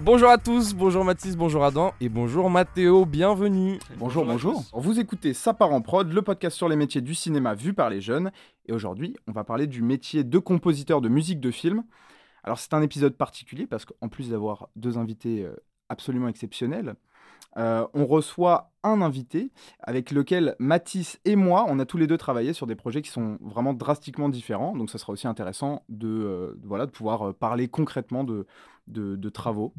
Bonjour 0.00 0.28
à 0.30 0.38
tous, 0.38 0.74
bonjour 0.74 1.04
Mathis, 1.04 1.36
bonjour 1.36 1.64
Adam 1.64 1.92
et 2.00 2.08
bonjour 2.08 2.50
Mathéo, 2.50 3.04
bienvenue. 3.04 3.80
Bonjour, 3.96 4.24
bonjour. 4.24 4.62
Vous 4.72 5.00
écoutez 5.00 5.34
Ça 5.34 5.54
part 5.54 5.72
en 5.72 5.80
prod, 5.80 6.12
le 6.12 6.22
podcast 6.22 6.56
sur 6.56 6.68
les 6.68 6.76
métiers 6.76 7.00
du 7.00 7.16
cinéma 7.16 7.54
vu 7.54 7.74
par 7.74 7.90
les 7.90 8.00
jeunes. 8.00 8.30
Et 8.66 8.72
aujourd'hui, 8.72 9.16
on 9.26 9.32
va 9.32 9.42
parler 9.42 9.66
du 9.66 9.82
métier 9.82 10.22
de 10.22 10.38
compositeur 10.38 11.00
de 11.00 11.08
musique 11.08 11.40
de 11.40 11.50
film. 11.50 11.82
Alors 12.44 12.60
c'est 12.60 12.74
un 12.74 12.82
épisode 12.82 13.16
particulier 13.16 13.66
parce 13.66 13.84
qu'en 13.84 14.08
plus 14.08 14.30
d'avoir 14.30 14.68
deux 14.76 14.98
invités 14.98 15.42
euh, 15.42 15.56
absolument 15.88 16.28
exceptionnels, 16.28 16.94
euh, 17.56 17.86
on 17.92 18.06
reçoit 18.06 18.70
un 18.84 19.02
invité 19.02 19.50
avec 19.80 20.12
lequel 20.12 20.54
Mathis 20.58 21.18
et 21.24 21.34
moi, 21.34 21.66
on 21.68 21.78
a 21.80 21.86
tous 21.86 21.96
les 21.96 22.06
deux 22.06 22.16
travaillé 22.16 22.52
sur 22.52 22.66
des 22.66 22.76
projets 22.76 23.02
qui 23.02 23.10
sont 23.10 23.38
vraiment 23.40 23.74
drastiquement 23.74 24.28
différents. 24.28 24.76
Donc 24.76 24.90
ça 24.90 24.98
sera 24.98 25.12
aussi 25.12 25.26
intéressant 25.26 25.82
de, 25.88 26.08
euh, 26.08 26.60
voilà, 26.62 26.86
de 26.86 26.90
pouvoir 26.90 27.28
euh, 27.28 27.32
parler 27.32 27.68
concrètement 27.68 28.22
de, 28.22 28.46
de, 28.86 29.28
travaux. 29.28 29.74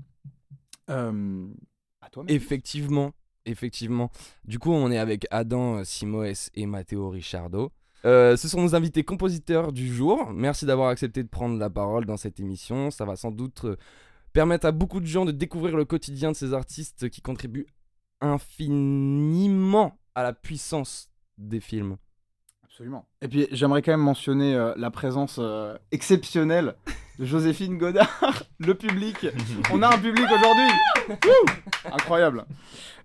À 0.88 2.10
toi. 2.12 2.24
Effectivement, 2.28 3.12
effectivement. 3.46 4.10
Du 4.46 4.60
coup, 4.60 4.72
on 4.72 4.92
est 4.92 4.98
avec 4.98 5.28
Adam 5.32 5.84
Simoes 5.84 6.50
et 6.56 6.66
Matteo 6.66 7.10
Richardo. 7.10 7.72
Ce 8.04 8.36
sont 8.38 8.62
nos 8.62 8.76
invités 8.76 9.04
compositeurs 9.04 9.72
du 9.72 9.94
jour. 9.94 10.32
Merci 10.34 10.66
d'avoir 10.66 10.90
accepté 10.90 11.22
de 11.22 11.28
prendre 11.28 11.58
la 11.60 11.70
parole 11.70 12.06
dans 12.06 12.18
cette 12.18 12.40
émission. 12.40 12.92
Ça 12.92 13.06
va 13.06 13.16
sans 13.16 13.32
doute 13.32 13.66
permettre 14.34 14.66
à 14.66 14.72
beaucoup 14.72 15.00
de 15.00 15.06
gens 15.06 15.26
de 15.26 15.32
découvrir 15.32 15.76
le 15.76 15.86
quotidien 15.86 16.32
de 16.32 16.36
ces 16.36 16.54
artistes 16.54 17.10
qui 17.10 17.22
contribuent 17.22 17.68
infiniment 18.22 19.98
à 20.16 20.24
la 20.24 20.34
puissance 20.34 21.10
des 21.38 21.60
films. 21.60 21.98
Absolument. 22.64 23.08
Et 23.22 23.28
puis 23.28 23.48
j'aimerais 23.52 23.82
quand 23.82 23.92
même 23.92 24.00
mentionner 24.00 24.56
euh, 24.56 24.74
la 24.78 24.92
présence 24.92 25.38
euh, 25.40 25.78
exceptionnelle 25.92 26.76
de 27.18 27.26
Joséphine 27.26 27.78
Godard, 27.78 28.44
le 28.60 28.74
public. 28.74 29.28
On 29.72 29.82
a 29.82 29.94
un 29.94 29.98
public 29.98 30.26
aujourd'hui. 30.26 31.20
Incroyable. 31.92 32.46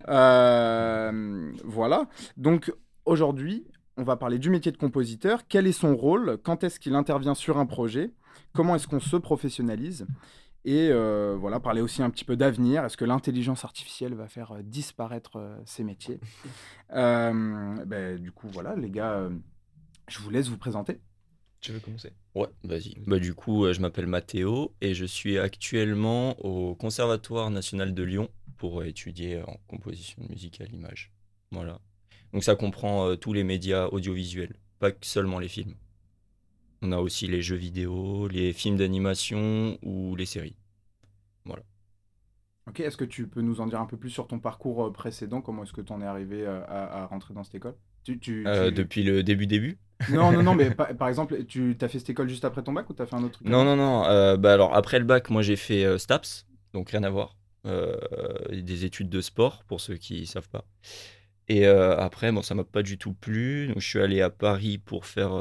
Euh, 0.09 1.53
voilà. 1.65 2.09
Donc 2.37 2.73
aujourd'hui, 3.05 3.67
on 3.97 4.05
va 4.05 4.17
parler 4.17 4.39
du 4.39 4.51
métier 4.51 4.73
de 4.73 4.77
compositeur. 4.77 5.43
Quel 5.49 5.67
est 5.67 5.73
son 5.73 5.97
rôle? 5.97 6.39
Quand 6.45 6.65
est-ce 6.65 6.79
qu'il 6.79 6.95
intervient 6.95 7.35
sur 7.35 7.59
un 7.59 7.67
projet? 7.67 8.13
Comment 8.53 8.77
est-ce 8.77 8.87
qu'on 8.87 9.01
se 9.01 9.17
professionnalise? 9.17 10.07
Et 10.65 10.89
euh, 10.91 11.37
voilà, 11.39 11.61
parler 11.61 11.81
aussi 11.81 12.03
un 12.03 12.11
petit 12.11 12.25
peu 12.25 12.37
d'avenir. 12.37 12.85
Est-ce 12.85 12.97
que 12.97 13.05
l'intelligence 13.05 13.65
artificielle 13.65 14.15
va 14.15 14.29
faire 14.29 14.53
euh, 14.53 14.63
disparaître 14.63 15.37
euh, 15.37 15.57
ces 15.67 15.85
métiers? 15.85 16.21
Euh, 16.93 17.85
ben, 17.87 18.19
Du 18.21 18.31
coup, 18.31 18.49
voilà, 18.49 18.77
les 18.77 18.91
gars, 18.91 19.13
euh, 19.15 19.31
je 20.09 20.19
vous 20.21 20.31
laisse 20.31 20.49
vous 20.49 20.59
présenter. 20.59 21.01
Tu 21.61 21.73
veux 21.73 21.81
commencer? 21.81 22.13
Ouais, 22.35 22.49
vas-y. 22.63 22.95
Bah, 23.07 23.19
du 23.19 23.35
coup, 23.35 23.65
euh, 23.65 23.73
je 23.73 23.81
m'appelle 23.81 24.07
Mathéo 24.07 24.75
et 24.81 24.95
je 24.95 25.05
suis 25.07 25.39
actuellement 25.39 26.39
au 26.45 26.75
Conservatoire 26.75 27.51
national 27.51 27.95
de 27.95 28.03
Lyon 28.03 28.29
pour 28.59 28.85
étudier 28.85 29.43
en 29.43 29.57
composition 29.67 30.23
de 30.23 30.29
musique 30.29 30.61
à 30.61 30.65
l'image. 30.67 31.13
Voilà. 31.51 31.81
Donc 32.33 32.45
ça 32.45 32.55
comprend 32.55 33.09
euh, 33.09 33.17
tous 33.17 33.33
les 33.33 33.45
médias 33.45 33.87
audiovisuels, 33.87 34.55
pas 34.79 34.93
que 34.93 35.07
seulement 35.07 35.39
les 35.39 35.49
films. 35.49 35.75
On 36.85 36.93
a 36.93 36.99
aussi 36.99 37.27
les 37.27 37.43
jeux 37.43 37.57
vidéo, 37.57 38.29
les 38.29 38.53
films 38.53 38.77
d'animation 38.77 39.77
ou 39.83 40.15
les 40.15 40.25
séries. 40.25 40.55
Ok, 42.67 42.81
est-ce 42.81 42.97
que 42.97 43.05
tu 43.05 43.29
peux 43.29 43.43
nous 43.43 43.61
en 43.61 43.67
dire 43.67 43.81
un 43.81 43.87
peu 43.87 43.97
plus 43.99 44.11
sur 44.11 44.27
ton 44.27 44.39
parcours 44.39 44.87
euh, 44.87 44.93
précédent? 44.93 45.43
Comment 45.43 45.65
est-ce 45.65 45.73
que 45.73 45.83
tu 45.83 45.93
en 45.93 46.01
es 46.01 46.07
arrivé 46.07 46.43
euh, 46.47 46.65
à, 46.67 47.03
à 47.03 47.07
rentrer 47.07 47.35
dans 47.35 47.45
cette 47.45 47.55
école? 47.57 47.77
Tu, 48.05 48.19
tu- 48.19 48.49
Euh, 48.49 48.71
tu- 48.71 48.71
Depuis 48.71 49.03
le 49.03 49.23
début 49.23 49.47
début 49.47 49.79
Non, 50.07 50.33
non, 50.33 50.43
non, 50.43 50.55
mais 50.55 50.71
par, 50.71 50.95
par 50.97 51.09
exemple, 51.09 51.45
tu 51.47 51.77
as 51.81 51.89
fait 51.89 51.99
cette 51.99 52.11
école 52.11 52.29
juste 52.29 52.45
après 52.45 52.63
ton 52.63 52.73
bac 52.73 52.89
ou 52.91 52.95
tu 52.95 53.03
as 53.03 53.07
fait 53.07 53.17
un 53.17 53.23
autre 53.25 53.35
truc 53.41 53.49
Non, 53.49 53.65
non, 53.65 53.77
non. 53.77 54.05
euh, 54.07 54.37
bah 54.37 54.53
alors 54.55 54.75
après 54.75 54.99
le 54.99 55.05
bac, 55.05 55.31
moi 55.31 55.43
j'ai 55.43 55.57
fait 55.57 55.85
euh, 55.85 55.99
STAPS, 55.99 56.47
donc 56.73 56.91
rien 56.91 57.03
à 57.03 57.11
voir. 57.11 57.37
Des 58.53 58.85
études 58.85 59.09
de 59.09 59.21
sport 59.23 59.65
pour 59.65 59.81
ceux 59.81 59.97
qui 59.97 60.27
savent 60.27 60.49
pas. 60.49 60.65
Et 61.49 61.67
après, 61.67 62.33
bon, 62.33 62.43
ça 62.43 62.55
m'a 62.55 62.65
pas 62.65 62.83
du 62.83 62.99
tout 62.99 63.15
plu. 63.15 63.69
Donc 63.69 63.81
je 63.81 63.89
suis 63.89 64.01
allé 64.01 64.23
à 64.23 64.31
Paris 64.31 64.79
pour 64.79 65.07
faire 65.07 65.33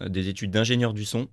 des 0.00 0.28
études 0.28 0.50
d'ingénieur 0.50 0.94
du 0.94 1.04
son. 1.04 1.28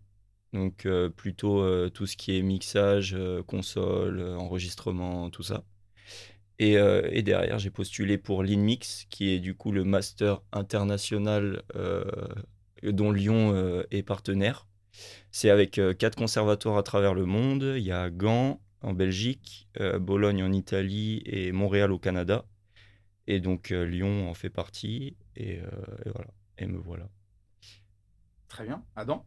Donc 0.53 0.85
euh, 0.85 1.09
plutôt 1.09 1.61
euh, 1.61 1.89
tout 1.89 2.05
ce 2.05 2.17
qui 2.17 2.37
est 2.37 2.41
mixage, 2.41 3.13
euh, 3.17 3.41
console, 3.43 4.19
euh, 4.19 4.35
enregistrement, 4.35 5.29
tout 5.29 5.43
ça. 5.43 5.63
Et, 6.59 6.77
euh, 6.77 7.21
derrière, 7.23 7.57
j'ai 7.57 7.71
postulé 7.71 8.17
pour 8.19 8.43
l'INMIX, 8.43 9.05
qui 9.09 9.31
est 9.31 9.39
du 9.39 9.55
coup 9.55 9.71
le 9.71 9.83
master 9.83 10.41
international 10.51 11.63
euh, 11.75 12.03
dont 12.83 13.11
Lyon 13.11 13.53
euh, 13.55 13.83
est 13.91 14.03
partenaire. 14.03 14.67
C'est 15.31 15.49
avec 15.49 15.79
euh, 15.79 15.93
quatre 15.93 16.15
conservatoires 16.15 16.77
à 16.77 16.83
travers 16.83 17.13
le 17.15 17.25
monde. 17.25 17.73
Il 17.77 17.83
y 17.83 17.91
a 17.91 18.09
Gand 18.11 18.61
en 18.81 18.93
Belgique, 18.93 19.69
euh, 19.79 19.99
Bologne 19.99 20.43
en 20.43 20.51
Italie 20.51 21.23
et 21.25 21.51
Montréal 21.51 21.91
au 21.91 21.99
Canada. 21.99 22.45
Et 23.27 23.39
donc 23.39 23.71
euh, 23.71 23.83
Lyon 23.83 24.29
en 24.29 24.33
fait 24.33 24.49
partie. 24.49 25.15
Et, 25.35 25.59
euh, 25.59 25.65
et 26.05 26.09
voilà. 26.09 26.29
Et 26.59 26.67
me 26.67 26.77
voilà. 26.77 27.09
Très 28.51 28.65
bien. 28.65 28.83
Adam? 28.97 29.25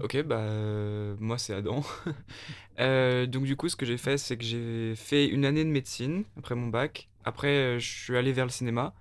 Ok, 0.00 0.22
bah 0.22 0.36
euh, 0.36 1.16
moi 1.18 1.38
c'est 1.38 1.54
Adam. 1.54 1.82
Euh, 2.80 3.26
donc 3.26 3.42
du 3.42 3.56
coup, 3.56 3.68
ce 3.68 3.74
que 3.74 3.84
j'ai 3.84 3.96
fait, 3.96 4.18
c'est 4.18 4.36
que 4.36 4.44
j'ai 4.44 4.94
fait 4.94 5.26
une 5.26 5.44
année 5.44 5.64
de 5.64 5.68
médecine 5.68 6.22
après 6.36 6.54
mon 6.54 6.68
bac. 6.68 7.08
Après, 7.24 7.48
euh, 7.48 7.78
je 7.80 7.88
suis 7.88 8.16
allé 8.16 8.32
vers 8.32 8.44
le 8.44 8.52
cinéma. 8.52 8.94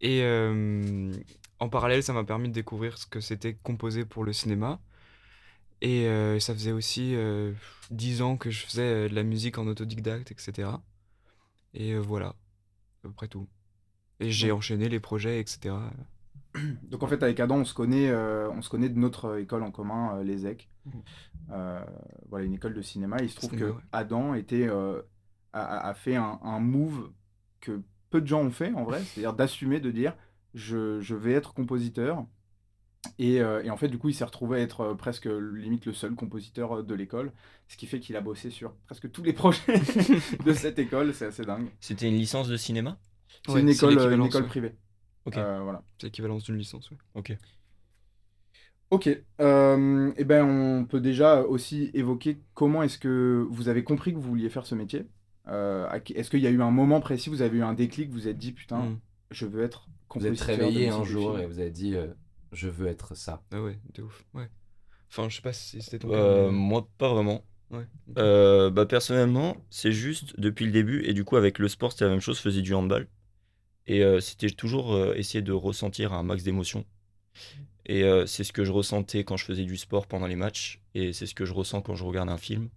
Et 0.00 0.22
euh, 0.24 1.12
en 1.60 1.68
parallèle, 1.68 2.02
ça 2.02 2.12
m'a 2.12 2.24
permis 2.24 2.48
de 2.48 2.52
découvrir 2.52 2.98
ce 2.98 3.06
que 3.06 3.20
c'était 3.20 3.54
composer 3.54 4.04
pour 4.04 4.24
le 4.24 4.32
cinéma. 4.32 4.80
Et 5.82 6.08
ça 6.40 6.52
faisait 6.52 6.72
aussi 6.72 7.14
euh, 7.14 7.52
10 7.92 8.22
ans 8.22 8.36
que 8.36 8.50
je 8.50 8.66
faisais 8.66 9.08
de 9.08 9.14
la 9.14 9.22
musique 9.22 9.58
en 9.58 9.68
autodidacte, 9.68 10.32
etc. 10.32 10.70
Et 11.74 11.94
voilà, 11.96 12.28
à 12.30 12.34
peu 13.02 13.12
près 13.12 13.28
tout. 13.28 13.48
Et 14.18 14.32
j'ai 14.32 14.50
enchaîné 14.50 14.88
les 14.88 14.98
projets, 14.98 15.38
etc. 15.38 15.76
Donc 16.82 17.02
en 17.02 17.06
fait, 17.06 17.22
avec 17.22 17.40
Adam, 17.40 17.56
on 17.58 17.64
se 17.64 17.74
connaît, 17.74 18.10
euh, 18.10 18.50
on 18.50 18.62
se 18.62 18.68
connaît 18.68 18.88
de 18.88 18.98
notre 18.98 19.26
euh, 19.26 19.40
école 19.40 19.62
en 19.62 19.70
commun, 19.70 20.16
euh, 20.18 20.24
les 20.24 20.46
EC. 20.46 20.68
Mhm. 20.84 20.92
Euh, 21.52 21.84
voilà, 22.28 22.44
une 22.44 22.54
école 22.54 22.74
de 22.74 22.82
cinéma. 22.82 23.16
Il 23.22 23.30
se 23.30 23.36
trouve 23.36 23.54
que 23.56 23.64
ouais. 23.64 23.82
Adam 23.92 24.34
était, 24.34 24.68
euh, 24.68 25.02
a, 25.52 25.94
fait 25.94 26.16
un, 26.16 26.38
un 26.42 26.60
move 26.60 27.10
que 27.60 27.82
peu 28.10 28.20
de 28.20 28.26
gens 28.26 28.42
ont 28.42 28.50
fait 28.50 28.72
en 28.74 28.84
vrai, 28.84 29.02
c'est-à-dire 29.04 29.34
d'assumer, 29.34 29.80
de 29.80 29.90
dire 29.90 30.14
je, 30.54 31.00
je 31.00 31.14
vais 31.14 31.32
être 31.32 31.54
compositeur. 31.54 32.26
Et, 33.18 33.40
euh, 33.40 33.62
et 33.64 33.70
en 33.70 33.76
fait, 33.76 33.88
du 33.88 33.98
coup, 33.98 34.08
il 34.10 34.14
s'est 34.14 34.24
retrouvé 34.24 34.58
à 34.60 34.62
être 34.62 34.94
presque 34.94 35.26
limite 35.26 35.86
le 35.86 35.92
seul 35.92 36.14
compositeur 36.14 36.84
de 36.84 36.94
l'école, 36.94 37.32
ce 37.68 37.76
qui 37.76 37.86
fait 37.86 37.98
qu'il 38.00 38.16
a 38.16 38.20
bossé 38.20 38.50
sur 38.50 38.74
presque 38.86 39.10
tous 39.10 39.22
les 39.24 39.32
projets 39.34 39.78
de 40.44 40.52
cette 40.52 40.78
école. 40.78 41.12
C'est 41.14 41.26
assez 41.26 41.44
dingue. 41.44 41.68
C'était 41.80 42.08
une 42.08 42.16
licence 42.16 42.48
de 42.48 42.56
cinéma? 42.56 42.98
C'est 43.46 43.52
Ouais, 43.52 43.60
une 43.60 43.68
école, 43.68 43.94
une 43.94 43.98
l'équivalence, 43.98 44.28
école 44.28 44.42
ouais. 44.42 44.48
privée. 44.48 44.76
Ok. 45.24 45.36
Euh, 45.36 45.60
voilà. 45.62 45.82
C'est 45.98 46.06
l'équivalence 46.08 46.44
d'une 46.44 46.56
licence, 46.56 46.90
ouais. 46.90 46.96
Ok. 47.14 47.36
Ok, 48.90 49.08
euh, 49.40 50.12
eh 50.18 50.24
ben 50.24 50.44
on 50.44 50.84
peut 50.84 51.00
déjà 51.00 51.40
aussi 51.42 51.90
évoquer 51.94 52.38
comment 52.52 52.82
est-ce 52.82 52.98
que 52.98 53.46
vous 53.50 53.68
avez 53.68 53.84
compris 53.84 54.12
que 54.12 54.16
vous 54.18 54.28
vouliez 54.28 54.50
faire 54.50 54.66
ce 54.66 54.74
métier. 54.74 55.06
Euh, 55.48 55.88
est-ce 56.14 56.28
qu'il 56.28 56.40
y 56.40 56.46
a 56.46 56.50
eu 56.50 56.60
un 56.60 56.70
moment 56.70 57.00
précis, 57.00 57.30
vous 57.30 57.40
avez 57.40 57.56
eu 57.58 57.62
un 57.62 57.72
déclic, 57.72 58.10
vous 58.10 58.16
vous 58.16 58.28
êtes 58.28 58.36
dit 58.36 58.52
putain, 58.52 58.80
Mm. 58.80 59.00
je 59.30 59.46
veux 59.46 59.62
être 59.62 59.88
Vous 60.14 60.26
êtes 60.26 60.38
réveillé 60.40 60.90
un 60.90 61.04
jour 61.04 61.38
et 61.38 61.46
vous 61.46 61.58
avez 61.58 61.70
dit 61.70 61.94
euh, 61.96 62.08
je 62.52 62.68
veux 62.68 62.86
être 62.86 63.14
ça. 63.16 63.42
Ah 63.50 63.62
ouais, 63.62 63.78
de 63.94 64.02
ouf. 64.02 64.24
Ouais. 64.34 64.48
Enfin, 65.10 65.28
je 65.30 65.36
sais 65.36 65.42
pas 65.42 65.54
si 65.54 65.80
c'était 65.80 65.98
ton 65.98 66.10
cas, 66.10 66.14
Euh, 66.16 66.50
moi, 66.50 66.86
pas 66.98 67.08
vraiment. 67.08 67.42
Ouais. 67.70 67.86
Euh, 68.18 68.68
bah, 68.70 68.84
personnellement, 68.84 69.56
c'est 69.70 69.92
juste 69.92 70.38
depuis 70.38 70.66
le 70.66 70.70
début, 70.72 71.02
et 71.04 71.14
du 71.14 71.24
coup, 71.24 71.36
avec 71.36 71.58
le 71.58 71.68
sport, 71.68 71.92
c'était 71.92 72.04
la 72.04 72.10
même 72.10 72.20
chose, 72.20 72.36
je 72.36 72.42
faisais 72.42 72.60
du 72.60 72.74
handball. 72.74 73.08
Et 73.86 74.02
euh, 74.02 74.20
c'était 74.20 74.50
toujours 74.50 74.94
euh, 74.94 75.14
essayer 75.14 75.42
de 75.42 75.52
ressentir 75.52 76.12
un 76.12 76.22
max 76.22 76.42
d'émotions. 76.42 76.84
Et 77.86 78.04
euh, 78.04 78.26
c'est 78.26 78.44
ce 78.44 78.52
que 78.52 78.64
je 78.64 78.72
ressentais 78.72 79.24
quand 79.24 79.36
je 79.36 79.44
faisais 79.44 79.64
du 79.64 79.76
sport 79.76 80.06
pendant 80.06 80.26
les 80.26 80.36
matchs, 80.36 80.80
et 80.94 81.12
c'est 81.12 81.26
ce 81.26 81.34
que 81.34 81.44
je 81.44 81.52
ressens 81.52 81.82
quand 81.82 81.96
je 81.96 82.04
regarde 82.04 82.28
un 82.28 82.38
film. 82.38 82.68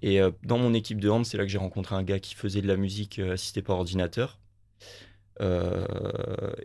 Et 0.00 0.20
dans 0.44 0.58
mon 0.58 0.74
équipe 0.74 1.00
de 1.00 1.08
hand, 1.08 1.26
c'est 1.26 1.36
là 1.36 1.42
que 1.42 1.50
j'ai 1.50 1.58
rencontré 1.58 1.96
un 1.96 2.04
gars 2.04 2.20
qui 2.20 2.36
faisait 2.36 2.62
de 2.62 2.68
la 2.68 2.76
musique 2.76 3.18
assistée 3.18 3.62
par 3.62 3.78
ordinateur. 3.78 4.38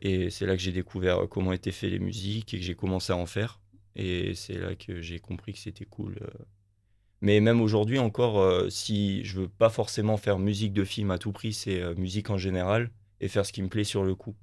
Et 0.04 0.30
c'est 0.30 0.46
là 0.46 0.56
que 0.56 0.62
j'ai 0.62 0.72
découvert 0.72 1.28
comment 1.32 1.52
étaient 1.52 1.72
faites 1.72 1.90
les 1.90 1.98
musiques 1.98 2.54
et 2.54 2.60
que 2.60 2.64
j'ai 2.64 2.76
commencé 2.76 3.12
à 3.12 3.18
en 3.18 3.26
faire. 3.26 3.60
Et 3.96 4.36
c'est 4.36 4.60
là 4.60 4.76
que 4.76 5.02
j'ai 5.02 5.18
compris 5.18 5.54
que 5.54 5.58
c'était 5.58 5.86
cool. 5.86 6.20
Mais 7.22 7.40
même 7.40 7.60
aujourd'hui 7.60 7.98
encore, 7.98 8.70
si 8.70 9.24
je 9.24 9.40
veux 9.40 9.50
pas 9.50 9.72
forcément 9.72 10.18
faire 10.18 10.38
musique 10.38 10.74
de 10.74 10.84
film 10.84 11.10
à 11.10 11.18
tout 11.18 11.32
prix, 11.32 11.54
c'est 11.54 11.96
musique 11.96 12.30
en 12.30 12.38
général 12.38 12.92
et 13.24 13.30
faire 13.30 13.46
ce 13.46 13.54
qui 13.54 13.64
me 13.64 13.70
plaît 13.70 13.86
sur 13.86 14.04
le 14.06 14.16
coup. 14.16 14.36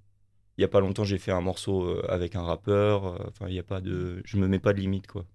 Il 0.58 0.62
y 0.62 0.64
a 0.64 0.68
pas 0.68 0.80
longtemps, 0.80 1.04
j'ai 1.04 1.18
fait 1.18 1.32
un 1.32 1.42
morceau 1.42 1.84
euh, 1.84 2.06
avec 2.10 2.36
un 2.36 2.42
rappeur. 2.42 3.06
euh, 3.06 3.18
Enfin, 3.28 3.48
il 3.48 3.54
y 3.54 3.60
a 3.60 3.64
pas 3.64 3.80
de, 3.82 4.22
je 4.26 4.38
me 4.38 4.48
mets 4.48 4.60
pas 4.60 4.72
de 4.74 4.80
limite 4.80 5.06
quoi. 5.08 5.26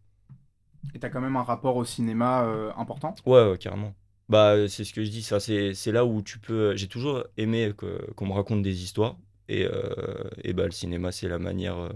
Et 0.95 0.99
t'as 0.99 1.09
quand 1.09 1.21
même 1.21 1.35
un 1.35 1.43
rapport 1.43 1.75
au 1.75 1.85
cinéma 1.85 2.43
euh, 2.45 2.71
important? 2.75 3.13
Ouais, 3.25 3.49
ouais, 3.49 3.57
carrément. 3.57 3.95
Bah, 4.29 4.67
c'est 4.67 4.83
ce 4.83 4.93
que 4.93 5.03
je 5.03 5.09
dis, 5.09 5.21
ça, 5.23 5.39
c'est 5.39 5.73
c'est 5.73 5.91
là 5.91 6.05
où 6.05 6.21
tu 6.21 6.39
peux. 6.39 6.75
J'ai 6.75 6.87
toujours 6.87 7.23
aimé 7.37 7.73
que- 7.77 8.11
qu'on 8.15 8.27
me 8.27 8.33
raconte 8.33 8.61
des 8.63 8.83
histoires. 8.83 9.17
Et, 9.47 9.65
euh, 9.65 10.23
et 10.43 10.53
bah, 10.53 10.65
le 10.65 10.71
cinéma, 10.71 11.11
c'est 11.11 11.27
la 11.27 11.37
manière 11.39 11.77
euh, 11.77 11.89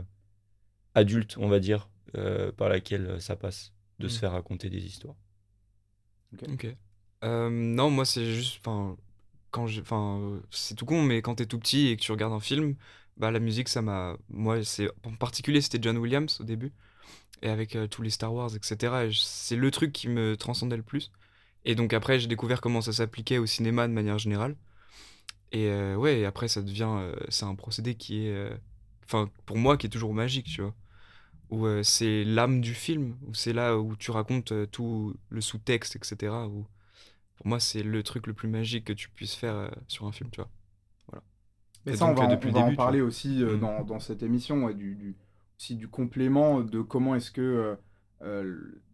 adulte, 0.96 1.38
on 1.40 1.48
va 1.50 1.60
dire, 1.60 1.90
euh, 2.16 2.52
par 2.52 2.70
laquelle 2.70 3.20
ça 3.22 3.36
passe, 3.36 3.74
de 4.00 4.08
se 4.08 4.18
Mm. 4.18 4.20
faire 4.20 4.32
raconter 4.34 4.70
des 4.70 4.86
histoires. 4.86 5.16
Ok. 6.48 6.68
Euh, 7.24 7.50
non, 7.50 7.90
moi 7.90 8.06
c'est 8.06 8.26
juste, 8.34 8.60
enfin, 8.60 8.98
quand 9.52 9.68
enfin, 9.80 10.40
c'est 10.52 10.76
tout 10.76 10.86
con, 10.86 11.02
mais 11.04 11.22
quand 11.22 11.36
t'es 11.36 11.46
tout 11.46 11.60
petit 11.60 11.88
et 11.88 11.98
que 11.98 12.02
tu 12.02 12.12
regardes 12.12 12.34
un 12.34 12.40
film, 12.40 12.76
bah 13.18 13.32
la 13.32 13.40
musique, 13.40 13.70
ça 13.70 13.82
m'a, 13.82 14.18
moi 14.30 14.64
c'est, 14.64 14.90
en 15.06 15.16
particulier 15.16 15.62
c'était 15.62 15.80
John 15.82 15.98
Williams 15.98 16.40
au 16.42 16.44
début, 16.44 16.72
et 17.42 17.50
avec 17.50 17.76
euh, 17.76 17.88
tous 17.88 18.02
les 18.02 18.10
Star 18.10 18.34
Wars, 18.34 18.56
etc. 18.56 19.10
c'est 19.14 19.56
le 19.56 19.72
truc 19.72 19.92
qui 19.92 20.08
me 20.10 20.38
transcendait 20.38 20.78
le 20.78 20.84
plus. 20.84 21.12
Et 21.66 21.76
donc 21.76 21.94
après 21.94 22.20
j'ai 22.20 22.28
découvert 22.28 22.62
comment 22.62 22.82
ça 22.82 22.94
s'appliquait 22.94 23.38
au 23.38 23.46
cinéma 23.46 23.88
de 23.88 23.94
manière 23.94 24.18
générale. 24.20 24.56
Et 25.52 25.68
euh, 25.70 25.96
ouais, 25.96 26.20
et 26.20 26.26
après 26.26 26.48
ça 26.48 26.62
devient, 26.62 26.90
euh, 27.00 27.16
c'est 27.30 27.46
un 27.46 27.56
procédé 27.56 27.96
qui 27.96 28.28
est, 28.28 28.34
euh, 28.34 28.56
enfin 29.06 29.30
pour 29.46 29.58
moi 29.58 29.78
qui 29.78 29.88
est 29.88 29.90
toujours 29.90 30.14
magique, 30.14 30.48
tu 30.48 30.62
vois 30.62 30.76
où 31.52 31.66
c'est 31.84 32.24
l'âme 32.26 32.62
du 32.62 32.76
film, 32.76 33.18
où 33.28 33.34
c'est 33.34 33.54
là 33.54 33.78
où 33.78 33.96
tu 33.96 34.12
racontes 34.12 34.54
tout 34.72 35.16
le 35.30 35.42
sous-texte, 35.42 35.96
etc. 35.96 36.32
Où, 36.48 36.66
pour 37.40 37.48
moi, 37.48 37.60
c'est 37.60 37.82
le 37.84 38.04
truc 38.04 38.28
le 38.28 38.34
plus 38.36 38.48
magique 38.48 38.86
que 38.86 38.94
tu 38.94 39.10
puisses 39.10 39.34
faire 39.36 39.56
euh, 39.56 39.70
sur 39.88 40.06
un 40.06 40.12
film, 40.12 40.30
tu 40.30 40.42
vois. 40.42 40.52
Mais 41.86 41.94
Et 41.94 41.96
ça, 41.96 42.06
on 42.06 42.14
va, 42.14 42.24
euh, 42.24 42.26
en- 42.28 42.30
depuis 42.32 42.50
on 42.50 42.52
le 42.52 42.54
va 42.56 42.60
en 42.60 42.66
début, 42.66 42.76
parler 42.78 43.02
aussi 43.02 43.42
euh, 43.42 43.56
Mm. 43.56 43.60
dans, 43.62 43.84
dans 43.84 44.00
cette 44.00 44.22
émission, 44.22 44.66
ouais, 44.66 44.74
du, 44.76 44.96
du- 44.96 45.16
aussi 45.58 45.76
du 45.76 45.88
complément 45.88 46.60
de 46.62 46.82
comment 46.82 47.16
est-ce 47.16 47.32
que, 47.32 47.78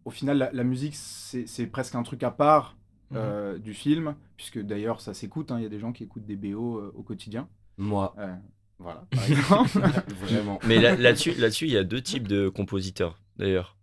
au 0.04 0.10
final, 0.10 0.38
la, 0.38 0.52
la 0.52 0.64
musique, 0.64 0.94
c'est 0.94 1.66
presque 1.66 1.94
un 1.94 2.02
truc 2.02 2.22
à 2.22 2.30
part 2.30 2.76
Mhm. 3.10 3.18
euh, 3.18 3.58
du 3.58 3.72
film, 3.74 4.16
puisque 4.36 4.58
d'ailleurs, 4.60 5.00
ça 5.00 5.14
s'écoute, 5.14 5.52
hein, 5.52 5.58
il 5.58 5.62
y 5.62 5.66
a 5.66 5.68
des 5.68 5.78
gens 5.78 5.92
qui 5.92 6.02
écoutent 6.04 6.26
des 6.26 6.34
BO 6.36 6.78
euh, 6.78 6.92
au 6.96 7.02
quotidien. 7.02 7.48
Moi, 7.76 8.14
Euh, 8.18 8.34
voilà, 8.78 9.04
par 9.10 9.24
exemple. 9.30 9.78
vraiment. 10.22 10.58
Mais 10.66 10.80
là- 10.80 10.96
là-dessus, 10.96 11.32
là-dessus, 11.34 11.66
il 11.66 11.72
y 11.72 11.76
a 11.76 11.84
deux 11.84 12.02
types 12.02 12.26
de 12.26 12.48
compositeurs, 12.48 13.20
d'ailleurs. 13.36 13.76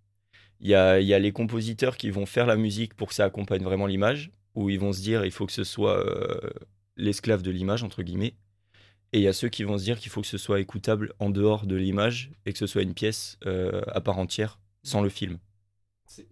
Il 0.60 0.68
y 0.70 0.76
a, 0.76 1.00
il 1.02 1.08
y 1.08 1.14
a 1.14 1.20
les 1.20 1.32
compositeurs 1.34 1.96
qui 1.98 2.10
vont 2.10 2.26
faire 2.26 2.46
la 2.46 2.56
musique 2.58 2.96
pour 2.96 3.10
que 3.10 3.14
ça 3.14 3.26
accompagne 3.26 3.64
vraiment 3.64 3.86
l'image, 3.86 4.32
où 4.56 4.70
ils 4.70 4.80
vont 4.80 4.94
se 4.94 5.02
dire 5.02 5.26
il 5.26 5.32
faut 5.32 5.46
que 5.46 5.52
ce 5.52 5.64
soit 5.64 5.98
euh, 5.98 6.50
l'esclave 6.98 7.42
de 7.42 7.52
l'image, 7.52 7.84
entre 7.84 8.04
guillemets. 8.04 8.36
Et 9.12 9.20
il 9.20 9.22
y 9.22 9.28
a 9.28 9.34
ceux 9.34 9.50
qui 9.50 9.64
vont 9.64 9.78
se 9.78 9.84
dire 9.84 10.00
qu'il 10.00 10.12
faut 10.12 10.22
que 10.22 10.28
ce 10.28 10.40
soit 10.40 10.60
écoutable 10.60 11.14
en 11.20 11.30
dehors 11.30 11.68
de 11.68 11.76
l'image 11.76 12.32
et 12.46 12.54
que 12.54 12.58
ce 12.58 12.66
soit 12.66 12.82
une 12.82 12.96
pièce 12.96 13.38
euh, 13.46 13.82
à 13.88 14.02
part 14.02 14.18
entière, 14.18 14.60
sans 14.82 15.02
le 15.02 15.10
film. 15.10 15.38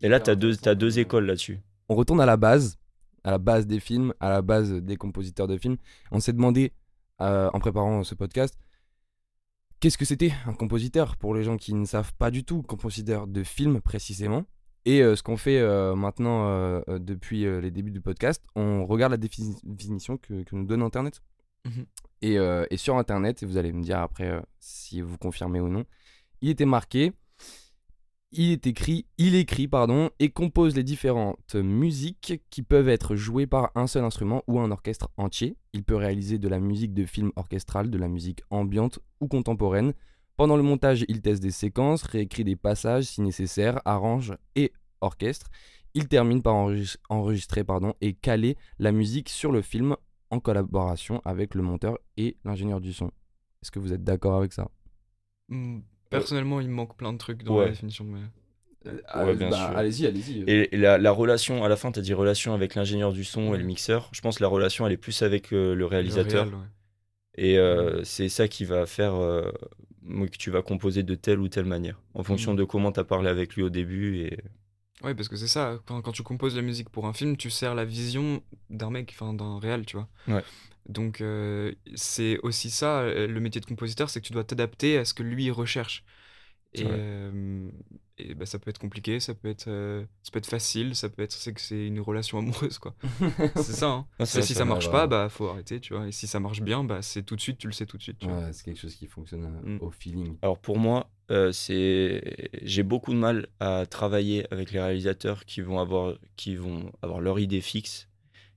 Et 0.01 0.09
là, 0.09 0.19
tu 0.19 0.29
as 0.31 0.35
deux, 0.35 0.55
t'as 0.55 0.75
deux 0.75 0.99
écoles 0.99 1.25
là-dessus. 1.25 1.59
On 1.89 1.95
retourne 1.95 2.21
à 2.21 2.25
la 2.25 2.37
base, 2.37 2.79
à 3.23 3.31
la 3.31 3.37
base 3.37 3.67
des 3.67 3.79
films, 3.79 4.13
à 4.19 4.29
la 4.29 4.41
base 4.41 4.71
des 4.71 4.97
compositeurs 4.97 5.47
de 5.47 5.57
films. 5.57 5.77
On 6.11 6.19
s'est 6.19 6.33
demandé, 6.33 6.73
euh, 7.21 7.49
en 7.53 7.59
préparant 7.59 8.03
ce 8.03 8.15
podcast, 8.15 8.57
qu'est-ce 9.79 9.97
que 9.97 10.05
c'était 10.05 10.33
un 10.47 10.53
compositeur 10.53 11.17
pour 11.17 11.35
les 11.35 11.43
gens 11.43 11.57
qui 11.57 11.73
ne 11.73 11.85
savent 11.85 12.13
pas 12.15 12.31
du 12.31 12.43
tout, 12.43 12.63
compositeur 12.63 13.27
de 13.27 13.43
films 13.43 13.79
précisément. 13.79 14.45
Et 14.85 15.01
euh, 15.03 15.15
ce 15.15 15.23
qu'on 15.23 15.37
fait 15.37 15.59
euh, 15.59 15.95
maintenant 15.95 16.47
euh, 16.47 16.81
depuis 16.99 17.41
les 17.43 17.71
débuts 17.71 17.91
du 17.91 18.01
podcast, 18.01 18.43
on 18.55 18.85
regarde 18.85 19.11
la 19.11 19.17
défini- 19.17 19.59
définition 19.63 20.17
que, 20.17 20.43
que 20.43 20.55
nous 20.55 20.65
donne 20.65 20.81
Internet. 20.81 21.21
Mhm. 21.63 21.85
et, 22.23 22.37
et 22.71 22.77
sur 22.77 22.97
Internet, 22.97 23.43
et 23.43 23.45
vous 23.45 23.57
allez 23.57 23.71
me 23.71 23.83
dire 23.83 23.99
après 23.99 24.41
si 24.59 24.99
vous 25.01 25.17
confirmez 25.19 25.59
ou 25.59 25.67
non, 25.69 25.85
il 26.41 26.49
était 26.49 26.65
marqué 26.65 27.13
il 28.33 28.51
est 28.51 28.65
écrit, 28.65 29.05
il 29.17 29.35
écrit 29.35 29.67
pardon, 29.67 30.09
et 30.19 30.29
compose 30.29 30.75
les 30.75 30.83
différentes 30.83 31.53
musiques 31.55 32.41
qui 32.49 32.61
peuvent 32.63 32.87
être 32.87 33.15
jouées 33.15 33.45
par 33.45 33.71
un 33.75 33.87
seul 33.87 34.05
instrument 34.05 34.41
ou 34.47 34.59
un 34.59 34.71
orchestre 34.71 35.09
entier. 35.17 35.57
Il 35.73 35.83
peut 35.83 35.97
réaliser 35.97 36.39
de 36.39 36.47
la 36.47 36.59
musique 36.59 36.93
de 36.93 37.05
film 37.05 37.31
orchestral, 37.35 37.89
de 37.89 37.97
la 37.97 38.07
musique 38.07 38.41
ambiante 38.49 38.99
ou 39.19 39.27
contemporaine. 39.27 39.93
Pendant 40.41 40.57
le 40.57 40.63
montage, 40.63 41.05
il 41.07 41.21
teste 41.21 41.43
des 41.43 41.51
séquences, 41.51 42.01
réécrit 42.01 42.43
des 42.43 42.55
passages 42.55 43.03
si 43.03 43.21
nécessaire, 43.21 43.79
arrange 43.85 44.33
et 44.55 44.73
orchestre. 44.99 45.51
Il 45.93 46.07
termine 46.07 46.41
par 46.41 46.55
enregis- 46.55 46.97
enregistrer 47.09 47.63
pardon, 47.63 47.93
et 48.01 48.13
caler 48.13 48.57
la 48.79 48.91
musique 48.91 49.29
sur 49.29 49.51
le 49.51 49.61
film 49.61 49.95
en 50.31 50.39
collaboration 50.39 51.21
avec 51.25 51.53
le 51.53 51.61
monteur 51.61 51.99
et 52.17 52.37
l'ingénieur 52.43 52.81
du 52.81 52.91
son. 52.91 53.11
Est-ce 53.61 53.69
que 53.69 53.77
vous 53.77 53.93
êtes 53.93 54.03
d'accord 54.03 54.35
avec 54.35 54.51
ça? 54.51 54.71
Mm, 55.49 55.81
Personnellement, 56.09 56.59
il 56.59 56.69
me 56.69 56.73
manque 56.73 56.97
plein 56.97 57.13
de 57.13 57.19
trucs 57.19 57.43
dans 57.43 57.57
Ouais. 57.57 57.65
la 57.65 57.71
définition. 57.73 58.05
Mais... 58.05 58.21
Ouais, 59.23 59.35
bien 59.35 59.51
sûr. 59.51 59.61
Euh, 59.61 59.75
Allez-y, 59.75 60.07
allez-y. 60.07 60.43
Et 60.47 60.75
la, 60.75 60.97
la 60.97 61.11
relation, 61.11 61.63
à 61.63 61.69
la 61.69 61.75
fin, 61.75 61.91
tu 61.91 61.99
as 61.99 62.01
dit 62.01 62.15
relation 62.15 62.55
avec 62.55 62.73
l'ingénieur 62.73 63.13
du 63.13 63.25
son 63.25 63.53
et 63.53 63.59
le 63.59 63.63
mixeur. 63.63 64.09
Je 64.11 64.21
pense 64.21 64.37
que 64.39 64.43
la 64.43 64.49
relation, 64.49 64.87
elle 64.87 64.93
est 64.93 64.97
plus 64.97 65.21
avec 65.21 65.53
euh, 65.53 65.75
le 65.75 65.85
réalisateur. 65.85 66.45
Le 66.45 66.49
réel, 66.49 66.61
ouais. 66.63 66.67
Et 67.35 67.59
euh, 67.59 68.03
c'est 68.03 68.27
ça 68.27 68.47
qui 68.47 68.65
va 68.65 68.87
faire 68.87 69.13
euh, 69.13 69.51
que 70.07 70.37
tu 70.37 70.49
vas 70.51 70.61
composer 70.61 71.03
de 71.03 71.15
telle 71.15 71.39
ou 71.39 71.47
telle 71.47 71.65
manière, 71.65 71.99
en 72.13 72.23
fonction 72.23 72.51
Mhm. 72.51 72.57
de 72.57 72.63
comment 72.63 72.91
tu 72.91 72.99
as 72.99 73.03
parlé 73.03 73.29
avec 73.29 73.55
lui 73.55 73.63
au 73.63 73.69
début. 73.69 74.17
Et... 74.17 74.39
Ouais, 75.03 75.15
parce 75.15 75.27
que 75.27 75.35
c'est 75.35 75.47
ça, 75.47 75.79
quand, 75.85 76.01
quand 76.01 76.11
tu 76.11 76.23
composes 76.23 76.55
la 76.55 76.61
musique 76.61 76.89
pour 76.89 77.07
un 77.07 77.13
film, 77.13 77.37
tu 77.37 77.49
sers 77.49 77.75
la 77.75 77.85
vision 77.85 78.43
d'un 78.69 78.89
mec, 78.91 79.11
enfin 79.13 79.33
d'un 79.33 79.59
réel, 79.59 79.85
tu 79.85 79.95
vois. 79.97 80.07
Ouais. 80.27 80.43
Donc 80.87 81.21
euh, 81.21 81.73
c'est 81.95 82.39
aussi 82.39 82.69
ça, 82.71 83.01
euh, 83.01 83.27
le 83.27 83.39
métier 83.39 83.61
de 83.61 83.65
compositeur, 83.65 84.09
c'est 84.09 84.19
que 84.21 84.25
tu 84.27 84.33
dois 84.33 84.43
t'adapter 84.43 84.97
à 84.97 85.05
ce 85.05 85.13
que 85.13 85.23
lui 85.23 85.51
recherche. 85.51 86.03
Et, 86.73 86.85
Ouais. 86.85 86.89
euh, 86.93 87.69
et 88.17 88.33
bah, 88.33 88.45
ça 88.45 88.57
peut 88.57 88.69
être 88.69 88.77
compliqué, 88.79 89.19
ça 89.19 89.33
peut 89.33 89.49
être, 89.49 89.67
euh, 89.67 90.05
ça 90.23 90.31
peut 90.31 90.39
être 90.39 90.47
facile, 90.47 90.95
ça 90.95 91.09
peut 91.09 91.21
être 91.21 91.33
c'est 91.33 91.53
que 91.53 91.59
c'est 91.59 91.85
une 91.87 91.99
relation 91.99 92.37
amoureuse, 92.37 92.77
quoi. 92.77 92.95
c'est 93.55 93.73
ça, 93.73 93.87
hein. 93.87 93.97
Non, 93.97 94.05
Bah, 94.19 94.25
si 94.25 94.41
ça, 94.41 94.53
ça 94.53 94.65
marche 94.65 94.89
pas, 94.89 95.05
bah 95.07 95.27
faut 95.29 95.47
arrêter, 95.49 95.81
tu 95.81 95.93
vois. 95.93 96.07
Et 96.07 96.11
si 96.13 96.27
ça 96.27 96.39
marche 96.39 96.61
bien, 96.61 96.83
bah 96.85 97.01
c'est 97.01 97.23
tout 97.23 97.35
de 97.35 97.41
suite, 97.41 97.57
tu 97.57 97.67
le 97.67 97.73
sais 97.73 97.85
tout 97.85 97.97
de 97.97 98.01
suite, 98.03 98.19
tu 98.19 98.27
vois. 98.27 98.37
Ouais, 98.37 98.53
c'est 98.53 98.63
quelque 98.63 98.79
chose 98.79 98.95
qui 98.95 99.07
fonctionne 99.07 99.45
euh, 99.45 99.77
Mm. 99.77 99.81
au 99.81 99.91
feeling. 99.91 100.37
Alors 100.41 100.59
pour 100.59 100.77
moi, 100.77 101.09
euh, 101.29 101.51
c'est 101.51 102.49
j'ai 102.61 102.83
beaucoup 102.83 103.11
de 103.11 103.17
mal 103.19 103.47
à 103.59 103.85
travailler 103.85 104.45
avec 104.53 104.71
les 104.71 104.79
réalisateurs 104.81 105.43
qui 105.45 105.59
vont 105.61 105.79
avoir, 105.79 106.15
qui 106.37 106.55
vont 106.55 106.91
avoir 107.01 107.19
leur 107.19 107.37
idée 107.39 107.59
fixe, 107.61 108.07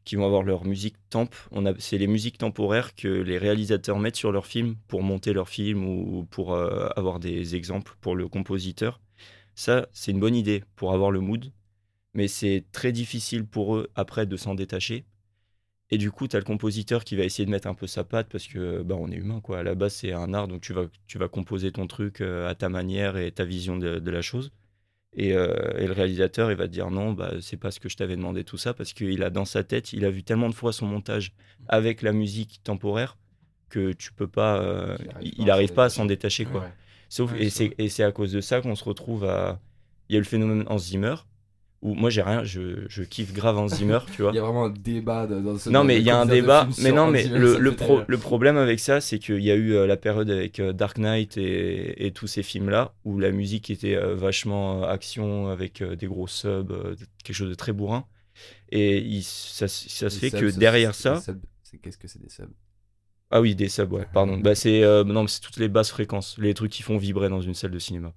qui 0.04 0.16
vont 0.16 0.26
avoir 0.26 0.42
leur 0.42 0.64
musique 0.64 0.96
temp. 1.10 1.34
On 1.50 1.64
c'est 1.78 1.98
les 1.98 2.06
musiques 2.06 2.38
temporaires 2.38 2.94
que 2.94 3.08
les 3.08 3.38
réalisateurs 3.38 3.98
mettent 3.98 4.16
sur 4.16 4.32
leur 4.32 4.46
film 4.46 4.76
pour 4.88 5.02
monter 5.02 5.32
leur 5.32 5.48
film 5.48 5.86
ou 5.86 6.24
pour 6.30 6.54
euh, 6.54 6.88
avoir 6.96 7.20
des 7.20 7.56
exemples 7.56 7.96
pour 8.00 8.16
le 8.16 8.28
compositeur. 8.28 9.00
Ça, 9.54 9.88
c'est 9.92 10.12
une 10.12 10.20
bonne 10.20 10.34
idée 10.34 10.64
pour 10.76 10.92
avoir 10.92 11.10
le 11.10 11.20
mood, 11.20 11.52
mais 12.14 12.28
c'est 12.28 12.64
très 12.72 12.92
difficile 12.92 13.46
pour 13.46 13.76
eux 13.76 13.90
après 13.94 14.26
de 14.26 14.36
s'en 14.36 14.54
détacher. 14.54 15.04
Et 15.90 15.98
du 15.98 16.10
coup, 16.10 16.28
tu 16.28 16.36
as 16.36 16.38
le 16.40 16.44
compositeur 16.44 17.04
qui 17.04 17.14
va 17.16 17.24
essayer 17.24 17.46
de 17.46 17.50
mettre 17.50 17.68
un 17.68 17.74
peu 17.74 17.86
sa 17.86 18.04
patte 18.04 18.28
parce 18.30 18.46
que 18.46 18.82
bah, 18.82 18.96
on 18.98 19.10
est 19.10 19.16
humain 19.16 19.40
quoi. 19.40 19.58
À 19.60 19.62
la 19.62 19.74
base, 19.74 19.94
c'est 19.94 20.12
un 20.12 20.34
art 20.34 20.48
donc 20.48 20.62
tu 20.62 20.72
vas 20.72 20.86
tu 21.06 21.18
vas 21.18 21.28
composer 21.28 21.72
ton 21.72 21.86
truc 21.86 22.20
euh, 22.20 22.48
à 22.48 22.54
ta 22.54 22.68
manière 22.68 23.16
et 23.16 23.30
ta 23.32 23.44
vision 23.44 23.76
de 23.76 24.10
la 24.10 24.22
chose. 24.22 24.50
Et, 25.16 25.32
euh, 25.32 25.54
et 25.78 25.86
le 25.86 25.92
réalisateur, 25.92 26.50
il 26.50 26.56
va 26.56 26.66
te 26.66 26.72
dire 26.72 26.90
non, 26.90 27.12
bah 27.12 27.34
c'est 27.40 27.56
pas 27.56 27.70
ce 27.70 27.78
que 27.78 27.88
je 27.88 27.96
t'avais 27.96 28.16
demandé 28.16 28.42
tout 28.42 28.56
ça 28.58 28.74
parce 28.74 28.92
qu'il 28.92 29.22
a 29.22 29.30
dans 29.30 29.44
sa 29.44 29.62
tête, 29.62 29.92
il 29.92 30.04
a 30.04 30.10
vu 30.10 30.24
tellement 30.24 30.48
de 30.48 30.54
fois 30.54 30.72
son 30.72 30.86
montage 30.86 31.32
avec 31.68 32.02
la 32.02 32.12
musique 32.12 32.60
temporaire 32.64 33.16
que 33.68 33.92
tu 33.92 34.12
peux 34.12 34.26
pas, 34.26 34.60
euh, 34.60 34.96
Il 35.22 35.50
arrive 35.50 35.70
il 35.70 35.74
pas 35.74 35.84
à 35.84 35.88
s'en 35.88 36.04
détacher. 36.04 36.44
quoi. 36.46 36.62
Ouais. 36.62 36.72
Sauf 37.08 37.32
Ouais, 37.32 37.44
et 37.44 37.50
c'est 37.50 37.68
c'est 37.68 37.84
et 37.84 37.88
c'est 37.88 38.02
à 38.02 38.10
cause 38.12 38.32
de 38.32 38.40
ça 38.40 38.60
qu'on 38.60 38.74
se 38.74 38.84
retrouve 38.84 39.24
à 39.24 39.60
il 40.08 40.14
y 40.14 40.16
a 40.16 40.20
le 40.20 40.24
phénomène 40.24 40.64
Hans 40.68 40.78
Zimmer 40.78 41.14
où 41.84 41.94
moi 41.94 42.10
j'ai 42.10 42.22
rien, 42.22 42.42
je, 42.44 42.84
je 42.88 43.02
kiffe 43.02 43.32
grave 43.32 43.58
Hans 43.58 43.68
Zimmer, 43.68 43.98
tu 44.14 44.22
vois. 44.22 44.32
Il 44.32 44.36
y 44.36 44.38
a 44.38 44.42
vraiment 44.42 44.64
un 44.64 44.70
débat 44.70 45.26
dans 45.26 45.58
ce 45.58 45.70
Non, 45.70 45.84
mais 45.84 45.98
il 45.98 46.02
y 46.02 46.10
a 46.10 46.18
un 46.18 46.26
débat. 46.26 46.62
film 46.62 46.84
Mais 46.84 46.92
non, 46.92 47.10
mais 47.10 47.22
Zimmer, 47.22 47.38
le, 47.58 47.72
pro- 47.72 48.02
problème 48.18 48.56
avec 48.56 48.80
ça, 48.80 49.00
c'est 49.00 49.18
qu'il 49.18 49.40
y 49.40 49.50
a 49.50 49.54
eu 49.54 49.74
euh, 49.74 49.86
la 49.86 49.96
période 49.96 50.30
avec 50.30 50.60
euh, 50.60 50.72
Dark 50.72 50.98
Knight 50.98 51.36
et, 51.36 52.06
et 52.06 52.10
tous 52.12 52.26
ces 52.26 52.42
films-là, 52.42 52.94
où 53.04 53.18
la 53.18 53.30
musique 53.30 53.70
était 53.70 53.94
euh, 53.96 54.14
vachement 54.14 54.82
action, 54.84 55.48
avec 55.48 55.82
des 55.82 56.06
gros 56.06 56.26
subs, 56.26 56.72
quelque 57.22 57.36
chose 57.36 57.50
de 57.50 57.54
très 57.54 57.72
bourrin. 57.72 58.06
Et 58.70 58.98
il- 58.98 59.22
ça, 59.22 59.68
ça 59.68 60.10
se 60.10 60.18
fait 60.18 60.30
subs, 60.30 60.40
que 60.40 60.58
derrière 60.58 60.94
ça. 60.94 61.22
qu'est-ce 61.82 61.98
que 61.98 62.08
c'est 62.08 62.22
des 62.22 62.30
subs? 62.30 62.50
Ah 63.30 63.40
oui, 63.40 63.54
des 63.54 63.68
subs, 63.68 63.92
ouais, 63.92 64.06
pardon. 64.12 64.38
Bah, 64.38 64.54
c'est 64.54 64.82
toutes 65.42 65.56
les 65.58 65.68
basses 65.68 65.90
fréquences, 65.90 66.38
les 66.38 66.54
trucs 66.54 66.72
qui 66.72 66.82
font 66.82 66.96
vibrer 66.98 67.28
dans 67.28 67.40
une 67.40 67.54
salle 67.54 67.72
de 67.72 67.78
cinéma. 67.78 68.12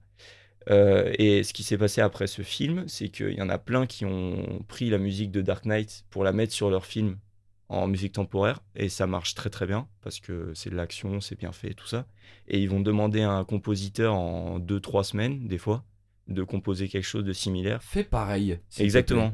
Euh, 0.70 1.14
et 1.18 1.44
ce 1.44 1.54
qui 1.54 1.64
s'est 1.64 1.78
passé 1.78 2.02
après 2.02 2.28
ce 2.28 2.42
film, 2.42 2.84
c'est 2.88 3.10
qu'il 3.10 3.34
y 3.34 3.42
en 3.42 3.50
a 3.50 3.58
plein 3.58 3.86
qui 3.86 4.06
ont 4.06 4.64
pris 4.68 4.90
la 4.90 4.98
musique 4.98 5.32
de 5.32 5.42
Dark 5.42 5.66
Knight 5.66 6.06
pour 6.10 6.24
la 6.24 6.34
mettre 6.34 6.54
sur 6.54 6.70
leur 6.70 6.86
film 6.86 7.18
en 7.70 7.88
musique 7.88 8.14
temporaire, 8.14 8.62
et 8.76 8.88
ça 8.88 9.08
marche 9.08 9.36
très 9.36 9.50
très 9.50 9.66
bien, 9.68 9.88
parce 10.02 10.20
que 10.22 10.54
c'est 10.56 10.70
de 10.70 10.76
l'action, 10.76 11.20
c'est 11.20 11.38
bien 11.38 11.52
fait 11.52 11.74
tout 11.74 11.88
ça. 11.88 12.08
Et 12.48 12.62
ils 12.62 12.70
vont 12.70 12.80
demander 12.80 13.22
à 13.22 13.32
un 13.32 13.44
compositeur 13.44 14.14
en 14.16 14.60
2-3 14.60 15.04
semaines, 15.04 15.48
des 15.48 15.58
fois, 15.58 15.84
de 16.28 16.44
composer 16.44 16.88
quelque 16.88 17.04
chose 17.06 17.24
de 17.24 17.34
similaire. 17.34 17.82
Fais 17.84 18.04
pareil. 18.04 18.60
Exactement. 18.80 19.32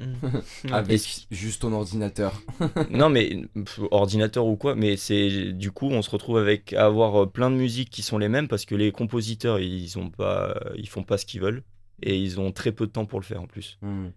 Ouais. 0.63 0.71
Avec 0.71 1.01
juste 1.31 1.61
ton 1.61 1.73
ordinateur. 1.73 2.41
non 2.89 3.09
mais 3.09 3.43
pff, 3.53 3.79
ordinateur 3.91 4.45
ou 4.45 4.55
quoi 4.55 4.75
mais 4.75 4.95
c'est 4.97 5.53
du 5.53 5.71
coup 5.71 5.87
on 5.87 6.01
se 6.01 6.09
retrouve 6.09 6.37
avec 6.37 6.73
à 6.73 6.85
avoir 6.85 7.23
euh, 7.23 7.25
plein 7.25 7.49
de 7.51 7.55
musiques 7.55 7.89
qui 7.89 8.01
sont 8.01 8.17
les 8.17 8.29
mêmes 8.29 8.47
parce 8.47 8.65
que 8.65 8.75
les 8.75 8.91
compositeurs 8.91 9.59
ils 9.59 9.97
ont 9.97 10.09
pas 10.09 10.55
ils 10.75 10.87
font 10.89 11.03
pas 11.03 11.17
ce 11.17 11.25
qu'ils 11.25 11.41
veulent 11.41 11.63
et 12.01 12.17
ils 12.17 12.39
ont 12.39 12.51
très 12.51 12.71
peu 12.71 12.85
de 12.87 12.91
temps 12.91 13.05
pour 13.05 13.19
le 13.19 13.25
faire 13.25 13.41
en 13.41 13.47
plus. 13.47 13.79
Ouais. 13.81 14.11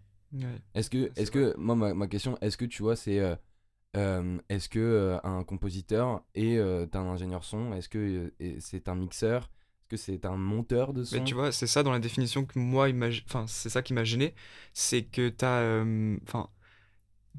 Est-ce 0.74 0.90
que, 0.90 1.10
est-ce 1.16 1.30
que, 1.30 1.54
moi, 1.56 1.76
ma, 1.76 1.94
ma 1.94 2.08
question, 2.08 2.36
est-ce 2.40 2.56
que 2.56 2.64
tu 2.64 2.82
vois, 2.82 2.96
c'est. 2.96 3.20
euh, 3.20 3.36
euh, 3.96 4.38
est-ce 4.48 4.68
que 4.68 4.78
euh, 4.80 5.18
un 5.24 5.42
compositeur 5.44 6.22
et 6.34 6.58
euh, 6.58 6.86
un 6.92 6.98
ingénieur 7.06 7.44
son, 7.44 7.72
est-ce 7.72 7.88
que 7.88 8.30
euh, 8.42 8.56
c'est 8.60 8.88
un 8.88 8.94
mixeur 8.94 9.50
Est-ce 9.92 10.02
que 10.02 10.12
c'est 10.12 10.24
un 10.26 10.36
monteur 10.36 10.92
de 10.92 11.04
son 11.04 11.16
Mais 11.16 11.24
tu 11.24 11.34
vois, 11.34 11.52
c'est 11.52 11.68
ça 11.68 11.82
dans 11.84 11.92
la 11.92 12.00
définition 12.00 12.44
que 12.44 12.58
moi, 12.58 12.88
enfin, 13.26 13.44
c'est 13.46 13.68
ça 13.68 13.82
qui 13.82 13.94
m'a 13.94 14.02
gêné, 14.02 14.34
c'est 14.74 15.02
que 15.02 15.28
t'as, 15.28 15.60
euh, 15.60 16.16
enfin, 16.24 16.48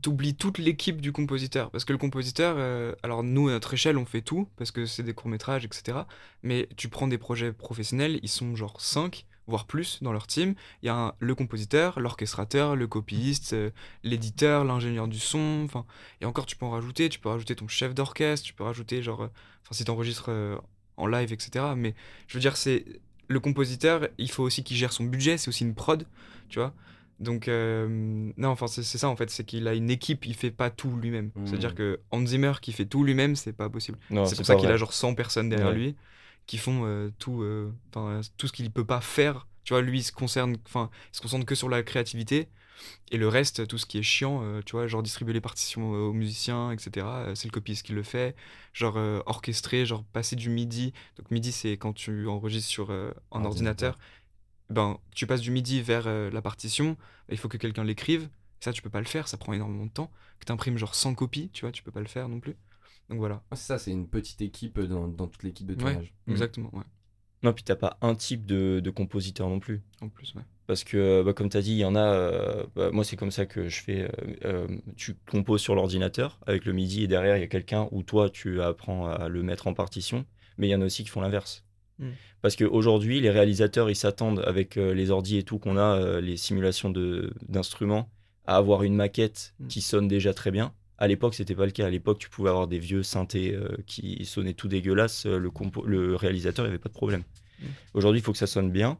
t'oublies 0.01 0.35
toute 0.35 0.57
l'équipe 0.57 1.01
du 1.01 1.11
compositeur. 1.11 1.71
Parce 1.71 1.83
que 1.83 1.91
le 1.91 1.97
compositeur, 1.97 2.55
euh, 2.57 2.93
alors 3.03 3.23
nous, 3.23 3.49
à 3.49 3.51
notre 3.51 3.73
échelle, 3.73 3.97
on 3.97 4.05
fait 4.05 4.21
tout, 4.21 4.47
parce 4.55 4.71
que 4.71 4.85
c'est 4.85 5.03
des 5.03 5.13
courts-métrages, 5.13 5.65
etc. 5.65 6.07
Mais 6.43 6.69
tu 6.77 6.87
prends 6.87 7.07
des 7.07 7.17
projets 7.17 7.51
professionnels, 7.51 8.19
ils 8.23 8.29
sont 8.29 8.55
genre 8.55 8.79
5, 8.79 9.25
voire 9.47 9.65
plus 9.65 10.01
dans 10.01 10.13
leur 10.13 10.27
team. 10.27 10.55
Il 10.83 10.85
y 10.85 10.89
a 10.89 10.95
un- 10.95 11.13
le 11.19 11.35
compositeur, 11.35 11.99
l'orchestrateur, 11.99 12.75
le 12.77 12.87
copiste, 12.87 13.53
euh, 13.53 13.71
l'éditeur, 14.03 14.63
l'ingénieur 14.63 15.07
du 15.09 15.19
son. 15.19 15.63
Enfin, 15.65 15.85
et 16.21 16.25
encore, 16.25 16.45
tu 16.45 16.55
peux 16.55 16.65
en 16.65 16.71
rajouter. 16.71 17.09
Tu 17.09 17.19
peux 17.19 17.29
rajouter 17.29 17.55
ton 17.55 17.67
chef 17.67 17.93
d'orchestre, 17.93 18.45
tu 18.45 18.53
peux 18.53 18.63
rajouter, 18.63 19.01
genre, 19.01 19.23
euh, 19.23 19.27
enfin, 19.63 19.73
si 19.73 19.83
tu 19.83 19.91
enregistres 19.91 20.29
en 20.97 21.07
live, 21.07 21.31
etc. 21.31 21.65
Mais 21.75 21.95
je 22.27 22.33
veux 22.35 22.41
dire, 22.41 22.57
c'est 22.57 22.85
le 23.27 23.39
compositeur, 23.39 24.07
il 24.17 24.29
faut 24.31 24.43
aussi 24.43 24.63
qu'il 24.63 24.77
gère 24.77 24.91
son 24.93 25.03
budget, 25.03 25.37
c'est 25.37 25.49
aussi 25.49 25.63
une 25.63 25.75
prod, 25.75 26.05
tu 26.49 26.59
vois. 26.59 26.73
Donc, 27.19 27.47
euh, 27.47 28.31
non, 28.37 28.49
enfin, 28.49 28.67
c'est 28.67 28.83
ça 28.83 29.09
en 29.09 29.15
fait, 29.15 29.29
c'est 29.31 29.43
qu'il 29.43 29.67
a 29.67 29.73
une 29.73 29.89
équipe, 29.89 30.25
il 30.25 30.35
fait 30.35 30.51
pas 30.51 30.69
tout 30.69 30.95
lui-même. 30.95 31.31
Mhm. 31.35 31.47
C'est-à-dire 31.47 31.73
que 31.75 31.99
Hans 32.11 32.25
Zimmer 32.25 32.53
qui 32.61 32.71
fait 32.71 32.85
tout 32.85 33.03
lui-même, 33.03 33.35
c'est 33.35 33.53
pas 33.53 33.69
possible. 33.69 33.97
Non, 34.11 34.25
c'est 34.25 34.35
pour 34.35 34.45
ça 34.45 34.55
qu'il 34.55 34.69
a 34.69 34.77
genre 34.77 34.93
100 34.93 35.15
personnes 35.15 35.49
derrière 35.49 35.69
Ouais. 35.69 35.73
lui 35.75 35.95
qui 36.45 36.57
font 36.57 36.83
euh, 36.85 37.09
tout, 37.19 37.41
euh, 37.41 37.69
tout 38.37 38.47
ce 38.47 38.53
qu'il 38.53 38.71
peut 38.71 38.85
pas 38.85 39.01
faire. 39.01 39.47
Tu 39.65 39.73
vois, 39.73 39.81
lui, 39.81 39.99
il 39.99 40.03
se 40.03 40.13
concerne, 40.13 40.55
enfin, 40.65 40.89
il 41.11 41.17
se 41.17 41.21
concentre 41.21 41.45
que 41.45 41.55
sur 41.55 41.67
la 41.67 41.83
créativité 41.83 42.47
et 43.11 43.17
le 43.17 43.27
reste, 43.27 43.67
tout 43.67 43.77
ce 43.77 43.85
qui 43.85 43.97
est 43.97 44.03
chiant, 44.03 44.41
euh, 44.43 44.61
tu 44.65 44.73
vois, 44.73 44.87
genre 44.87 45.03
distribuer 45.03 45.33
les 45.33 45.41
partitions 45.41 45.91
aux 45.91 46.13
musiciens, 46.13 46.71
etc. 46.71 47.05
euh, 47.07 47.35
c'est 47.35 47.47
le 47.47 47.51
copiste 47.51 47.85
qui 47.85 47.93
le 47.93 48.03
fait. 48.03 48.35
Genre 48.73 48.97
euh, 48.97 49.21
orchestrer, 49.25 49.85
genre 49.85 50.03
passer 50.05 50.35
du 50.35 50.49
MIDI. 50.49 50.93
Donc 51.17 51.31
MIDI, 51.31 51.51
c'est 51.51 51.71
quand 51.77 51.93
tu 51.93 52.27
enregistres 52.27 52.69
sur 52.69 52.91
euh, 52.91 53.11
un 53.31 53.45
Ordinateur. 53.45 53.97
Ben, 54.69 54.97
tu 55.15 55.25
passes 55.27 55.41
du 55.41 55.51
MIDI 55.51 55.81
vers 55.81 56.07
euh, 56.07 56.29
la 56.29 56.41
partition. 56.41 56.97
Il 57.29 57.37
faut 57.37 57.47
que 57.47 57.57
quelqu'un 57.57 57.83
l'écrive. 57.85 58.29
Ça, 58.59 58.73
tu 58.73 58.81
peux 58.81 58.89
pas 58.89 58.99
le 58.99 59.05
faire, 59.05 59.27
ça 59.27 59.37
prend 59.37 59.53
énormément 59.53 59.85
de 59.85 59.91
temps. 59.91 60.11
Que 60.39 60.45
tu 60.45 60.51
imprimes 60.51 60.77
genre 60.77 60.95
100 60.95 61.15
copies, 61.15 61.49
tu 61.53 61.61
vois, 61.61 61.71
tu 61.71 61.83
peux 61.83 61.91
pas 61.91 62.01
le 62.01 62.07
faire 62.07 62.27
non 62.27 62.39
plus. 62.39 62.55
Donc 63.09 63.19
voilà. 63.19 63.35
Ouais, 63.35 63.55
c'est 63.55 63.67
ça, 63.67 63.77
c'est 63.79 63.91
une 63.91 64.07
petite 64.09 64.41
équipe 64.41 64.79
dans, 64.79 65.07
dans 65.07 65.27
toute 65.27 65.43
l'équipe 65.43 65.65
de 65.67 65.73
Ouais. 65.75 65.93
tournage. 65.93 66.13
Mhm. 66.25 66.33
Exactement, 66.33 66.69
ouais. 66.75 66.83
Non, 67.43 67.53
puis 67.53 67.63
t'as 67.63 67.75
pas 67.75 67.97
un 68.01 68.15
type 68.15 68.45
de, 68.45 68.79
de 68.83 68.89
compositeur 68.89 69.47
non 69.49 69.59
plus. 69.59 69.81
En 70.01 70.09
plus, 70.09 70.33
ouais. 70.35 70.41
Parce 70.65 70.83
que, 70.83 71.21
bah, 71.23 71.33
comme 71.33 71.49
tu 71.49 71.57
as 71.57 71.61
dit, 71.61 71.71
il 71.71 71.77
y 71.77 71.85
en 71.85 71.95
a. 71.95 71.99
euh, 72.03 72.65
bah, 72.75 72.89
moi, 72.91 73.03
c'est 73.03 73.15
comme 73.15 73.31
ça 73.31 73.45
que 73.45 73.69
je 73.69 73.81
fais. 73.81 74.01
euh, 74.01 74.35
euh, 74.45 74.67
tu 74.95 75.15
composes 75.29 75.61
sur 75.61 75.75
l'ordinateur 75.75 76.39
avec 76.45 76.65
le 76.65 76.73
MIDI 76.73 77.03
et 77.03 77.07
derrière, 77.07 77.37
il 77.37 77.41
y 77.41 77.43
a 77.43 77.47
quelqu'un 77.47 77.87
où 77.91 78.03
toi, 78.03 78.29
tu 78.29 78.61
apprends 78.61 79.07
à 79.07 79.29
le 79.29 79.43
mettre 79.43 79.67
en 79.67 79.73
partition. 79.73 80.25
Mais 80.57 80.67
il 80.67 80.71
y 80.71 80.75
en 80.75 80.81
a 80.81 80.85
aussi 80.85 81.03
qui 81.03 81.09
font 81.09 81.21
l'inverse. 81.21 81.63
Mm. 81.99 82.09
Parce 82.41 82.55
qu'aujourd'hui, 82.55 83.21
les 83.21 83.29
réalisateurs, 83.29 83.89
ils 83.89 83.95
s'attendent 83.95 84.43
avec 84.45 84.77
euh, 84.77 84.93
les 84.93 85.11
ordis 85.11 85.37
et 85.37 85.43
tout 85.43 85.59
qu'on 85.59 85.77
a, 85.77 85.97
euh, 85.99 86.21
les 86.21 86.35
simulations 86.37 86.91
d'instruments, 87.47 88.09
à 88.45 88.57
avoir 88.57 88.83
une 88.83 88.95
maquette 88.95 89.53
Mm. 89.59 89.67
qui 89.67 89.81
sonne 89.81 90.07
déjà 90.07 90.33
très 90.33 90.51
bien. 90.51 90.73
À 90.97 91.07
l'époque, 91.07 91.35
c'était 91.35 91.55
pas 91.55 91.65
le 91.65 91.71
cas. 91.71 91.85
À 91.85 91.89
l'époque, 91.89 92.19
tu 92.19 92.29
pouvais 92.29 92.49
avoir 92.49 92.67
des 92.67 92.79
vieux 92.79 93.03
synthés 93.03 93.53
euh, 93.53 93.77
qui 93.85 94.25
sonnaient 94.25 94.53
tout 94.53 94.67
dégueulasse. 94.67 95.25
euh, 95.25 95.37
Le, 95.37 95.49
compo- 95.49 95.85
le 95.85 96.15
réalisateur, 96.15 96.65
il 96.65 96.69
avait 96.69 96.79
pas 96.79 96.89
de 96.89 96.93
problème. 96.93 97.23
Mm. 97.59 97.65
Aujourd'hui, 97.93 98.19
il 98.19 98.23
faut 98.23 98.31
que 98.31 98.37
ça 98.37 98.47
sonne 98.47 98.71
bien. 98.71 98.97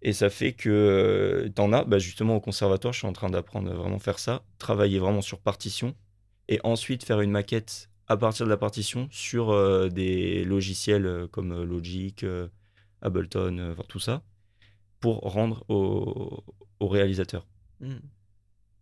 Et 0.00 0.12
ça 0.12 0.30
fait 0.30 0.52
que 0.52 0.70
euh, 0.70 1.48
t'en 1.48 1.72
as, 1.72 1.84
bah, 1.84 1.98
justement 1.98 2.36
au 2.36 2.40
conservatoire, 2.40 2.92
je 2.92 2.98
suis 3.00 3.08
en 3.08 3.12
train 3.12 3.30
d'apprendre 3.30 3.70
à 3.70 3.74
vraiment 3.74 3.98
faire 3.98 4.18
ça, 4.18 4.44
travailler 4.58 4.98
vraiment 5.00 5.22
sur 5.22 5.40
partition, 5.40 5.94
et 6.48 6.60
ensuite 6.62 7.04
faire 7.04 7.20
une 7.20 7.32
maquette 7.32 7.90
à 8.06 8.16
partir 8.16 8.46
de 8.46 8.50
la 8.50 8.56
partition 8.56 9.08
sur 9.10 9.50
euh, 9.50 9.88
des 9.88 10.44
logiciels 10.44 11.26
comme 11.32 11.64
Logic, 11.64 12.24
Ableton, 13.02 13.74
tout 13.88 13.98
ça, 13.98 14.22
pour 15.00 15.18
rendre 15.20 15.64
au, 15.68 16.44
au 16.80 16.88
réalisateur. 16.88 17.46
Mm. 17.80 17.96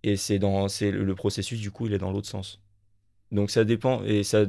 Et 0.06 0.16
c'est 0.16 0.38
dans, 0.38 0.68
c'est 0.68 0.90
le 0.92 1.02
le 1.04 1.14
processus 1.14 1.60
du 1.60 1.70
coup, 1.70 1.86
il 1.86 1.92
est 1.92 1.98
dans 1.98 2.12
l'autre 2.12 2.28
sens. 2.28 2.60
Donc 3.32 3.50
ça 3.50 3.64
dépend 3.64 4.04
et 4.04 4.22
ça, 4.22 4.46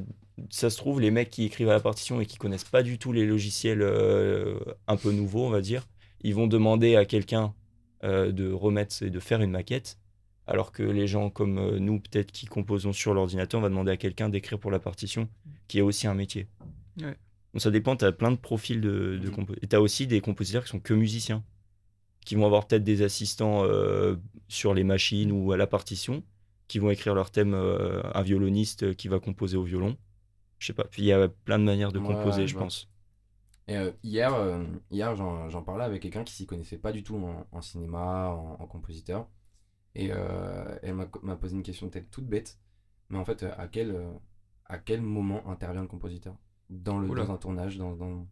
ça 0.51 0.69
se 0.69 0.77
trouve 0.77 1.01
les 1.01 1.09
mecs 1.09 1.31
qui 1.31 1.43
écrivent 1.45 1.69
à 1.69 1.73
la 1.73 1.79
partition 1.79 2.21
et 2.21 2.25
qui 2.27 2.37
connaissent 2.37 2.63
pas 2.77 2.83
du 2.83 2.99
tout 2.99 3.11
les 3.11 3.25
logiciels 3.25 3.81
euh, 3.81 4.59
un 4.87 4.97
peu 4.97 5.11
nouveaux, 5.11 5.43
on 5.45 5.49
va 5.49 5.61
dire, 5.61 5.87
ils 6.21 6.35
vont 6.35 6.45
demander 6.47 6.95
à 6.95 7.05
quelqu'un 7.05 7.55
euh, 8.03 8.31
de 8.31 8.51
remettre 8.51 9.01
et 9.01 9.09
de 9.09 9.19
faire 9.19 9.41
une 9.41 9.49
maquette, 9.49 9.97
alors 10.45 10.71
que 10.71 10.83
les 10.83 11.07
gens 11.07 11.31
comme 11.31 11.57
euh, 11.57 11.79
nous 11.79 11.99
peut-être 11.99 12.31
qui 12.31 12.45
composons 12.45 12.93
sur 12.93 13.15
l'ordinateur, 13.15 13.59
on 13.59 13.63
va 13.63 13.69
demander 13.69 13.91
à 13.91 13.97
quelqu'un 13.97 14.29
d'écrire 14.29 14.59
pour 14.59 14.69
la 14.69 14.79
partition, 14.79 15.27
qui 15.67 15.79
est 15.79 15.81
aussi 15.81 16.05
un 16.05 16.13
métier. 16.13 16.47
Ouais. 17.01 17.15
Donc 17.53 17.61
ça 17.63 17.71
dépend, 17.71 17.95
tu 17.95 18.05
as 18.05 18.11
plein 18.11 18.29
de 18.31 18.37
profils 18.37 18.79
de, 18.79 19.17
de 19.17 19.27
Mhm. 19.29 19.35
compo- 19.35 19.55
Et 19.63 19.67
tu 19.67 19.75
as 19.75 19.81
aussi 19.81 20.05
des 20.05 20.21
compositeurs 20.21 20.63
qui 20.63 20.69
sont 20.69 20.79
que 20.79 20.93
musiciens, 20.93 21.43
qui 22.27 22.35
vont 22.35 22.45
avoir 22.45 22.67
peut-être 22.67 22.83
des 22.83 23.03
assistants 23.03 23.63
euh, 23.63 24.17
sur 24.49 24.73
les 24.73 24.83
machines 24.83 25.31
ou 25.31 25.53
à 25.53 25.57
la 25.57 25.65
partition, 25.65 26.23
qui 26.67 26.77
vont 26.77 26.89
écrire 26.89 27.15
leur 27.15 27.31
thème, 27.31 27.53
euh, 27.53 28.01
un 28.13 28.21
violoniste 28.21 28.95
qui 28.97 29.07
va 29.07 29.21
composer 29.21 29.55
au 29.55 29.63
violon. 29.63 29.95
Je 30.59 30.67
sais 30.67 30.73
pas, 30.73 30.87
il 30.97 31.05
y 31.05 31.13
a 31.13 31.29
plein 31.29 31.57
de 31.57 31.63
manières 31.63 31.93
de 31.93 31.99
composer, 31.99 32.41
ouais, 32.41 32.47
je 32.47 32.53
vois. 32.53 32.63
pense. 32.63 32.89
Et 33.69 33.77
euh, 33.77 33.91
hier, 34.03 34.33
euh, 34.33 34.61
hier 34.91 35.15
j'en 35.15 35.61
parlais 35.61 35.85
avec 35.85 36.01
quelqu'un 36.01 36.25
qui 36.25 36.33
s'y 36.33 36.45
connaissait 36.45 36.77
pas 36.77 36.91
du 36.91 37.01
tout 37.01 37.15
en, 37.15 37.47
en 37.49 37.61
cinéma, 37.61 38.31
en, 38.31 38.61
en 38.61 38.67
compositeur. 38.67 39.29
Et 39.95 40.09
euh, 40.11 40.77
elle 40.83 40.95
m'a 40.95 41.37
posé 41.37 41.55
une 41.55 41.63
question 41.63 41.87
peut-être 41.87 42.11
toute 42.11 42.27
bête. 42.27 42.59
Mais 43.09 43.17
en 43.17 43.23
fait, 43.23 43.43
euh, 43.43 43.53
à 43.57 43.69
quel, 43.69 43.91
euh, 43.91 44.11
à 44.65 44.79
quel 44.79 45.01
moment 45.01 45.47
intervient 45.49 45.81
le 45.81 45.87
compositeur? 45.87 46.35
Dans, 46.69 46.99
le, 46.99 47.07
dans 47.07 47.31
un 47.31 47.37
tournage 47.37 47.77
dans, 47.77 47.95
dans... 47.95 48.27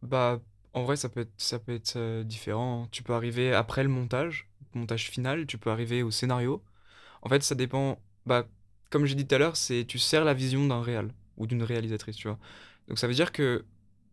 Bah, 0.00 0.40
en 0.76 0.84
vrai, 0.84 0.96
ça 0.96 1.08
peut 1.08 1.26
être, 1.68 1.96
euh, 1.96 2.22
différent. 2.22 2.86
Tu 2.92 3.02
peux 3.02 3.14
arriver 3.14 3.54
après 3.54 3.82
le 3.82 3.88
montage, 3.88 4.48
montage 4.74 5.10
final, 5.10 5.46
tu 5.46 5.58
peux 5.58 5.70
arriver 5.70 6.02
au 6.02 6.10
scénario. 6.10 6.62
En 7.22 7.28
fait, 7.30 7.42
ça 7.42 7.54
dépend. 7.54 7.98
Bah, 8.26 8.46
comme 8.90 9.06
j'ai 9.06 9.14
dit 9.14 9.26
tout 9.26 9.34
à 9.34 9.38
l'heure, 9.38 9.56
c'est 9.56 9.86
tu 9.86 9.98
sers 9.98 10.24
la 10.24 10.34
vision 10.34 10.66
d'un 10.66 10.82
réal 10.82 11.12
ou 11.38 11.46
d'une 11.46 11.62
réalisatrice. 11.62 12.18
Donc 12.88 12.98
ça 12.98 13.08
veut 13.08 13.14
dire 13.14 13.32
que 13.32 13.64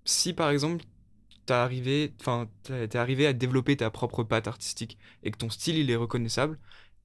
si 0.05 0.33
par 0.33 0.49
exemple 0.49 0.85
arrivé, 1.49 2.13
t'es 2.63 2.87
t'es 2.87 2.97
arrivé 2.97 3.27
à 3.27 3.33
développer 3.33 3.77
ta 3.77 3.89
propre 3.91 4.23
patte 4.23 4.47
artistique 4.47 4.97
et 5.23 5.31
que 5.31 5.37
ton 5.37 5.49
style 5.49 5.77
il 5.77 5.91
est 5.91 5.95
reconnaissable 5.95 6.59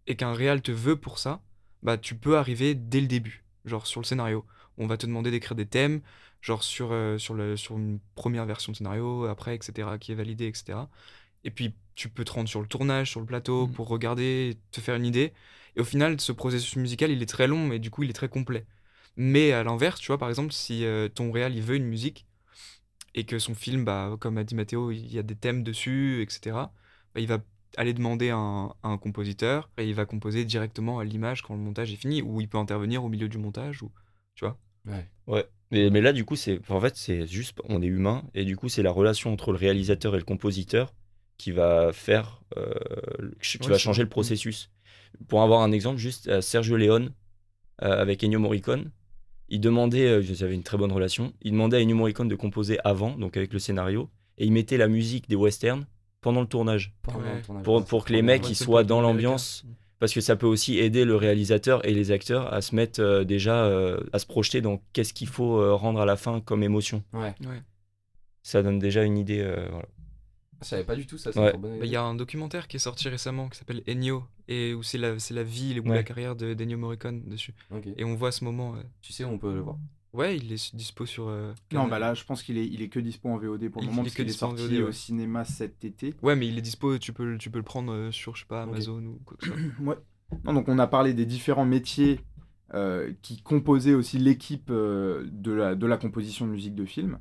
et 0.06 0.16
qu'un 0.16 0.32
réal 0.32 0.62
te 0.62 0.72
veut 0.72 0.96
pour 0.96 1.18
ça, 1.18 1.42
bah 1.82 1.98
tu 1.98 2.14
peux 2.14 2.38
arriver 2.38 2.74
dès 2.74 3.00
le 3.00 3.08
début, 3.08 3.44
genre 3.64 3.86
sur 3.86 4.00
le 4.00 4.06
scénario. 4.06 4.46
On 4.78 4.86
va 4.86 4.96
te 4.96 5.06
demander 5.06 5.30
d'écrire 5.30 5.54
des 5.56 5.66
thèmes, 5.66 6.00
genre 6.40 6.62
sur, 6.62 6.92
euh, 6.92 7.18
sur, 7.18 7.34
le, 7.34 7.56
sur 7.56 7.76
une 7.76 7.98
première 8.14 8.46
version 8.46 8.72
de 8.72 8.76
scénario, 8.76 9.24
après, 9.26 9.54
etc., 9.54 9.98
qui 9.98 10.12
est 10.12 10.14
validée, 10.14 10.46
etc. 10.46 10.88
Et 11.44 11.50
puis, 11.50 11.74
tu 11.94 12.08
peux 12.08 12.24
te 12.24 12.32
rendre 12.32 12.48
sur 12.48 12.60
le 12.60 12.66
tournage, 12.68 13.10
sur 13.10 13.20
le 13.20 13.26
plateau, 13.26 13.66
Mhm. 13.66 13.72
pour 13.74 13.88
regarder, 13.88 14.56
te 14.70 14.80
faire 14.80 14.94
une 14.96 15.06
idée. 15.06 15.32
Et 15.76 15.80
au 15.80 15.84
final, 15.84 16.20
ce 16.20 16.32
processus 16.32 16.76
musical, 16.76 17.10
il 17.10 17.22
est 17.22 17.26
très 17.26 17.46
long, 17.48 17.66
mais 17.66 17.78
du 17.78 17.90
coup, 17.90 18.02
il 18.04 18.10
est 18.10 18.12
très 18.14 18.28
complet. 18.28 18.66
Mais 19.16 19.52
à 19.52 19.62
l'inverse, 19.64 20.00
tu 20.00 20.08
vois, 20.08 20.18
par 20.18 20.28
exemple, 20.28 20.52
si 20.52 20.84
euh, 20.84 21.08
ton 21.08 21.32
réal, 21.32 21.54
il 21.54 21.62
veut 21.62 21.76
une 21.76 21.86
musique, 21.86 22.26
et 23.14 23.24
que 23.24 23.38
son 23.38 23.54
film, 23.54 23.84
bah, 23.84 24.16
comme 24.20 24.38
a 24.38 24.44
dit 24.44 24.54
Mathéo, 24.54 24.90
il 24.92 25.12
y 25.12 25.18
a 25.18 25.22
des 25.22 25.34
thèmes 25.34 25.62
dessus, 25.64 26.22
etc., 26.22 26.70
bah, 27.14 27.20
il 27.20 27.26
va 27.26 27.38
aller 27.76 27.92
demander 27.94 28.30
à 28.30 28.36
un, 28.36 28.66
à 28.82 28.88
un 28.88 28.98
compositeur, 28.98 29.70
et 29.78 29.86
il 29.88 29.94
va 29.94 30.04
composer 30.06 30.44
directement 30.44 30.98
à 31.00 31.04
l'image 31.04 31.42
quand 31.42 31.54
le 31.54 31.60
montage 31.60 31.92
est 31.92 31.96
fini, 31.96 32.22
ou 32.22 32.40
il 32.40 32.48
peut 32.48 32.58
intervenir 32.58 33.04
au 33.04 33.08
milieu 33.08 33.28
du 33.28 33.38
montage, 33.38 33.82
ou, 33.82 33.90
tu 34.34 34.44
vois. 34.44 34.58
Ouais. 34.88 35.06
Ouais. 35.26 35.46
Mais, 35.70 35.90
mais 35.90 36.00
là, 36.00 36.12
du 36.12 36.24
coup, 36.24 36.34
c'est 36.36 36.60
en 36.70 36.80
fait, 36.80 36.96
c'est 36.96 37.26
juste, 37.26 37.58
on 37.68 37.82
est 37.82 37.86
humain, 37.86 38.24
et 38.34 38.44
du 38.44 38.56
coup, 38.56 38.68
c'est 38.68 38.82
la 38.82 38.90
relation 38.90 39.32
entre 39.32 39.52
le 39.52 39.58
réalisateur 39.58 40.14
et 40.14 40.18
le 40.18 40.24
compositeur 40.24 40.94
qui 41.36 41.52
va 41.52 41.92
faire, 41.92 42.40
euh, 42.56 42.72
qui 43.42 43.58
Ouais, 43.62 43.68
va 43.68 43.78
changer 43.78 44.02
le 44.02 44.08
processus. 44.08 44.70
Pour 45.28 45.42
avoir 45.42 45.60
un 45.62 45.70
exemple, 45.72 45.98
juste 45.98 46.28
euh, 46.28 46.40
Sergio 46.40 46.76
Leone 46.76 47.12
euh, 47.82 48.00
avec 48.00 48.24
Ennio 48.24 48.38
Morricone, 48.38 48.90
il 49.50 49.60
demandait, 49.60 50.06
euh, 50.06 50.22
j'avais 50.22 50.54
une 50.54 50.62
très 50.62 50.78
bonne 50.78 50.90
relation, 50.92 51.32
il 51.42 51.52
demandait 51.52 51.76
à 51.76 51.80
Ennio 51.80 51.96
Morricone 51.96 52.28
de 52.28 52.34
composer 52.34 52.78
avant, 52.84 53.10
donc 53.16 53.36
avec 53.36 53.52
le 53.52 53.58
scénario, 53.58 54.10
et 54.38 54.46
il 54.46 54.52
mettait 54.52 54.76
la 54.78 54.88
musique 54.88 55.28
des 55.28 55.36
westerns 55.36 55.86
pendant 56.22 56.40
le 56.40 56.46
tournage. 56.48 56.94
pendant 57.02 57.20
Ouais. 57.20 57.36
le 57.36 57.42
tournage. 57.42 57.64
Pour- 57.86 58.04
que 58.04 58.12
les 58.12 58.22
mecs, 58.22 58.48
ils 58.48 58.56
soient 58.56 58.84
dans 58.84 59.00
américain. 59.00 59.36
Parce 60.00 60.14
que 60.14 60.20
ça 60.20 60.36
peut 60.36 60.46
aussi 60.46 60.78
aider 60.78 61.04
le 61.04 61.16
réalisateur 61.16 61.84
et 61.86 61.92
les 61.92 62.10
acteurs 62.12 62.52
à 62.52 62.60
se 62.60 62.74
mettre 62.74 63.00
euh, 63.00 63.24
déjà, 63.24 63.64
euh, 63.64 63.98
à 64.12 64.18
se 64.20 64.26
projeter 64.26 64.60
dans 64.60 64.80
qu'est-ce 64.92 65.12
qu'il 65.12 65.26
faut 65.28 65.58
euh, 65.60 65.74
rendre 65.74 66.00
à 66.00 66.06
la 66.06 66.16
fin 66.16 66.40
comme 66.40 66.62
émotion. 66.62 67.02
Ouais. 67.12 67.34
Ouais. 67.40 67.62
Ça 68.42 68.62
donne 68.62 68.78
déjà 68.78 69.02
une 69.02 69.18
idée. 69.18 69.40
euh, 69.40 69.66
voilà. 69.70 69.86
Je 70.62 70.66
savais 70.66 70.84
pas 70.84 70.96
du 70.96 71.06
tout 71.06 71.18
ça, 71.18 71.30
Ouais. 71.40 71.52
Bah. 71.56 71.68
Il 71.82 71.88
y 71.90 71.96
a 71.96 72.02
un 72.02 72.14
documentaire 72.14 72.66
qui 72.68 72.76
est 72.76 72.80
sorti 72.80 73.08
récemment 73.08 73.48
qui 73.48 73.58
s'appelle 73.58 73.82
Ennio, 73.88 74.24
et 74.48 74.74
où 74.74 74.82
c'est 74.82 74.98
la, 74.98 75.18
c'est 75.18 75.34
la 75.34 75.42
vie 75.44 75.78
ou 75.80 75.88
Ouais. 75.88 75.96
la 75.96 76.02
carrière 76.02 76.34
de 76.36 76.54
d'Ennio 76.54 76.78
Morricone 76.78 77.22
dessus. 77.28 77.54
Ok. 77.70 77.86
Et 77.96 78.04
on 78.04 78.14
voit 78.14 78.32
ce 78.32 78.44
moment. 78.44 78.74
euh, 78.74 78.82
Tu 79.02 79.12
sais 79.12 79.24
où 79.24 79.28
on 79.28 79.38
peut 79.38 79.52
le 79.54 79.60
voir 79.60 79.76
Ouais, 80.18 80.36
il 80.36 80.52
est 80.52 80.74
dispo 80.76 81.06
sur. 81.06 81.28
euh, 81.28 81.52
Non, 81.72 81.86
bah 81.86 81.98
là, 81.98 82.12
je 82.12 82.24
pense 82.24 82.42
qu'il 82.42 82.58
est, 82.58 82.66
il 82.66 82.82
est 82.82 82.88
que 82.88 82.98
dispo 83.00 83.28
en 83.28 83.38
VOD 83.38 83.68
pour 83.70 83.80
le 83.80 83.86
Il- 83.86 83.90
moment, 83.90 84.02
il 84.02 84.06
est 84.06 84.08
parce 84.10 84.14
qu'il 84.16 84.28
est 84.28 84.32
sorti 84.32 84.66
VOD, 84.76 84.88
au 84.88 84.92
cinéma 84.92 85.44
cet 85.44 85.84
été. 85.84 86.14
Ouais, 86.22 86.34
mais 86.36 86.48
il 86.48 86.58
est 86.58 86.62
dispo, 86.62 86.98
tu 86.98 87.12
peux, 87.12 87.24
le- 87.32 87.38
tu 87.38 87.50
peux 87.50 87.58
le 87.58 87.64
prendre 87.64 87.92
euh, 87.92 88.10
sur, 88.10 88.34
je 88.34 88.40
sais 88.40 88.46
pas. 88.48 88.62
Amazon 88.62 89.02
ou 89.04 89.20
quoi 89.24 89.36
que 89.38 89.46
ce 89.46 89.52
soit. 89.52 89.60
Ouais. 89.80 89.96
Non, 90.44 90.52
donc 90.52 90.68
on 90.68 90.78
a 90.78 90.86
parlé 90.86 91.14
des 91.14 91.24
différents 91.24 91.64
métiers 91.64 92.20
euh, 92.74 93.12
qui 93.22 93.40
composaient 93.40 93.94
aussi 93.94 94.18
l'équipe 94.18 94.68
euh, 94.70 95.26
de, 95.32 95.52
la, 95.52 95.74
de 95.74 95.86
la 95.86 95.96
composition 95.96 96.46
de 96.46 96.50
musique 96.50 96.74
de 96.74 96.84
film. 96.84 97.18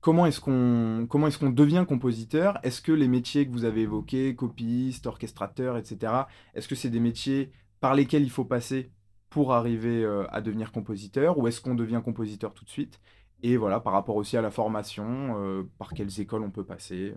Comment 0.00 0.24
est-ce 0.24 0.40
qu'on 0.40 1.06
comment 1.10 1.26
est-ce 1.26 1.38
qu'on 1.38 1.50
devient 1.50 1.84
compositeur? 1.86 2.58
Est-ce 2.62 2.80
que 2.80 2.90
les 2.90 3.06
métiers 3.06 3.46
que 3.46 3.52
vous 3.52 3.64
avez 3.64 3.82
évoqués, 3.82 4.34
copiste, 4.34 5.06
orchestrateur, 5.06 5.76
etc. 5.76 6.12
Est-ce 6.54 6.68
que 6.68 6.74
c'est 6.74 6.88
des 6.88 7.00
métiers 7.00 7.52
par 7.80 7.94
lesquels 7.94 8.22
il 8.22 8.30
faut 8.30 8.46
passer 8.46 8.90
pour 9.30 9.52
arriver 9.52 10.04
euh, 10.04 10.26
à 10.30 10.40
devenir 10.42 10.72
compositeur 10.72 11.38
ou 11.38 11.46
est-ce 11.46 11.60
qu'on 11.60 11.76
devient 11.76 12.02
compositeur 12.04 12.52
tout 12.52 12.64
de 12.64 12.70
suite? 12.70 13.00
Et 13.42 13.56
voilà, 13.56 13.80
par 13.80 13.94
rapport 13.94 14.16
aussi 14.16 14.36
à 14.36 14.42
la 14.42 14.50
formation, 14.50 15.36
euh, 15.38 15.62
par 15.78 15.94
quelles 15.94 16.20
écoles 16.20 16.42
on 16.42 16.50
peut 16.50 16.64
passer, 16.64 17.14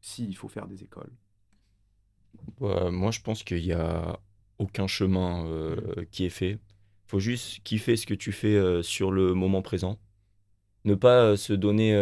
s'il 0.00 0.34
faut 0.36 0.48
faire 0.48 0.66
des 0.66 0.84
écoles. 0.84 1.10
Ouais, 2.60 2.90
moi, 2.90 3.10
je 3.10 3.20
pense 3.20 3.42
qu'il 3.42 3.62
n'y 3.62 3.72
a 3.72 4.18
aucun 4.58 4.86
chemin 4.86 5.44
euh, 5.46 6.04
qui 6.10 6.24
est 6.24 6.30
fait. 6.30 6.58
faut 7.06 7.20
juste 7.20 7.62
kiffer 7.64 7.96
ce 7.96 8.06
que 8.06 8.14
tu 8.14 8.32
fais 8.32 8.82
sur 8.82 9.10
le 9.10 9.34
moment 9.34 9.60
présent. 9.60 9.98
Ne 10.84 10.94
pas 10.94 11.36
se 11.36 11.52
donner. 11.52 11.92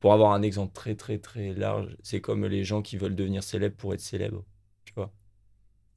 pour 0.00 0.12
avoir 0.12 0.32
un 0.32 0.42
exemple 0.42 0.72
très, 0.72 0.94
très, 0.94 1.18
très 1.18 1.52
large, 1.54 1.96
c'est 2.02 2.20
comme 2.20 2.46
les 2.46 2.64
gens 2.64 2.82
qui 2.82 2.96
veulent 2.96 3.16
devenir 3.16 3.42
célèbres 3.42 3.76
pour 3.76 3.92
être 3.94 4.00
célèbres. 4.00 4.44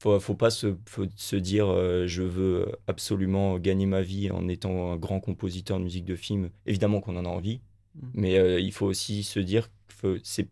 Faut, 0.00 0.20
faut 0.20 0.34
pas 0.36 0.50
se, 0.50 0.76
faut 0.86 1.06
se 1.16 1.34
dire 1.36 1.66
euh, 1.68 2.06
je 2.06 2.22
veux 2.22 2.70
absolument 2.86 3.58
gagner 3.58 3.86
ma 3.86 4.00
vie 4.00 4.30
en 4.30 4.46
étant 4.46 4.92
un 4.92 4.96
grand 4.96 5.18
compositeur 5.20 5.78
de 5.78 5.84
musique 5.84 6.04
de 6.04 6.14
film. 6.14 6.50
Évidemment 6.66 7.00
qu'on 7.00 7.16
en 7.16 7.24
a 7.24 7.28
envie, 7.28 7.60
Mhm. 7.94 8.10
mais 8.14 8.38
euh, 8.38 8.60
il 8.60 8.72
faut 8.72 8.86
aussi 8.86 9.24
se 9.24 9.40
dire 9.40 9.68
que 10.00 10.20
c'est. 10.22 10.48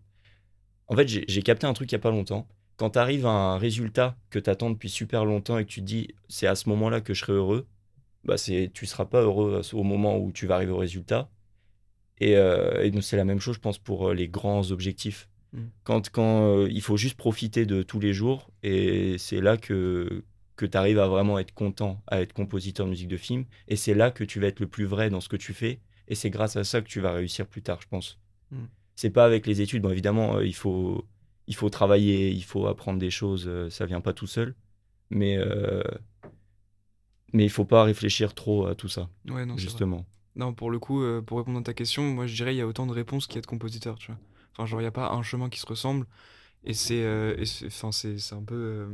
En 0.88 0.96
fait, 0.96 1.06
j'ai 1.08 1.42
capté 1.42 1.66
un 1.66 1.72
truc 1.74 1.90
il 1.92 1.94
y 1.94 1.96
a 1.96 2.00
pas 2.00 2.10
longtemps. 2.10 2.48
Quand 2.76 2.90
tu 2.90 2.98
arrives 2.98 3.26
à 3.26 3.30
un 3.30 3.58
résultat 3.58 4.16
que 4.30 4.38
tu 4.38 4.50
attends 4.50 4.70
depuis 4.70 4.88
super 4.90 5.24
longtemps 5.24 5.58
et 5.58 5.64
que 5.64 5.70
tu 5.70 5.80
te 5.80 5.86
dis 5.86 6.08
c'est 6.28 6.46
à 6.46 6.54
ce 6.56 6.68
moment-là 6.68 7.00
que 7.00 7.14
je 7.14 7.20
serai 7.20 7.32
heureux, 7.34 7.66
bah 8.24 8.36
c'est 8.36 8.70
tu 8.74 8.84
seras 8.86 9.04
pas 9.04 9.22
heureux 9.22 9.62
au 9.72 9.82
moment 9.84 10.18
où 10.18 10.32
tu 10.32 10.46
vas 10.46 10.56
arriver 10.56 10.72
au 10.72 10.76
résultat. 10.78 11.30
Et, 12.18 12.36
euh, 12.36 12.82
et 12.82 12.90
donc 12.90 13.02
c'est 13.04 13.16
la 13.16 13.24
même 13.24 13.40
chose, 13.40 13.56
je 13.56 13.60
pense, 13.60 13.78
pour 13.78 14.12
les 14.12 14.28
grands 14.28 14.70
objectifs. 14.72 15.28
Mm. 15.56 15.60
Quand, 15.84 16.10
quand 16.10 16.46
euh, 16.46 16.68
il 16.70 16.82
faut 16.82 16.96
juste 16.96 17.16
profiter 17.16 17.66
de 17.66 17.82
tous 17.82 17.98
les 17.98 18.12
jours, 18.12 18.50
et 18.62 19.16
c'est 19.18 19.40
là 19.40 19.56
que, 19.56 20.24
que 20.54 20.66
tu 20.66 20.76
arrives 20.76 20.98
à 20.98 21.08
vraiment 21.08 21.38
être 21.38 21.52
content, 21.52 22.00
à 22.06 22.20
être 22.20 22.32
compositeur 22.32 22.86
de 22.86 22.90
musique 22.90 23.08
de 23.08 23.16
film, 23.16 23.44
et 23.66 23.76
c'est 23.76 23.94
là 23.94 24.10
que 24.10 24.22
tu 24.22 24.38
vas 24.38 24.46
être 24.46 24.60
le 24.60 24.68
plus 24.68 24.84
vrai 24.84 25.10
dans 25.10 25.20
ce 25.20 25.28
que 25.28 25.36
tu 25.36 25.54
fais, 25.54 25.80
et 26.08 26.14
c'est 26.14 26.30
grâce 26.30 26.56
à 26.56 26.64
ça 26.64 26.80
que 26.80 26.88
tu 26.88 27.00
vas 27.00 27.12
réussir 27.12 27.46
plus 27.46 27.62
tard, 27.62 27.80
je 27.80 27.88
pense. 27.88 28.20
Mm. 28.52 28.64
C'est 28.94 29.10
pas 29.10 29.24
avec 29.24 29.46
les 29.46 29.60
études, 29.60 29.82
bon 29.82 29.90
évidemment, 29.90 30.36
euh, 30.36 30.46
il, 30.46 30.54
faut, 30.54 31.06
il 31.46 31.54
faut 31.56 31.70
travailler, 31.70 32.30
il 32.30 32.44
faut 32.44 32.66
apprendre 32.66 32.98
des 32.98 33.10
choses, 33.10 33.44
euh, 33.48 33.70
ça 33.70 33.86
vient 33.86 34.00
pas 34.00 34.12
tout 34.12 34.26
seul, 34.26 34.54
mais, 35.10 35.36
euh, 35.38 35.82
mais 37.32 37.44
il 37.44 37.50
faut 37.50 37.64
pas 37.64 37.82
réfléchir 37.82 38.34
trop 38.34 38.66
à 38.66 38.74
tout 38.74 38.88
ça, 38.88 39.08
Ouais, 39.28 39.44
non, 39.44 39.56
justement. 39.56 40.06
Non, 40.36 40.52
pour 40.52 40.70
le 40.70 40.78
coup, 40.78 41.02
euh, 41.02 41.22
pour 41.22 41.38
répondre 41.38 41.58
à 41.58 41.62
ta 41.62 41.72
question, 41.72 42.02
moi 42.02 42.26
je 42.26 42.34
dirais 42.34 42.54
il 42.54 42.58
y 42.58 42.60
a 42.60 42.66
autant 42.66 42.86
de 42.86 42.92
réponses 42.92 43.26
qu'il 43.26 43.36
y 43.36 43.38
a 43.38 43.40
de 43.40 43.46
compositeurs, 43.46 43.98
tu 43.98 44.12
vois. 44.12 44.20
Enfin, 44.56 44.66
genre, 44.66 44.80
il 44.80 44.84
n'y 44.84 44.88
a 44.88 44.92
pas 44.92 45.10
un 45.12 45.22
chemin 45.22 45.48
qui 45.50 45.60
se 45.60 45.66
ressemble. 45.66 46.06
Et 46.64 46.74
c'est 46.74 47.02
euh, 47.04 47.36
enfin, 47.66 47.92
c'est 47.92 48.16
un 48.32 48.42
peu. 48.42 48.54
euh, 48.54 48.88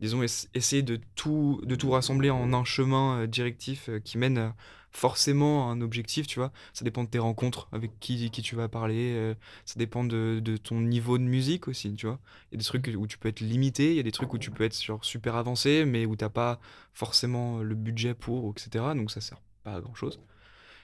disons, 0.00 0.22
ess- 0.22 0.48
essayer 0.54 0.82
de 0.82 0.98
tout, 1.14 1.60
de 1.64 1.74
tout 1.76 1.90
rassembler 1.90 2.30
en 2.30 2.52
un 2.52 2.64
chemin 2.64 3.20
euh, 3.20 3.26
directif 3.26 3.88
qui 4.04 4.18
mène 4.18 4.52
forcément 4.90 5.68
à 5.70 5.72
un 5.72 5.80
objectif, 5.80 6.26
tu 6.26 6.38
vois. 6.38 6.52
Ça 6.74 6.84
dépend 6.84 7.04
de 7.04 7.08
tes 7.08 7.18
rencontres, 7.18 7.68
avec 7.72 7.98
qui, 8.00 8.30
qui 8.30 8.42
tu 8.42 8.56
vas 8.56 8.68
parler. 8.68 9.14
euh, 9.14 9.34
ça 9.64 9.78
dépend 9.78 10.04
de, 10.04 10.40
de 10.42 10.56
ton 10.56 10.80
niveau 10.80 11.18
de 11.18 11.22
musique 11.24 11.68
aussi, 11.68 11.94
tu 11.94 12.06
vois. 12.06 12.18
Il 12.50 12.54
y 12.54 12.56
a 12.56 12.58
des 12.58 12.64
trucs 12.64 12.90
où 12.98 13.06
tu 13.06 13.16
peux 13.16 13.28
être 13.28 13.40
limité, 13.40 13.90
il 13.92 13.96
y 13.96 14.00
a 14.00 14.02
des 14.02 14.12
trucs 14.12 14.32
où 14.34 14.38
tu 14.38 14.50
peux 14.50 14.64
être 14.64 14.78
genre, 14.82 15.04
super 15.04 15.36
avancé, 15.36 15.84
mais 15.86 16.04
où 16.04 16.14
t'as 16.16 16.28
pas 16.28 16.60
forcément 16.92 17.62
le 17.62 17.74
budget 17.74 18.14
pour, 18.14 18.52
etc. 18.56 18.94
Donc 18.94 19.10
ça 19.10 19.20
sert 19.20 19.40
pas 19.62 19.74
à 19.76 19.80
grand 19.80 19.94
chose. 19.94 20.20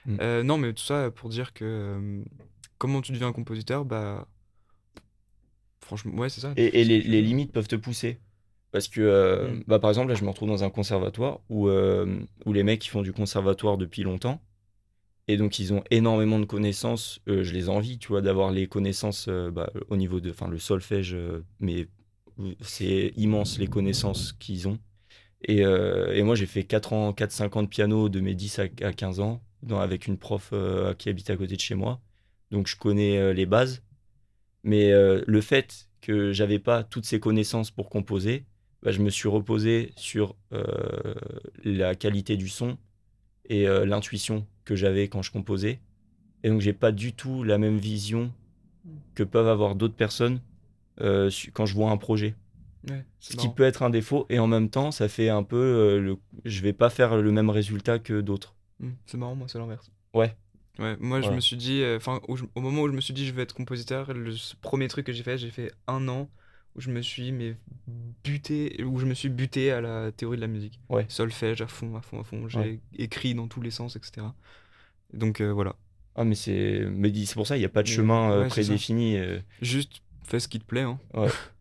Mm. 0.05 0.17
Euh, 0.21 0.43
non, 0.43 0.57
mais 0.57 0.73
tout 0.73 0.83
ça 0.83 1.11
pour 1.11 1.29
dire 1.29 1.53
que 1.53 1.65
euh, 1.65 2.23
comment 2.79 3.01
tu 3.01 3.11
deviens 3.11 3.27
un 3.27 3.33
compositeur, 3.33 3.85
bah. 3.85 4.27
Franchement, 5.81 6.13
ouais, 6.15 6.29
c'est 6.29 6.41
ça. 6.41 6.53
Et, 6.55 6.81
et 6.81 6.83
les, 6.83 7.21
limites 7.21 7.51
peuvent 7.51 7.67
te 7.67 7.75
pousser. 7.75 8.19
Parce 8.71 8.87
que, 8.87 9.01
euh, 9.01 9.53
Mm. 9.55 9.63
bah, 9.67 9.79
par 9.79 9.89
exemple, 9.89 10.09
là, 10.09 10.15
je 10.15 10.23
me 10.23 10.29
retrouve 10.29 10.49
dans 10.49 10.63
un 10.63 10.69
conservatoire 10.69 11.39
où, 11.49 11.67
euh, 11.69 12.19
où 12.45 12.53
les 12.53 12.63
mecs 12.63 12.81
qui 12.81 12.89
font 12.89 13.01
du 13.01 13.13
conservatoire 13.13 13.77
depuis 13.77 14.03
longtemps, 14.03 14.41
et 15.27 15.37
donc 15.37 15.59
ils 15.59 15.73
ont 15.73 15.83
énormément 15.91 16.39
de 16.39 16.45
connaissances. 16.45 17.19
euh, 17.29 17.43
je 17.43 17.53
les 17.53 17.69
envie, 17.69 17.99
tu 17.99 18.09
vois, 18.09 18.21
d'avoir 18.21 18.51
les 18.51 18.67
connaissances 18.67 19.29
bah, 19.29 19.71
au 19.89 19.97
niveau 19.97 20.19
de, 20.21 20.31
enfin, 20.31 20.47
le 20.49 20.59
solfège, 20.59 21.17
mais 21.59 21.87
c'est 22.61 23.13
immense 23.17 23.59
les 23.59 23.67
connaissances 23.67 24.33
qu'ils 24.33 24.67
ont. 24.67 24.79
Et, 25.43 25.59
et 25.61 26.23
moi, 26.23 26.35
j'ai 26.35 26.47
fait 26.47 26.63
4 26.65 26.93
ans, 26.93 27.13
4-5 27.13 27.55
ans 27.57 27.63
de 27.63 27.67
piano 27.69 28.09
de 28.09 28.19
mes 28.21 28.35
10 28.35 28.59
à, 28.59 28.63
à 28.83 28.93
15 28.93 29.19
ans, 29.21 29.41
dans- 29.63 29.79
avec 29.79 30.07
une 30.07 30.17
prof 30.17 30.53
qui 30.97 31.09
habite 31.09 31.29
à 31.29 31.37
côté 31.37 31.55
de 31.55 31.61
chez 31.61 31.75
moi. 31.75 32.01
Donc, 32.51 32.67
je 32.67 32.75
connais 32.75 33.17
euh, 33.17 33.33
les 33.33 33.45
bases. 33.45 33.83
Mais 34.63 34.91
euh, 34.91 35.23
le 35.27 35.41
fait 35.41 35.87
que 36.01 36.31
j'avais 36.31 36.59
pas 36.59 36.83
toutes 36.83 37.05
ces 37.05 37.19
connaissances 37.19 37.71
pour 37.71 37.89
composer, 37.89 38.45
bah, 38.83 38.91
je 38.91 39.01
me 39.01 39.09
suis 39.09 39.27
reposé 39.27 39.93
sur 39.95 40.35
euh, 40.53 40.63
la 41.63 41.95
qualité 41.95 42.37
du 42.37 42.49
son 42.49 42.77
et 43.45 43.67
euh, 43.67 43.85
l'intuition 43.85 44.45
que 44.65 44.75
j'avais 44.75 45.07
quand 45.07 45.21
je 45.21 45.31
composais. 45.31 45.79
Et 46.43 46.49
donc, 46.49 46.61
j'ai 46.61 46.73
pas 46.73 46.91
du 46.91 47.13
tout 47.13 47.43
la 47.43 47.57
même 47.57 47.77
vision 47.77 48.31
que 49.13 49.23
peuvent 49.23 49.47
avoir 49.47 49.75
d'autres 49.75 49.95
personnes 49.95 50.39
euh, 51.01 51.29
quand 51.53 51.65
je 51.65 51.73
vois 51.73 51.91
un 51.91 51.97
projet. 51.97 52.35
Ouais, 52.89 53.05
Ce 53.19 53.35
qui 53.35 53.49
peut 53.49 53.63
être 53.63 53.83
un 53.83 53.89
défaut, 53.89 54.25
et 54.29 54.39
en 54.39 54.47
même 54.47 54.69
temps, 54.69 54.91
ça 54.91 55.09
fait 55.09 55.27
un 55.27 55.43
peu. 55.43 55.99
le... 55.99 56.17
Je 56.45 56.61
vais 56.61 56.71
pas 56.71 56.89
faire 56.89 57.17
le 57.17 57.31
même 57.31 57.49
résultat 57.49 57.99
que 57.99 58.21
d'autres. 58.21 58.55
Mm, 58.79 58.89
c'est 59.05 59.17
marrant, 59.17 59.35
moi, 59.35 59.47
c'est 59.49 59.57
l'inverse. 59.59 59.91
Ouais. 60.13 60.33
Ouais, 60.79 60.95
moi, 60.99 61.21
je 61.21 61.29
me 61.29 61.39
suis 61.41 61.57
dit, 61.57 61.81
euh, 61.81 61.97
enfin, 61.97 62.21
au, 62.27 62.37
au 62.55 62.61
moment 62.61 62.83
où 62.83 62.87
je 62.87 62.93
me 62.93 63.01
suis 63.01 63.13
dit, 63.13 63.25
je 63.27 63.33
vais 63.33 63.41
être 63.43 63.53
compositeur, 63.53 64.13
le 64.13 64.33
premier 64.61 64.87
truc 64.87 65.05
que 65.05 65.11
j'ai 65.13 65.23
fait, 65.23 65.37
j'ai 65.37 65.51
fait 65.51 65.71
un 65.87 66.07
an 66.07 66.29
où 66.75 66.81
je 66.81 66.89
me 66.89 67.01
suis 67.01 67.31
mais 67.31 67.55
buté, 68.23 68.83
où 68.83 68.99
je 68.99 69.05
me 69.05 69.13
suis 69.13 69.29
buté 69.29 69.71
à 69.71 69.81
la 69.81 70.11
théorie 70.11 70.37
de 70.37 70.41
la 70.41 70.47
musique. 70.47 70.79
Ouais. 70.89 71.05
Solfège 71.09 71.61
à 71.61 71.67
fond, 71.67 71.95
à 71.97 72.01
fond, 72.01 72.21
à 72.21 72.23
fond. 72.23 72.47
J'ai 72.47 72.59
Ouais. 72.59 72.79
écrit 72.97 73.33
dans 73.35 73.47
tous 73.47 73.61
les 73.61 73.71
sens, 73.71 73.95
etc. 73.95 74.27
Donc 75.13 75.41
euh, 75.41 75.51
voilà. 75.51 75.75
Ah, 76.15 76.23
mais 76.23 76.35
c'est 76.35 76.85
mais 76.91 77.11
c'est 77.25 77.33
pour 77.35 77.47
ça, 77.47 77.55
il 77.57 77.59
n'y 77.59 77.65
a 77.65 77.69
pas 77.69 77.83
de 77.83 77.89
Mais- 77.89 77.95
chemin 77.95 78.31
euh, 78.31 78.47
prédéfini. 78.47 79.17
euh. 79.17 79.39
Juste 79.61 80.01
fais 80.23 80.39
ce 80.39 80.47
qui 80.47 80.59
te 80.59 80.65
plaît. 80.65 80.81
Hein. 80.81 80.99
Ouais. 81.13 81.27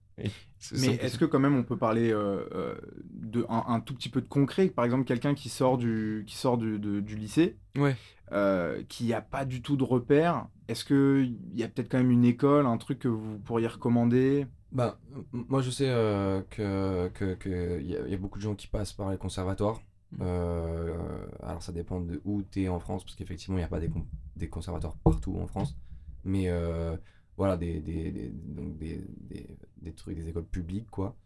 Mais 0.72 0.94
est-ce 0.96 1.18
que 1.18 1.24
quand 1.24 1.38
même 1.38 1.54
on 1.56 1.62
peut 1.62 1.76
parler 1.76 2.10
euh, 2.12 2.44
euh, 2.52 2.74
de 3.12 3.46
un, 3.48 3.64
un 3.68 3.80
tout 3.80 3.94
petit 3.94 4.08
peu 4.08 4.20
de 4.20 4.26
concret? 4.28 4.68
Par 4.68 4.84
exemple, 4.84 5.04
quelqu'un 5.04 5.34
qui 5.34 5.48
sort 5.48 5.78
du, 5.78 6.24
qui 6.26 6.36
sort 6.36 6.58
du, 6.58 6.78
de- 6.78 7.00
du 7.00 7.16
lycée, 7.16 7.56
Ouais. 7.76 7.94
euh, 8.32 8.82
qui 8.88 9.08
n'a 9.08 9.20
pas 9.20 9.44
du 9.44 9.62
tout 9.62 9.76
de 9.76 9.84
repères, 9.84 10.48
est-ce 10.66 10.84
qu'il 10.84 11.38
y 11.54 11.62
a 11.62 11.68
peut-être 11.68 11.88
quand 11.90 11.98
même 11.98 12.10
une 12.10 12.24
école, 12.24 12.66
un 12.66 12.76
truc 12.76 12.98
que 12.98 13.08
vous 13.08 13.38
pourriez 13.38 13.68
recommander? 13.68 14.46
Bah, 14.72 14.98
moi 15.32 15.62
je 15.62 15.70
sais 15.70 15.88
euh, 15.88 16.42
que 16.50 17.08
que 17.14 17.34
que 17.34 17.80
y, 17.80 17.96
a- 17.96 18.06
y 18.08 18.14
a 18.14 18.18
beaucoup 18.18 18.38
de 18.38 18.42
gens 18.42 18.54
qui 18.54 18.66
passent 18.66 18.92
par 18.92 19.10
les 19.10 19.16
conservatoires. 19.16 19.80
Mm. 20.12 20.16
Euh, 20.22 20.96
alors 21.42 21.62
ça 21.62 21.72
dépend 21.72 22.00
de 22.00 22.20
où 22.24 22.42
tu 22.42 22.62
es 22.64 22.68
en 22.68 22.78
France, 22.80 23.04
parce 23.04 23.14
qu'effectivement 23.16 23.56
il 23.56 23.60
n'y 23.60 23.64
a 23.64 23.68
pas 23.68 23.80
des, 23.80 23.88
con- 23.88 24.06
des 24.36 24.48
conservatoires 24.48 24.96
partout 25.04 25.38
en 25.40 25.46
France. 25.46 25.76
Mais 26.24 26.48
euh, 26.48 26.96
voilà, 27.38 27.56
des, 27.56 27.80
des, 27.80 28.10
des- 28.12 28.28
donc 28.30 28.76
des, 28.76 29.02
des, 29.30 29.56
des 29.80 29.92
trucs, 29.94 30.16
des 30.16 30.28
écoles 30.28 30.44
publiques 30.44 30.90
quoi. 30.90 31.16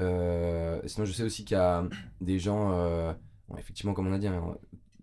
Euh, 0.00 0.80
sinon 0.86 1.04
je 1.06 1.12
sais 1.12 1.22
aussi 1.24 1.44
qu'il 1.44 1.56
y 1.56 1.60
a 1.60 1.88
des 2.20 2.38
gens, 2.40 2.72
euh, 2.72 3.12
bon, 3.48 3.56
effectivement 3.56 3.94
comme 3.94 4.08
on 4.08 4.12
a 4.12 4.18
dit, 4.18 4.26
hein, 4.28 4.56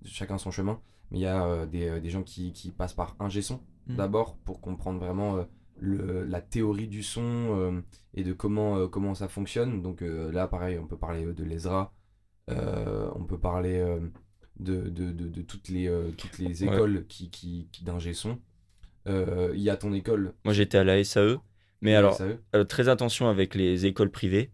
chacun 0.04 0.38
son 0.38 0.51
chemin, 0.51 0.82
mais 1.12 1.19
il 1.19 1.21
y 1.21 1.25
a 1.28 1.45
euh, 1.45 1.65
des, 1.65 2.01
des 2.01 2.10
gens 2.10 2.23
qui, 2.23 2.51
qui 2.51 2.71
passent 2.71 2.93
par 2.93 3.15
ingé 3.19 3.41
son 3.41 3.62
Mm. 3.88 3.97
d'abord 3.97 4.36
pour 4.38 4.62
comprendre 4.62 4.99
vraiment 4.99 5.45
le, 5.78 6.23
la 6.25 6.41
théorie 6.41 6.88
du 6.88 7.04
son 7.04 7.84
et 8.15 8.23
de 8.23 8.34
comment, 8.34 8.88
comment 8.88 9.13
ça 9.13 9.28
fonctionne. 9.28 9.84
Donc 9.84 10.01
là, 10.01 10.47
pareil, 10.47 10.80
on 10.80 10.88
peut 10.88 10.97
parler 10.97 11.23
de 11.32 11.43
l'ESRA, 11.43 11.93
on 12.47 13.25
peut 13.28 13.38
parler 13.38 13.80
de, 14.60 14.89
de, 14.89 15.12
de, 15.12 15.28
de 15.30 15.41
toutes 15.43 15.69
les, 15.69 15.88
toutes 16.17 16.39
les 16.39 16.63
Ouais. 16.63 16.73
écoles 16.73 17.06
qui, 17.08 17.30
qui, 17.30 17.69
qui 17.71 17.84
d'ingé 17.84 18.13
son. 18.15 18.39
Euh, 19.07 19.51
Il 19.55 19.61
y 19.61 19.69
a 19.69 19.77
ton 19.77 19.93
école. 19.93 20.33
Moi, 20.43 20.53
j'étais 20.53 20.77
à 20.77 20.83
la 20.83 21.03
SAE. 21.03 21.37
Mais 21.81 21.91
la 21.93 21.99
alors, 21.99 22.15
SAE, 22.15 22.39
euh, 22.55 22.63
très 22.63 22.89
attention 22.89 23.27
avec 23.29 23.53
les 23.55 23.85
écoles 23.85 24.09
privées. 24.11 24.51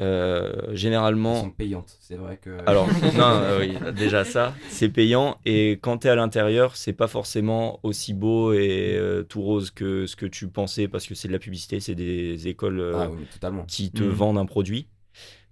Euh, 0.00 0.52
elles 0.68 0.76
généralement, 0.76 1.34
sont 1.42 1.50
payantes. 1.50 1.96
C'est 2.00 2.16
vrai 2.16 2.38
que. 2.40 2.50
Alors, 2.66 2.86
non, 3.16 3.24
euh, 3.42 3.60
oui, 3.60 3.92
déjà 3.94 4.24
ça, 4.24 4.54
c'est 4.68 4.88
payant. 4.88 5.38
Et 5.44 5.72
quand 5.82 5.98
tu 5.98 6.06
es 6.06 6.10
à 6.10 6.14
l'intérieur, 6.14 6.76
c'est 6.76 6.92
pas 6.92 7.08
forcément 7.08 7.80
aussi 7.82 8.14
beau 8.14 8.52
et 8.52 8.96
euh, 8.96 9.22
tout 9.24 9.42
rose 9.42 9.70
que 9.70 10.06
ce 10.06 10.16
que 10.16 10.26
tu 10.26 10.48
pensais 10.48 10.88
parce 10.88 11.06
que 11.06 11.14
c'est 11.14 11.28
de 11.28 11.32
la 11.32 11.38
publicité, 11.38 11.80
c'est 11.80 11.94
des 11.94 12.48
écoles 12.48 12.80
euh, 12.80 12.92
Ah 12.96 13.10
oui, 13.10 13.26
qui 13.66 13.90
te 13.90 14.02
Mhm. 14.04 14.10
vendent 14.10 14.38
un 14.38 14.46
produit. 14.46 14.88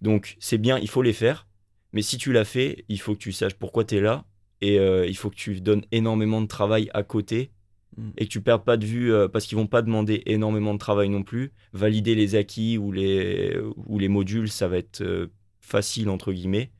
Donc, 0.01 0.37
c'est 0.39 0.59
bien, 0.59 0.79
il 0.79 0.89
faut 0.89 1.03
les 1.03 1.13
faire. 1.13 1.47
Mais 1.93 2.03
si 2.03 2.17
tu 2.17 2.33
l'as 2.33 2.45
fait, 2.45 2.85
il 2.89 3.01
faut 3.01 3.15
que 3.15 3.19
tu 3.19 3.33
saches 3.33 3.55
pourquoi 3.55 3.85
tu 3.85 3.97
es 3.97 4.01
là. 4.01 4.25
Et 4.61 4.79
euh, 4.79 5.07
il 5.07 5.17
faut 5.17 5.31
que 5.31 5.37
tu 5.37 5.61
donnes 5.61 5.83
énormément 5.93 6.41
de 6.41 6.47
travail 6.47 6.91
à 6.95 7.03
côté 7.03 7.51
Mhm. 7.99 8.13
et 8.17 8.25
que 8.27 8.31
tu 8.31 8.41
perdes 8.41 8.65
pas 8.65 8.77
de 8.77 8.87
vue 8.87 9.13
euh, 9.13 9.27
parce 9.29 9.47
qu'ils 9.47 9.59
vont 9.59 9.67
pas 9.67 9.83
demander 9.83 10.23
énormément 10.27 10.73
de 10.73 10.79
travail 10.79 11.09
non 11.09 11.23
plus. 11.25 11.53
Valider 11.73 12.15
les 12.15 12.35
acquis 12.37 12.79
ou 12.79 12.93
les, 12.93 13.59
ou 13.87 13.99
les 13.99 14.09
modules, 14.09 14.49
ça 14.51 14.69
va 14.69 14.79
être 14.79 15.03
euh, 15.03 15.27
facile 15.61 16.09
entre 16.09 16.33
guillemets. 16.33 16.71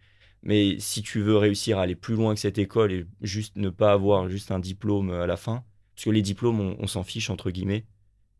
Mais 0.43 0.77
si 0.79 1.03
tu 1.03 1.21
veux 1.21 1.37
réussir 1.37 1.79
à 1.79 1.83
aller 1.83 1.97
plus 1.97 2.15
loin 2.15 2.33
que 2.35 2.41
cette 2.41 2.59
école 2.59 2.93
et 2.93 3.07
juste 3.21 3.57
ne 3.57 3.69
pas 3.71 3.93
avoir 3.93 4.29
juste 4.29 4.53
un 4.53 4.61
diplôme 4.61 5.11
à 5.11 5.27
la 5.27 5.37
fin, 5.37 5.65
parce 5.95 6.05
que 6.05 6.11
les 6.11 6.23
diplômes, 6.23 6.61
on, 6.61 6.77
on 6.79 6.87
s'en 6.87 7.03
fiche, 7.03 7.29
entre 7.31 7.51
guillemets. 7.51 7.85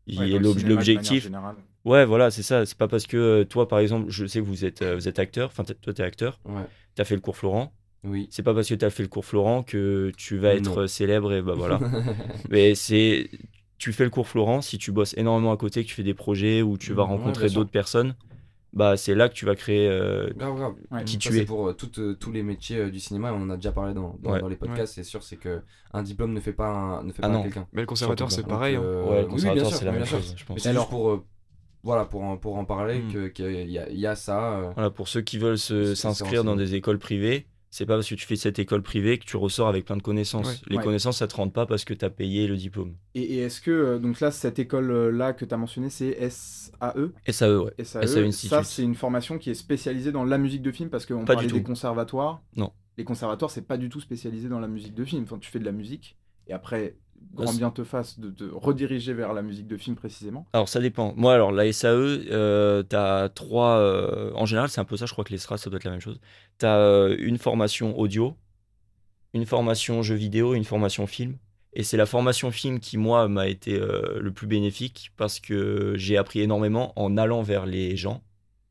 Il- 0.07 0.17
Ouais, 0.17 0.39
L'objectif, 0.39 1.29
ouais, 1.85 2.05
voilà, 2.05 2.31
c'est 2.31 2.41
ça. 2.43 2.65
C'est 2.65 2.77
pas 2.77 2.87
parce 2.87 3.05
que 3.05 3.17
euh, 3.17 3.43
toi, 3.43 3.67
par 3.67 3.79
exemple, 3.79 4.09
je 4.09 4.25
sais 4.25 4.39
que 4.39 4.45
vous 4.45 4.63
êtes, 4.65 4.81
euh, 4.81 4.95
vous 4.95 5.07
êtes 5.09 5.19
acteur, 5.19 5.49
enfin, 5.49 5.63
toi, 5.65 5.93
t'es 5.93 6.01
acteur, 6.03 6.39
Ouais. 6.45 6.63
t'as 6.95 7.03
fait 7.03 7.15
le 7.15 7.21
cours 7.21 7.35
Florent. 7.35 7.73
Oui. 8.03 8.27
C'est 8.31 8.43
pas 8.43 8.53
parce 8.53 8.69
que 8.69 8.75
t'as 8.75 8.89
fait 8.89 9.03
le 9.03 9.09
cours 9.09 9.25
Florent 9.25 9.61
que 9.63 10.11
tu 10.17 10.37
vas 10.37 10.53
être 10.55 10.81
Non. 10.81 10.87
célèbre 10.87 11.33
et 11.33 11.41
bah 11.41 11.53
voilà. 11.55 11.79
Mais 12.49 12.75
c'est. 12.75 13.29
Tu 13.77 13.93
fais 13.93 14.03
le 14.03 14.09
cours 14.09 14.27
Florent, 14.27 14.61
si 14.61 14.77
tu 14.77 14.91
bosses 14.91 15.15
énormément 15.17 15.51
à 15.53 15.57
côté, 15.57 15.83
que 15.83 15.89
tu 15.89 15.95
fais 15.95 16.03
des 16.03 16.13
projets 16.13 16.61
où 16.61 16.77
tu 16.77 16.93
vas 16.93 17.03
ouais, 17.03 17.09
rencontrer 17.09 17.49
d'autres 17.49 17.71
personnes, 17.71 18.15
bah 18.73 18.97
c'est 18.97 19.15
là 19.15 19.29
que 19.29 19.33
tu 19.33 19.45
vas 19.45 19.55
créer. 19.55 19.87
euh, 19.89 20.29
Grave, 20.35 20.55
grave. 20.55 20.73
Ouais. 20.91 21.03
Qui 21.05 21.13
Ça, 21.13 21.19
tu 21.19 21.33
c'est 21.33 21.39
es. 21.39 21.45
pour 21.45 21.69
euh, 21.69 21.73
toutes, 21.73 21.99
euh, 21.99 22.13
tous 22.19 22.31
les 22.33 22.43
métiers 22.43 22.77
euh, 22.77 22.89
du 22.89 22.99
cinéma, 22.99 23.29
et 23.29 23.31
on 23.31 23.41
en 23.41 23.49
a 23.49 23.55
déjà 23.55 23.71
parlé 23.71 23.93
dans, 23.93 24.17
dans, 24.21 24.31
Ouais. 24.31 24.41
dans 24.41 24.47
les 24.49 24.57
podcasts, 24.57 24.93
c'est 24.95 25.03
sûr, 25.03 25.23
c'est 25.23 25.37
que 25.37 25.61
un 25.93 26.03
diplôme 26.03 26.33
ne 26.33 26.39
fait 26.41 26.51
pas 26.53 26.67
un, 26.69 27.03
ne 27.03 27.11
fait 27.13 27.21
Ah 27.23 27.29
pas 27.29 27.41
quelqu'un. 27.41 27.67
Mais 27.73 27.81
le 27.81 27.87
conservateur, 27.87 28.29
Surtout 28.31 28.43
c'est 28.47 28.49
pareil. 28.49 28.75
hein. 28.75 28.81
Euh, 28.83 29.25
oui, 29.29 29.41
le 29.43 29.59
sûr, 29.65 29.67
c'est 29.73 29.85
la 29.85 29.91
même 29.93 30.05
chose, 30.05 30.35
je 30.37 30.43
pense. 30.45 30.55
Mais 30.55 30.61
c'est 30.61 30.69
Alors- 30.69 30.83
juste 30.83 30.89
pour, 30.91 31.09
euh, 31.11 31.25
voilà, 31.83 32.03
pour, 32.05 32.21
en- 32.23 32.37
pour 32.37 32.57
en 32.57 32.65
parler 32.65 32.99
Mm. 32.99 33.13
que- 33.13 33.27
qu'il 33.29 33.69
y, 33.69 33.99
y 33.99 34.05
a 34.07 34.15
ça. 34.15 34.53
euh, 34.59 34.71
Voilà, 34.75 34.89
pour 34.89 35.07
ceux 35.07 35.21
qui 35.21 35.37
veulent 35.37 35.57
s'inscrire 35.57 36.43
dans 36.43 36.55
des 36.57 36.75
écoles 36.75 36.99
privées, 36.99 37.47
c'est 37.71 37.85
pas 37.85 37.95
parce 37.95 38.09
que 38.09 38.15
tu 38.15 38.25
fais 38.25 38.35
cette 38.35 38.57
école 38.59 38.81
privée 38.81 39.17
que 39.19 39.25
tu 39.25 39.37
ressors 39.37 39.67
avec 39.67 39.85
plein 39.85 39.97
de 39.97 40.01
connaissances. 40.01 40.47
Ouais. 40.47 40.57
Les 40.67 40.77
Ouais. 40.77 40.83
connaissances, 40.83 41.17
ça 41.17 41.27
te 41.27 41.35
rentre 41.35 41.53
pas 41.53 41.65
parce 41.65 41.85
que 41.85 41.93
tu 41.93 42.03
as 42.03 42.09
payé 42.09 42.47
le 42.47 42.55
diplôme. 42.57 42.95
Et, 43.15 43.21
et 43.21 43.37
est-ce 43.39 43.61
que, 43.61 43.71
euh, 43.71 43.99
donc 43.99 44.19
là, 44.19 44.31
cette 44.31 44.59
école-là 44.59 45.33
que 45.33 45.45
tu 45.45 45.53
as 45.53 45.57
mentionnée, 45.57 45.89
c'est 45.89 46.13
SAE 46.29 47.11
SAE, 47.27 47.57
ouais. 47.57 47.73
SAE, 47.83 48.05
SAE 48.07 48.23
Institute. 48.25 48.49
ça 48.49 48.63
c'est 48.63 48.83
une 48.83 48.95
formation 48.95 49.37
qui 49.37 49.49
est 49.49 49.53
spécialisée 49.55 50.11
dans 50.11 50.23
la 50.23 50.37
musique 50.37 50.61
de 50.61 50.71
film 50.71 50.89
parce 50.89 51.05
qu'on 51.05 51.25
parlait 51.25 51.47
du 51.47 51.53
des 51.53 51.63
conservatoires. 51.63 52.41
Non. 52.55 52.71
Les 52.97 53.03
conservatoires, 53.03 53.51
c'est 53.51 53.65
pas 53.67 53.77
du 53.77 53.89
tout 53.89 54.01
spécialisé 54.01 54.49
dans 54.49 54.59
la 54.59 54.67
musique 54.67 54.93
de 54.93 55.05
film. 55.05 55.23
Enfin, 55.23 55.37
tu 55.39 55.49
fais 55.51 55.59
de 55.59 55.65
la 55.65 55.71
musique 55.71 56.17
et 56.47 56.53
après, 56.53 56.95
grand 57.33 57.53
bien 57.53 57.69
te 57.71 57.83
fasse 57.83 58.19
de 58.19 58.29
te 58.29 58.43
rediriger 58.43 59.13
vers 59.13 59.33
la 59.33 59.41
musique 59.41 59.67
de 59.67 59.77
film 59.77 59.95
précisément. 59.95 60.45
Alors 60.53 60.67
ça 60.69 60.79
dépend. 60.79 61.13
Moi, 61.15 61.33
alors 61.33 61.51
la 61.51 61.65
SAE, 61.71 61.87
euh, 62.31 62.83
tu 62.89 62.95
as 62.95 63.29
trois. 63.29 63.77
euh, 63.77 64.31
en 64.35 64.45
général, 64.45 64.69
c'est 64.69 64.81
un 64.81 64.85
peu 64.85 64.97
ça, 64.97 65.05
je 65.05 65.11
crois 65.13 65.23
que 65.23 65.31
les 65.31 65.37
SRA, 65.37 65.57
ça 65.57 65.69
doit 65.69 65.77
être 65.77 65.83
la 65.85 65.91
même 65.91 66.01
chose. 66.01 66.19
Tu 66.59 66.65
as 66.65 67.07
une 67.17 67.37
formation 67.37 67.97
audio, 67.97 68.35
une 69.33 69.45
formation 69.45 70.01
jeu 70.01 70.15
vidéo, 70.15 70.53
une 70.55 70.63
formation 70.63 71.07
film. 71.07 71.37
Et 71.73 71.83
c'est 71.83 71.97
la 71.97 72.07
formation 72.07 72.49
film 72.51 72.79
qui, 72.79 72.97
moi, 72.97 73.27
m'a 73.27 73.47
été 73.47 73.79
euh, 73.79 74.19
le 74.19 74.31
plus 74.31 74.47
bénéfique 74.47 75.11
parce 75.17 75.39
que 75.39 75.93
j'ai 75.97 76.17
appris 76.17 76.41
énormément 76.41 76.93
en 76.99 77.15
allant 77.15 77.43
vers 77.43 77.67
les 77.67 77.95
gens 77.95 78.23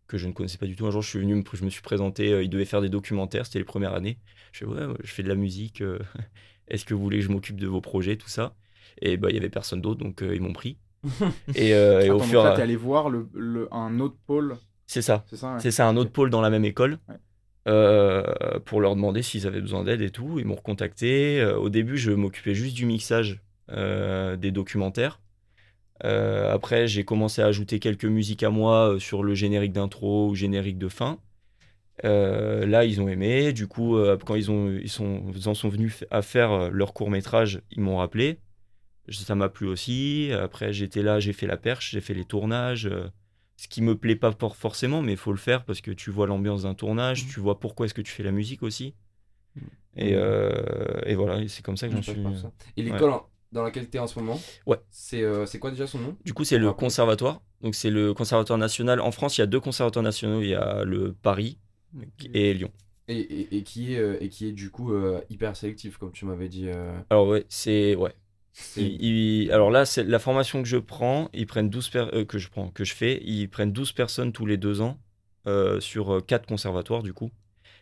que 0.08 0.18
je 0.18 0.26
ne 0.26 0.32
connaissais 0.32 0.58
pas 0.58 0.66
du 0.66 0.74
tout. 0.74 0.86
Un 0.86 0.90
jour, 0.90 1.02
je 1.02 1.08
suis 1.10 1.18
venu, 1.20 1.34
me- 1.36 1.44
je 1.52 1.64
me 1.64 1.70
suis 1.70 1.82
présenté, 1.82 2.32
euh, 2.32 2.42
ils 2.42 2.48
devaient 2.50 2.64
faire 2.64 2.80
des 2.80 2.88
documentaires, 2.88 3.46
c'était 3.46 3.60
les 3.60 3.64
premières 3.64 3.94
années. 3.94 4.18
Je 4.52 4.60
fais, 4.60 4.64
ouais, 4.64 4.84
ouais, 4.86 4.94
je 5.04 5.12
fais 5.12 5.22
de 5.22 5.28
la 5.28 5.34
musique, 5.36 5.80
euh, 5.80 5.98
est-ce 6.70 6.84
que 6.84 6.94
vous 6.94 7.02
voulez 7.02 7.18
que 7.18 7.24
je 7.24 7.30
m'occupe 7.30 7.58
de 7.60 7.66
vos 7.66 7.80
projets, 7.80 8.16
tout 8.16 8.28
ça? 8.28 8.54
Et 9.02 9.16
bah, 9.16 9.28
il 9.30 9.34
y 9.36 9.38
avait 9.38 9.50
personne 9.50 9.80
d'autre, 9.80 10.00
donc 10.00 10.22
euh, 10.22 10.34
ils 10.34 10.40
m'ont 10.42 10.52
pris. 10.52 10.78
et, 11.54 11.74
euh, 11.74 12.00
et 12.04 12.10
au 12.10 12.20
Attends, 12.20 12.26
fur 12.26 12.44
et 12.44 12.48
à 12.48 12.52
allé 12.62 12.76
voir 12.76 13.08
le, 13.10 13.28
le- 13.34 13.72
un 13.72 14.00
autre 14.00 14.16
pôle, 14.26 14.56
c'est 14.86 15.02
ça. 15.02 15.24
c'est 15.26 15.36
ça 15.36 15.54
ouais 15.56 15.60
ça, 15.70 15.88
un 15.88 15.96
autre 15.96 16.10
pôle 16.12 16.30
dans 16.30 16.40
la 16.40 16.50
même 16.50 16.64
école. 16.64 16.98
Ouais. 17.08 17.16
euh, 17.68 18.24
pour 18.64 18.80
leur 18.80 18.96
demander 18.96 19.22
s'ils 19.22 19.46
avaient 19.46 19.60
besoin 19.60 19.84
d'aide 19.84 20.00
et 20.02 20.10
tout. 20.10 20.38
Ils 20.38 20.46
m'ont 20.46 20.56
recontacté. 20.56 21.44
Au 21.44 21.68
début, 21.68 21.98
je 21.98 22.12
m'occupais 22.12 22.54
juste 22.54 22.74
du 22.76 22.86
mixage 22.86 23.42
euh, 23.70 24.36
des 24.36 24.50
documentaires. 24.52 25.20
Après, 26.02 26.88
j'ai 26.88 27.04
commencé 27.04 27.42
à 27.42 27.46
ajouter 27.46 27.78
quelques 27.80 28.04
musiques 28.04 28.42
à 28.42 28.50
moi 28.50 28.96
sur 28.98 29.22
le 29.22 29.34
générique 29.34 29.72
d'intro 29.72 30.28
ou 30.30 30.34
générique 30.34 30.78
de 30.78 30.88
fin. 30.88 31.18
Euh, 32.04 32.64
là, 32.66 32.84
ils 32.84 33.00
ont 33.00 33.08
aimé. 33.08 33.52
Du 33.52 33.66
coup, 33.66 33.96
euh, 33.96 34.16
quand 34.24 34.34
ils, 34.36 34.50
ont, 34.50 34.70
ils, 34.70 34.88
sont, 34.88 35.24
ils 35.34 35.48
en 35.48 35.54
sont 35.54 35.68
venus 35.68 36.04
à 36.10 36.22
faire 36.22 36.52
euh, 36.52 36.70
leur 36.70 36.92
court 36.94 37.10
métrage, 37.10 37.60
ils 37.70 37.80
m'ont 37.80 37.96
rappelé. 37.98 38.38
Ça 39.10 39.34
m'a 39.34 39.48
plu 39.48 39.66
aussi. 39.66 40.30
Après, 40.32 40.72
j'étais 40.72 41.02
là, 41.02 41.18
j'ai 41.18 41.32
fait 41.32 41.46
la 41.46 41.56
perche, 41.56 41.90
j'ai 41.92 42.00
fait 42.00 42.14
les 42.14 42.24
tournages. 42.24 42.86
euh, 42.86 43.08
ce 43.56 43.66
qui 43.66 43.82
me 43.82 43.96
plaît 43.96 44.14
pas 44.14 44.30
for- 44.38 44.54
forcément, 44.54 45.02
mais 45.02 45.12
il 45.12 45.18
faut 45.18 45.32
le 45.32 45.38
faire 45.38 45.64
parce 45.64 45.80
que 45.80 45.90
tu 45.90 46.10
vois 46.10 46.28
l'ambiance 46.28 46.62
d'un 46.62 46.74
tournage, 46.74 47.24
Mhm. 47.24 47.30
tu 47.30 47.40
vois 47.40 47.58
pourquoi 47.58 47.86
est-ce 47.86 47.94
que 47.94 48.02
tu 48.02 48.12
fais 48.12 48.22
la 48.22 48.30
musique 48.30 48.62
aussi. 48.62 48.94
Et, 49.96 50.12
euh, 50.14 51.00
et 51.06 51.16
voilà, 51.16 51.46
c'est 51.48 51.64
comme 51.64 51.76
ça 51.76 51.88
que 51.88 51.94
j'en 51.94 52.02
je 52.02 52.12
suis. 52.12 52.20
Et 52.76 52.82
l'école 52.82 53.14
dans 53.50 53.64
laquelle 53.64 53.88
tu 53.90 53.96
es 53.96 54.00
en 54.00 54.06
ce 54.06 54.16
moment, 54.20 54.38
Ouais. 54.66 54.76
c'est 54.90 55.58
quoi 55.58 55.70
déjà 55.72 55.88
son 55.88 55.98
nom? 55.98 56.16
Du 56.24 56.34
coup, 56.34 56.44
c'est 56.44 56.58
le 56.58 56.72
conservatoire. 56.72 57.42
Donc, 57.62 57.74
c'est 57.74 57.90
le 57.90 58.14
conservatoire 58.14 58.58
national. 58.58 59.00
En 59.00 59.10
France, 59.10 59.38
il 59.38 59.40
y 59.40 59.44
a 59.44 59.46
deux 59.46 59.58
conservatoires 59.58 60.04
nationaux. 60.04 60.40
Il 60.42 60.48
y 60.50 60.54
a 60.54 60.84
le 60.84 61.12
Paris 61.14 61.58
et 62.34 62.54
Lyon. 62.54 62.70
et, 63.08 63.18
et, 63.18 63.56
et 63.58 63.62
qui 63.62 63.94
est, 63.94 63.98
euh, 63.98 64.16
et 64.20 64.28
qui 64.28 64.46
est 64.46 64.52
du 64.52 64.70
coup 64.70 64.92
euh, 64.92 65.20
hyper 65.30 65.56
sélectif, 65.56 65.96
comme 65.98 66.12
tu 66.12 66.24
m'avais 66.24 66.48
dit. 66.48 66.68
euh, 66.68 66.98
Alors, 67.10 67.28
ouais, 67.28 67.44
c'est. 67.48 67.94
Ouais. 67.96 68.12
alors 69.50 69.70
là, 69.70 69.84
c'est 69.86 70.04
la 70.04 70.18
formation 70.18 70.62
que 70.62 70.68
je 70.68 70.76
prends, 70.78 71.28
ils 71.32 71.46
prennent 71.46 71.70
12 71.70 71.88
per- 71.90 72.08
euh, 72.12 72.24
que 72.24 72.38
je 72.38 72.48
prends, 72.48 72.68
que 72.70 72.84
je 72.84 72.94
fais, 72.94 73.20
ils 73.24 73.48
prennent 73.48 73.72
12 73.72 73.92
personnes 73.92 74.32
tous 74.32 74.46
les 74.46 74.56
deux 74.56 74.80
ans 74.80 74.98
euh, 75.46 75.80
sur 75.80 76.24
quatre 76.26 76.46
conservatoires 76.46 77.02
du 77.02 77.12
coup. 77.12 77.30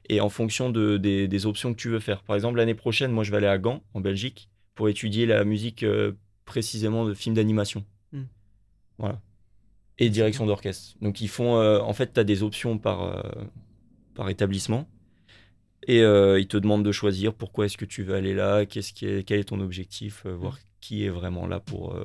Et 0.09 0.21
en 0.21 0.29
fonction 0.29 0.71
de, 0.71 0.99
des, 0.99 1.27
des 1.27 1.47
options 1.47 1.73
que 1.75 1.79
tu 1.81 1.88
veux 1.88 1.99
faire. 1.99 2.23
Par 2.23 2.37
exemple, 2.37 2.59
l'année 2.59 2.75
prochaine, 2.77 3.11
moi 3.11 3.25
je 3.25 3.31
vais 3.33 3.38
aller 3.38 3.47
à 3.49 3.59
Gand, 3.59 3.83
en 3.95 4.01
Belgique, 4.01 4.49
pour 4.77 4.88
étudier 4.88 5.27
la 5.27 5.42
musique 5.45 5.83
euh, 5.83 6.12
précisément 6.45 7.05
de 7.05 7.12
films 7.14 7.35
d'animation. 7.35 7.85
Hmm. 8.12 8.23
Voilà. 8.99 9.21
Et 9.99 10.09
direction 10.11 10.47
d'orchestre. 10.47 10.95
Donc 11.01 11.21
ils 11.23 11.29
font. 11.29 11.57
euh, 11.59 11.81
en 11.81 11.92
fait, 11.92 12.12
tu 12.12 12.21
as 12.21 12.25
des 12.25 12.42
options 12.45 12.79
par, 12.79 13.03
euh, 13.03 13.23
par 14.17 14.29
établissement. 14.29 14.89
Et 15.87 16.01
euh, 16.03 16.41
ils 16.41 16.49
te 16.49 16.57
demandent 16.57 16.85
de 16.85 16.91
choisir 16.93 17.33
pourquoi 17.33 17.67
est-ce 17.67 17.77
que 17.77 17.85
tu 17.85 18.03
veux 18.03 18.15
aller 18.15 18.35
là, 18.35 18.67
qu'est-ce 18.67 18.93
qui 18.93 19.07
est, 19.07 19.23
quel 19.23 19.39
est 19.41 19.45
ton 19.45 19.61
objectif, 19.61 20.25
euh, 20.27 20.35
voir 20.35 20.59
qui 20.81 21.05
est 21.05 21.09
vraiment 21.11 21.47
là 21.47 21.61
pour, 21.61 21.95
euh, 21.95 22.05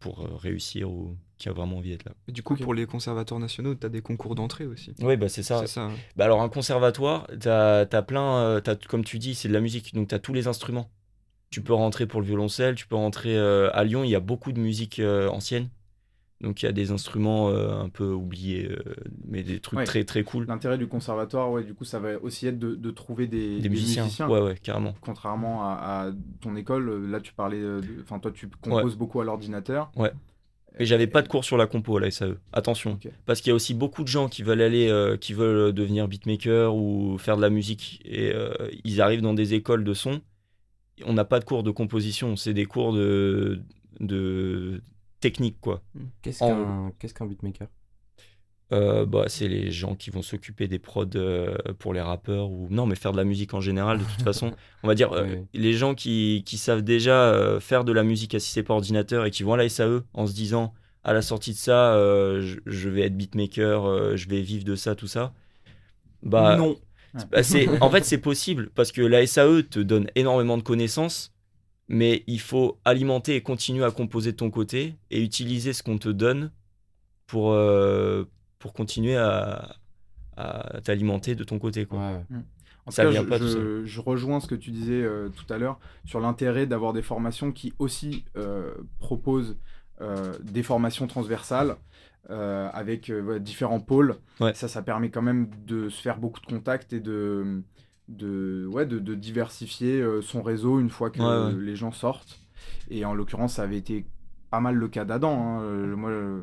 pour 0.00 0.20
euh, 0.20 0.36
réussir 0.36 0.90
ou 0.90 1.16
qui 1.38 1.48
a 1.48 1.52
vraiment 1.52 1.76
envie 1.78 1.90
d'être 1.90 2.04
là. 2.04 2.12
Et 2.28 2.32
du 2.32 2.42
coup, 2.42 2.54
pour 2.56 2.74
les 2.74 2.86
conservatoires 2.86 3.40
nationaux, 3.40 3.74
tu 3.74 3.86
as 3.86 3.88
des 3.88 4.02
concours 4.02 4.34
d'entrée 4.34 4.66
aussi. 4.66 4.92
Oui, 5.00 5.16
bah 5.16 5.28
c'est 5.28 5.42
ça. 5.42 5.64
Bah 6.16 6.24
alors 6.24 6.42
un 6.42 6.48
conservatoire, 6.48 7.26
t'as 7.40 7.80
as 7.90 8.02
plein, 8.02 8.36
euh, 8.38 8.60
t'as- 8.60 8.76
comme 8.76 9.04
tu 9.04 9.18
dis, 9.18 9.34
c'est 9.34 9.48
de 9.48 9.52
la 9.54 9.60
musique, 9.60 9.94
donc 9.94 10.08
tu 10.08 10.14
as 10.14 10.18
tous 10.18 10.32
les 10.32 10.46
instruments. 10.48 10.90
Tu 11.50 11.62
peux 11.62 11.72
rentrer 11.74 12.06
pour 12.06 12.20
le 12.20 12.26
violoncelle, 12.26 12.74
tu 12.76 12.86
peux 12.86 12.94
rentrer 12.96 13.36
euh, 13.36 13.70
à 13.72 13.82
Lyon, 13.84 14.04
il 14.04 14.10
y 14.10 14.14
a 14.14 14.20
beaucoup 14.20 14.52
de 14.52 14.60
musique 14.60 14.98
euh, 15.00 15.28
ancienne. 15.28 15.68
Donc 16.42 16.62
il 16.62 16.66
y 16.66 16.68
a 16.68 16.72
des 16.72 16.90
instruments 16.90 17.50
euh, 17.50 17.70
un 17.82 17.90
peu 17.90 18.10
oubliés, 18.12 18.66
euh, 18.70 18.94
mais 19.26 19.42
des 19.42 19.60
trucs 19.60 19.78
Ouais. 19.78 19.84
très 19.84 20.04
très 20.04 20.24
cool. 20.24 20.46
L'intérêt 20.46 20.78
du 20.78 20.86
conservatoire, 20.86 21.50
ouais, 21.52 21.64
du 21.64 21.74
coup, 21.74 21.84
ça 21.84 21.98
va 21.98 22.18
aussi 22.22 22.46
être 22.46 22.58
de, 22.58 22.74
de 22.74 22.90
trouver 22.90 23.26
des, 23.26 23.56
Des 23.56 23.60
des 23.62 23.68
musiciens. 23.68 24.08
Ouais, 24.26 24.40
ouais, 24.40 24.56
carrément. 24.62 24.94
Contrairement 25.02 25.64
à, 25.64 26.06
à 26.08 26.10
ton 26.40 26.56
école, 26.56 27.10
là 27.10 27.20
tu 27.20 27.34
parlais, 27.34 27.60
enfin 28.02 28.18
toi 28.18 28.30
tu 28.32 28.48
composes 28.62 28.96
beaucoup 28.96 29.20
à 29.20 29.24
l'ordinateur. 29.24 29.90
Ouais. 29.96 30.12
Mais 30.78 30.86
j'avais 30.86 31.08
pas 31.08 31.20
de 31.20 31.28
cours 31.28 31.44
sur 31.44 31.58
la 31.58 31.66
compo 31.66 31.96
à 31.98 32.00
la 32.00 32.10
SAE. 32.10 32.36
Attention, 32.54 32.98
parce 33.26 33.40
qu'il 33.42 33.50
y 33.50 33.52
a 33.52 33.54
aussi 33.56 33.74
beaucoup 33.74 34.02
de 34.02 34.08
gens 34.08 34.28
qui 34.28 34.42
veulent 34.42 34.62
aller, 34.62 34.88
euh, 34.88 35.18
qui 35.18 35.34
veulent 35.34 35.72
devenir 35.74 36.08
beatmaker 36.08 36.74
ou 36.74 37.18
faire 37.18 37.36
de 37.36 37.42
la 37.42 37.50
musique 37.50 38.00
et 38.06 38.32
ils 38.84 39.02
arrivent 39.02 39.20
dans 39.20 39.34
des 39.34 39.52
écoles 39.52 39.84
de 39.84 39.92
son. 39.92 40.22
On 41.04 41.12
n'a 41.12 41.24
pas 41.24 41.38
de 41.40 41.44
cours 41.44 41.64
de 41.64 41.70
composition, 41.70 42.36
c'est 42.36 42.54
des 42.54 42.66
cours 42.66 42.92
de, 42.94 43.60
de 43.98 44.80
technique 45.20 45.58
quoi. 45.60 45.82
Qu'est-ce 46.22 46.42
En- 46.42 46.48
qu'un 46.48 46.92
qu'est-ce 46.98 47.14
qu'un 47.14 47.26
beatmaker? 47.26 47.68
Euh, 48.72 49.04
bah, 49.04 49.24
c'est 49.26 49.48
les 49.48 49.72
gens 49.72 49.96
qui 49.96 50.10
vont 50.10 50.22
s'occuper 50.22 50.68
des 50.68 50.78
prods 50.78 51.04
euh, 51.16 51.56
pour 51.80 51.92
les 51.92 52.00
rappeurs 52.00 52.48
ou 52.50 52.68
non, 52.70 52.86
mais 52.86 52.94
faire 52.94 53.10
de 53.10 53.16
la 53.16 53.24
musique 53.24 53.52
en 53.52 53.60
général. 53.60 53.98
De 53.98 54.04
toute 54.04 54.22
façon, 54.22 54.52
on 54.84 54.86
va 54.88 54.94
dire 54.94 55.12
euh, 55.12 55.26
les 55.54 55.72
gens 55.72 55.96
qui, 55.96 56.44
qui 56.46 56.56
savent 56.56 56.82
déjà 56.82 57.32
euh, 57.32 57.58
faire 57.58 57.82
de 57.84 57.90
la 57.90 58.04
musique 58.04 58.32
assistée 58.32 58.62
par 58.62 58.76
ordinateur 58.76 59.24
et 59.26 59.32
qui 59.32 59.42
vont 59.42 59.54
à 59.54 59.56
la 59.56 59.68
SAE 59.68 60.02
en 60.14 60.26
se 60.28 60.32
disant 60.34 60.72
à 61.02 61.12
la 61.12 61.20
sortie 61.22 61.50
de 61.50 61.56
ça, 61.56 61.94
euh, 61.94 62.42
je, 62.42 62.60
je 62.66 62.88
vais 62.88 63.00
être 63.02 63.16
beatmaker, 63.16 63.86
euh, 63.86 64.14
je 64.16 64.28
vais 64.28 64.40
vivre 64.40 64.64
de 64.64 64.76
ça, 64.76 64.94
tout 64.94 65.08
ça. 65.08 65.32
Bah, 66.22 66.56
Non. 66.56 66.76
bah, 67.32 67.42
c'est, 67.42 67.66
en 67.82 67.90
fait, 67.90 68.04
c'est 68.04 68.18
possible 68.18 68.70
parce 68.76 68.92
que 68.92 69.02
la 69.02 69.26
SAE 69.26 69.62
te 69.68 69.80
donne 69.80 70.06
énormément 70.14 70.56
de 70.58 70.62
connaissances, 70.62 71.32
mais 71.92 72.22
il 72.28 72.40
faut 72.40 72.78
alimenter 72.84 73.34
et 73.34 73.40
continuer 73.42 73.84
à 73.84 73.90
composer 73.90 74.30
de 74.32 74.36
ton 74.36 74.50
côté 74.50 74.94
et 75.10 75.20
utiliser 75.22 75.72
ce 75.72 75.82
qu'on 75.82 75.98
te 75.98 76.08
donne 76.08 76.52
pour, 77.26 77.52
euh, 77.52 78.24
pour 78.60 78.72
continuer 78.72 79.16
à, 79.16 79.76
à 80.36 80.80
t'alimenter 80.82 81.34
de 81.34 81.42
ton 81.44 81.58
côté. 81.58 81.86
Quoi. 81.86 81.98
Ouais. 81.98 82.24
En 82.86 82.90
tout 82.90 82.96
Ça 82.96 83.02
cas, 83.04 83.10
vient 83.10 83.22
je, 83.22 83.28
pas 83.28 83.38
tout 83.38 83.84
je- 83.84 84.00
rejoins 84.00 84.38
ce 84.40 84.46
que 84.46 84.54
tu 84.54 84.70
disais 84.70 85.02
euh, 85.02 85.28
tout 85.28 85.52
à 85.52 85.58
l'heure 85.58 85.78
sur 86.04 86.20
l'intérêt 86.20 86.66
d'avoir 86.66 86.92
des 86.92 87.02
formations 87.02 87.50
qui 87.52 87.72
aussi 87.78 88.24
euh, 88.36 88.72
proposent 89.00 89.56
euh, 90.00 90.32
des 90.42 90.62
formations 90.62 91.06
transversales 91.08 91.76
euh, 92.30 92.68
avec 92.72 93.10
euh, 93.10 93.38
différents 93.40 93.80
pôles. 93.80 94.16
Ouais. 94.40 94.54
Ça, 94.54 94.68
ça 94.68 94.82
permet 94.82 95.10
quand 95.10 95.22
même 95.22 95.50
de 95.66 95.88
se 95.88 96.00
faire 96.00 96.18
beaucoup 96.18 96.40
de 96.40 96.46
contacts 96.46 96.92
et 96.92 97.00
de, 97.00 97.62
de, 98.10 98.66
ouais, 98.70 98.86
de, 98.86 98.98
de 98.98 99.14
diversifier 99.14 100.00
euh, 100.00 100.20
son 100.22 100.42
réseau 100.42 100.80
une 100.80 100.90
fois 100.90 101.10
que 101.10 101.20
Ouais, 101.20 101.54
ouais. 101.56 101.62
les 101.64 101.76
gens 101.76 101.92
sortent. 101.92 102.40
Et 102.90 103.04
en 103.04 103.14
l'occurrence, 103.14 103.54
ça 103.54 103.62
avait 103.62 103.78
été 103.78 104.04
pas 104.50 104.60
mal 104.60 104.74
le 104.74 104.88
cas 104.88 105.04
d'Adam. 105.04 105.40
hein. 105.58 105.62
Euh, 105.62 105.96
moi, 105.96 106.10
euh, 106.10 106.42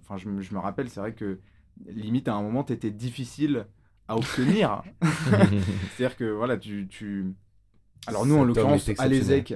enfin, 0.00 0.16
je, 0.16 0.28
me- 0.28 0.40
je 0.42 0.54
me 0.54 0.58
rappelle, 0.60 0.88
c'est 0.88 1.00
vrai 1.00 1.12
que 1.14 1.38
limite 1.86 2.28
à 2.28 2.34
un 2.34 2.42
moment, 2.42 2.64
tu 2.64 2.72
étais 2.72 2.90
difficile 2.90 3.66
à 4.08 4.16
obtenir. 4.16 4.82
C'est-à-dire 5.96 6.16
que 6.16 6.24
voilà, 6.30 6.56
tu, 6.56 6.86
tu... 6.88 7.34
Alors 8.06 8.24
nous, 8.26 8.36
en 8.36 8.44
l'occurrence, 8.44 8.88
à 8.98 9.08
l'ESEC, 9.08 9.54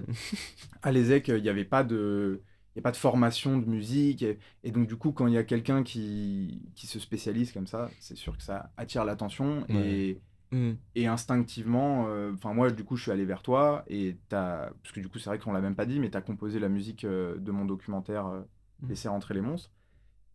à 0.83 0.93
l'ESEC, 0.93 1.29
il 1.29 1.43
n'y 1.43 1.49
avait 1.49 1.65
pas 1.65 1.85
de... 1.85 2.43
Il 2.75 2.79
a 2.79 2.83
pas 2.83 2.91
de 2.91 2.97
formation 2.97 3.59
de 3.59 3.67
musique. 3.67 4.23
Et, 4.23 4.39
et 4.65 4.71
donc, 4.71 4.89
du 4.89 4.97
coup, 4.97 5.13
quand 5.13 5.27
il 5.27 5.35
y 5.35 5.39
a 5.39 5.45
quelqu'un 5.45 5.83
qui, 5.83 6.63
qui 6.75 6.87
se 6.87 6.99
spécialise 6.99 7.53
comme 7.53 7.67
ça, 7.67 7.91
c'est 8.01 8.17
sûr 8.17 8.35
que 8.37 8.43
ça 8.43 8.73
attire 8.79 9.05
l'attention. 9.05 9.67
Et, 9.69 10.21
Hmm. 10.53 10.73
et 10.95 11.07
instinctivement, 11.07 12.07
euh, 12.09 12.33
enfin 12.35 12.53
moi 12.53 12.71
du 12.71 12.85
coup 12.85 12.97
je 12.97 13.03
suis 13.05 13.11
allé 13.11 13.25
vers 13.25 13.43
toi 13.43 13.85
et 13.89 14.19
t'as, 14.29 14.69
parce 14.83 14.93
que 14.95 15.01
du 15.01 15.09
coup 15.09 15.19
c'est 15.19 15.31
vrai 15.31 15.39
qu'on 15.39 15.53
l'a 15.53 15.63
même 15.63 15.75
pas 15.75 15.87
dit, 15.87 15.99
mais 15.99 16.11
t'as 16.11 16.21
composé 16.21 16.59
la 16.61 16.69
musique 16.69 17.05
euh, 17.05 17.37
de 17.39 17.51
mon 17.53 17.65
documentaire 17.65 18.27
euh, 18.27 18.43
Mhm. 18.83 18.89
Laisser 18.91 19.09
rentrer 19.09 19.33
les 19.35 19.41
monstres. 19.41 19.71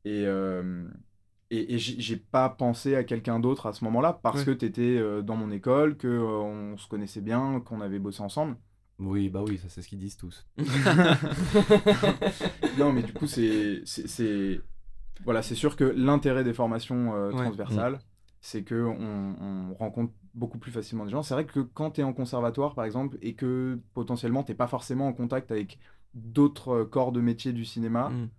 Et, 0.05 0.23
euh, 0.25 0.87
et, 1.51 1.75
et 1.75 1.79
j'ai 1.79 2.17
pas 2.17 2.49
pensé 2.49 2.95
à 2.95 3.03
quelqu'un 3.03 3.39
d'autre 3.39 3.67
à 3.67 3.73
ce 3.73 3.83
moment-là 3.85 4.13
parce 4.23 4.39
Ouais. 4.39 4.45
que 4.45 4.51
t'étais 4.51 4.97
euh, 4.97 5.21
dans 5.21 5.35
mon 5.35 5.51
école, 5.51 5.97
que 5.97 6.07
euh, 6.07 6.71
on 6.73 6.77
se 6.77 6.87
connaissait 6.87 7.21
bien, 7.21 7.59
qu'on 7.61 7.81
avait 7.81 7.99
bossé 7.99 8.21
ensemble. 8.23 8.57
Oui, 8.99 9.29
bah 9.29 9.43
oui, 9.47 9.59
ça 9.59 9.69
c'est 9.69 9.83
ce 9.83 9.87
qu'ils 9.89 9.99
disent 9.99 10.17
tous. 10.17 10.47
non 12.77 12.91
mais 12.93 13.03
du 13.03 13.13
coup 13.13 13.27
c'est 13.27 13.81
c'est- 13.85 14.07
c'est 14.07 14.61
voilà 15.25 15.41
c'est 15.41 15.55
sûr 15.55 15.75
que 15.75 15.83
l'intérêt 15.83 16.43
des 16.43 16.53
formations 16.53 17.15
euh, 17.15 17.31
Ouais. 17.31 17.43
transversales 17.43 17.99
c'est 18.49 18.63
que 18.63 18.75
on, 18.85 19.35
on 19.41 19.73
rencontre 19.75 20.13
beaucoup 20.33 20.57
plus 20.59 20.71
facilement 20.71 21.05
des 21.05 21.11
gens 21.11 21.23
c'est 21.23 21.33
vrai 21.33 21.45
que 21.45 21.59
quand 21.59 21.91
tu 21.91 22.01
es 22.01 22.03
en 22.03 22.13
conservatoire 22.13 22.75
par 22.75 22.85
exemple 22.85 23.17
et 23.21 23.33
que 23.33 23.79
potentiellement 23.93 24.43
t'es 24.43 24.53
pas 24.55 24.67
forcément 24.67 25.07
en 25.07 25.13
contact 25.13 25.51
avec 25.51 25.79
d'autres 26.13 26.69
euh, 26.69 26.85
corps 26.85 27.11
de 27.11 27.21
métier 27.21 27.51
du 27.53 27.65
cinéma 27.65 28.09
Mm. 28.09 28.29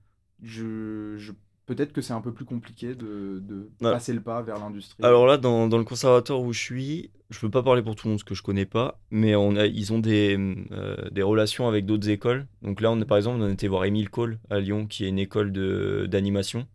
je, 0.43 1.17
je- 1.19 1.33
peut-être 1.67 1.93
que 1.93 2.01
c'est 2.01 2.15
un 2.15 2.23
peu 2.23 2.33
plus 2.33 2.47
compliqué 2.47 2.95
de, 2.95 3.41
de 3.51 3.57
Ouais. 3.83 3.91
passer 3.93 4.15
le 4.15 4.23
pas 4.23 4.41
vers 4.41 4.59
l'industrie 4.59 5.05
Alors 5.05 5.27
là, 5.27 5.37
dans, 5.37 5.69
dans 5.69 5.77
le 5.79 5.85
conservatoire 5.85 6.41
où 6.41 6.53
je 6.55 6.61
suis, 6.61 7.11
je 7.31 7.39
peux 7.41 7.51
pas 7.51 7.63
parler 7.63 7.83
pour 7.83 7.95
tout 7.95 8.07
le 8.07 8.13
monde, 8.13 8.21
ce 8.21 8.25
que 8.25 8.35
je 8.35 8.43
connais 8.43 8.65
pas, 8.65 8.99
mais 9.11 9.35
on 9.37 9.55
a, 9.57 9.67
ils 9.67 9.93
ont 9.93 9.99
des, 9.99 10.37
euh, 10.71 11.11
des 11.11 11.23
relations 11.23 11.69
avec 11.69 11.85
d'autres 11.85 12.09
écoles. 12.09 12.47
Donc 12.63 12.81
là, 12.81 12.91
on 12.91 12.99
est, 13.01 13.05
par 13.05 13.19
exemple, 13.19 13.43
on 13.43 13.47
a 13.47 13.51
été 13.51 13.69
voir 13.69 13.85
Émile 13.85 14.09
Cole 14.09 14.39
à 14.49 14.61
Lyon, 14.61 14.87
qui 14.87 15.05
est 15.05 15.09
une 15.11 15.19
école 15.19 15.53
de- 15.53 16.07
d'animation. 16.11 16.67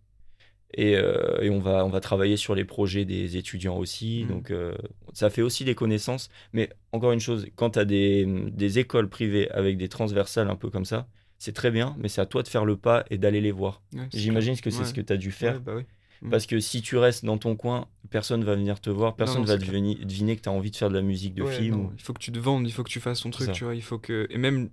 Et, 0.75 0.95
euh, 0.95 1.39
et 1.41 1.49
on, 1.49 1.59
va, 1.59 1.85
on 1.85 1.89
va 1.89 1.99
travailler 1.99 2.35
sur 2.37 2.55
les 2.55 2.65
projets 2.65 3.05
des 3.05 3.37
étudiants 3.37 3.77
aussi. 3.77 4.23
Mhm. 4.23 4.29
Donc 4.29 4.51
euh, 4.51 4.73
ça 5.13 5.29
fait 5.29 5.41
aussi 5.43 5.65
des 5.65 5.75
connaissances. 5.75 6.29
Mais 6.51 6.69
encore 6.91 7.11
une 7.11 7.19
chose, 7.19 7.45
quand 7.55 7.71
tu 7.71 7.79
as 7.79 7.85
des, 7.85 8.25
des 8.51 8.79
écoles 8.79 9.07
privées 9.09 9.49
avec 9.51 9.77
des 9.77 9.87
transversales 9.89 10.49
un 10.49 10.55
peu 10.55 10.69
comme 10.69 10.85
ça, 10.85 11.07
c'est 11.37 11.53
très 11.53 11.71
bien, 11.71 11.95
mais 11.99 12.07
c'est 12.07 12.21
à 12.21 12.25
toi 12.25 12.41
de 12.41 12.47
faire 12.47 12.65
le 12.65 12.77
pas 12.77 13.03
et 13.09 13.17
d'aller 13.17 13.41
les 13.41 13.51
voir. 13.51 13.81
Ouais, 13.93 14.07
J'imagine 14.13 14.57
que 14.59 14.69
c'est 14.69 14.79
Ouais. 14.79 14.85
ce 14.85 14.93
que 14.93 15.01
tu 15.01 15.11
as 15.13 15.17
dû 15.17 15.31
faire. 15.31 15.55
Ouais, 15.55 15.59
bah 15.59 15.73
oui. 15.75 15.83
Mm. 16.21 16.29
Parce 16.29 16.45
que 16.45 16.59
si 16.61 16.81
tu 16.81 16.95
restes 16.97 17.25
dans 17.25 17.37
ton 17.37 17.55
coin, 17.57 17.87
personne 18.09 18.43
va 18.45 18.55
venir 18.55 18.79
te 18.79 18.89
voir, 18.89 19.15
personne 19.17 19.41
non, 19.41 19.47
va 19.47 19.57
deveni- 19.57 20.03
deviner 20.05 20.37
que 20.37 20.41
tu 20.41 20.47
as 20.49 20.53
envie 20.53 20.71
de 20.71 20.75
faire 20.77 20.89
de 20.89 20.95
la 20.95 21.01
musique 21.01 21.35
de 21.35 21.43
film. 21.45 21.81
ou- 21.81 21.91
Il 21.97 22.01
faut 22.01 22.13
que 22.13 22.19
tu 22.21 22.31
te 22.31 22.39
vendes, 22.39 22.65
il 22.65 22.71
faut 22.71 22.83
que 22.83 22.89
tu 22.89 23.01
fasses 23.01 23.19
ton 23.21 23.29
truc, 23.29 23.47
ça. 23.47 23.51
tu 23.51 23.65
vois. 23.65 23.75
Il 23.75 23.81
faut 23.83 23.99
que 23.99 24.25
et 24.29 24.37
même, 24.37 24.69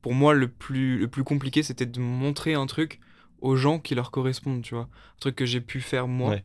pour 0.00 0.14
moi, 0.14 0.32
le 0.32 0.46
plus 0.48 0.98
le 0.98 1.08
plus 1.08 1.24
compliqué, 1.24 1.62
c'était 1.64 1.86
de 1.86 1.98
montrer 1.98 2.54
un 2.54 2.66
truc 2.66 3.00
aux 3.40 3.56
gens 3.56 3.78
qui 3.78 3.94
leur 3.94 4.10
correspondent, 4.10 4.62
tu 4.62 4.74
vois. 4.74 4.84
Un 4.84 5.18
truc 5.20 5.36
que 5.36 5.46
j'ai 5.46 5.60
pu 5.60 5.80
faire 5.80 6.08
moi 6.08 6.30
Ouais. 6.30 6.44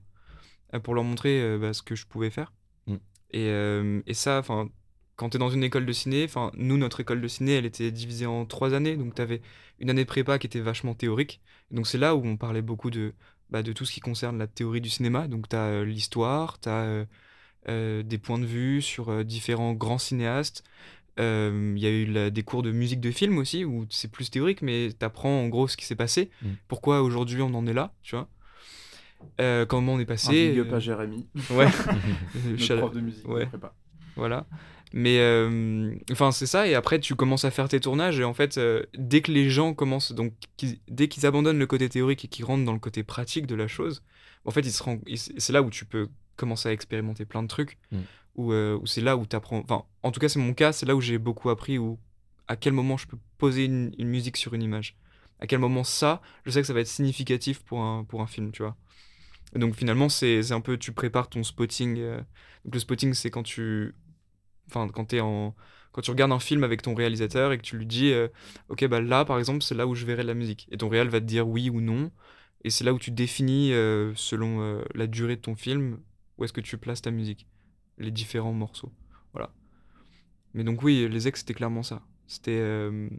euh, 0.74 0.80
pour 0.80 0.94
leur 0.96 1.04
montrer 1.04 1.42
euh, 1.42 1.58
bah, 1.58 1.74
ce 1.74 1.82
que 1.82 1.96
je 1.96 2.06
pouvais 2.06 2.30
faire. 2.30 2.54
Mm. 2.88 2.96
Et, 3.32 3.48
euh, 3.50 4.02
et 4.08 4.14
ça, 4.14 4.40
enfin, 4.40 4.70
quand 5.16 5.30
tu 5.30 5.38
es 5.38 5.40
dans 5.40 5.50
une 5.50 5.64
école 5.64 5.86
de 5.86 5.92
ciné, 5.94 6.24
enfin, 6.26 6.52
nous, 6.56 6.78
notre 6.78 7.00
école 7.00 7.22
de 7.22 7.28
ciné, 7.28 7.54
elle 7.54 7.66
était 7.66 7.92
divisée 7.92 8.26
en 8.26 8.46
trois 8.46 8.74
années. 8.74 8.98
Donc, 8.98 9.16
tu 9.16 9.22
avais 9.22 9.42
une 9.80 9.90
année 9.90 10.04
de 10.04 10.08
prépa 10.10 10.40
qui 10.40 10.48
était 10.48 10.60
vachement 10.60 10.94
théorique. 10.96 11.42
Donc, 11.72 11.88
c'est 11.88 11.98
là 11.98 12.16
où 12.16 12.26
on 12.26 12.38
parlait 12.38 12.62
beaucoup 12.62 12.90
de, 12.90 13.14
bah, 13.50 13.64
de 13.64 13.74
tout 13.74 13.86
ce 13.86 13.92
qui 13.94 14.00
concerne 14.00 14.38
la 14.38 14.48
théorie 14.48 14.82
du 14.82 14.90
cinéma. 14.90 15.28
Donc, 15.28 15.48
tu 15.50 15.56
as 15.56 15.84
l'histoire, 15.84 16.60
tu 16.60 16.70
as 16.70 17.06
des 17.68 18.18
points 18.18 18.40
de 18.40 18.46
vue 18.46 18.82
sur 18.82 19.24
différents 19.24 19.74
grands 19.74 20.00
cinéastes. 20.00 20.64
Euh, 21.20 21.74
Il 21.76 21.82
y 21.82 21.88
a 21.88 21.90
eu 21.90 22.06
la- 22.06 22.30
des 22.30 22.44
cours 22.44 22.64
de 22.64 22.72
musique 22.72 23.02
de 23.02 23.12
film 23.12 23.38
aussi, 23.38 23.66
où 23.66 23.86
c'est 23.90 24.10
plus 24.12 24.30
théorique, 24.32 24.62
mais 24.62 24.90
tu 24.98 25.06
apprends 25.06 25.42
en 25.42 25.48
gros 25.50 25.68
ce 25.68 25.76
qui 25.78 25.86
s'est 25.86 25.96
passé, 25.96 26.30
Mm. 26.42 26.48
pourquoi 26.68 27.02
aujourd'hui 27.02 27.42
on 27.42 27.54
en 27.54 27.66
est 27.68 27.74
là, 27.74 27.94
tu 28.02 28.16
vois? 28.16 28.30
Euh, 29.40 29.66
comment 29.66 29.94
on 29.94 30.00
est 30.00 30.04
un 30.04 30.06
passé. 30.06 30.50
big 30.52 30.60
up 30.60 30.68
euh, 30.72 30.76
à 30.78 30.80
Jérémy 30.80 31.28
Ouais. 31.52 31.68
notre 32.58 32.76
prof 32.78 32.94
de 32.94 33.02
musique 33.02 33.28
ouais. 33.28 33.46
de 33.46 33.50
prépa. 33.50 33.74
Voilà. 34.16 34.46
Mais 34.94 35.20
euh, 35.20 35.94
enfin, 36.12 36.32
c'est 36.32 36.46
ça. 36.48 36.68
Et 36.68 36.76
après, 36.76 37.00
tu 37.00 37.16
commences 37.16 37.46
à 37.46 37.52
faire 37.52 37.70
tes 37.70 37.80
tournages. 37.80 38.20
Et 38.20 38.24
en 38.26 38.34
fait, 38.34 38.58
euh, 38.58 38.84
dès 38.98 39.22
que 39.22 39.32
les 39.32 39.50
gens 39.50 39.74
commencent, 39.74 40.12
donc 40.12 40.34
dès 40.90 41.08
qu'ils 41.08 41.26
abandonnent 41.26 41.60
le 41.60 41.68
côté 41.68 41.88
théorique 41.88 42.26
et 42.26 42.28
qu'ils 42.28 42.44
rentrent 42.46 42.66
dans 42.66 42.74
le 42.74 42.80
côté 42.80 43.04
pratique 43.04 43.48
de 43.48 43.56
la 43.56 43.68
chose, 43.68 44.04
en 44.44 44.52
fait, 44.52 44.62
ils 44.62 44.72
se 44.72 44.84
rendent- 44.84 45.04
ils- 45.08 45.18
c'est 45.18 45.54
là 45.54 45.62
où 45.62 45.70
tu 45.70 45.86
peux 45.86 46.10
commencer 46.36 46.68
à 46.70 46.72
expérimenter 46.74 47.24
plein 47.26 47.42
de 47.44 47.48
trucs. 47.48 47.78
Mm. 47.92 47.98
Où, 48.36 48.54
euh, 48.54 48.78
où 48.82 48.86
c'est 48.88 49.02
là 49.02 49.18
où 49.18 49.26
tu 49.26 49.36
apprends. 49.36 49.60
Enfin, 49.60 49.84
en 50.04 50.12
tout 50.12 50.20
cas, 50.20 50.30
c'est 50.30 50.40
mon 50.40 50.54
cas. 50.54 50.72
C'est 50.72 50.86
là 50.86 50.96
où 50.96 51.02
j'ai 51.02 51.18
beaucoup 51.18 51.50
appris. 51.50 51.78
Où 51.78 52.00
à 52.48 52.56
quel 52.58 52.74
moment 52.74 52.98
je 52.98 53.08
peux 53.08 53.18
poser 53.38 53.66
une, 53.66 53.94
musique 53.98 54.36
sur 54.36 54.54
une 54.54 54.62
image. 54.62 54.98
À 55.40 55.48
quel 55.48 55.60
moment 55.60 55.84
ça, 55.84 56.22
je 56.46 56.52
sais 56.52 56.62
que 56.62 56.68
ça 56.68 56.74
va 56.74 56.82
être 56.82 56.88
significatif 56.88 57.64
pour 57.64 57.82
un, 57.82 58.04
pour 58.04 58.22
un 58.22 58.28
film, 58.28 58.52
tu 58.52 58.62
vois. 58.62 58.76
Et 59.56 59.60
donc 59.60 59.76
finalement, 59.76 60.10
c'est 60.10 60.52
un 60.52 60.62
peu, 60.62 60.78
tu 60.78 60.92
prépares 60.92 61.30
ton 61.30 61.44
spotting. 61.44 61.98
euh, 61.98 62.22
le 62.72 62.80
spotting, 62.80 63.14
c'est 63.14 63.32
quand 63.32 63.44
tu, 63.44 63.96
enfin 64.68 64.88
quand 64.90 65.14
en, 65.16 65.56
quand 65.94 66.02
tu 66.02 66.12
regardes 66.12 66.34
un 66.34 66.40
film 66.40 66.64
avec 66.64 66.82
ton 66.82 66.94
réalisateur 66.94 67.54
et 67.54 67.58
que 67.58 67.64
tu 67.64 67.78
lui 67.78 67.86
dis, 67.86 68.12
euh, 68.12 68.28
ok 68.70 68.86
bah 68.88 69.02
là 69.02 69.26
par 69.26 69.40
exemple, 69.40 69.64
c'est 69.64 69.76
là 69.76 69.88
où 69.88 69.96
je 69.96 70.06
verrai 70.06 70.24
de 70.24 70.28
la 70.28 70.34
musique. 70.34 70.68
Et 70.72 70.78
ton 70.78 70.90
réal 70.90 71.08
va 71.08 71.22
te 71.22 71.26
dire 71.26 71.48
oui 71.48 71.70
ou 71.70 71.80
non. 71.80 72.12
Et 72.64 72.70
c'est 72.70 72.84
là 72.84 72.94
où 72.94 73.00
tu 73.00 73.12
définis 73.12 73.72
selon 74.16 74.84
la 74.94 75.08
durée 75.08 75.36
de 75.38 75.42
ton 75.42 75.56
film 75.56 76.00
où 76.38 76.44
est-ce 76.44 76.54
que 76.54 76.62
tu 76.62 76.78
places 76.78 77.02
ta 77.02 77.12
musique, 77.12 77.48
les 78.02 78.12
différents 78.12 78.54
morceaux. 78.54 78.92
Voilà. 79.34 79.52
Mais 80.54 80.64
donc 80.64 80.84
oui, 80.84 81.08
les 81.10 81.28
ex 81.28 81.40
c'était 81.40 81.54
clairement 81.54 81.84
ça. 81.84 82.02
C'était, 82.28 82.60
euh, 82.60 83.10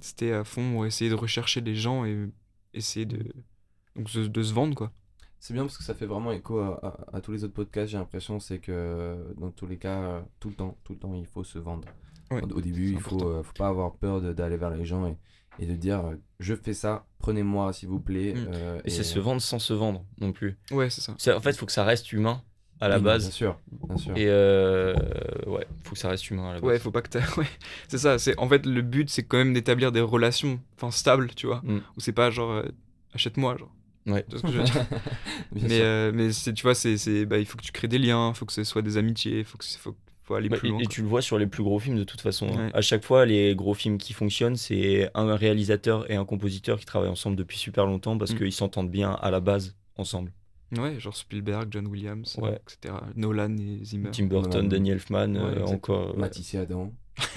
c'était 0.00 0.32
à 0.32 0.44
fond 0.44 0.84
essayer 0.84 1.10
de 1.10 1.14
rechercher 1.14 1.60
les 1.60 1.74
gens 1.74 2.04
et 2.04 2.28
essayer 2.74 3.06
de, 3.06 3.32
donc 3.96 4.12
de, 4.12 4.26
de 4.26 4.42
se 4.42 4.52
vendre 4.52 4.74
quoi. 4.74 4.92
C'est 5.40 5.54
bien 5.54 5.64
parce 5.64 5.76
que 5.76 5.82
ça 5.84 5.94
fait 5.94 6.06
vraiment 6.06 6.30
écho 6.32 6.58
à, 6.60 6.78
à- 7.12 7.16
à 7.16 7.20
tous 7.20 7.32
les 7.32 7.42
autres 7.44 7.54
podcasts, 7.54 7.90
j'ai 7.92 7.98
l'impression, 7.98 8.38
c'est 8.38 8.60
que 8.60 9.34
dans 9.38 9.50
tous 9.50 9.66
les 9.66 9.76
cas, 9.76 10.00
euh, 10.02 10.20
tout 10.38 10.48
le 10.50 10.54
temps, 10.54 10.78
tout 10.84 10.92
le 10.92 10.98
temps, 11.00 11.14
il 11.14 11.26
faut 11.26 11.42
se 11.44 11.58
vendre. 11.58 11.88
Ouais, 12.30 12.40
au, 12.42 12.60
début, 12.60 12.92
il 12.92 13.00
faut, 13.00 13.28
euh, 13.28 13.42
faut 13.42 13.52
pas 13.52 13.68
avoir 13.68 13.96
peur 13.96 14.20
de- 14.22 14.32
d'aller 14.32 14.56
vers 14.56 14.70
les 14.70 14.84
gens 14.86 15.06
et, 15.06 15.18
et 15.58 15.66
de 15.66 15.74
dire 15.74 16.06
euh, 16.06 16.14
je 16.40 16.54
fais 16.54 16.72
ça, 16.74 17.06
prenez-moi 17.18 17.72
s'il 17.72 17.88
vous 17.88 18.00
plaît. 18.00 18.34
Mm. 18.34 18.46
euh, 18.54 18.80
Et 18.84 18.90
c'est 18.90 19.02
se 19.02 19.18
vendre 19.18 19.42
sans 19.42 19.58
se 19.58 19.72
vendre 19.74 20.06
non 20.20 20.32
plus. 20.32 20.58
Ouais, 20.70 20.88
c'est 20.90 21.00
ça. 21.02 21.14
C'est- 21.18 21.32
En 21.32 21.40
fait, 21.40 21.50
il 21.50 21.56
faut 21.56 21.66
que 21.66 21.72
ça 21.72 21.84
reste 21.84 22.12
humain 22.12 22.42
à 22.84 22.88
la 22.88 22.96
oui, 22.96 23.00
non, 23.02 23.04
Bien 23.04 23.12
base. 23.14 23.30
sûr, 23.30 23.58
bien 23.88 23.96
sûr. 23.96 24.16
Et 24.16 24.26
euh, 24.28 24.94
ouais, 25.46 25.66
faut 25.84 25.92
que 25.94 25.98
ça 25.98 26.08
reste 26.08 26.30
humain 26.30 26.50
à 26.50 26.54
la 26.54 26.60
base. 26.60 26.68
Ouais, 26.68 26.78
faut 26.78 26.90
pas 26.90 27.02
que 27.02 27.08
t'as. 27.08 27.20
Ouais, 27.36 27.46
c'est 27.88 27.98
ça. 27.98 28.18
C'est 28.18 28.38
en 28.38 28.48
fait 28.48 28.66
le 28.66 28.82
but, 28.82 29.08
c'est 29.10 29.22
quand 29.22 29.38
même 29.38 29.52
d'établir 29.54 29.92
des 29.92 30.00
relations, 30.00 30.60
enfin 30.76 30.90
stables, 30.90 31.28
tu 31.34 31.46
vois. 31.46 31.60
Mm. 31.64 31.78
Où 31.96 32.00
c'est 32.00 32.12
pas 32.12 32.30
genre 32.30 32.50
euh, 32.50 32.62
achète-moi, 33.14 33.56
genre. 33.56 33.70
Ouais. 34.06 34.24
Tu 34.28 34.36
vois 34.36 34.38
ce 34.40 34.42
que 34.46 34.52
je 34.52 34.58
veux 34.58 34.64
dire? 34.64 34.86
Bien 35.52 35.62
Mais 35.68 35.76
sûr. 35.76 35.84
euh, 35.84 36.12
mais 36.14 36.32
c'est 36.32 36.52
tu 36.54 36.62
vois, 36.62 36.74
c'est 36.74 36.96
c'est 36.96 37.24
bah 37.24 37.38
il 37.38 37.46
faut 37.46 37.56
que 37.56 37.62
tu 37.62 37.70
crées 37.72 37.88
des 37.88 37.98
liens, 37.98 38.32
faut 38.34 38.44
que 38.46 38.52
ce 38.52 38.64
soit 38.64 38.82
des 38.82 38.96
amitiés, 38.96 39.44
faut 39.44 39.56
que 39.58 39.64
c'est- 39.64 39.78
faut 39.78 39.94
faut 40.24 40.34
aller 40.34 40.48
Bah, 40.48 40.56
plus 40.56 40.68
et, 40.68 40.70
loin. 40.70 40.78
et 40.80 40.84
quoi. 40.84 40.90
tu 40.92 41.02
le 41.02 41.08
vois 41.08 41.20
sur 41.22 41.36
les 41.36 41.46
plus 41.48 41.62
gros 41.64 41.78
films 41.80 41.98
de 41.98 42.04
toute 42.04 42.20
façon. 42.20 42.46
hein. 42.48 42.66
Ouais. 42.66 42.70
À 42.74 42.80
chaque 42.80 43.04
fois, 43.04 43.26
les 43.26 43.54
gros 43.56 43.74
films 43.74 43.98
qui 43.98 44.12
fonctionnent, 44.12 44.54
c'est 44.56 45.10
un 45.14 45.34
réalisateur 45.36 46.08
et 46.10 46.14
un 46.16 46.24
compositeur 46.24 46.78
qui 46.78 46.86
travaillent 46.86 47.08
ensemble 47.10 47.34
depuis 47.36 47.58
super 47.58 47.86
longtemps 47.86 48.16
parce 48.18 48.32
Mm. 48.32 48.38
qu'ils 48.38 48.52
s'entendent 48.52 48.90
bien 48.90 49.12
à 49.20 49.30
la 49.32 49.40
base 49.40 49.74
ensemble. 49.96 50.32
Ouais, 50.78 50.98
genre 50.98 51.14
Spielberg, 51.16 51.68
John 51.70 51.86
Williams, 51.86 52.36
Ouais. 52.40 52.50
euh, 52.52 52.56
etc. 52.56 52.94
Nolan 53.14 53.56
et 53.58 53.84
Zimmer. 53.84 54.10
Tim 54.10 54.24
Burton, 54.26 54.50
Nolan. 54.62 54.68
Danny 54.68 54.90
Elfman, 54.90 55.36
euh, 55.36 55.64
encore. 55.66 56.16
Matisse 56.16 56.54
et 56.54 56.58
Adam. 56.58 56.92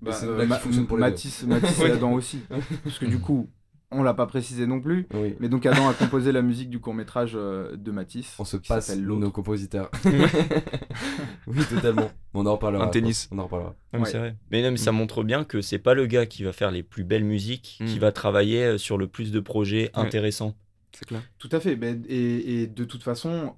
Bah, 0.00 0.18
euh, 0.24 0.46
Ma- 0.46 0.58
pour. 0.58 0.98
Matisse, 0.98 1.44
Matisse 1.44 1.80
et. 1.80 1.92
Adam 1.92 2.12
aussi. 2.14 2.40
Parce 2.82 2.98
que 2.98 3.06
du 3.06 3.20
coup, 3.20 3.48
on 3.92 4.02
l'a 4.02 4.14
pas 4.14 4.26
précisé 4.26 4.66
non 4.66 4.80
plus. 4.80 5.06
Oui. 5.14 5.36
Mais 5.38 5.48
donc 5.48 5.64
Adam 5.64 5.88
a 5.88 5.94
composé 5.94 6.32
la 6.32 6.42
musique 6.42 6.70
du 6.70 6.80
court 6.80 6.94
métrage 6.94 7.34
de 7.34 7.90
Matisse. 7.92 8.34
On 8.38 8.44
se 8.44 8.56
passe 8.56 8.96
nos 8.96 9.30
compositeurs. 9.30 9.90
oui, 11.46 11.64
totalement. 11.68 12.10
On 12.34 12.46
en 12.46 12.52
reparlera. 12.52 12.84
Un 12.86 12.88
tennis. 12.88 13.28
On 13.30 13.38
en 13.38 13.44
reparlera. 13.44 13.70
Ouais, 13.70 13.76
mais 13.92 13.98
Ouais. 14.00 14.10
c'est 14.10 14.18
vrai. 14.18 14.36
Mais, 14.50 14.62
non, 14.62 14.70
mais 14.72 14.76
ça 14.76 14.90
Mm. 14.92 14.96
montre 14.96 15.22
bien 15.22 15.44
que 15.44 15.60
c'est 15.60 15.78
pas 15.78 15.94
le 15.94 16.06
gars 16.06 16.26
qui 16.26 16.42
va 16.42 16.52
faire 16.52 16.70
les 16.72 16.82
plus 16.82 17.04
belles 17.04 17.24
musiques 17.24 17.76
qui 17.86 17.96
Mm. 17.96 18.00
va 18.00 18.10
travailler 18.12 18.64
euh, 18.64 18.78
sur 18.78 18.98
le 18.98 19.06
plus 19.06 19.30
de 19.30 19.38
projets 19.40 19.84
Ouais. 19.94 20.00
intéressants. 20.02 20.56
C'est 20.92 21.06
clair. 21.06 21.22
Tout 21.38 21.48
à 21.52 21.60
fait. 21.60 21.76
Ben, 21.76 22.02
et, 22.08 22.62
et 22.62 22.66
de 22.66 22.84
toute 22.84 23.02
façon, 23.02 23.54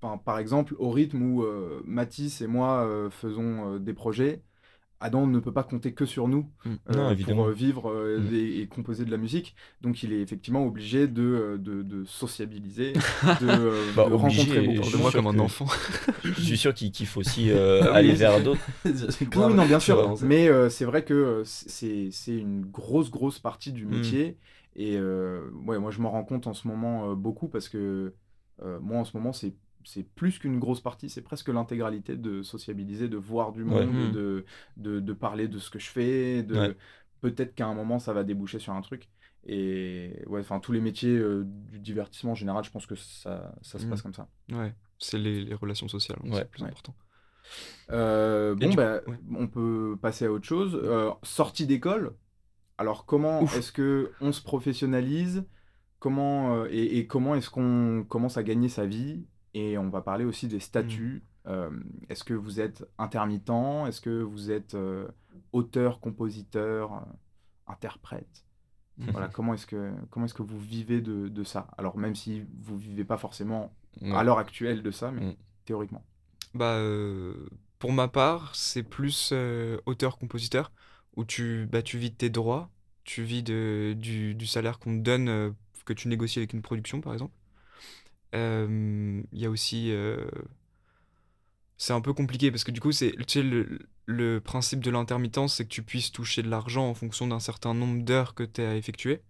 par, 0.00 0.20
par 0.22 0.38
exemple, 0.38 0.74
au 0.78 0.90
rythme 0.90 1.22
où 1.22 1.42
euh, 1.42 1.80
Mathis 1.84 2.40
et 2.40 2.46
moi 2.46 2.84
euh, 2.86 3.10
faisons 3.10 3.74
euh, 3.74 3.78
des 3.78 3.94
projets, 3.94 4.42
Adam 5.00 5.28
ne 5.28 5.38
peut 5.38 5.52
pas 5.52 5.62
compter 5.62 5.92
que 5.92 6.04
sur 6.06 6.26
nous 6.26 6.50
Mm. 6.64 6.70
euh, 6.90 7.14
Non, 7.14 7.34
pour 7.36 7.48
vivre 7.50 7.90
euh, 7.92 8.18
Mm. 8.18 8.34
et, 8.34 8.60
et 8.62 8.66
composer 8.66 9.04
de 9.04 9.12
la 9.12 9.16
musique. 9.16 9.54
Donc 9.80 10.02
il 10.02 10.12
est 10.12 10.20
effectivement 10.20 10.66
obligé 10.66 11.06
de, 11.06 11.56
de, 11.62 11.82
de 11.82 12.04
sociabiliser, 12.04 12.94
de, 12.94 12.98
Bah, 13.96 14.06
de 14.08 14.12
obligé, 14.12 14.42
rencontrer 14.42 14.66
beaucoup 14.76 14.90
de 14.90 14.96
moi 14.96 15.12
comme 15.12 15.26
un 15.28 15.34
que- 15.34 15.38
enfant. 15.38 15.66
Je 16.24 16.40
suis 16.40 16.58
sûr 16.58 16.74
qu'il 16.74 17.06
faut 17.06 17.20
aussi 17.20 17.50
euh, 17.52 17.82
Ah 17.84 17.94
aller 17.94 18.12
vers 18.14 18.42
d'autres. 18.42 18.60
Oui, 18.84 19.54
non, 19.54 19.66
bien 19.66 19.78
sûr. 19.78 20.16
Mais 20.22 20.48
euh, 20.48 20.68
c'est 20.68 20.84
vrai 20.84 21.04
que 21.04 21.42
c'est 21.44 22.08
c'est 22.10 22.34
une 22.36 22.62
grosse, 22.64 23.10
grosse 23.12 23.38
partie 23.38 23.70
du 23.72 23.86
Mm. 23.86 23.90
métier. 23.90 24.36
Et 24.78 24.96
euh, 24.98 25.50
ouais, 25.66 25.78
moi, 25.80 25.90
je 25.92 26.00
m'en 26.00 26.10
rends 26.10 26.24
compte 26.24 26.46
en 26.48 26.54
ce 26.54 26.68
moment 26.68 27.10
euh, 27.12 27.16
beaucoup 27.16 27.48
parce 27.48 27.68
que 27.70 28.14
Euh, 28.62 28.80
moi, 28.80 28.98
en 28.98 29.04
ce 29.04 29.16
moment, 29.16 29.32
c'est 29.32 29.54
c'est 29.84 30.02
plus 30.02 30.38
qu'une 30.40 30.58
grosse 30.58 30.80
partie, 30.82 31.08
c'est 31.10 31.22
presque 31.22 31.48
l'intégralité 31.48 32.16
de 32.16 32.42
sociabiliser, 32.42 33.08
de 33.08 33.16
voir 33.16 33.52
du 33.52 33.64
monde, 33.64 34.08
Mhm. 34.08 34.12
de, 34.12 34.44
de, 34.76 35.00
de 35.00 35.12
parler 35.14 35.48
de 35.48 35.58
ce 35.60 35.70
que 35.70 35.78
je 35.78 35.88
fais, 35.90 36.42
de 36.42 36.54
Ouais. 36.56 36.76
peut-être 37.20 37.54
qu'à 37.54 37.66
un 37.68 37.74
moment 37.74 38.00
ça 38.00 38.12
va 38.12 38.24
déboucher 38.24 38.58
sur 38.58 38.72
un 38.74 38.82
truc. 38.82 39.08
Et 39.46 40.24
ouais, 40.26 40.40
enfin 40.40 40.60
tous 40.60 40.72
les 40.72 40.80
métiers 40.80 41.16
euh, 41.16 41.44
du 41.46 41.78
divertissement 41.78 42.32
en 42.32 42.34
général, 42.34 42.64
je 42.64 42.70
pense 42.72 42.86
que 42.86 42.96
ça, 42.96 43.54
ça 43.62 43.78
se 43.78 43.86
passe 43.86 44.02
comme 44.02 44.12
ça. 44.14 44.28
Ouais, 44.50 44.74
c'est 44.98 45.18
les, 45.18 45.44
les 45.44 45.54
relations 45.54 45.88
sociales, 45.88 46.18
hein, 46.24 46.30
Ouais. 46.30 46.34
c'est 46.34 46.42
le 46.42 46.48
plus 46.48 46.62
Ouais. 46.64 46.68
important. 46.70 46.94
Euh, 47.90 48.54
bon, 48.54 48.74
bah, 48.74 49.00
ouais. 49.06 49.18
on 49.36 49.46
peut 49.48 49.96
passer 50.02 50.26
à 50.26 50.32
autre 50.32 50.44
chose. 50.46 50.74
Euh, 50.82 51.10
sortie 51.22 51.66
d'école. 51.66 52.14
Alors 52.78 53.06
comment 53.06 53.42
est-ce 53.42 53.72
que 53.72 54.12
on 54.20 54.32
se 54.32 54.40
professionnalise? 54.42 55.44
Comment 55.98 56.54
euh, 56.54 56.68
et, 56.70 56.98
et 56.98 57.06
comment 57.06 57.34
est-ce 57.34 57.50
qu'on 57.50 58.04
commence 58.08 58.36
à 58.36 58.42
gagner 58.42 58.68
sa 58.68 58.86
vie? 58.86 59.26
Et 59.54 59.76
on 59.78 59.88
va 59.88 60.00
parler 60.00 60.24
aussi 60.24 60.46
des 60.46 60.60
statuts. 60.60 61.24
Euh, 61.46 61.70
est-ce 62.08 62.22
que 62.24 62.34
vous 62.34 62.60
êtes 62.60 62.88
intermittent? 62.98 63.50
Est-ce 63.88 64.00
que 64.00 64.22
vous 64.22 64.50
êtes 64.50 64.74
euh, 64.74 65.08
auteur, 65.52 65.98
compositeur, 66.00 67.04
interprète? 67.66 68.44
Voilà. 68.98 69.28
Comment 69.28 69.54
est-ce 69.54 69.66
que 69.66 69.92
comment 70.10 70.26
est-ce 70.26 70.34
que 70.34 70.42
vous 70.42 70.58
vivez 70.58 71.00
de, 71.00 71.28
de 71.28 71.44
ça? 71.44 71.68
Alors 71.78 71.96
même 71.96 72.14
si 72.16 72.44
vous 72.60 72.76
vivez 72.76 73.04
pas 73.04 73.16
forcément 73.18 73.72
Ouais. 74.00 74.14
à 74.14 74.22
l'heure 74.22 74.38
actuelle 74.38 74.82
de 74.84 74.92
ça, 74.92 75.10
mais 75.10 75.22
Mm. 75.32 75.36
théoriquement. 75.64 76.04
Bah, 76.54 76.78
pour 77.80 77.92
ma 77.92 78.06
part, 78.06 78.54
c'est 78.54 78.84
plus 78.84 79.32
auteur-compositeur, 79.86 80.70
où 81.16 81.24
tu, 81.24 81.66
bah, 81.70 81.82
tu 81.82 81.98
vis 81.98 82.10
de 82.10 82.16
tes 82.16 82.30
droits, 82.30 82.70
tu 83.04 83.22
vis 83.22 83.42
de, 83.42 83.94
du, 83.96 84.34
du 84.34 84.46
salaire 84.46 84.78
qu'on 84.78 84.96
te 84.98 85.02
donne, 85.02 85.28
euh, 85.28 85.50
que 85.84 85.92
tu 85.92 86.08
négocies 86.08 86.38
avec 86.38 86.52
une 86.52 86.62
production, 86.62 87.00
par 87.00 87.12
exemple. 87.12 87.34
Euh, 88.34 89.22
Il 89.32 89.38
y 89.40 89.46
a 89.46 89.50
aussi... 89.50 89.90
euh, 89.92 90.28
c'est 91.76 91.92
un 91.92 92.00
peu 92.00 92.12
compliqué, 92.12 92.50
parce 92.50 92.64
que 92.64 92.72
du 92.72 92.80
coup, 92.80 92.92
c'est, 92.92 93.12
tu 93.26 93.40
sais, 93.40 93.42
le, 94.06 94.40
principe 94.40 94.80
de 94.80 94.90
l'intermittence, 94.90 95.56
c'est 95.56 95.64
que 95.64 95.68
tu 95.70 95.82
puisses 95.82 96.10
toucher 96.12 96.42
de 96.42 96.48
l'argent 96.48 96.88
en 96.88 96.94
fonction 96.94 97.26
d'un 97.28 97.40
certain 97.40 97.74
nombre 97.74 98.02
d'heures 98.02 98.34
que 98.34 98.42
tu 98.42 98.60
as 98.62 98.74
effectuées. 98.76 99.22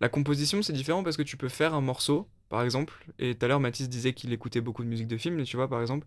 La 0.00 0.08
composition, 0.08 0.62
c'est 0.62 0.72
différent 0.72 1.02
parce 1.04 1.16
que 1.16 1.22
tu 1.22 1.36
peux 1.36 1.48
faire 1.48 1.74
un 1.74 1.80
morceau, 1.80 2.28
par 2.48 2.62
exemple, 2.62 3.04
et 3.18 3.34
tout 3.34 3.44
à 3.44 3.48
l'heure, 3.48 3.60
Mathis 3.60 3.88
disait 3.88 4.14
qu'il 4.14 4.32
écoutait 4.32 4.60
beaucoup 4.62 4.82
de 4.82 4.88
musique 4.88 5.08
de 5.08 5.16
film, 5.18 5.38
et 5.38 5.44
tu 5.44 5.56
vois, 5.56 5.68
par 5.68 5.80
exemple, 5.82 6.06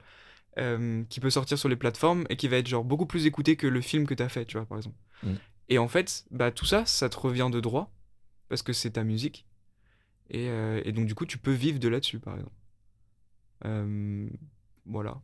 euh, 0.60 1.04
qui 1.10 1.20
peut 1.20 1.30
sortir 1.30 1.58
sur 1.58 1.70
les 1.70 1.76
plateformes 1.76 2.26
et 2.30 2.36
qui 2.36 2.48
va 2.48 2.58
être 2.58 2.68
genre 2.68 2.84
beaucoup 2.84 3.06
plus 3.06 3.26
écouté 3.26 3.56
que 3.56 3.68
le 3.68 3.82
film 3.82 4.06
que 4.06 4.14
tu 4.14 4.24
as 4.24 4.30
fait, 4.30 4.46
tu 4.46 4.58
vois, 4.58 4.66
par 4.66 4.78
exemple. 4.78 4.98
Mm. 5.24 5.34
Et 5.70 5.78
en 5.78 5.88
fait, 5.88 6.26
bah, 6.32 6.52
tout 6.52 6.66
ça, 6.66 6.86
ça 6.86 7.10
te 7.10 7.18
revient 7.18 7.50
de 7.52 7.60
droit, 7.60 7.92
parce 8.50 8.62
que 8.62 8.74
c'est 8.74 8.92
ta 8.92 9.04
musique. 9.04 9.48
Et, 10.30 10.50
euh, 10.50 10.82
et 10.86 10.92
donc, 10.92 11.08
du 11.08 11.16
coup, 11.16 11.26
tu 11.26 11.38
peux 11.38 11.52
vivre 11.52 11.80
de 11.80 11.88
là-dessus, 11.88 12.20
par 12.20 12.36
exemple. 12.36 12.56
Euh, 13.66 14.30
voilà. 14.86 15.22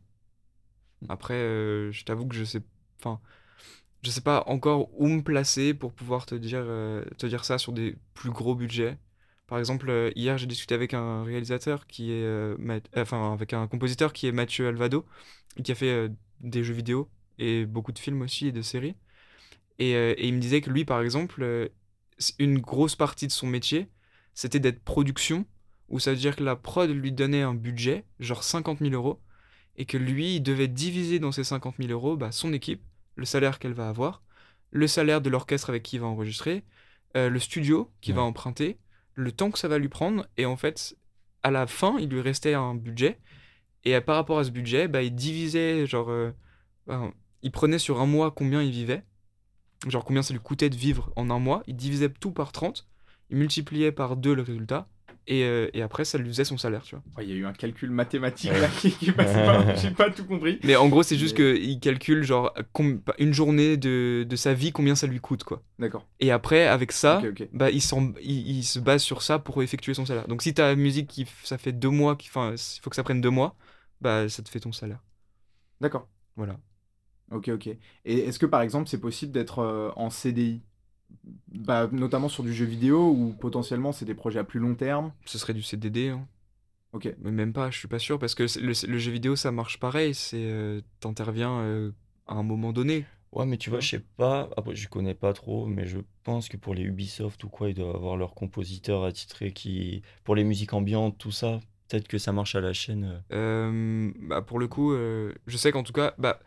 Après, 1.08 1.34
euh, 1.34 1.92
je 1.92 2.04
t'avoue 2.04 2.26
que 2.26 2.34
je 2.34 2.44
sais, 2.44 2.62
enfin, 2.98 3.20
je 4.02 4.10
sais 4.10 4.20
pas 4.20 4.44
encore 4.46 4.88
où 4.98 5.06
me 5.06 5.22
placer 5.22 5.74
pour 5.74 5.92
pouvoir 5.92 6.26
te 6.26 6.34
dire, 6.34 6.64
te 7.18 7.26
dire 7.26 7.44
ça 7.44 7.58
sur 7.58 7.72
des 7.72 7.96
plus 8.14 8.30
gros 8.30 8.54
budgets. 8.54 8.98
Par 9.50 9.58
exemple, 9.58 9.90
euh, 9.90 10.12
hier, 10.16 10.38
j'ai 10.38 10.46
discuté 10.46 10.74
avec 10.76 10.94
un 10.94 11.24
réalisateur 11.24 11.86
qui 11.88 12.12
est, 12.12 12.24
euh, 12.24 12.56
Math- 12.58 12.88
enfin, 12.96 13.32
avec 13.34 13.52
un 13.52 13.68
compositeur 13.68 14.12
qui 14.14 14.28
est 14.28 14.32
Mathieu 14.32 14.68
Alvado, 14.68 15.06
qui 15.64 15.72
a 15.72 15.76
fait 15.76 15.90
euh, 15.90 16.10
des 16.40 16.64
jeux 16.64 16.74
vidéo 16.74 17.10
et 17.38 17.66
beaucoup 17.66 17.92
de 17.92 18.00
films 18.00 18.22
aussi 18.22 18.48
et 18.48 18.52
de 18.52 18.62
séries. 18.62 18.96
Et, 19.78 19.94
euh, 19.96 20.14
et 20.18 20.28
il 20.28 20.34
me 20.34 20.40
disait 20.40 20.60
que 20.62 20.70
lui, 20.70 20.84
par 20.84 21.02
exemple, 21.02 21.42
euh, 21.42 21.68
une 22.38 22.58
grosse 22.60 22.96
partie 22.96 23.26
de 23.28 23.32
son 23.32 23.46
métier, 23.48 23.88
c'était 24.34 24.60
d'être 24.60 24.82
production, 24.84 25.46
où 25.88 26.00
ça 26.00 26.12
veut 26.12 26.18
dire 26.18 26.36
que 26.36 26.44
la 26.44 26.56
prod 26.56 26.90
lui 26.90 27.12
donnait 27.12 27.42
un 27.42 27.54
budget, 27.54 28.04
genre 28.20 28.44
50 28.44 28.80
000 28.80 28.94
euros, 28.94 29.20
et 29.76 29.86
que 29.86 29.98
lui, 29.98 30.36
il 30.36 30.42
devait 30.42 30.68
diviser 30.68 31.18
dans 31.20 31.32
ces 31.32 31.44
50 31.44 31.78
000 31.78 31.92
euros 31.92 32.16
bah, 32.16 32.32
son 32.32 32.52
équipe, 32.52 32.82
le 33.16 33.24
salaire 33.26 33.58
qu'elle 33.60 33.74
va 33.74 33.88
avoir, 33.88 34.22
le 34.72 34.86
salaire 34.88 35.20
de 35.22 35.30
l'orchestre 35.30 35.70
avec 35.70 35.82
qui 35.84 35.96
il 35.96 36.00
va 36.00 36.06
enregistrer, 36.08 36.64
euh, 37.16 37.28
le 37.30 37.38
studio 37.40 37.90
qu'il 38.00 38.14
va 38.14 38.22
emprunter, 38.22 38.78
le 39.20 39.32
temps 39.32 39.50
que 39.50 39.58
ça 39.58 39.68
va 39.68 39.78
lui 39.78 39.88
prendre, 39.88 40.26
et 40.36 40.46
en 40.46 40.56
fait, 40.56 40.96
à 41.42 41.50
la 41.50 41.66
fin, 41.66 41.96
il 41.98 42.08
lui 42.08 42.20
restait 42.20 42.54
un 42.54 42.74
budget, 42.74 43.18
et 43.84 43.98
par 44.00 44.16
rapport 44.16 44.38
à 44.38 44.44
ce 44.44 44.50
budget, 44.50 44.88
bah, 44.88 45.02
il 45.02 45.14
divisait, 45.14 45.86
genre, 45.86 46.10
euh, 46.10 46.32
il 47.42 47.50
prenait 47.50 47.78
sur 47.78 48.00
un 48.00 48.06
mois 48.06 48.30
combien 48.30 48.62
il 48.62 48.70
vivait, 48.70 49.04
genre 49.86 50.04
combien 50.04 50.22
ça 50.22 50.34
lui 50.34 50.40
coûtait 50.40 50.70
de 50.70 50.76
vivre 50.76 51.12
en 51.16 51.30
un 51.30 51.38
mois, 51.38 51.62
il 51.66 51.76
divisait 51.76 52.10
tout 52.10 52.32
par 52.32 52.52
30, 52.52 52.86
il 53.30 53.36
multipliait 53.36 53.92
par 53.92 54.16
deux 54.16 54.34
le 54.34 54.42
résultat, 54.42 54.88
et, 55.30 55.44
euh, 55.44 55.70
et 55.72 55.80
après, 55.80 56.04
ça 56.04 56.18
lui 56.18 56.28
faisait 56.28 56.44
son 56.44 56.58
salaire, 56.58 56.82
tu 56.82 56.94
vois. 56.96 57.04
Ouais, 57.16 57.24
Il 57.24 57.30
y 57.30 57.32
a 57.32 57.36
eu 57.36 57.46
un 57.46 57.52
calcul 57.52 57.90
mathématique 57.90 58.50
Ouais. 58.50 58.60
là 58.60 58.68
qui, 58.68 58.90
qui 58.90 59.12
passe 59.12 59.32
pas, 59.32 59.74
j'ai 59.76 59.90
pas 59.92 60.10
tout 60.10 60.24
compris. 60.26 60.58
Mais 60.64 60.76
en 60.76 60.88
gros, 60.88 61.02
c'est 61.02 61.16
juste 61.16 61.38
Mais- 61.38 61.58
qu'il 61.58 61.80
calcule, 61.80 62.22
genre, 62.24 62.52
com- 62.72 63.00
une 63.18 63.32
journée 63.32 63.76
de, 63.76 64.26
de 64.28 64.36
sa 64.36 64.52
vie, 64.54 64.72
combien 64.72 64.94
ça 64.94 65.06
lui 65.06 65.20
coûte, 65.20 65.44
quoi. 65.44 65.62
D'accord. 65.78 66.06
Et 66.20 66.30
après, 66.30 66.66
avec 66.66 66.92
ça, 66.92 67.22
bah, 67.52 67.70
il, 67.70 67.80
s'en- 67.80 68.12
il, 68.20 68.48
il 68.58 68.62
se 68.64 68.78
base 68.78 69.02
sur 69.02 69.22
ça 69.22 69.38
pour 69.38 69.62
effectuer 69.62 69.94
son 69.94 70.04
salaire. 70.04 70.28
Donc 70.28 70.42
si 70.42 70.52
ta 70.52 70.74
musique, 70.74 71.06
qui, 71.08 71.26
ça 71.44 71.56
fait 71.58 71.72
deux 71.72 71.88
mois, 71.90 72.16
qui- 72.16 72.28
enfin, 72.28 72.52
il 72.54 72.80
faut 72.82 72.90
que 72.90 72.96
ça 72.96 73.02
prenne 73.04 73.20
deux 73.20 73.30
mois, 73.30 73.56
bah, 74.00 74.28
ça 74.28 74.42
te 74.42 74.48
fait 74.48 74.60
ton 74.60 74.72
salaire. 74.72 75.00
D'accord. 75.80 76.08
Voilà. 76.36 76.56
Ok, 77.30 77.48
ok. 77.48 77.68
Et 77.68 77.78
est-ce 78.18 78.38
que 78.40 78.46
par 78.46 78.60
exemple 78.62 78.88
c'est 78.88 78.98
possible 79.00 79.30
d'être 79.30 79.60
euh, 79.60 79.90
en 79.94 80.10
CDI 80.10 80.62
bah, 81.64 81.88
Notamment 81.92 82.28
sur 82.28 82.42
du 82.42 82.52
jeu 82.54 82.64
vidéo 82.64 83.10
ou 83.10 83.34
potentiellement 83.38 83.92
c'est 83.92 84.04
des 84.04 84.14
projets 84.14 84.38
à 84.40 84.44
plus 84.44 84.60
long 84.60 84.74
terme 84.74 85.12
Ce 85.24 85.38
serait 85.38 85.54
du 85.54 85.62
CDD, 85.62 86.08
hein. 86.08 86.26
Ok. 86.92 87.14
Mais 87.20 87.30
même 87.30 87.52
pas, 87.52 87.70
je 87.70 87.78
suis 87.78 87.86
pas 87.88 88.00
sûr, 88.00 88.18
parce 88.18 88.34
que 88.34 88.42
le, 88.58 88.72
le 88.88 88.98
jeu 88.98 89.12
vidéo, 89.12 89.36
ça 89.36 89.52
marche 89.52 89.78
pareil, 89.78 90.12
c'est 90.14 90.42
euh, 90.42 90.80
t'interviens 90.98 91.60
euh, 91.60 91.92
à 92.26 92.34
un 92.34 92.42
moment 92.42 92.72
donné. 92.72 93.06
Ouais, 93.32 93.46
mais 93.46 93.58
tu 93.58 93.70
vois, 93.70 93.78
je 93.78 93.90
sais 93.90 94.04
pas, 94.16 94.50
après, 94.56 94.74
je 94.74 94.88
connais 94.88 95.14
pas 95.14 95.32
trop, 95.32 95.66
mais 95.66 95.86
je 95.86 95.98
pense 96.24 96.48
que 96.48 96.56
pour 96.56 96.74
les 96.74 96.82
Ubisoft 96.82 97.44
ou 97.44 97.48
quoi, 97.48 97.68
ils 97.70 97.74
doivent 97.74 97.94
avoir 97.94 98.16
leurs 98.16 98.34
compositeurs 98.34 99.04
attitrés 99.04 99.52
qui. 99.52 100.02
Pour 100.24 100.34
les 100.34 100.42
musiques 100.42 100.72
ambiantes, 100.72 101.16
tout 101.16 101.30
ça, 101.30 101.60
peut-être 101.88 102.08
que 102.08 102.18
ça 102.18 102.32
marche 102.32 102.56
à 102.56 102.60
la 102.60 102.72
chaîne. 102.72 103.22
euh. 103.32 103.36
Euh, 103.70 104.12
bah, 104.20 104.42
pour 104.42 104.58
le 104.58 104.66
coup, 104.66 104.92
euh, 104.92 105.32
je 105.46 105.56
sais 105.56 105.70
qu'en 105.70 105.84
tout 105.84 105.92
cas, 105.92 106.14
bah, 106.18 106.40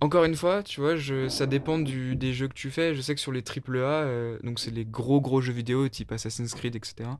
encore 0.00 0.24
une 0.24 0.36
fois, 0.36 0.62
tu 0.62 0.80
vois, 0.80 0.96
je, 0.96 1.28
ça 1.28 1.46
dépend 1.46 1.78
du, 1.78 2.16
des 2.16 2.32
jeux 2.32 2.48
que 2.48 2.54
tu 2.54 2.70
fais. 2.70 2.94
Je 2.94 3.00
sais 3.00 3.14
que 3.14 3.20
sur 3.20 3.32
les 3.32 3.42
AAA, 3.42 3.78
euh, 3.78 4.38
donc 4.42 4.58
c'est 4.58 4.70
les 4.70 4.84
gros 4.84 5.20
gros 5.20 5.40
jeux 5.40 5.52
vidéo 5.52 5.88
type 5.88 6.12
Assassin's 6.12 6.54
Creed, 6.54 6.76
etc. 6.76 7.10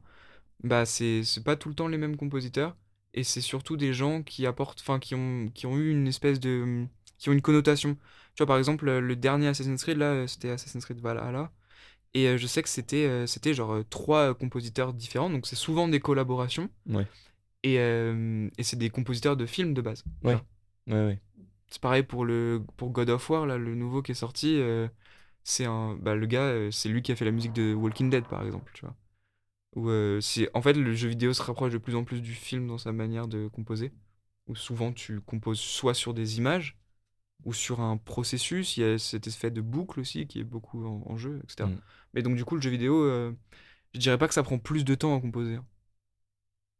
Bah, 0.62 0.84
c'est 0.86 1.22
pas 1.44 1.56
tout 1.56 1.68
le 1.68 1.74
temps 1.74 1.88
les 1.88 1.98
mêmes 1.98 2.16
compositeurs. 2.16 2.76
Et 3.14 3.24
c'est 3.24 3.40
surtout 3.40 3.76
des 3.76 3.94
gens 3.94 4.22
qui 4.22 4.46
apportent, 4.46 4.80
enfin, 4.80 4.98
qui 4.98 5.14
ont, 5.14 5.50
qui 5.54 5.66
ont 5.66 5.76
eu 5.76 5.90
une 5.90 6.06
espèce 6.06 6.38
de. 6.40 6.86
qui 7.18 7.30
ont 7.30 7.32
une 7.32 7.42
connotation. 7.42 7.94
Tu 8.34 8.42
vois, 8.42 8.46
par 8.46 8.58
exemple, 8.58 8.90
le 8.90 9.16
dernier 9.16 9.48
Assassin's 9.48 9.82
Creed, 9.82 9.96
là, 9.96 10.26
c'était 10.28 10.50
Assassin's 10.50 10.84
Creed 10.84 11.00
Valhalla. 11.00 11.50
Et 12.14 12.28
euh, 12.28 12.38
je 12.38 12.46
sais 12.46 12.62
que 12.62 12.68
c'était 12.68 13.06
euh, 13.06 13.26
c'était 13.26 13.52
genre 13.52 13.72
euh, 13.74 13.84
trois 13.90 14.34
compositeurs 14.34 14.94
différents, 14.94 15.28
donc 15.28 15.46
c'est 15.46 15.56
souvent 15.56 15.86
des 15.86 16.00
collaborations. 16.00 16.70
Ouais. 16.88 17.06
Et, 17.62 17.78
euh, 17.78 18.48
et 18.56 18.62
c'est 18.62 18.76
des 18.76 18.90
compositeurs 18.90 19.36
de 19.36 19.44
films 19.44 19.74
de 19.74 19.82
base. 19.82 20.04
Ouais. 20.22 20.38
Ouais, 20.86 21.04
ouais. 21.04 21.20
C'est 21.68 21.80
pareil 21.80 22.02
pour, 22.02 22.24
le, 22.24 22.62
pour 22.76 22.90
God 22.90 23.10
of 23.10 23.28
War, 23.30 23.46
là, 23.46 23.58
le 23.58 23.74
nouveau 23.74 24.02
qui 24.02 24.12
est 24.12 24.14
sorti. 24.14 24.56
euh, 24.60 24.88
c'est 25.44 25.66
un, 25.66 25.96
bah, 25.96 26.14
le 26.16 26.26
gars, 26.26 26.42
euh, 26.44 26.70
c'est 26.70 26.88
lui 26.88 27.02
qui 27.02 27.12
a 27.12 27.16
fait 27.16 27.24
la 27.24 27.32
musique 27.32 27.52
de 27.52 27.74
Walking 27.74 28.10
Dead, 28.10 28.26
par 28.28 28.44
exemple. 28.44 28.72
Tu 28.74 28.82
vois. 28.86 28.96
Où, 29.76 29.90
euh, 29.90 30.20
c'est, 30.20 30.50
en 30.54 30.62
fait, 30.62 30.74
le 30.74 30.94
jeu 30.94 31.08
vidéo 31.08 31.32
se 31.34 31.42
rapproche 31.42 31.72
de 31.72 31.78
plus 31.78 31.96
en 31.96 32.04
plus 32.04 32.22
du 32.22 32.34
film 32.34 32.66
dans 32.68 32.78
sa 32.78 32.92
manière 32.92 33.28
de 33.28 33.48
composer. 33.48 33.92
Où 34.48 34.54
souvent 34.56 34.92
tu 34.92 35.20
composes 35.20 35.60
soit 35.60 35.94
sur 35.94 36.14
des 36.14 36.38
images 36.38 36.78
ou 37.44 37.52
sur 37.54 37.80
un 37.80 37.96
processus. 37.98 38.76
Il 38.78 38.82
y 38.82 38.84
a 38.84 38.98
cet 38.98 39.26
effet 39.28 39.50
de 39.50 39.60
boucle 39.62 40.00
aussi 40.00 40.26
qui 40.28 40.40
est 40.40 40.44
beaucoup 40.44 40.86
en, 40.86 41.02
en 41.06 41.16
jeu, 41.16 41.40
etc. 41.44 41.70
Mm. 41.70 41.80
Mais 42.14 42.22
donc, 42.22 42.36
du 42.36 42.44
coup, 42.44 42.56
le 42.56 42.62
jeu 42.62 42.70
vidéo, 42.70 43.02
euh, 43.04 43.32
je 43.94 44.00
dirais 44.00 44.18
pas 44.18 44.28
que 44.28 44.34
ça 44.34 44.42
prend 44.44 44.58
plus 44.58 44.84
de 44.84 44.94
temps 44.96 45.16
à 45.16 45.20
composer. 45.20 45.56
hein. 45.56 45.66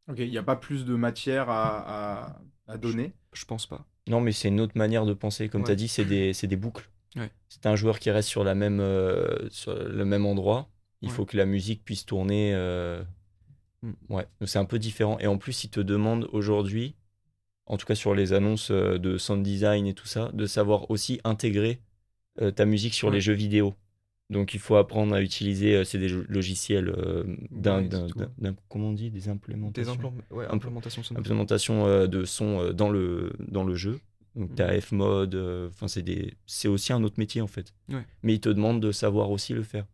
Ok, 0.07 0.19
il 0.19 0.29
n'y 0.29 0.37
a 0.37 0.43
pas 0.43 0.55
plus 0.55 0.85
de 0.85 0.95
matière 0.95 1.49
à, 1.49 2.27
à, 2.27 2.41
à 2.67 2.77
donner? 2.77 3.13
Je 3.37 3.45
pense 3.45 3.65
pas. 3.65 3.85
Non, 4.07 4.21
mais 4.21 4.31
c'est 4.31 4.47
une 4.47 4.61
autre 4.61 4.77
manière 4.77 5.05
de 5.05 5.13
penser. 5.13 5.49
Comme 5.49 5.63
tu 5.63 5.71
as 5.71 5.75
dit, 5.75 5.87
c'est 5.87 6.05
des, 6.05 6.55
boucles. 6.55 6.89
Ouais. 7.15 7.29
C'est 7.49 7.65
un 7.65 7.75
joueur 7.75 7.99
qui 7.99 8.09
reste 8.11 8.29
sur, 8.29 8.43
la 8.43 8.55
même, 8.55 8.79
euh, 8.79 9.49
sur 9.49 9.73
le 9.75 10.05
même 10.05 10.25
endroit. 10.25 10.69
Il 11.01 11.09
Ouais. 11.09 11.13
faut 11.15 11.25
que 11.25 11.37
la 11.37 11.45
musique 11.45 11.83
puisse 11.83 12.05
tourner. 12.05 12.53
euh, 12.55 13.03
Mm. 13.83 13.91
Ouais, 14.09 14.27
c'est 14.45 14.59
un 14.59 14.65
peu 14.65 14.79
différent. 14.79 15.17
Et 15.19 15.27
en 15.27 15.37
plus, 15.37 15.63
il 15.63 15.69
te 15.69 15.79
demande 15.79 16.27
aujourd'hui, 16.31 16.95
en 17.65 17.77
tout 17.77 17.85
cas 17.85 17.95
sur 17.95 18.15
les 18.15 18.33
annonces 18.33 18.71
euh, 18.71 18.97
de 18.97 19.17
sound 19.17 19.43
design 19.43 19.85
et 19.87 19.93
tout 19.93 20.07
ça, 20.07 20.31
de 20.33 20.45
savoir 20.45 20.89
aussi 20.89 21.19
intégrer 21.23 21.79
euh, 22.41 22.51
ta 22.51 22.65
musique 22.65 22.93
sur 22.93 23.11
les 23.11 23.21
jeux 23.21 23.33
vidéo. 23.33 23.75
Donc 24.29 24.53
il 24.53 24.59
faut 24.59 24.75
apprendre 24.75 25.15
à 25.15 25.21
utiliser, 25.21 25.75
euh, 25.75 25.83
c'est 25.85 25.99
des 25.99 26.09
jo- 26.09 26.23
logiciels 26.27 26.89
euh, 26.89 27.23
d'un, 27.51 27.77
Ouais, 27.81 27.87
d'un- 27.87 28.07
c'est 28.07 28.13
tout. 28.13 28.19
d'un- 28.19 28.31
d'un- 28.37 28.55
comment 28.67 28.89
on 28.89 28.93
dit, 28.93 29.09
des 29.09 29.19
Des 29.19 29.29
implémentations 29.29 29.93
implants, 29.93 30.13
ouais, 30.31 30.45
implémentations 30.47 31.03
sonores. 31.03 31.21
implémentation 31.21 31.85
euh, 31.87 32.07
de 32.07 32.25
son 32.25 32.59
euh, 32.59 32.73
dans 32.73 32.89
le, 32.89 33.31
dans 33.39 33.63
le 33.63 33.75
jeu. 33.75 33.99
Donc, 34.35 34.53
tu 34.55 34.61
as 34.61 34.79
F-mode, 34.81 35.33
euh, 35.35 35.69
enfin, 35.69 35.87
c'est 35.87 36.03
des... 36.03 36.33
c'est 36.45 36.67
aussi 36.67 36.91
un 36.93 37.03
autre 37.03 37.15
métier 37.17 37.41
en 37.41 37.47
fait. 37.47 37.73
Ouais. 37.89 38.05
Mais 38.21 38.33
il 38.35 38.39
te 38.41 38.49
demande 38.49 38.81
de 38.81 38.91
savoir 38.91 39.31
aussi 39.31 39.53
le 39.53 39.63
faire. 39.63 39.85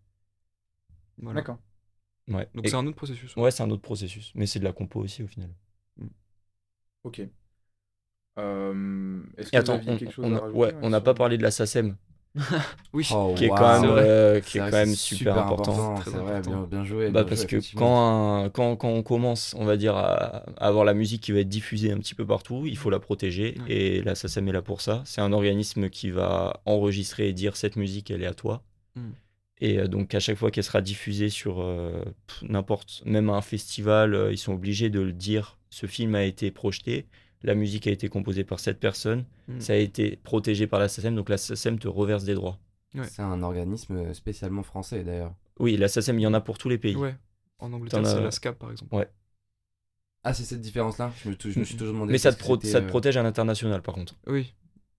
Voilà. 1.17 1.41
D'accord. 1.41 1.59
Ouais. 2.27 2.47
Donc 2.55 2.65
Et- 2.65 2.69
c'est 2.69 2.75
un 2.75 2.85
autre 2.87 2.95
processus. 2.97 3.35
Ouais, 3.35 3.51
c'est 3.51 3.63
un 3.63 3.69
autre 3.69 3.81
processus, 3.81 4.31
mais 4.35 4.45
c'est 4.47 4.59
de 4.59 4.63
la 4.65 4.73
compo 4.73 4.99
aussi 5.01 5.23
au 5.23 5.27
final. 5.27 5.49
Ok. 7.03 7.29
Euh, 8.39 9.23
Est-ce 9.37 9.49
Et 9.49 9.51
que 9.51 9.57
attends, 9.57 9.73
vous 9.73 9.89
aviez 9.89 9.93
on, 9.93 9.97
quelque 9.97 10.13
chose 10.13 10.25
on 10.25 10.33
à 10.33 10.37
a, 10.37 10.41
rajouter, 10.41 10.59
ouais, 10.59 10.73
on 10.81 10.89
n'a 10.89 10.97
sur- 10.97 11.03
pas 11.03 11.13
parlé 11.13 11.37
de 11.37 11.43
la 11.43 11.51
SACEM, 11.51 11.95
Oui. 12.93 13.07
Oh, 13.11 13.33
qui 13.37 13.45
est 13.45 13.49
wow. 13.49 13.55
quand 13.55 13.71
même, 13.73 13.81
C'est 13.81 13.87
vrai. 13.87 14.03
euh, 14.07 14.39
qui 14.41 14.51
C'est 14.51 14.57
est 14.57 14.61
vrai 14.61 14.71
quand 14.71 14.77
que 14.77 14.85
même 14.85 14.95
c'est 14.95 15.15
super 15.15 15.37
important. 15.37 15.97
C'est 16.03 16.09
vrai, 16.11 16.35
important. 16.35 16.51
bien, 16.51 16.67
bien 16.67 16.83
joué. 16.85 17.09
Bah, 17.11 17.23
bien 17.23 17.29
parce 17.29 17.41
joué, 17.41 17.47
que 17.61 17.75
quand, 17.75 18.43
un- 18.45 18.49
quand, 18.49 18.75
quand 18.75 18.89
on 18.89 19.03
commence, 19.03 19.55
on 19.57 19.65
va 19.65 19.77
dire, 19.77 19.95
à, 19.95 20.43
à 20.57 20.67
avoir 20.67 20.85
la 20.85 20.93
musique 20.93 21.21
qui 21.21 21.31
va 21.31 21.39
être 21.39 21.49
diffusée 21.49 21.91
un 21.91 21.99
petit 21.99 22.15
peu 22.15 22.25
partout, 22.25 22.63
il 22.65 22.77
faut 22.77 22.89
la 22.89 22.99
protéger. 22.99 23.55
Ouais. 23.61 23.71
Et 23.71 24.01
la 24.01 24.15
SACEM 24.15 24.47
est 24.47 24.51
là 24.51 24.61
pour 24.61 24.81
ça. 24.81 25.01
C'est 25.05 25.21
un 25.21 25.31
organisme 25.33 25.89
qui 25.89 26.09
va 26.11 26.61
enregistrer 26.65 27.29
et 27.29 27.33
dire 27.33 27.55
cette 27.55 27.75
musique, 27.75 28.09
elle 28.11 28.23
est 28.23 28.27
à 28.27 28.33
toi. 28.33 28.63
Mm. 28.95 29.09
Et 29.61 29.79
euh, 29.79 29.87
donc, 29.87 30.13
à 30.15 30.19
chaque 30.19 30.37
fois 30.37 30.51
qu'elle 30.51 30.63
sera 30.63 30.81
diffusée 30.81 31.29
sur 31.29 31.61
euh, 31.61 32.03
n'importe, 32.41 33.03
même 33.05 33.29
un 33.29 33.41
festival, 33.41 34.29
ils 34.31 34.37
sont 34.37 34.53
obligés 34.53 34.89
de 34.89 34.99
le 35.01 35.13
dire. 35.13 35.57
Ce 35.69 35.85
film 35.87 36.15
a 36.15 36.23
été 36.23 36.51
projeté, 36.51 37.05
la 37.43 37.55
musique 37.55 37.87
a 37.87 37.91
été 37.91 38.09
composée 38.09 38.43
par 38.43 38.59
cette 38.59 38.79
personne, 38.79 39.25
Mm. 39.47 39.59
ça 39.59 39.73
a 39.73 39.75
été 39.75 40.15
protégé 40.17 40.65
par 40.67 40.79
la 40.79 40.87
SACEM, 40.87 41.15
donc 41.15 41.29
la 41.29 41.37
SACEM 41.37 41.77
te 41.79 41.87
reverse 41.87 42.23
des 42.23 42.33
droits. 42.35 42.57
Ouais. 42.95 43.03
C'est 43.07 43.21
un 43.21 43.41
organisme 43.43 44.13
spécialement 44.13 44.63
français 44.63 45.03
d'ailleurs. 45.03 45.33
Oui, 45.59 45.77
la 45.77 45.87
SACEM, 45.87 46.19
il 46.19 46.23
y 46.23 46.27
en 46.27 46.33
a 46.33 46.41
pour 46.41 46.57
tous 46.57 46.69
les 46.69 46.77
pays. 46.77 46.95
Ouais. 46.95 47.15
En 47.59 47.71
Angleterre, 47.73 48.05
c'est 48.05 48.21
la 48.21 48.31
SCAP 48.31 48.57
par 48.59 48.71
exemple. 48.71 48.93
Ouais. 48.95 49.07
Ah, 50.23 50.33
c'est 50.33 50.43
cette 50.45 50.61
différence-là? 50.61 51.11
Je 51.23 51.29
me, 51.29 51.35
tou- 51.35 51.51
je 51.51 51.59
me 51.59 51.65
suis 51.65 51.75
toujours 51.75 51.93
demandé. 51.93 52.11
Mais 52.13 52.17
ça 52.17 52.31
te, 52.31 52.39
pro- 52.39 52.59
ça 52.61 52.77
euh, 52.77 52.87
protège 52.87 53.17
à 53.17 53.23
l'international, 53.23 53.81
par 53.81 53.93
contre. 53.95 54.15
Oui. 54.27 54.53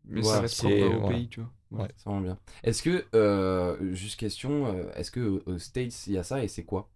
Mais 0.04 0.20
Voilà, 0.20 0.36
ça 0.36 0.42
reste 0.42 0.54
c'est- 0.56 0.78
propre 0.80 0.96
au 0.96 1.00
voilà. 1.00 1.16
pays, 1.16 1.28
tu 1.28 1.40
vois. 1.40 1.50
Ouais. 1.82 1.88
C'est 1.96 2.04
vraiment 2.04 2.20
bien. 2.20 2.38
Est-ce 2.62 2.82
que, 2.82 3.06
euh, 3.14 3.94
juste 3.94 4.20
question, 4.20 4.66
euh, 4.66 4.92
est-ce 4.96 5.10
que 5.10 5.42
aux 5.46 5.58
States 5.58 6.06
il 6.08 6.12
y 6.12 6.18
a 6.18 6.22
ça 6.22 6.44
et 6.44 6.48
c'est 6.48 6.64
quoi? 6.64 6.90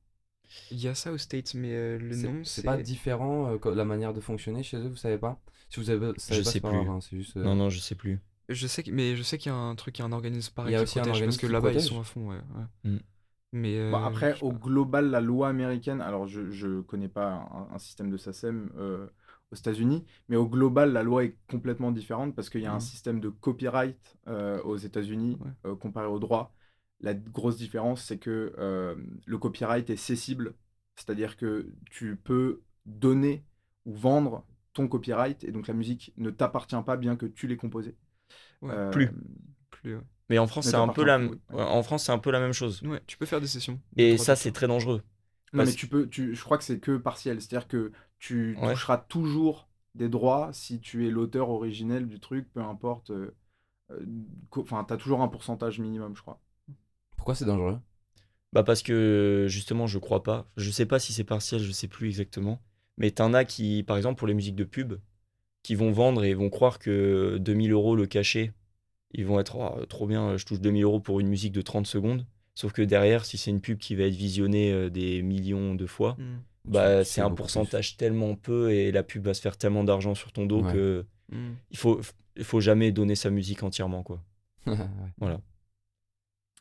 Il 0.71 0.81
y 0.81 0.89
a 0.89 0.95
ça 0.95 1.13
aux 1.13 1.19
States, 1.19 1.55
mais 1.55 1.73
euh, 1.75 1.99
le 1.99 2.17
nom, 2.17 2.45
C'est 2.45 2.63
pas 2.63 2.77
différent 2.79 3.47
euh, 3.53 3.75
la 3.75 3.85
manière 3.85 4.13
de 4.13 4.21
fonctionner 4.21 4.63
chez 4.63 4.77
eux, 4.79 4.89
vous 4.89 4.97
savez 4.97 5.19
pas? 5.19 5.41
Si 5.71 5.81
vous 5.81 5.91
avez, 5.91 6.13
savez 6.19 6.41
Je 6.41 6.45
pas, 6.45 6.53
sais 6.53 6.61
pas 6.61 6.69
plus. 6.71 6.85
grave, 6.85 6.91
hein, 6.97 7.01
juste. 7.13 7.37
euh, 7.37 7.45
Non, 7.45 7.55
non, 7.55 7.71
je 7.71 7.79
sais 7.79 7.95
plus. 7.95 8.19
Je 8.49 8.67
sais 8.67 8.83
que, 8.83 8.91
mais 8.91 9.15
je 9.17 9.23
sais 9.23 9.37
qu'il 9.39 9.53
y 9.53 9.55
a 9.55 9.59
un 9.59 9.75
truc, 9.75 9.99
il 9.99 10.01
y 10.01 10.03
a 10.03 10.07
un 10.07 10.13
organisme 10.13 10.55
pareil 10.55 10.71
Il 10.71 10.73
y 10.73 10.77
a 10.77 10.79
qui 10.79 10.85
aussi 10.85 10.99
un 10.99 11.03
protège, 11.03 11.13
parce 11.13 11.23
organisme 11.23 11.41
que 11.43 11.47
qui 11.47 11.53
là-bas 11.53 11.73
ils 11.73 11.81
sont 11.81 12.01
à 12.01 12.05
fond, 12.05 12.29
ouais. 12.31 12.37
ouais. 12.37 12.65
Mm. 12.85 12.99
Mais 13.53 13.77
euh, 13.79 13.91
Bon, 13.93 13.99
après, 13.99 14.39
au 14.43 14.53
global, 14.53 15.11
la 15.11 15.21
loi 15.21 15.49
américaine, 15.49 16.01
alors 16.03 16.27
je, 16.27 16.51
je 16.51 16.81
connais 16.83 17.09
pas 17.09 17.49
un, 17.51 17.75
un 17.75 17.79
système 17.79 18.11
de 18.11 18.17
SACEM 18.19 18.71
euh, 18.77 19.07
aux 19.51 19.57
États-Unis, 19.57 20.05
mais 20.29 20.37
au 20.37 20.47
global, 20.47 20.93
la 20.93 21.03
loi 21.03 21.25
est 21.25 21.37
complètement 21.51 21.91
différente 21.91 22.35
parce 22.35 22.51
qu'il 22.51 22.61
y 22.61 22.67
a 22.67 22.75
un 22.75 22.77
Mhm. 22.77 22.81
système 22.81 23.21
de 23.21 23.31
copyright 23.31 23.99
euh, 24.29 24.61
aux 24.63 24.77
États-Unis 24.77 25.39
Ouais. 25.41 25.51
euh, 25.67 25.75
comparé 25.77 26.07
au 26.07 26.19
droit. 26.19 26.53
La 27.01 27.15
grosse 27.15 27.57
différence, 27.57 28.05
c'est 28.05 28.19
que 28.19 28.55
euh, 28.59 28.97
le 29.27 29.39
copyright 29.39 29.89
est 29.91 29.97
cessible, 29.97 30.55
c'est-à-dire 30.97 31.37
que 31.37 31.73
tu 31.91 32.17
peux 32.17 32.63
donner 32.87 33.45
ou 33.87 33.95
vendre 33.95 34.45
ton 34.73 34.89
copyright 34.89 35.45
et 35.45 35.53
donc 35.53 35.69
la 35.69 35.75
musique 35.75 36.13
ne 36.17 36.31
t'appartient 36.31 36.77
pas 36.85 36.97
bien 36.97 37.17
que 37.17 37.27
tu 37.27 37.47
l'aies 37.47 37.57
composée. 37.57 37.97
Ouais, 38.63 38.73
Euh, 38.73 38.91
plus. 38.91 39.11
plus, 39.71 39.97
ouais. 39.97 40.03
Mais 40.29 40.39
en 40.39 40.47
France, 40.47 40.69
c'est 40.69 40.77
un 40.77 40.89
peu 40.89 41.05
la, 41.05 41.19
en 41.53 41.83
France, 41.83 42.05
c'est 42.05 42.13
un 42.13 42.19
peu 42.19 42.31
la 42.31 42.41
même 42.41 42.53
chose. 42.53 42.83
Ouais, 42.85 43.01
tu 43.07 43.17
peux 43.19 43.27
faire 43.27 43.41
des 43.41 43.47
sessions. 43.47 43.81
Et 43.97 44.19
ça, 44.19 44.37
c'est 44.37 44.53
très 44.53 44.67
dangereux. 44.69 45.03
Non, 45.53 45.65
mais 45.65 45.75
tu 45.75 45.89
peux, 45.89 46.09
tu, 46.09 46.35
je 46.35 46.45
crois 46.45 46.59
que 46.59 46.65
c'est 46.65 46.81
que 46.81 46.97
partiel. 46.97 47.41
C'est-à-dire 47.41 47.69
que 47.69 47.93
tu 48.19 48.61
Ouais. 48.61 48.69
toucheras 48.69 48.99
toujours 48.99 49.69
des 49.95 50.09
droits 50.09 50.53
si 50.53 50.81
tu 50.81 51.07
es 51.07 51.11
l'auteur 51.11 51.51
originel 51.51 52.07
du 52.07 52.21
truc, 52.21 52.51
peu 52.53 52.61
importe. 52.61 53.11
euh, 53.11 53.35
Enfin, 54.57 54.85
tu 54.85 54.93
as 54.95 54.97
toujours 54.97 55.23
un 55.23 55.29
pourcentage 55.29 55.79
minimum, 55.79 56.15
je 56.17 56.23
crois. 56.23 56.41
Pourquoi 57.19 57.35
c'est 57.35 57.45
dangereux? 57.45 57.79
Bah 58.55 58.62
parce 58.62 58.83
que 58.83 59.45
justement, 59.49 59.87
je 59.87 59.99
crois 59.99 60.23
pas. 60.23 60.51
Je 60.57 60.71
sais 60.71 60.87
pas 60.87 60.99
si 60.99 61.12
c'est 61.12 61.25
partiel, 61.25 61.61
je 61.61 61.71
sais 61.73 61.89
plus 61.89 62.09
exactement. 62.09 62.62
Mais 62.97 63.11
t'en 63.11 63.35
as 63.35 63.45
qui, 63.45 63.83
par 63.83 63.97
exemple, 63.99 64.19
pour 64.19 64.27
les 64.27 64.33
musiques 64.35 64.57
de 64.57 64.64
pub, 64.64 64.95
qui 65.62 65.75
vont 65.75 65.93
vendre 65.93 66.25
et 66.25 66.33
vont 66.33 66.49
croire 66.49 66.79
que 66.79 67.37
2000 67.39 67.73
euros 67.73 67.95
le 67.95 68.07
cachet, 68.07 68.53
ils 69.12 69.27
vont 69.27 69.39
être 69.39 69.57
Oh, 69.57 69.85
trop 69.87 70.07
bien, 70.07 70.37
je 70.39 70.47
touche 70.47 70.61
2000 70.61 70.83
euros 70.85 71.01
pour 71.01 71.21
une 71.21 71.29
musique 71.29 71.53
de 71.53 71.61
30 71.62 71.87
secondes. 71.87 72.27
Sauf 72.55 72.73
que 72.73 72.83
derrière, 72.83 73.25
si 73.27 73.37
c'est 73.39 73.51
une 73.51 73.61
pub 73.61 73.79
qui 73.79 73.95
va 73.95 74.05
être 74.05 74.14
visionnée 74.14 74.73
euh, 74.73 74.89
des 74.91 75.21
millions 75.23 75.75
de 75.75 75.87
fois, 75.87 76.16
Mm. 76.19 76.39
bah 76.64 77.05
c'est 77.05 77.21
un 77.21 77.31
pourcentage 77.31 77.97
tellement 77.97 78.35
peu 78.35 78.71
et 78.73 78.91
la 78.93 79.03
pub 79.03 79.25
va 79.25 79.35
se 79.35 79.41
faire 79.43 79.57
tellement 79.59 79.85
d'argent 79.85 80.14
sur 80.14 80.33
ton 80.33 80.47
dos 80.47 80.62
Ouais. 80.64 80.73
que 80.73 81.07
Mm. 81.31 81.51
il 81.71 81.77
faut, 81.77 82.01
il 82.37 82.45
faut 82.45 82.61
jamais 82.61 82.91
donner 82.93 83.14
sa 83.14 83.29
musique 83.31 83.62
entièrement 83.62 84.03
quoi. 84.03 84.23
Ouais. 85.21 85.37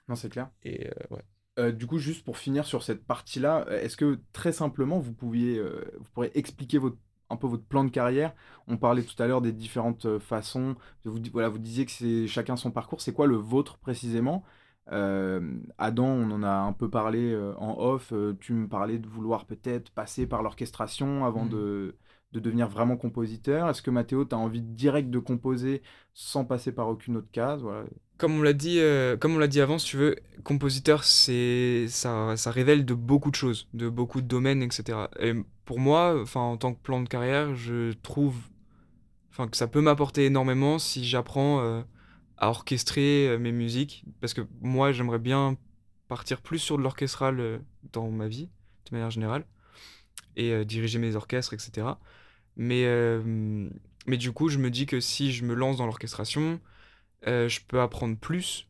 Non, 0.08 0.16
c'est 0.16 0.30
clair. 0.30 0.50
Et 0.64 0.88
euh, 0.88 0.92
ouais. 1.16 1.24
Euh, 1.60 1.72
du 1.72 1.88
coup, 1.88 1.98
juste 1.98 2.24
pour 2.24 2.38
finir 2.38 2.66
sur 2.66 2.84
cette 2.84 3.04
partie-là, 3.06 3.66
est-ce 3.70 3.98
que 3.98 4.20
très 4.32 4.52
simplement, 4.52 5.00
vous, 5.00 5.14
pouviez, 5.14 5.58
euh, 5.58 5.84
vous 5.98 6.06
pourriez 6.14 6.38
expliquer 6.38 6.78
votre, 6.78 6.98
un 7.30 7.36
peu 7.36 7.48
votre 7.48 7.66
plan 7.66 7.84
de 7.84 7.90
carrière? 7.90 8.34
On 8.68 8.78
parlait 8.78 9.04
tout 9.04 9.22
à 9.22 9.28
l'heure 9.28 9.42
des 9.42 9.52
différentes 9.54 10.20
façons. 10.20 10.76
Vous, 11.04 11.20
di- 11.20 11.30
voilà, 11.32 11.50
vous 11.50 11.58
disiez 11.60 11.86
que 11.86 11.92
c'est 11.92 12.28
chacun 12.28 12.56
son 12.56 12.72
parcours. 12.72 13.02
C'est 13.02 13.14
quoi 13.14 13.28
le 13.28 13.36
vôtre 13.38 13.78
précisément? 13.80 14.44
Euh, 14.92 15.60
Adam, 15.78 16.06
on 16.08 16.32
en 16.32 16.44
a 16.44 16.50
un 16.52 16.74
peu 16.74 16.90
parlé 16.90 17.36
en 17.58 17.76
off. 17.80 18.14
tu 18.40 18.54
me 18.54 18.68
parlais 18.70 19.00
de 19.00 19.08
vouloir 19.08 19.46
peut-être 19.46 19.92
passer 19.92 20.28
par 20.28 20.44
l'orchestration 20.44 21.26
avant 21.26 21.44
Mhm. 21.46 21.50
de, 21.50 21.96
de 22.34 22.40
devenir 22.40 22.70
vraiment 22.70 22.98
compositeur. 22.98 23.68
Est-ce 23.70 23.82
que 23.82 23.92
Mathéo, 23.92 24.26
tu 24.26 24.36
as 24.36 24.38
envie 24.38 24.62
direct 24.62 25.10
de 25.10 25.20
composer 25.20 25.82
sans 26.14 26.46
passer 26.46 26.72
par 26.72 26.88
aucune 26.88 27.18
autre 27.18 27.32
case? 27.32 27.62
Voilà. 27.64 27.86
Comme 28.18 28.40
on 28.40 28.42
l'a 28.42 28.54
dit, 28.54 28.80
euh, 28.80 29.16
comme 29.16 29.36
on 29.36 29.38
l'a 29.38 29.48
dit 29.48 29.62
avant, 29.62 29.78
si 29.78 29.88
tu 29.88 29.98
veux, 29.98 30.16
compositeur, 30.44 31.04
c'est 31.04 31.86
ça, 31.88 32.36
ça 32.36 32.50
révèle 32.50 32.84
de 32.84 32.96
beaucoup 32.96 33.30
de 33.30 33.36
choses, 33.36 33.68
de 33.74 33.90
beaucoup 33.90 34.22
de 34.22 34.28
domaines, 34.28 34.64
etc. 34.64 35.06
Et 35.20 35.34
pour 35.66 35.80
moi, 35.80 36.20
enfin, 36.22 36.42
en 36.42 36.58
tant 36.58 36.74
que 36.74 36.82
plan 36.82 37.02
de 37.02 37.08
carrière, 37.08 37.54
je 37.56 37.92
trouve, 38.02 38.36
enfin, 39.32 39.48
que 39.48 39.56
ça 39.56 39.68
peut 39.68 39.82
m'apporter 39.82 40.26
énormément 40.26 40.80
si 40.80 41.06
j'apprends 41.06 41.62
euh, 41.62 41.84
à 42.38 42.50
orchestrer 42.50 43.28
euh, 43.28 43.38
mes 43.38 43.52
musiques, 43.52 44.04
parce 44.20 44.34
que 44.34 44.42
moi, 44.62 44.92
j'aimerais 44.92 45.20
bien 45.20 45.56
partir 46.08 46.42
plus 46.42 46.60
sur 46.60 46.78
de 46.78 46.84
l'orchestral 46.84 47.62
dans 47.94 48.10
ma 48.10 48.28
vie, 48.28 48.50
de 48.90 48.96
manière 48.96 49.12
générale, 49.12 49.46
et 50.38 50.64
diriger 50.64 51.00
mes 51.00 51.16
orchestres, 51.18 51.54
etc. 51.54 51.86
Mais, 52.56 52.86
mais 54.06 54.16
du 54.16 54.32
coup, 54.32 54.48
je 54.48 54.58
me 54.58 54.72
dis 54.72 54.86
que 54.86 55.02
si 55.02 55.34
je 55.34 55.44
me 55.44 55.54
lance 55.54 55.76
dans 55.78 55.86
l'orchestration, 55.86 56.62
euh, 57.26 57.48
je 57.50 57.62
peux 57.68 57.82
apprendre 57.82 58.18
plus 58.18 58.68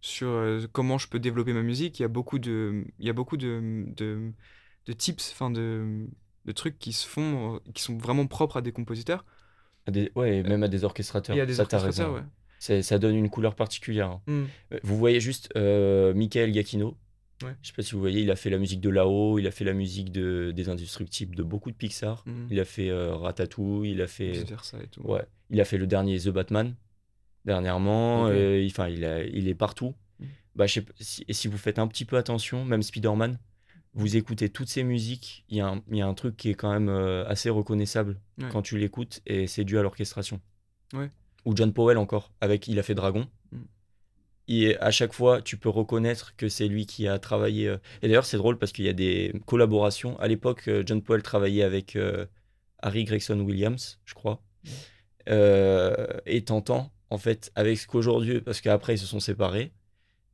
sur 0.00 0.28
euh, 0.28 0.66
comment 0.72 0.96
je 0.98 1.08
peux 1.08 1.18
développer 1.18 1.52
ma 1.52 1.62
musique. 1.62 1.98
Il 1.98 2.02
y 2.02 2.04
a 2.04 2.08
beaucoup 2.08 2.38
de, 2.38 2.84
il 2.98 3.06
y 3.06 3.10
a 3.10 3.12
beaucoup 3.12 3.36
de, 3.36 3.84
de, 3.96 4.32
de 4.86 4.92
tips, 4.92 5.32
enfin 5.32 5.50
de, 5.50 6.06
de 6.46 6.52
trucs 6.52 6.78
qui 6.78 6.92
se 6.92 7.06
font, 7.06 7.60
qui 7.74 7.82
sont 7.82 7.98
vraiment 7.98 8.26
propres 8.26 8.56
à 8.56 8.62
des 8.62 8.72
compositeurs. 8.72 9.24
À 9.86 9.90
des- 9.90 10.10
ouais, 10.14 10.38
et 10.38 10.42
même 10.42 10.62
à 10.62 10.68
des 10.68 10.84
orchestrateurs. 10.84 11.34
Et 11.34 11.38
il 11.38 11.40
y 11.40 11.42
a 11.42 11.46
des 11.46 11.54
ça, 11.54 11.62
orchestrateurs, 11.64 12.14
raison. 12.14 12.24
ouais. 12.26 12.82
Ça 12.82 12.98
donne 12.98 13.16
une 13.16 13.30
couleur 13.30 13.54
particulière. 13.54 14.10
hein. 14.10 14.22
Mm. 14.26 14.44
Euh, 14.72 14.78
Vous 14.82 14.96
voyez 14.98 15.20
juste 15.20 15.50
Michael 15.56 16.52
Giacchino. 16.52 16.96
Ouais. 17.42 17.54
Je 17.62 17.68
sais 17.68 17.72
pas 17.74 17.80
si 17.82 17.92
vous 17.94 18.00
voyez, 18.00 18.20
il 18.20 18.30
a 18.30 18.36
fait 18.36 18.50
la 18.50 18.58
musique 18.58 18.82
de 18.82 18.90
Lao, 18.90 19.38
il 19.38 19.46
a 19.46 19.50
fait 19.50 19.64
la 19.64 19.72
musique 19.72 20.12
de, 20.12 20.52
des 20.54 20.68
Indestructibles, 20.68 21.34
de 21.34 21.42
beaucoup 21.42 21.70
de 21.70 21.76
Pixar. 21.76 22.22
Mm. 22.26 22.46
Il 22.50 22.60
a 22.60 22.66
fait 22.66 22.90
euh, 22.90 23.14
Ratatouille, 23.16 23.92
il 23.92 24.02
a 24.02 24.06
fait, 24.06 24.32
et 24.40 24.44
tout. 24.90 25.00
ouais, 25.02 25.24
il 25.48 25.58
a 25.58 25.64
fait 25.64 25.78
le 25.78 25.86
dernier 25.86 26.18
The 26.18 26.28
Batman 26.28 26.74
dernièrement. 27.44 28.24
Ok. 28.24 28.30
euh, 28.32 28.60
il- 28.60 28.92
il, 28.94 29.04
a- 29.04 29.24
il 29.24 29.48
est 29.48 29.54
partout. 29.54 29.94
Mm. 30.18 30.24
Bah, 30.56 30.66
je 30.66 30.74
sais 30.74 30.84
si, 31.00 31.24
et 31.28 31.32
si 31.32 31.48
vous 31.48 31.58
faites 31.58 31.78
un 31.78 31.86
petit 31.86 32.04
peu 32.04 32.16
attention, 32.16 32.64
même 32.64 32.82
Spider-Man, 32.82 33.38
vous 33.94 34.16
écoutez 34.16 34.48
toutes 34.50 34.68
ces 34.68 34.82
musiques, 34.84 35.44
il 35.48 35.56
y, 35.56 35.60
a 35.60 35.66
un- 35.68 35.82
il 35.90 35.96
y 35.96 36.00
a 36.02 36.06
un 36.06 36.14
truc 36.14 36.36
qui 36.36 36.50
est 36.50 36.54
quand 36.54 36.72
même 36.72 36.88
euh, 36.88 37.24
assez 37.26 37.50
reconnaissable 37.50 38.20
Ouais. 38.38 38.48
quand 38.52 38.62
tu 38.62 38.78
l'écoutes 38.78 39.20
et 39.26 39.46
c'est 39.46 39.64
dû 39.64 39.78
à 39.78 39.82
l'orchestration. 39.82 40.40
Ouais. 40.92 41.10
Ou 41.44 41.56
John 41.56 41.72
Powell 41.72 41.98
encore, 41.98 42.32
avec 42.40 42.68
il 42.68 42.78
a 42.78 42.82
fait 42.82 42.94
Dragon. 42.94 43.26
Mm. 43.52 43.58
Et 44.52 44.76
à 44.78 44.90
chaque 44.90 45.12
fois, 45.12 45.40
tu 45.42 45.56
peux 45.56 45.68
reconnaître 45.68 46.34
que 46.36 46.48
c'est 46.48 46.66
lui 46.68 46.84
qui 46.86 47.06
a 47.08 47.18
travaillé. 47.20 47.68
euh, 47.68 47.76
Et 48.02 48.08
d'ailleurs, 48.08 48.24
c'est 48.26 48.36
drôle 48.36 48.58
parce 48.58 48.72
qu'il 48.72 48.84
y 48.84 48.88
a 48.88 48.92
des 48.92 49.32
collaborations. 49.46 50.18
À 50.18 50.26
l'époque, 50.28 50.68
John 50.86 51.02
Powell 51.02 51.22
travaillait 51.22 51.62
avec 51.62 51.94
euh, 51.96 52.26
Harry 52.80 53.04
Gregson 53.04 53.38
Williams, 53.40 53.98
je 54.04 54.14
crois. 54.14 54.42
Et 56.26 56.44
t'entends, 56.44 56.90
en 57.10 57.18
fait, 57.18 57.50
avec 57.54 57.78
ce 57.78 57.86
qu'aujourd'hui, 57.86 58.40
parce 58.40 58.60
qu'après, 58.60 58.94
ils 58.94 58.98
se 58.98 59.06
sont 59.06 59.20
séparés. 59.20 59.72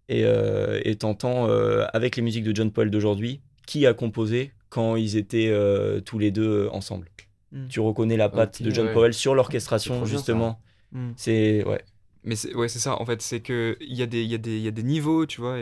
Et 0.09 0.25
euh, 0.25 0.81
et 0.85 0.97
t'entends, 0.97 1.49
euh, 1.49 1.85
avec 1.93 2.15
les 2.17 2.23
musiques 2.23 2.45
de 2.45 2.55
John 2.55 2.71
Powell 2.71 2.91
d'aujourd'hui, 2.91 3.41
qui 3.67 3.87
a 3.87 3.95
composé 3.95 4.53
quand 4.69 4.95
ils 4.97 5.17
étaient 5.17 5.49
euh, 5.49 6.01
tous 6.01 6.19
les 6.19 6.31
deux 6.31 6.69
ensemble. 6.71 7.09
Mm. 7.51 7.67
Tu 7.69 7.81
reconnais 7.81 8.17
la 8.17 8.29
patte 8.29 8.63
de 8.63 8.71
John 8.71 8.87
ouais. 8.87 8.93
Powell 8.93 9.15
sur 9.15 9.35
l'orchestration, 9.35 10.05
justement. 10.05 10.61
Mm. 10.93 11.11
C'est. 11.17 11.65
Ouais. 11.65 11.83
Mais 12.23 12.37
c'est 12.37 12.55
ouais, 12.55 12.69
c'est 12.69 12.79
ça, 12.79 13.01
en 13.01 13.07
fait, 13.07 13.21
c'est 13.23 13.41
que 13.41 13.77
il 13.81 13.95
y, 13.97 14.03
a 14.03 14.07
des- 14.07 14.23
il 14.23 14.31
y, 14.31 14.35
a 14.35 14.39
des- 14.39 14.57
il 14.57 14.63
y 14.63 14.69
a 14.69 14.73
des 14.73 14.83
niveaux, 14.83 15.27
tu 15.27 15.41
vois. 15.41 15.59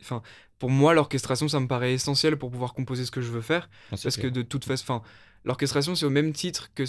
Enfin, 0.00 0.22
pour 0.58 0.70
moi, 0.70 0.94
l'orchestration, 0.94 1.48
ça 1.48 1.60
me 1.60 1.66
paraît 1.68 1.92
essentiel 1.94 2.36
pour 2.36 2.50
pouvoir 2.50 2.74
composer 2.74 3.04
ce 3.04 3.10
que 3.10 3.20
je 3.20 3.30
veux 3.30 3.40
faire. 3.40 3.68
Parce 3.90 4.16
que 4.16 4.26
de 4.28 4.42
toute 4.42 4.64
façon, 4.64 4.84
enfin, 4.84 5.02
l'orchestration, 5.44 5.94
c'est 5.94 6.06
au 6.06 6.10
même 6.10 6.32
titre 6.32 6.70
que, 6.74 6.84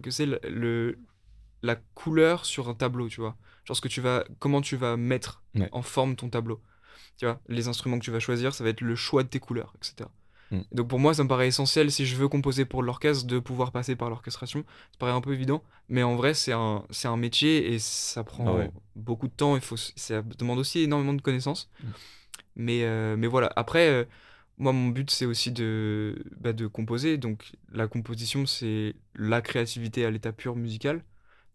que 0.00 0.10
c'est 0.10 0.26
le, 0.26 0.40
le- 0.48 0.98
la 1.62 1.76
couleur 1.94 2.44
sur 2.46 2.68
un 2.68 2.74
tableau, 2.74 3.08
tu 3.08 3.20
vois. 3.20 3.36
Genre 3.64 3.76
ce 3.76 3.80
que 3.80 3.88
tu 3.88 4.00
vas, 4.00 4.24
comment 4.38 4.60
tu 4.60 4.76
vas 4.76 4.96
mettre 4.96 5.42
Ouais. 5.54 5.68
en 5.72 5.82
forme 5.82 6.16
ton 6.16 6.28
tableau. 6.28 6.60
Tu 7.18 7.24
vois, 7.24 7.40
les 7.48 7.66
instruments 7.68 7.98
que 7.98 8.04
tu 8.04 8.10
vas 8.10 8.20
choisir, 8.20 8.54
ça 8.54 8.62
va 8.62 8.70
être 8.70 8.82
le 8.82 8.94
choix 8.94 9.22
de 9.22 9.28
tes 9.28 9.40
couleurs, 9.40 9.72
etc. 9.78 10.08
Mm. 10.50 10.60
Donc 10.72 10.88
pour 10.88 10.98
moi, 11.00 11.14
ça 11.14 11.24
me 11.24 11.28
paraît 11.28 11.48
essentiel 11.48 11.90
si 11.90 12.04
je 12.06 12.14
veux 12.16 12.28
composer 12.28 12.64
pour 12.66 12.82
l'orchestre 12.82 13.26
de 13.26 13.38
pouvoir 13.38 13.72
passer 13.72 13.96
par 13.96 14.10
l'orchestration. 14.10 14.64
Ça 14.92 14.98
paraît 14.98 15.12
un 15.12 15.20
peu 15.22 15.32
évident, 15.32 15.64
mais 15.88 16.02
en 16.02 16.14
vrai, 16.14 16.34
c'est 16.34 16.52
un, 16.52 16.84
c'est 16.90 17.08
un 17.08 17.16
métier 17.16 17.72
et 17.72 17.78
ça 17.78 18.22
prend 18.22 18.46
Ah 18.48 18.54
ouais. 18.54 18.70
beaucoup 18.94 19.28
de 19.28 19.32
temps. 19.32 19.56
Il 19.56 19.62
faut, 19.62 19.76
ça 19.78 20.22
demande 20.38 20.58
aussi 20.58 20.80
énormément 20.80 21.14
de 21.14 21.22
connaissances. 21.22 21.70
Mm. 21.82 21.86
Mais, 22.56 22.84
euh, 22.84 23.16
mais 23.16 23.26
voilà, 23.26 23.50
après, 23.56 23.88
euh, 23.88 24.04
moi, 24.58 24.72
mon 24.72 24.88
but, 24.88 25.10
c'est 25.10 25.26
aussi 25.26 25.52
de, 25.52 26.22
bah, 26.38 26.52
de 26.52 26.66
composer. 26.66 27.16
Donc 27.18 27.52
la 27.72 27.88
composition, 27.88 28.46
c'est 28.46 28.94
la 29.14 29.40
créativité 29.42 30.04
à 30.04 30.10
l'état 30.10 30.32
pur 30.32 30.54
musical. 30.54 31.02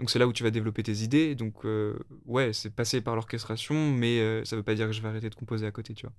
Donc 0.01 0.09
c'est 0.09 0.17
là 0.19 0.25
où 0.27 0.33
tu 0.33 0.41
vas 0.43 0.49
développer 0.51 0.81
tes 0.81 1.03
idées. 1.03 1.35
Donc 1.35 1.63
euh, 1.63 1.97
ouais, 2.25 2.53
c'est 2.53 2.71
passer 2.71 3.01
par 3.01 3.15
l'orchestration, 3.15 3.91
mais 3.93 4.19
euh, 4.19 4.43
ça 4.45 4.55
veut 4.55 4.63
pas 4.63 4.73
dire 4.75 4.87
que 4.87 4.93
je 4.93 5.01
vais 5.01 5.07
arrêter 5.07 5.29
de 5.29 5.35
composer 5.35 5.65
à 5.67 5.71
côté, 5.71 5.93
tu 5.93 6.07
vois. 6.07 6.13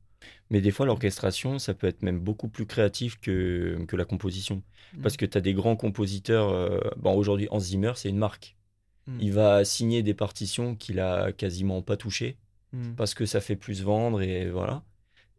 Mais 0.51 0.61
des 0.61 0.71
fois, 0.71 0.87
l'orchestration, 0.87 1.59
ça 1.59 1.75
peut 1.75 1.89
être 1.89 2.03
même 2.03 2.21
beaucoup 2.21 2.49
plus 2.49 2.65
créatif 2.65 3.19
que, 3.21 3.85
que 3.89 3.97
la 3.97 4.05
composition. 4.05 4.63
Parce 5.03 5.17
que 5.17 5.27
tu 5.27 5.37
as 5.37 5.41
des 5.41 5.53
grands 5.53 5.75
compositeurs. 5.75 6.51
euh, 6.51 6.79
bon, 6.97 7.15
aujourd'hui, 7.15 7.49
Hans 7.51 7.59
Zimmer, 7.59 7.93
c'est 7.97 8.09
une 8.09 8.19
marque. 8.19 8.57
Mm. 9.09 9.19
Il 9.21 9.33
va 9.33 9.65
signer 9.65 10.03
des 10.05 10.15
partitions 10.15 10.77
qu'il 10.77 11.01
a 11.01 11.33
quasiment 11.33 11.83
pas 11.83 11.97
touchées 11.97 12.39
Mm. 12.73 12.95
parce 12.97 13.13
que 13.15 13.27
ça 13.27 13.41
fait 13.43 13.57
plus 13.57 13.83
vendre 13.83 14.23
et 14.23 14.49
voilà. 14.49 14.83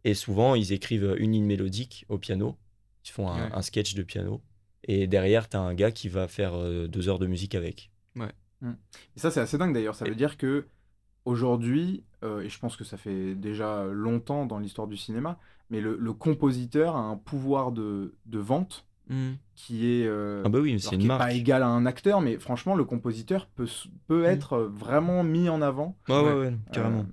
Et 0.04 0.14
souvent, 0.14 0.54
ils 0.54 0.72
écrivent 0.72 1.16
une 1.18 1.32
ligne 1.32 1.46
mélodique 1.46 2.04
au 2.08 2.18
piano. 2.18 2.56
Ils 3.06 3.10
font 3.10 3.28
un, 3.28 3.46
Ouais. 3.46 3.52
un 3.54 3.62
sketch 3.62 3.94
de 3.94 4.02
piano. 4.02 4.42
Et 4.86 5.06
derrière, 5.06 5.48
tu 5.48 5.56
as 5.56 5.60
un 5.60 5.72
gars 5.74 5.90
qui 5.90 6.08
va 6.10 6.28
faire 6.28 6.54
euh, 6.54 6.86
deux 6.86 7.08
heures 7.08 7.18
de 7.18 7.26
musique 7.26 7.54
avec. 7.54 7.90
Et 9.16 9.18
ça, 9.20 9.30
c'est 9.30 9.40
assez 9.40 9.58
dingue 9.58 9.74
d'ailleurs. 9.74 9.94
Ça 9.94 10.04
veut 10.06 10.14
dire 10.14 10.36
que 10.38 10.66
aujourd'hui, 11.24 12.04
euh, 12.22 12.40
et 12.42 12.48
je 12.48 12.58
pense 12.58 12.76
que 12.76 12.84
ça 12.84 12.96
fait 12.96 13.34
déjà 13.34 13.84
longtemps 13.84 14.46
dans 14.46 14.58
l'histoire 14.58 14.86
du 14.88 14.96
cinéma, 14.96 15.38
mais 15.70 15.80
le, 15.80 15.96
le 15.96 16.12
compositeur 16.12 16.96
a 16.96 17.00
un 17.00 17.16
pouvoir 17.16 17.72
de, 17.72 18.14
de 18.26 18.38
vente 18.38 18.86
Mm. 19.10 19.32
qui 19.54 19.86
est, 20.00 20.06
euh, 20.06 20.40
Ah 20.46 20.48
bah 20.48 20.60
oui, 20.60 20.70
alors 20.70 20.80
c'est 20.80 20.88
qui 20.88 20.94
une 20.94 21.02
est 21.02 21.06
marque. 21.08 21.20
pas 21.20 21.32
égal 21.34 21.62
à 21.62 21.66
un 21.68 21.84
acteur, 21.84 22.22
mais 22.22 22.38
franchement, 22.38 22.74
le 22.74 22.84
compositeur 22.86 23.48
peut, 23.48 23.64
s- 23.64 23.86
peut 24.06 24.24
être 24.24 24.54
euh, 24.54 24.66
vraiment 24.68 25.22
mis 25.22 25.50
en 25.50 25.60
avant. 25.60 25.94
Ouais, 26.08 26.14
ouais, 26.14 26.22
Ouais. 26.22 26.32
ouais, 26.48 26.54
carrément. 26.72 27.00
Euh, 27.00 27.04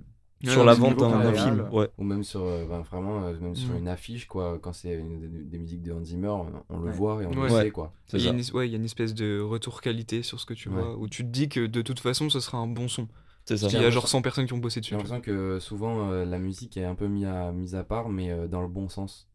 Sur 0.44 0.60
Ouais, 0.60 0.66
la 0.66 0.74
vente 0.74 0.98
d'un 0.98 1.32
film, 1.34 1.68
ouais. 1.72 1.88
Ou 1.98 2.04
même 2.04 2.24
sur, 2.24 2.42
euh, 2.42 2.66
ben, 2.66 2.80
vraiment, 2.80 3.24
euh, 3.26 3.38
même 3.40 3.54
sur 3.54 3.72
Mm. 3.74 3.78
une 3.78 3.88
affiche, 3.88 4.26
quoi. 4.26 4.58
Quand 4.60 4.72
c'est 4.72 4.96
des, 4.96 5.28
des 5.28 5.58
musiques 5.58 5.82
de 5.82 5.92
Hans 5.92 6.04
Zimmer, 6.04 6.28
on, 6.28 6.50
on 6.68 6.78
le 6.80 6.86
Ouais. 6.86 6.92
voit 6.92 7.22
et 7.22 7.26
on 7.26 7.30
Ouais. 7.32 7.48
le 7.48 7.48
sait, 7.64 7.70
quoi. 7.70 7.92
Il 8.12 8.20
y, 8.20 8.26
a 8.26 8.32
une, 8.32 8.40
es- 8.40 8.52
ouais, 8.52 8.66
il 8.68 8.72
y 8.72 8.74
a 8.74 8.78
une 8.78 8.84
espèce 8.84 9.14
de 9.14 9.40
retour 9.40 9.80
qualité 9.80 10.22
sur 10.22 10.40
ce 10.40 10.46
que 10.46 10.54
tu 10.54 10.68
Ouais. 10.68 10.74
vois, 10.82 10.96
où 10.98 11.08
tu 11.08 11.22
te 11.22 11.28
dis 11.28 11.48
que 11.48 11.64
de 11.66 11.80
toute 11.82 12.00
façon, 12.00 12.28
ce 12.28 12.40
sera 12.40 12.58
un 12.58 12.66
bon 12.66 12.88
son. 12.88 13.06
C'est 13.44 13.56
ça. 13.56 13.68
Il 13.68 13.74
y 13.80 13.84
a 13.84 13.90
genre 13.90 14.08
100 14.08 14.20
personnes 14.22 14.46
qui 14.46 14.52
ont 14.52 14.58
bossé 14.58 14.80
dessus. 14.80 14.90
J'ai 14.90 14.96
l'impression 14.96 15.20
que 15.20 15.58
souvent 15.60 16.10
euh, 16.10 16.24
la 16.24 16.38
musique 16.38 16.76
est 16.76 16.84
un 16.84 16.94
peu 16.96 17.06
mise 17.08 17.26
à, 17.26 17.52
mise 17.52 17.74
à 17.76 17.84
part, 17.84 18.08
mais 18.08 18.30
euh, 18.30 18.48
dans 18.48 18.62
le 18.62 18.68
bon 18.68 18.88
sens. 18.88 19.28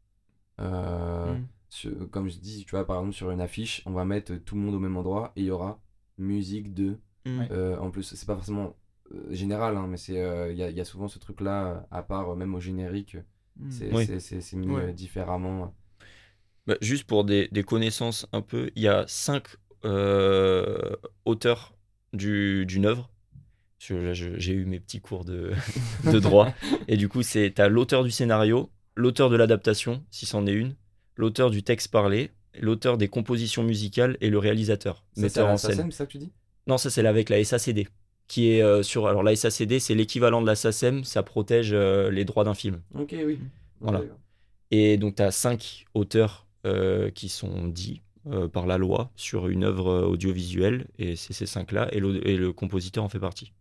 Euh, 0.59 1.33
Mm. 1.35 1.47
sur- 1.69 2.09
comme 2.09 2.29
je 2.29 2.37
dis, 2.39 2.65
tu 2.65 2.71
vois, 2.71 2.85
par 2.85 2.97
exemple, 2.97 3.13
sur 3.15 3.31
une 3.31 3.41
affiche, 3.41 3.83
on 3.85 3.91
va 3.91 4.05
mettre 4.05 4.35
tout 4.35 4.55
le 4.55 4.61
monde 4.61 4.75
au 4.75 4.79
même 4.79 4.97
endroit 4.97 5.31
et 5.35 5.41
il 5.41 5.47
y 5.47 5.51
aura 5.51 5.79
musique 6.17 6.73
de. 6.73 6.97
Mm. 7.25 7.41
Euh, 7.51 7.77
en 7.79 7.91
plus, 7.91 8.03
c'est 8.03 8.25
pas 8.25 8.35
forcément 8.35 8.75
général, 9.29 9.77
hein, 9.77 9.87
mais 9.87 9.97
c'est 9.97 10.19
euh, 10.21 10.51
il 10.51 10.57
y, 10.57 10.63
a, 10.63 10.69
il 10.69 10.77
y 10.77 10.81
a 10.81 10.85
souvent 10.85 11.07
ce 11.07 11.19
truc-là, 11.19 11.67
euh, 11.67 11.79
à 11.91 12.03
part 12.03 12.31
euh, 12.31 12.35
même 12.35 12.53
au 12.55 12.59
générique, 12.59 13.17
Mm. 13.59 13.71
c'est 13.71 13.91
Oui. 13.91 14.07
mis 14.57 14.67
Ouais. 14.67 14.83
euh, 14.83 14.93
différemment. 14.93 15.73
Bah, 16.67 16.75
juste 16.81 17.05
pour 17.05 17.23
des, 17.23 17.47
des 17.51 17.63
connaissances 17.63 18.27
un 18.33 18.41
peu, 18.41 18.69
il 18.75 18.83
y 18.83 18.87
a 18.87 19.05
cinq 19.07 19.47
euh, 19.85 20.95
auteurs 21.25 21.73
du- 22.13 22.65
d'une 22.67 22.85
œuvre. 22.85 23.09
J'ai 23.79 24.53
eu 24.53 24.65
mes 24.65 24.79
petits 24.79 25.01
cours 25.01 25.23
de, 25.25 25.53
de 26.11 26.19
droit. 26.19 26.53
Et 26.87 26.97
du 26.97 27.09
coup, 27.09 27.21
c'est 27.23 27.53
tu 27.55 27.61
as 27.61 27.67
l'auteur 27.69 28.03
du 28.03 28.11
scénario, 28.11 28.69
l'auteur 28.95 29.29
de 29.29 29.35
l'adaptation, 29.35 30.03
si 30.11 30.25
c'en 30.25 30.45
est 30.45 30.53
une, 30.53 30.75
l'auteur 31.15 31.49
du 31.51 31.63
texte 31.63 31.89
parlé, 31.89 32.31
l'auteur 32.59 32.97
des 32.97 33.07
compositions 33.07 33.63
musicales 33.63 34.17
et 34.21 34.29
le 34.29 34.39
réalisateur, 34.39 35.03
metteur 35.15 35.47
la 35.47 35.53
en 35.53 35.57
scène. 35.57 35.71
SACEM, 35.77 35.91
c'est 35.91 35.97
ça 35.97 36.05
que 36.05 36.11
tu 36.11 36.17
dis? 36.17 36.31
Non, 36.65 36.77
ça 36.77 36.89
c'est 36.89 37.05
avec 37.05 37.29
la 37.29 37.37
SACD, 37.43 37.87
qui 38.27 38.51
est 38.51 38.61
euh, 38.61 38.83
sur. 38.83 39.07
Alors 39.07 39.23
la 39.23 39.35
SACD, 39.35 39.79
c'est 39.79 39.95
l'équivalent 39.95 40.41
de 40.41 40.47
la 40.47 40.55
SACEM, 40.55 41.03
ça 41.03 41.23
protège 41.23 41.71
euh, 41.73 42.09
les 42.11 42.25
droits 42.25 42.43
d'un 42.43 42.53
film. 42.53 42.81
Ok, 42.93 43.15
oui. 43.25 43.39
Voilà. 43.79 44.01
Et 44.71 44.97
donc, 44.97 45.15
tu 45.15 45.21
as 45.21 45.31
cinq 45.31 45.85
auteurs 45.93 46.45
euh, 46.65 47.09
qui 47.11 47.29
sont 47.29 47.67
dits 47.67 48.01
euh, 48.29 48.47
par 48.49 48.65
la 48.67 48.77
loi 48.77 49.11
sur 49.15 49.47
une 49.47 49.63
œuvre 49.63 50.03
audiovisuelle, 50.07 50.87
et 50.99 51.15
c'est 51.15 51.31
ces 51.33 51.45
cinq-là, 51.45 51.87
et, 51.93 51.99
le- 51.99 52.27
et 52.27 52.35
le 52.35 52.51
compositeur 52.51 53.03
en 53.03 53.09
fait 53.09 53.19
partie. 53.19 53.53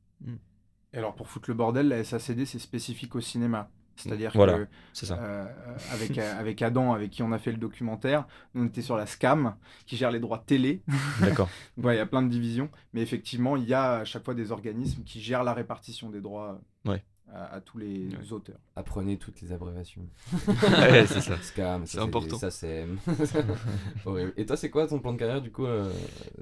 Et 0.92 0.98
alors, 0.98 1.14
pour 1.14 1.28
foutre 1.28 1.50
le 1.50 1.54
bordel, 1.54 1.88
la 1.88 2.02
SACD, 2.02 2.44
c'est 2.46 2.58
spécifique 2.58 3.14
au 3.14 3.20
cinéma. 3.20 3.68
C'est-à-dire 3.96 4.30
Voilà. 4.34 4.58
que 4.58 4.66
C'est 4.92 5.06
ça. 5.06 5.18
euh, 5.18 5.46
avec, 5.92 6.16
euh, 6.18 6.38
avec 6.40 6.60
Adam, 6.62 6.92
avec 6.92 7.10
qui 7.10 7.22
on 7.22 7.32
a 7.32 7.38
fait 7.38 7.50
le 7.52 7.56
documentaire, 7.58 8.26
nous, 8.54 8.62
on 8.64 8.66
était 8.66 8.82
sur 8.82 8.96
la 8.96 9.06
SCAM, 9.06 9.56
qui 9.86 9.96
gère 9.96 10.10
les 10.10 10.20
droits 10.20 10.42
télé. 10.46 10.82
D'accord. 11.20 11.48
Ouais, 11.78 11.94
il 11.94 11.98
y 11.98 12.00
a 12.00 12.06
plein 12.06 12.22
de 12.22 12.28
divisions, 12.28 12.68
mais 12.92 13.02
effectivement, 13.02 13.56
il 13.56 13.64
y 13.64 13.74
a 13.74 13.94
à 14.00 14.04
chaque 14.04 14.24
fois 14.24 14.34
des 14.34 14.52
organismes 14.52 15.02
qui 15.04 15.20
gèrent 15.20 15.44
la 15.44 15.54
répartition 15.54 16.10
des 16.10 16.20
droits 16.20 16.60
Ouais. 16.84 17.02
à, 17.32 17.54
à 17.56 17.60
tous 17.60 17.78
les 17.78 18.08
Ouais. 18.08 18.32
auteurs. 18.32 18.58
Apprenez 18.76 19.16
toutes 19.18 19.40
les 19.40 19.52
abréviations. 19.52 20.02
Ouais, 20.46 21.06
c'est 21.06 21.20
ça. 21.20 21.36
Scam, 21.42 21.86
C'est 21.86 21.98
important. 21.98 22.36
Ça, 22.38 22.50
c'est. 22.50 22.86
Et 24.36 24.46
toi, 24.46 24.56
c'est 24.56 24.70
quoi 24.70 24.86
ton 24.86 24.98
plan 25.00 25.12
de 25.12 25.18
carrière, 25.18 25.40
du 25.42 25.50
coup, 25.50 25.66
euh, 25.66 25.90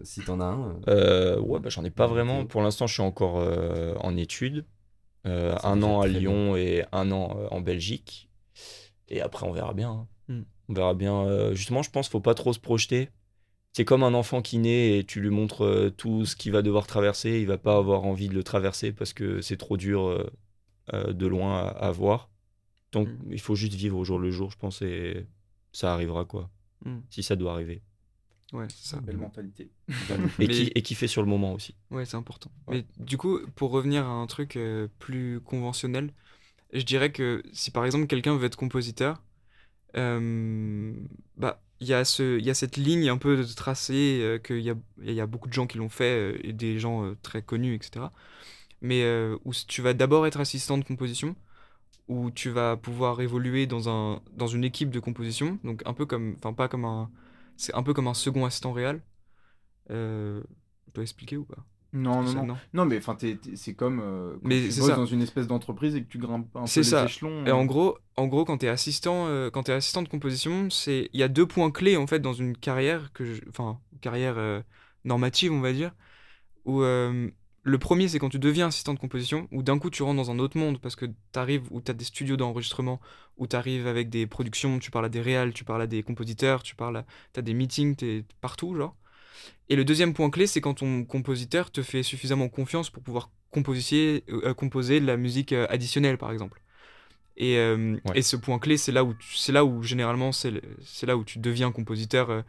si 0.02 0.20
t'en 0.22 0.40
as 0.40 0.44
un 0.44 0.76
euh, 0.88 1.38
ouais, 1.40 1.60
bah, 1.60 1.68
j'en 1.68 1.84
ai 1.84 1.90
pas 1.90 2.06
vraiment. 2.06 2.44
Pour 2.46 2.62
l'instant, 2.62 2.86
je 2.86 2.94
suis 2.94 3.02
encore 3.02 3.38
euh, 3.38 3.94
en 4.00 4.16
études. 4.16 4.64
Euh, 5.26 5.56
Ça 5.56 5.68
un 5.68 5.82
an 5.82 6.00
à 6.00 6.06
Lyon 6.06 6.56
et 6.56 6.84
un 6.92 7.10
an 7.10 7.36
euh, 7.38 7.48
en 7.50 7.60
Belgique. 7.60 8.28
Et 9.08 9.20
après, 9.20 9.46
on 9.46 9.52
verra 9.52 9.72
bien. 9.74 9.90
hein. 9.90 10.08
Hmm. 10.28 10.42
On 10.68 10.74
verra 10.74 10.94
bien. 10.94 11.24
Euh, 11.26 11.54
justement, 11.54 11.82
je 11.82 11.90
pense 11.90 12.06
qu'il 12.08 12.12
faut 12.12 12.20
pas 12.20 12.34
trop 12.34 12.52
se 12.52 12.58
projeter. 12.60 13.10
C'est 13.72 13.84
comme 13.84 14.02
un 14.02 14.14
enfant 14.14 14.40
qui 14.42 14.58
naît 14.58 14.98
et 14.98 15.04
tu 15.04 15.20
lui 15.20 15.30
montres 15.30 15.90
tout 15.96 16.26
ce 16.26 16.36
qu'il 16.36 16.52
va 16.52 16.62
devoir 16.62 16.86
traverser. 16.86 17.40
Il 17.40 17.46
va 17.46 17.58
pas 17.58 17.76
avoir 17.76 18.04
envie 18.04 18.28
de 18.28 18.34
le 18.34 18.44
traverser 18.44 18.92
parce 18.92 19.12
que 19.12 19.40
c'est 19.40 19.56
trop 19.56 19.76
dur 19.76 20.30
de 20.92 21.26
loin 21.26 21.58
à, 21.58 21.68
à 21.68 21.90
voir. 21.90 22.30
Donc, 22.92 23.08
Hmm. 23.08 23.32
il 23.32 23.40
faut 23.40 23.56
juste 23.56 23.74
vivre 23.74 23.98
au 23.98 24.04
jour 24.04 24.18
le 24.20 24.30
jour, 24.30 24.50
je 24.52 24.56
pense, 24.56 24.80
et 24.82 25.26
ça 25.72 25.92
arrivera, 25.92 26.24
quoi. 26.24 26.50
Hmm. 26.84 27.00
Si 27.10 27.24
ça 27.24 27.34
doit 27.34 27.52
arriver. 27.52 27.82
Ouais, 28.54 28.66
c'est 28.68 28.88
ça. 28.90 29.00
Belle 29.00 29.18
mentalité. 29.18 29.68
Et, 29.88 29.92
Mais- 30.38 30.46
qui, 30.48 30.72
et 30.74 30.82
qui 30.82 30.94
fait 30.94 31.08
sur 31.08 31.22
le 31.22 31.28
moment 31.28 31.52
aussi. 31.52 31.74
Ouais, 31.90 32.04
c'est 32.04 32.16
important. 32.16 32.50
Ouais. 32.68 32.86
Mais 32.98 33.04
du 33.04 33.18
coup, 33.18 33.40
pour 33.56 33.70
revenir 33.72 34.06
à 34.06 34.10
un 34.10 34.26
truc 34.26 34.56
euh, 34.56 34.88
plus 35.00 35.40
conventionnel, 35.40 36.12
je 36.72 36.82
dirais 36.82 37.12
que 37.12 37.42
si 37.52 37.70
par 37.70 37.84
exemple 37.84 38.06
quelqu'un 38.06 38.36
veut 38.36 38.46
être 38.46 38.56
compositeur, 38.56 39.20
euh, 39.96 40.92
bah 41.36 41.60
il 41.80 41.88
y 41.88 41.94
a 41.94 42.04
ce, 42.04 42.38
il 42.38 42.44
y 42.44 42.50
a 42.50 42.54
cette 42.54 42.76
ligne 42.76 43.08
un 43.08 43.18
peu 43.18 43.36
de 43.36 43.42
tracé 43.52 44.20
euh, 44.22 44.38
qu'il 44.38 44.60
y 44.60 44.70
a, 44.70 44.74
il 45.02 45.12
y 45.12 45.20
a 45.20 45.26
beaucoup 45.26 45.48
de 45.48 45.52
gens 45.52 45.66
qui 45.66 45.78
l'ont 45.78 45.88
fait 45.88 46.32
euh, 46.34 46.38
et 46.44 46.52
des 46.52 46.78
gens 46.78 47.04
euh, 47.04 47.16
très 47.22 47.42
connus, 47.42 47.74
etc. 47.74 48.06
Mais 48.80 49.02
euh, 49.02 49.36
où 49.44 49.52
tu 49.52 49.82
vas 49.82 49.94
d'abord 49.94 50.26
être 50.26 50.40
assistant 50.40 50.78
de 50.78 50.84
composition, 50.84 51.34
où 52.08 52.30
tu 52.30 52.50
vas 52.50 52.76
pouvoir 52.76 53.20
évoluer 53.20 53.66
dans 53.66 53.88
un, 53.88 54.20
dans 54.36 54.46
une 54.46 54.64
équipe 54.64 54.90
de 54.90 55.00
composition, 55.00 55.58
donc 55.64 55.82
un 55.86 55.94
peu 55.94 56.06
comme, 56.06 56.36
enfin 56.38 56.52
pas 56.52 56.68
comme 56.68 56.84
un, 56.84 57.10
c'est 57.56 57.74
un 57.74 57.82
peu 57.82 57.94
comme 57.94 58.08
un 58.08 58.14
second 58.14 58.44
assistant 58.44 58.72
réel. 58.72 59.02
Euh, 59.90 60.42
je 60.88 60.92
dois 60.92 61.02
expliquer 61.02 61.36
ou 61.36 61.44
pas? 61.44 61.64
Non, 61.92 62.22
non, 62.22 62.26
Ça, 62.26 62.42
non. 62.42 62.56
Non, 62.72 62.84
mais 62.86 62.98
enfin, 62.98 63.14
t'es- 63.14 63.38
c'est 63.54 63.74
comme 63.74 64.00
euh, 64.00 64.32
quand 64.32 64.48
Mais 64.48 64.62
tu 64.62 64.66
bosses 64.80 64.88
ça. 64.88 64.96
dans 64.96 65.06
une 65.06 65.22
espèce 65.22 65.46
d'entreprise 65.46 65.94
et 65.94 66.02
que 66.02 66.08
tu 66.08 66.18
grimpes 66.18 66.48
un 66.56 66.62
peu 66.62 66.66
C'est 66.66 66.80
les 66.80 66.84
ça. 66.84 67.04
échelons. 67.04 67.46
Et 67.46 67.50
euh, 67.50 67.54
en 67.54 67.64
gros, 67.66 67.98
en 68.16 68.26
gros, 68.26 68.44
quand 68.44 68.58
t'es 68.58 68.68
assistant, 68.68 69.26
euh, 69.28 69.48
quand 69.50 69.64
t'es 69.64 69.72
assistant 69.72 70.02
de 70.02 70.08
composition, 70.08 70.70
c'est 70.70 71.08
il 71.12 71.20
y 71.20 71.22
a 71.22 71.28
deux 71.28 71.46
points 71.46 71.70
clés 71.70 71.96
en 71.96 72.08
fait 72.08 72.18
dans 72.18 72.32
une 72.32 72.56
carrière 72.56 73.12
que, 73.12 73.24
je- 73.24 73.42
enfin, 73.48 73.78
carrière 74.00 74.38
euh, 74.38 74.60
normative, 75.04 75.52
on 75.52 75.60
va 75.60 75.72
dire. 75.72 75.94
Où 76.64 76.82
euh, 76.82 77.30
le 77.64 77.78
premier, 77.78 78.08
c'est 78.08 78.18
quand 78.18 78.28
tu 78.28 78.38
deviens 78.38 78.66
assistant 78.68 78.92
de 78.94 78.98
composition, 78.98 79.48
où 79.50 79.62
d'un 79.62 79.78
coup 79.78 79.88
tu 79.90 80.02
rentres 80.02 80.16
dans 80.16 80.30
un 80.30 80.38
autre 80.38 80.58
monde 80.58 80.78
parce 80.80 80.96
que 80.96 81.06
t'arrives 81.32 81.66
où 81.70 81.80
t'as 81.80 81.94
des 81.94 82.04
studios 82.04 82.36
d'enregistrement, 82.36 83.00
où 83.38 83.46
t'arrives 83.46 83.86
avec 83.86 84.10
des 84.10 84.26
productions, 84.26 84.78
tu 84.78 84.90
parles 84.90 85.06
à 85.06 85.08
des 85.08 85.22
réals, 85.22 85.54
tu 85.54 85.64
parles 85.64 85.82
à 85.82 85.86
des 85.86 86.02
compositeurs, 86.02 86.62
tu 86.62 86.74
parles, 86.76 86.98
à... 86.98 87.06
t'as 87.32 87.40
des 87.42 87.54
meetings, 87.54 87.96
t'es 87.96 88.24
partout, 88.42 88.74
genre. 88.76 88.94
Et 89.70 89.76
le 89.76 89.84
deuxième 89.84 90.12
point 90.12 90.28
clé, 90.28 90.46
c'est 90.46 90.60
quand 90.60 90.74
ton 90.74 91.04
compositeur 91.04 91.70
te 91.70 91.82
fait 91.82 92.02
suffisamment 92.02 92.48
confiance 92.50 92.90
pour 92.90 93.02
pouvoir 93.02 93.30
composer, 93.50 94.24
euh, 94.28 94.52
composer 94.52 95.00
de 95.00 95.06
la 95.06 95.16
musique 95.16 95.52
euh, 95.52 95.66
additionnelle, 95.70 96.18
par 96.18 96.32
exemple. 96.32 96.60
Et, 97.36 97.56
euh, 97.56 97.96
Ouais. 98.04 98.18
et 98.18 98.22
ce 98.22 98.36
point 98.36 98.58
clé, 98.58 98.76
c'est 98.76 98.92
là 98.92 99.04
où, 99.04 99.14
tu- 99.14 99.36
c'est 99.36 99.52
là 99.52 99.64
où 99.64 99.82
généralement, 99.82 100.32
c'est 100.32 100.52
là 101.06 101.16
où 101.16 101.24
tu 101.24 101.38
deviens 101.38 101.72
compositeur 101.72 102.30
euh, 102.30 102.42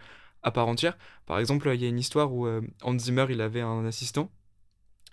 à 0.44 0.52
part 0.52 0.68
entière. 0.68 0.98
Par 1.26 1.40
exemple, 1.40 1.72
il 1.74 1.82
y 1.82 1.86
a 1.86 1.88
une 1.88 2.00
histoire 2.00 2.34
où 2.34 2.46
euh, 2.48 2.62
Hans 2.84 3.00
Zimmer, 3.00 3.28
il 3.30 3.42
avait 3.42 3.62
un 3.62 3.86
assistant. 3.86 4.30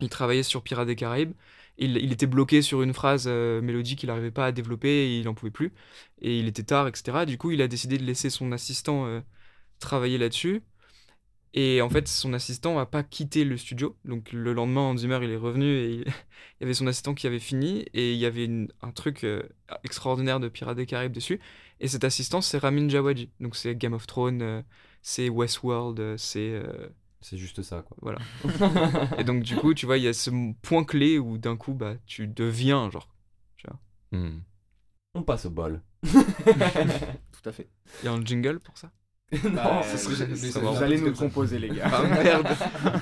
Il 0.00 0.08
travaillait 0.08 0.42
sur 0.42 0.62
Pirates 0.62 0.86
des 0.86 0.96
Caraïbes. 0.96 1.32
Il, 1.78 2.12
était 2.12 2.26
bloqué 2.26 2.62
sur 2.62 2.82
une 2.82 2.92
phrase 2.92 3.24
euh, 3.26 3.60
mélodique 3.62 4.00
qu'il 4.00 4.08
n'arrivait 4.08 4.30
pas 4.30 4.46
à 4.46 4.52
développer 4.52 4.88
et 4.88 5.18
il 5.18 5.24
n'en 5.24 5.34
pouvait 5.34 5.50
plus. 5.50 5.72
Et 6.20 6.38
il 6.38 6.46
était 6.46 6.62
tard, 6.62 6.86
etc. 6.86 7.24
Du 7.26 7.38
coup, 7.38 7.50
il 7.50 7.62
a 7.62 7.68
décidé 7.68 7.98
de 7.98 8.04
laisser 8.04 8.30
son 8.30 8.52
assistant 8.52 9.06
euh, 9.06 9.20
travailler 9.80 10.18
là-dessus. 10.18 10.62
Et 11.54 11.82
en 11.82 11.90
fait, 11.90 12.08
son 12.08 12.32
assistant 12.32 12.76
n'a 12.76 12.86
pas 12.86 13.02
quitté 13.02 13.44
le 13.44 13.56
studio. 13.56 13.96
Donc 14.04 14.32
le 14.32 14.52
lendemain, 14.52 14.82
Hans 14.82 14.96
Zimmer, 14.96 15.20
il 15.22 15.30
est 15.30 15.36
revenu 15.36 15.66
et 15.66 15.94
il, 15.94 16.00
y 16.60 16.64
avait 16.64 16.74
son 16.74 16.86
assistant 16.86 17.14
qui 17.14 17.26
avait 17.26 17.38
fini. 17.38 17.84
Et 17.94 18.12
il 18.12 18.18
y 18.18 18.26
avait 18.26 18.48
un 18.82 18.90
truc 18.92 19.24
euh, 19.24 19.42
extraordinaire 19.84 20.40
de 20.40 20.48
Pirates 20.48 20.76
des 20.76 20.86
Caraïbes 20.86 21.12
dessus. 21.12 21.40
Et 21.80 21.88
cet 21.88 22.04
assistant, 22.04 22.40
c'est 22.40 22.58
Ramin 22.58 22.88
Djawadi. 22.88 23.30
Donc 23.40 23.56
c'est 23.56 23.74
Game 23.76 23.92
of 23.92 24.06
Thrones, 24.06 24.42
euh, 24.42 24.62
c'est 25.02 25.28
Westworld, 25.28 26.16
c'est... 26.16 26.62
C'est 27.22 27.38
juste 27.38 27.62
ça, 27.62 27.82
quoi. 27.82 27.96
voilà. 28.02 28.18
et 29.18 29.24
donc 29.24 29.42
du 29.42 29.56
coup, 29.56 29.74
tu 29.74 29.86
vois, 29.86 29.96
il 29.98 30.04
y 30.04 30.08
a 30.08 30.12
ce 30.12 30.30
point 30.62 30.84
clé 30.84 31.18
où 31.18 31.38
d'un 31.38 31.56
coup, 31.56 31.74
bah, 31.74 31.94
tu 32.06 32.26
deviens, 32.28 32.90
genre... 32.90 33.08
Hmm. 34.10 34.40
On 35.14 35.22
passe 35.22 35.46
au 35.46 35.50
bol. 35.50 35.80
Tout 36.02 37.48
à 37.48 37.52
fait. 37.52 37.70
Il 38.02 38.06
y 38.06 38.08
a 38.08 38.12
un 38.12 38.22
jingle 38.24 38.60
pour 38.60 38.76
ça? 38.76 38.90
Bah, 39.54 39.82
ce 39.82 39.96
serait- 39.96 40.26
vous- 40.26 40.36
ce 40.36 40.50
serait 40.50 40.82
allez 40.84 41.00
nous 41.00 41.06
le 41.06 41.12
composer, 41.12 41.58
les 41.58 41.70
gars. 41.70 41.88
Ah 41.90 42.02
merde 42.02 42.48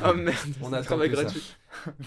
Ah 0.02 0.12
merde 0.14 0.36
On 0.62 0.72
attend 0.72 0.84
travail 0.84 1.10
gratuit. 1.10 1.56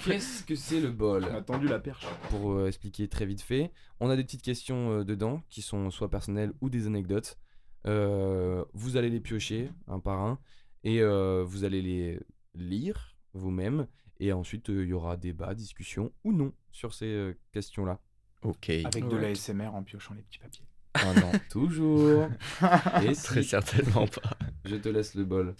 Qu'est-ce 0.05 0.43
que 0.43 0.55
c'est 0.55 0.79
le 0.79 0.91
bol? 0.91 1.27
On 1.29 1.35
a 1.35 1.41
tendu 1.41 1.67
la 1.67 1.79
perche. 1.79 2.05
Pour 2.29 2.53
euh, 2.53 2.67
expliquer 2.67 3.09
très 3.09 3.25
vite 3.25 3.41
fait, 3.41 3.71
on 3.99 4.09
a 4.09 4.15
des 4.15 4.23
petites 4.23 4.41
questions 4.41 4.91
euh, 4.91 5.03
dedans 5.03 5.41
qui 5.49 5.61
sont 5.61 5.89
soit 5.91 6.09
personnelles 6.09 6.53
ou 6.61 6.69
des 6.69 6.87
anecdotes. 6.87 7.37
Euh, 7.85 8.63
vous 8.73 8.95
allez 8.95 9.09
les 9.09 9.19
piocher 9.19 9.69
un 9.87 9.99
par 9.99 10.21
un 10.21 10.39
et 10.83 11.01
euh, 11.01 11.43
vous 11.45 11.63
allez 11.63 11.81
les 11.81 12.19
lire 12.55 13.15
vous-même. 13.33 13.87
Et 14.19 14.31
ensuite, 14.31 14.69
euh, 14.69 14.83
il 14.83 14.89
y 14.89 14.93
aura 14.93 15.17
débat, 15.17 15.53
discussion 15.53 16.11
ou 16.23 16.31
non 16.33 16.53
sur 16.71 16.93
ces 16.93 17.05
euh, 17.07 17.33
questions-là. 17.51 17.99
Ok. 18.43 18.69
Avec 18.69 19.07
de 19.07 19.15
Ouais. 19.15 19.29
l'ASMR 19.29 19.67
en 19.73 19.83
piochant 19.83 20.13
les 20.13 20.21
petits 20.21 20.39
papiers. 20.39 20.65
Ah 20.95 21.13
non, 21.19 21.31
toujours. 21.49 22.27
Et 23.03 23.13
Très 23.23 23.43
certainement 23.43 24.05
pas. 24.07 24.37
je 24.65 24.75
te 24.75 24.89
laisse 24.89 25.15
le 25.15 25.23
bol. 25.25 25.55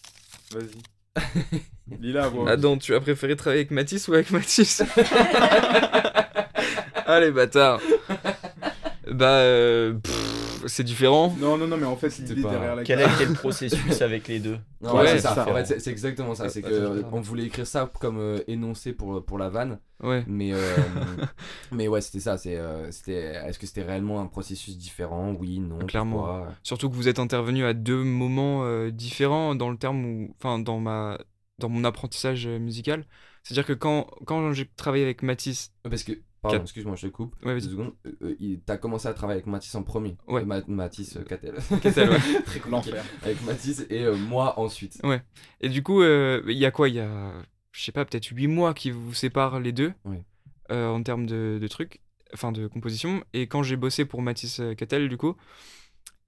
Vas-y. 0.52 1.98
Lila, 2.00 2.28
voix. 2.30 2.50
Adam, 2.50 2.78
tu 2.78 2.94
as 2.96 3.00
préféré 3.02 3.36
travailler 3.36 3.62
avec 3.62 3.72
Mathis 3.72 4.08
ou 4.08 4.14
avec 4.14 4.32
Mathis? 4.32 4.82
Allez, 7.06 7.32
bâtard 7.32 7.80
Bah, 9.12 9.40
euh, 9.40 9.94
pff, 9.94 10.13
c'est 10.68 10.84
différent. 10.84 11.36
Non, 11.40 11.58
non, 11.58 11.68
non, 11.68 11.78
mais 11.78 11.86
en 11.86 11.96
fait, 11.96 12.18
l'idée 12.18 12.42
pas- 12.42 12.52
derrière 12.52 12.76
la 12.76 12.84
Quel 12.84 13.00
a 13.02 13.14
été 13.14 13.26
le 13.26 13.34
processus 13.34 14.02
avec 14.02 14.28
les 14.28 14.40
deux 14.40 14.58
Non, 14.82 14.94
Ouais, 14.96 15.02
ouais, 15.04 15.08
c'est 15.10 15.20
ça. 15.22 15.48
En 15.50 15.54
fait, 15.54 15.80
c'est- 15.80 15.92
exactement 15.92 16.36
ça. 16.36 16.50
C'est 16.50 16.62
que 16.62 16.68
euh, 16.72 17.04
on 17.12 17.22
voulait 17.22 17.46
écrire 17.46 17.68
ça 17.68 17.92
comme 18.00 18.18
euh, 18.20 18.40
énoncé 18.48 18.94
pour, 18.94 19.24
pour 19.26 19.38
la 19.38 19.50
vanne. 19.50 19.80
Ouais. 20.02 20.24
Mais, 20.28 20.52
euh, 20.54 20.58
mais 21.72 21.88
ouais, 21.88 22.02
c'était 22.02 22.20
ça. 22.20 22.38
C'est, 22.38 22.58
euh, 22.58 22.92
c'était, 22.92 23.14
est-ce 23.46 23.60
que 23.60 23.66
c'était 23.68 23.84
réellement 23.84 24.20
un 24.22 24.28
processus 24.28 24.78
différent? 24.78 25.34
Oui, 25.40 25.60
non. 25.60 25.80
Clairement. 25.80 26.18
pourquoi 26.18 26.54
Surtout 26.64 26.90
que 26.90 26.96
vous 26.96 27.08
êtes 27.08 27.20
intervenu 27.20 27.66
à 27.66 27.74
deux 27.74 28.04
moments 28.04 28.64
euh, 28.66 28.92
différents 28.92 29.56
dans 29.56 29.70
le 29.70 29.78
terme 29.78 30.06
où, 30.06 30.36
enfin, 30.40 30.60
dans 30.60 30.80
ma, 30.80 31.18
dans 31.60 31.70
mon 31.70 31.84
apprentissage 31.84 32.48
euh, 32.48 32.60
musical. 32.60 33.06
C'est-à-dire 33.44 33.66
que 33.66 33.74
quand, 33.74 34.08
quand 34.26 34.54
j'ai 34.54 34.70
travaillé 34.76 35.04
avec 35.04 35.22
Mathis, 35.24 35.72
Euh, 35.86 35.90
Parce 35.90 36.04
que, 36.04 36.14
pardon, 36.44 36.58
Cat- 36.58 36.62
excuse-moi, 36.64 36.96
je 36.96 37.08
te 37.08 37.12
coupe. 37.12 37.36
Ouais, 37.44 37.56
deux 37.56 37.62
secondes. 37.70 37.94
Euh, 38.06 38.12
euh, 38.22 38.36
il- 38.40 38.62
t'as 38.62 38.78
commencé 38.78 39.08
à 39.08 39.14
travailler 39.14 39.38
avec 39.40 39.48
Mathis 39.48 39.74
en 39.74 39.82
premier. 39.82 40.16
Ouais. 40.28 40.46
Ma- 40.46 40.62
Mathis 40.68 41.18
euh, 41.18 41.24
Catel. 41.24 41.56
Catel, 41.82 42.10
ouais. 42.12 42.18
Très. 42.46 42.70
L'enfer. 42.70 43.04
Avec 43.24 43.44
Mathis 43.46 43.86
et 43.90 44.04
euh, 44.04 44.16
moi 44.16 44.60
ensuite. 44.60 45.02
et 45.62 45.70
du 45.70 45.82
coup, 45.82 46.02
euh, 46.04 46.44
il 46.48 46.58
y 46.58 46.66
a 46.66 46.72
quoi? 46.72 46.88
Il 46.90 46.96
y 46.96 47.00
a, 47.00 47.34
je 47.72 47.84
sais 47.84 47.92
pas, 47.92 48.06
peut-être 48.06 48.28
huit 48.28 48.48
mois 48.48 48.76
qui 48.76 48.92
vous 48.92 49.14
séparent 49.16 49.60
les 49.60 49.72
deux 49.72 49.94
Ouais. 50.06 50.24
euh, 50.72 50.88
en 50.90 51.02
termes 51.02 51.26
de, 51.26 51.58
de 51.60 51.68
trucs, 51.68 52.02
enfin 52.34 52.52
de 52.52 52.68
composition. 52.68 53.24
Et 53.34 53.48
quand 53.48 53.64
j'ai 53.64 53.76
bossé 53.78 54.06
pour 54.06 54.22
Mathis 54.22 54.62
Cattel, 54.78 55.10
du 55.10 55.18
coup, 55.18 55.36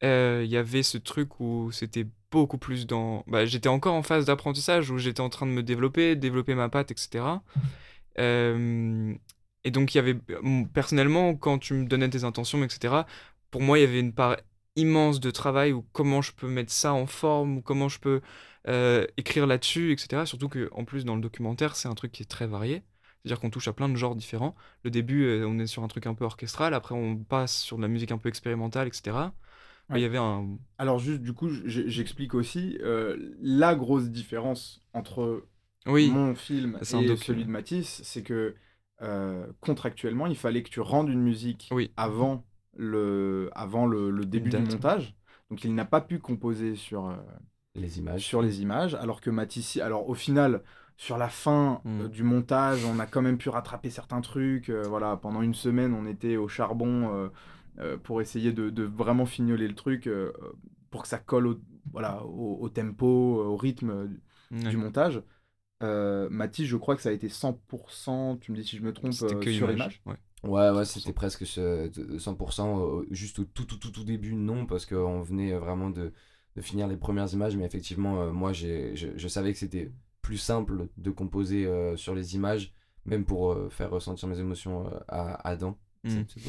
euh, 0.03 0.41
il 0.43 0.49
y 0.51 0.57
avait 0.57 0.83
ce 0.83 0.97
truc 0.97 1.39
où 1.39 1.71
c'était 1.71 2.05
beaucoup 2.31 2.57
plus 2.57 2.85
dans. 2.85 3.23
Bah, 3.27 3.45
j'étais 3.45 3.69
encore 3.69 3.93
en 3.95 4.03
phase 4.03 4.25
d'apprentissage 4.25 4.91
où 4.91 4.97
j'étais 4.97 5.21
en 5.21 5.29
train 5.29 5.45
de 5.45 5.51
me 5.51 5.63
développer, 5.63 6.15
développer 6.17 6.53
ma 6.53 6.67
patte, 6.69 6.91
etc. 6.91 7.23
Euh, 8.19 9.13
et 9.65 9.71
donc, 9.71 9.93
il 9.93 9.97
y 9.97 9.99
avait. 9.99 10.13
bon, 10.13 10.65
Personnellement, 10.65 11.35
quand 11.35 11.57
tu 11.57 11.73
me 11.73 11.85
donnais 11.87 12.09
tes 12.09 12.23
intentions, 12.23 12.63
etc., 12.63 13.03
pour 13.51 13.61
moi, 13.61 13.77
il 13.79 13.81
y 13.81 13.85
avait 13.85 13.99
une 13.99 14.13
part 14.13 14.37
immense 14.75 15.19
de 15.19 15.31
travail 15.31 15.73
où 15.73 15.83
comment 15.91 16.21
je 16.21 16.31
peux 16.33 16.47
mettre 16.47 16.71
ça 16.71 16.93
en 16.93 17.07
forme, 17.07 17.57
ou 17.57 17.61
comment 17.61 17.89
je 17.89 17.99
peux 17.99 18.21
euh, 18.67 19.05
écrire 19.17 19.47
là-dessus, 19.47 19.91
etc. 19.91 20.23
Surtout 20.25 20.49
que 20.49 20.69
en 20.71 20.85
plus, 20.85 21.03
dans 21.03 21.15
le 21.15 21.21
documentaire, 21.21 21.75
c'est 21.75 21.87
un 21.87 21.95
truc 21.95 22.11
qui 22.11 22.23
est 22.23 22.27
très 22.27 22.47
varié. 22.47 22.83
C'est-à-dire 23.23 23.39
qu'on 23.39 23.49
touche 23.49 23.67
à 23.67 23.73
plein 23.73 23.89
de 23.89 23.95
genres 23.95 24.15
différents. 24.15 24.55
Le 24.83 24.91
début, 24.91 25.23
euh, 25.23 25.47
on 25.47 25.57
est 25.57 25.65
sur 25.65 25.83
un 25.83 25.87
truc 25.87 26.05
un 26.05 26.13
peu 26.13 26.25
orchestral, 26.25 26.75
après 26.75 26.93
on 26.93 27.17
passe 27.17 27.57
sur 27.59 27.77
de 27.77 27.81
la 27.81 27.87
musique 27.87 28.11
un 28.11 28.19
peu 28.19 28.29
expérimentale, 28.29 28.87
etc. 28.87 29.17
Il 29.91 29.99
y 29.99 30.05
avait 30.05 30.17
un... 30.17 30.57
Alors, 30.77 30.99
juste, 30.99 31.21
du 31.21 31.33
coup, 31.33 31.49
j'explique 31.65 32.33
aussi 32.33 32.77
euh, 32.81 33.17
la 33.41 33.75
grosse 33.75 34.09
différence 34.09 34.81
entre 34.93 35.45
Oui, 35.87 36.09
mon 36.09 36.35
film 36.35 36.77
et 36.81 36.85
celui 36.85 37.45
de 37.45 37.49
Matisse, 37.49 38.01
c'est 38.03 38.23
que 38.23 38.55
euh, 39.01 39.45
contractuellement, 39.61 40.27
il 40.27 40.35
fallait 40.37 40.63
que 40.63 40.69
tu 40.69 40.79
rendes 40.79 41.09
une 41.09 41.21
musique 41.21 41.69
Oui. 41.71 41.91
avant 41.97 42.45
le, 42.75 43.49
avant 43.53 43.85
le, 43.85 44.09
le 44.11 44.25
début 44.25 44.49
du 44.49 44.57
montage. 44.57 45.15
Donc, 45.49 45.63
il 45.63 45.75
n'a 45.75 45.85
pas 45.85 46.01
pu 46.01 46.19
composer 46.19 46.75
sur, 46.75 47.07
euh, 47.07 47.15
Les 47.75 47.99
images. 47.99 48.21
sur 48.23 48.41
les 48.41 48.61
images, 48.61 48.95
alors 48.95 49.21
que 49.21 49.29
Matisse, 49.29 49.77
alors 49.77 50.09
au 50.09 50.13
final, 50.13 50.63
sur 50.97 51.17
la 51.17 51.27
fin 51.29 51.81
Mm. 51.83 52.01
euh, 52.01 52.07
du 52.07 52.23
montage, 52.23 52.85
on 52.85 52.99
a 52.99 53.05
quand 53.05 53.21
même 53.21 53.37
pu 53.37 53.49
rattraper 53.49 53.89
certains 53.89 54.21
trucs. 54.21 54.69
voilà, 54.69 55.17
pendant 55.17 55.41
une 55.41 55.53
semaine, 55.53 55.93
on 55.93 56.05
était 56.05 56.37
au 56.37 56.47
charbon 56.47 57.29
pour 58.03 58.21
essayer 58.21 58.53
de, 58.53 58.69
de 58.69 58.83
vraiment 58.83 59.25
fignoler 59.25 59.67
le 59.67 59.75
truc 59.75 60.09
pour 60.89 61.01
que 61.01 61.07
ça 61.09 61.17
colle 61.17 61.47
au, 61.47 61.55
voilà, 61.91 62.23
au, 62.23 62.57
au 62.61 62.69
tempo, 62.69 63.05
au 63.05 63.57
rythme 63.57 64.07
du 64.51 64.77
montage. 64.77 65.21
Euh, 65.83 66.29
Matisse, 66.29 66.67
je 66.67 66.77
crois 66.77 66.95
que 66.95 67.01
ça 67.01 67.09
a 67.09 67.11
été 67.11 67.27
100%, 67.27 68.37
tu 68.39 68.51
me 68.51 68.57
dis 68.57 68.63
si 68.63 68.77
je 68.77 68.81
me 68.83 68.93
trompe, 68.93 69.13
C'était 69.13 69.35
euh, 69.35 69.39
que 69.39 69.51
sur 69.51 69.69
image. 69.71 70.01
image. 70.05 70.17
Ouais. 70.43 70.49
Ouais, 70.49 70.69
ouais, 70.69 70.85
c'était 70.85 71.11
presque 71.13 71.45
ce- 71.45 71.87
de- 71.89 72.17
100%. 72.19 72.79
euh, 73.01 73.05
juste 73.11 73.39
au 73.39 73.45
tout, 73.45 73.65
tout, 73.65 73.77
tout, 73.77 73.91
tout 73.91 74.03
début, 74.03 74.33
non, 74.35 74.65
parce 74.65 74.85
qu'on 74.85 75.21
venait 75.21 75.53
euh, 75.53 75.59
vraiment 75.59 75.89
de, 75.89 76.13
de 76.55 76.61
finir 76.61 76.87
les 76.87 76.97
premières 76.97 77.31
images. 77.33 77.57
Mais 77.57 77.65
effectivement, 77.65 78.21
euh, 78.21 78.31
moi, 78.31 78.53
je, 78.53 78.93
je 79.15 79.27
savais 79.27 79.51
que 79.53 79.59
c'était 79.59 79.91
plus 80.21 80.37
simple 80.37 80.87
de 80.97 81.11
composer 81.11 81.65
euh, 81.65 81.95
sur 81.97 82.15
les 82.15 82.35
images, 82.35 82.73
même 83.05 83.25
pour 83.25 83.51
euh, 83.51 83.69
faire 83.69 83.89
ressentir 83.91 84.27
mes 84.29 84.39
émotions 84.39 84.87
euh, 84.87 84.99
à 85.07 85.47
Adam. 85.47 85.77
Mm. 86.03 86.21
Dis. 86.23 86.45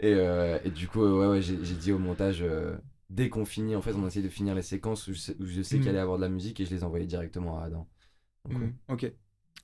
et, 0.00 0.14
euh, 0.14 0.58
et 0.64 0.70
du 0.70 0.88
coup, 0.88 1.00
ouais, 1.00 1.26
ouais, 1.28 1.42
j'ai, 1.42 1.58
j'ai 1.64 1.74
dit 1.74 1.92
au 1.92 1.98
montage, 1.98 2.42
euh, 2.42 2.76
dès 3.12 3.28
qu'on 3.28 3.44
finit, 3.44 3.76
en 3.76 3.82
fait, 3.82 3.92
on 3.92 4.06
essayé 4.06 4.24
de 4.24 4.28
finir 4.30 4.54
les 4.54 4.62
séquences 4.62 5.06
où 5.06 5.12
je 5.12 5.18
sais, 5.18 5.36
où 5.38 5.46
je 5.46 5.62
sais 5.62 5.76
Mm. 5.76 5.80
qu'il 5.80 5.88
allait 5.90 5.98
y 5.98 6.00
avoir 6.00 6.16
de 6.18 6.22
la 6.22 6.28
musique 6.28 6.58
et 6.60 6.64
je 6.64 6.74
les 6.74 6.82
envoyais 6.84 7.06
directement 7.06 7.58
à 7.60 7.64
Adam. 7.64 7.88
Donc, 8.48 8.58
ouais. 8.60 8.66
Mm. 8.66 8.74
Ok. 8.88 9.12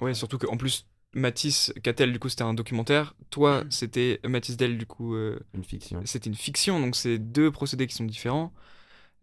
Ouais, 0.01 0.15
surtout 0.15 0.39
qu'en 0.39 0.57
plus, 0.57 0.87
Matisse 1.15 1.73
Cattel, 1.83 2.13
du 2.13 2.19
coup, 2.19 2.29
c'était 2.29 2.43
un 2.43 2.55
documentaire. 2.55 3.15
Toi, 3.31 3.65
c'était 3.71 4.21
Matisse 4.25 4.57
Dell, 4.57 4.79
du 4.79 4.87
coup, 4.87 5.15
euh, 5.15 5.41
Une 5.55 5.65
fiction. 5.65 6.01
c'était 6.05 6.29
une 6.29 6.37
fiction. 6.37 6.79
Donc, 6.81 6.95
c'est 6.95 7.19
deux 7.19 7.51
procédés 7.51 7.87
qui 7.87 7.95
sont 7.95 8.05
différents. 8.05 8.53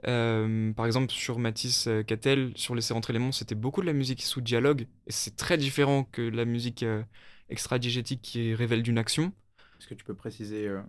Euh, 0.07 0.73
par 0.73 0.85
exemple, 0.85 1.11
sur 1.11 1.39
Matisse 1.39 1.87
euh, 1.87 2.03
Cattel, 2.03 2.51
sur 2.55 2.75
Laisser 2.75 2.93
rentrer 2.93 3.13
les 3.13 3.19
monstres, 3.19 3.39
c'était 3.39 3.55
beaucoup 3.55 3.81
de 3.81 3.85
la 3.87 3.93
musique 3.93 4.21
sous 4.21 4.41
dialogue. 4.41 4.87
Et 5.07 5.11
c'est 5.11 5.35
très 5.35 5.57
différent 5.57 6.03
que 6.03 6.21
la 6.21 6.45
musique 6.45 6.83
euh, 6.83 7.01
extra-digétique 7.49 8.21
qui 8.21 8.53
révèle 8.53 8.83
d'une 8.83 8.97
action. 8.97 9.31
Est-ce 9.79 9.87
que 9.87 9.93
tu 9.93 10.03
peux 10.03 10.13
préciser 10.15 10.67
euh, 10.67 10.81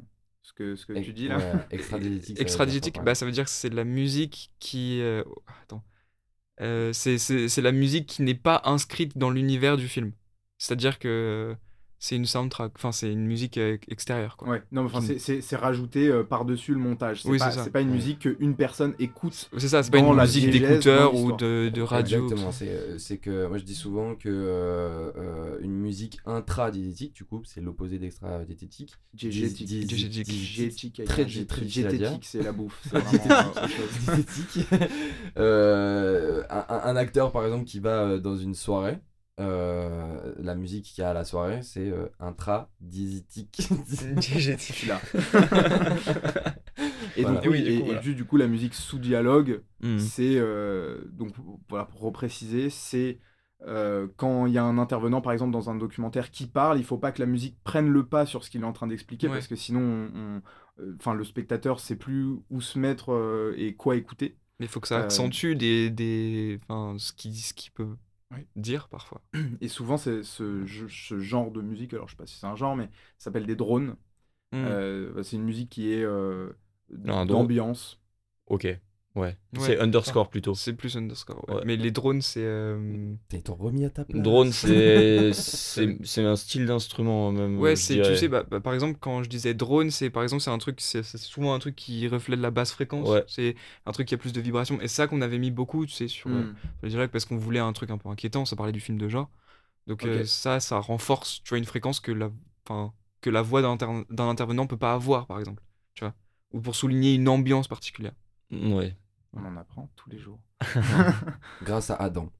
ce 0.46 0.52
que, 0.52 0.76
ce 0.76 0.86
que 0.86 0.92
tu 0.92 1.12
dis 1.12 1.26
là 1.26 1.38
ouais, 1.38 1.52
bah, 3.02 3.16
ça 3.16 3.26
veut 3.26 3.32
dire 3.32 3.44
que 3.44 3.50
c'est 3.50 3.68
de 3.68 3.74
la 3.74 3.82
musique 3.82 4.52
qui. 4.60 5.00
euh, 5.00 5.24
Attends. 5.62 5.82
Euh, 6.60 6.92
c'est 6.92 7.60
la 7.60 7.72
musique 7.72 8.06
qui 8.06 8.22
n'est 8.22 8.34
pas 8.36 8.62
inscrite 8.64 9.18
dans 9.18 9.30
l'univers 9.30 9.76
du 9.76 9.88
film. 9.88 10.12
C'est-à-dire 10.56 11.00
que 11.00 11.56
c'est 11.98 12.16
une 12.16 12.26
soundtrack, 12.26 12.72
enfin, 12.76 12.92
c'est 12.92 13.10
une 13.12 13.26
musique 13.26 13.58
euh, 13.58 13.78
extérieure. 13.88 14.36
Quoi. 14.36 14.48
Ouais, 14.48 14.62
non, 14.72 14.84
enfin, 14.84 15.00
c'est- 15.00 15.56
rajouté 15.56 16.08
euh, 16.08 16.22
par-dessus 16.22 16.72
le 16.72 16.78
montage. 16.78 17.22
C'est 17.22 17.28
Oui, 17.28 17.38
pas, 17.38 17.50
pas 17.72 17.80
une 17.80 17.88
Ouais. 17.88 17.94
musique 17.94 18.18
qu'une 18.20 18.54
personne 18.56 18.94
écoute. 18.98 19.48
C'est 19.56 19.68
ça, 19.68 19.82
c'est 19.82 19.90
pas 19.90 19.98
une 19.98 20.14
musique 20.14 20.50
d'écouteur 20.50 21.14
ou 21.14 21.32
de, 21.32 21.70
de 21.72 21.82
radio. 21.82 22.24
Exactement, 22.24 22.52
c'est 22.52 22.68
euh, 22.68 22.98
c'est 22.98 23.18
que 23.18 23.46
moi 23.46 23.58
je 23.58 23.64
dis 23.64 23.74
souvent 23.74 24.14
que 24.14 24.28
euh, 24.28 25.10
euh, 25.16 25.58
une 25.60 25.76
musique 25.76 26.18
intradiégétique, 26.26 27.14
du 27.14 27.24
coup, 27.24 27.42
c'est 27.44 27.60
l'opposé 27.60 27.98
Diégétique. 29.14 29.66
Diégétique, 29.66 31.02
Très- 31.06 31.24
diététique, 31.24 32.24
c'est 32.24 32.42
la 32.42 32.52
bouffe. 32.52 32.82
Euh, 35.36 36.42
un, 36.50 36.96
acteur, 36.96 37.32
par 37.32 37.44
exemple, 37.44 37.64
qui 37.64 37.80
va 37.80 38.18
dans 38.18 38.36
une 38.36 38.54
soirée, 38.54 38.98
euh, 39.38 40.34
la 40.38 40.54
musique 40.54 40.84
qu'il 40.86 41.02
y 41.02 41.04
a 41.04 41.10
à 41.10 41.14
la 41.14 41.24
soirée, 41.24 41.62
c'est 41.62 41.88
euh, 41.90 42.08
intradiégétique. 42.20 43.62
Celui-là. 43.88 45.00
Et 47.16 47.22
Voilà. 47.22 47.36
donc, 47.36 47.46
Et 47.46 47.48
oui, 47.48 47.62
du 47.62 47.70
et, 47.70 47.76
coup, 47.78 47.82
et 47.82 47.84
voilà. 47.86 48.00
juste 48.02 48.16
du 48.16 48.24
coup, 48.24 48.36
la 48.36 48.46
musique 48.48 48.74
sous 48.74 48.98
dialogue, 48.98 49.62
Hmm. 49.82 49.98
c'est 49.98 50.36
euh, 50.38 51.02
donc 51.12 51.32
voilà 51.68 51.84
pour 51.84 52.00
repréciser, 52.00 52.70
c'est 52.70 53.18
euh, 53.66 54.06
quand 54.16 54.46
il 54.46 54.52
y 54.54 54.58
a 54.58 54.64
un 54.64 54.78
intervenant 54.78 55.20
par 55.20 55.32
exemple 55.32 55.52
dans 55.52 55.68
un 55.70 55.74
documentaire 55.76 56.30
qui 56.30 56.46
parle, 56.46 56.78
il 56.78 56.84
faut 56.84 56.96
pas 56.98 57.12
que 57.12 57.20
la 57.20 57.26
musique 57.26 57.58
prenne 57.62 57.88
le 57.88 58.06
pas 58.06 58.24
sur 58.26 58.42
ce 58.44 58.48
qu'il 58.50 58.62
est 58.62 58.64
en 58.64 58.72
train 58.72 58.86
d'expliquer 58.86 59.28
Ouais. 59.28 59.34
parce 59.34 59.46
que 59.48 59.56
sinon, 59.56 59.80
on- 59.80 60.10
on- 60.18 60.42
euh, 60.82 60.96
enfin 60.98 61.14
le 61.14 61.24
spectateur 61.24 61.78
sait 61.80 61.96
plus 61.96 62.26
où 62.50 62.60
se 62.60 62.78
mettre 62.78 63.12
euh, 63.12 63.54
et 63.58 63.74
quoi 63.74 63.96
écouter. 63.96 64.38
Mais 64.58 64.66
il 64.66 64.68
faut 64.70 64.80
que 64.80 64.88
ça 64.88 64.98
Euh, 65.00 65.04
accentue 65.04 65.54
des, 65.56 65.90
des... 65.90 66.58
Enfin, 66.68 66.96
ce 66.98 67.12
qu'il 67.12 67.34
ce 67.34 67.52
qu'il 67.54 67.72
peut 67.72 67.96
Oui. 68.32 68.46
dire 68.56 68.88
parfois. 68.88 69.22
Et 69.60 69.68
souvent, 69.68 69.96
c'est 69.96 70.22
ce, 70.22 70.64
genre 70.66 71.50
de 71.50 71.62
musique, 71.62 71.94
alors 71.94 72.08
je 72.08 72.12
sais 72.12 72.16
pas 72.16 72.26
si 72.26 72.38
c'est 72.38 72.46
un 72.46 72.56
genre, 72.56 72.76
mais 72.76 72.86
ça 73.18 73.26
s'appelle 73.26 73.46
des 73.46 73.56
drones. 73.56 73.96
Mm. 74.52 74.64
Euh, 74.64 75.12
bah, 75.12 75.22
c'est 75.22 75.36
une 75.36 75.44
musique 75.44 75.70
qui 75.70 75.92
est 75.92 76.02
euh, 76.02 76.52
d'ambiance. 76.88 78.00
Ok. 78.46 78.66
Ouais. 79.16 79.28
Ouais. 79.54 79.60
C'est 79.60 79.78
underscore 79.80 80.28
plutôt. 80.28 80.54
C'est 80.54 80.74
plus 80.74 80.96
underscore. 80.96 81.44
ouais. 81.48 81.54
Ouais. 81.56 81.62
Mais 81.64 81.76
les 81.76 81.90
drones, 81.90 82.20
c'est. 82.22 82.44
euh, 82.44 83.14
T'as 83.30 83.38
été 83.38 83.50
remis 83.50 83.84
à 83.84 83.90
ta 83.90 84.04
place. 84.04 84.22
Drone, 84.22 84.52
c'est 84.52 85.32
c'est 85.32 85.96
c'est 86.04 86.22
un 86.24 86.36
style 86.36 86.66
d'instrument 86.66 87.32
même. 87.32 87.58
Ouais, 87.58 87.76
c'est, 87.76 88.00
tu 88.02 88.16
sais, 88.16 88.28
bah, 88.28 88.44
bah, 88.48 88.60
par 88.60 88.74
exemple, 88.74 88.98
quand 89.00 89.22
je 89.22 89.28
disais 89.30 89.54
drone, 89.54 89.90
c'est 89.90 90.10
par 90.10 90.22
exemple, 90.22 90.42
c'est 90.42 90.50
un 90.50 90.58
truc, 90.58 90.80
c'est 90.82 91.02
c'est 91.02 91.16
souvent 91.18 91.54
un 91.54 91.58
truc 91.58 91.74
qui 91.74 92.06
reflète 92.08 92.38
la 92.40 92.50
basse 92.50 92.72
fréquence. 92.72 93.08
Ouais. 93.08 93.24
C'est 93.26 93.56
un 93.86 93.92
truc 93.92 94.06
qui 94.06 94.14
a 94.14 94.18
plus 94.18 94.32
de 94.34 94.40
vibrations. 94.40 94.78
Et 94.82 94.88
ça 94.88 95.06
qu'on 95.06 95.22
avait 95.22 95.38
mis 95.38 95.50
beaucoup, 95.50 95.86
tu 95.86 95.92
sais, 95.94 96.08
sur, 96.08 96.28
euh, 96.30 96.42
Mm. 96.42 96.54
sur 96.78 96.84
les 96.84 96.88
directs 96.90 97.10
parce 97.10 97.24
qu'on 97.24 97.38
voulait 97.38 97.58
un 97.58 97.72
truc 97.72 97.90
un 97.90 97.98
peu 97.98 98.08
inquiétant, 98.10 98.44
ça 98.44 98.54
parlait 98.54 98.72
du 98.72 98.80
film 98.80 98.98
de 98.98 99.08
genre. 99.08 99.30
Donc 99.86 100.04
euh, 100.04 100.24
ça, 100.26 100.60
ça 100.60 100.78
renforce, 100.78 101.42
tu 101.42 101.48
vois, 101.50 101.58
une 101.58 101.64
fréquence 101.64 102.00
que 102.00 102.12
la, 102.12 102.30
enfin, 102.68 102.92
que 103.22 103.30
la 103.30 103.40
voix 103.40 103.62
d'un 103.62 103.70
inter- 103.70 104.04
d'un 104.10 104.28
intervenant 104.28 104.66
peut 104.66 104.76
pas 104.76 104.92
avoir, 104.92 105.26
par 105.26 105.38
exemple, 105.38 105.62
tu 105.94 106.04
vois. 106.04 106.12
Ou 106.52 106.60
pour 106.60 106.74
souligner 106.76 107.14
une 107.14 107.28
ambiance 107.28 107.66
particulière. 107.68 108.12
Ouais. 108.52 108.94
On 109.36 109.44
en 109.44 109.56
apprend 109.56 109.90
tous 109.96 110.08
les 110.10 110.18
jours. 110.18 110.40
Grâce 111.62 111.90
à 111.90 111.96
Adam. 111.96 112.30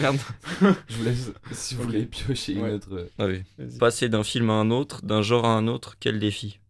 Merde. 0.00 0.16
Je 0.88 0.96
vous 0.96 1.04
laisse, 1.04 1.32
si 1.52 1.74
vous 1.74 1.82
voulez, 1.84 2.06
piocher 2.06 2.54
une 2.54 2.66
autre. 2.70 2.88
euh, 2.94 3.08
Ah 3.18 3.26
oui. 3.26 3.42
Passer 3.78 4.08
d'un 4.08 4.22
film 4.24 4.50
à 4.50 4.54
un 4.54 4.70
autre, 4.70 5.04
d'un 5.04 5.22
genre 5.22 5.44
à 5.44 5.56
un 5.56 5.66
autre, 5.68 5.96
quel 6.00 6.18
défi? 6.18 6.60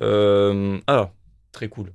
Euh, 0.00 0.78
Alors, 0.86 1.12
très 1.52 1.68
cool. 1.68 1.92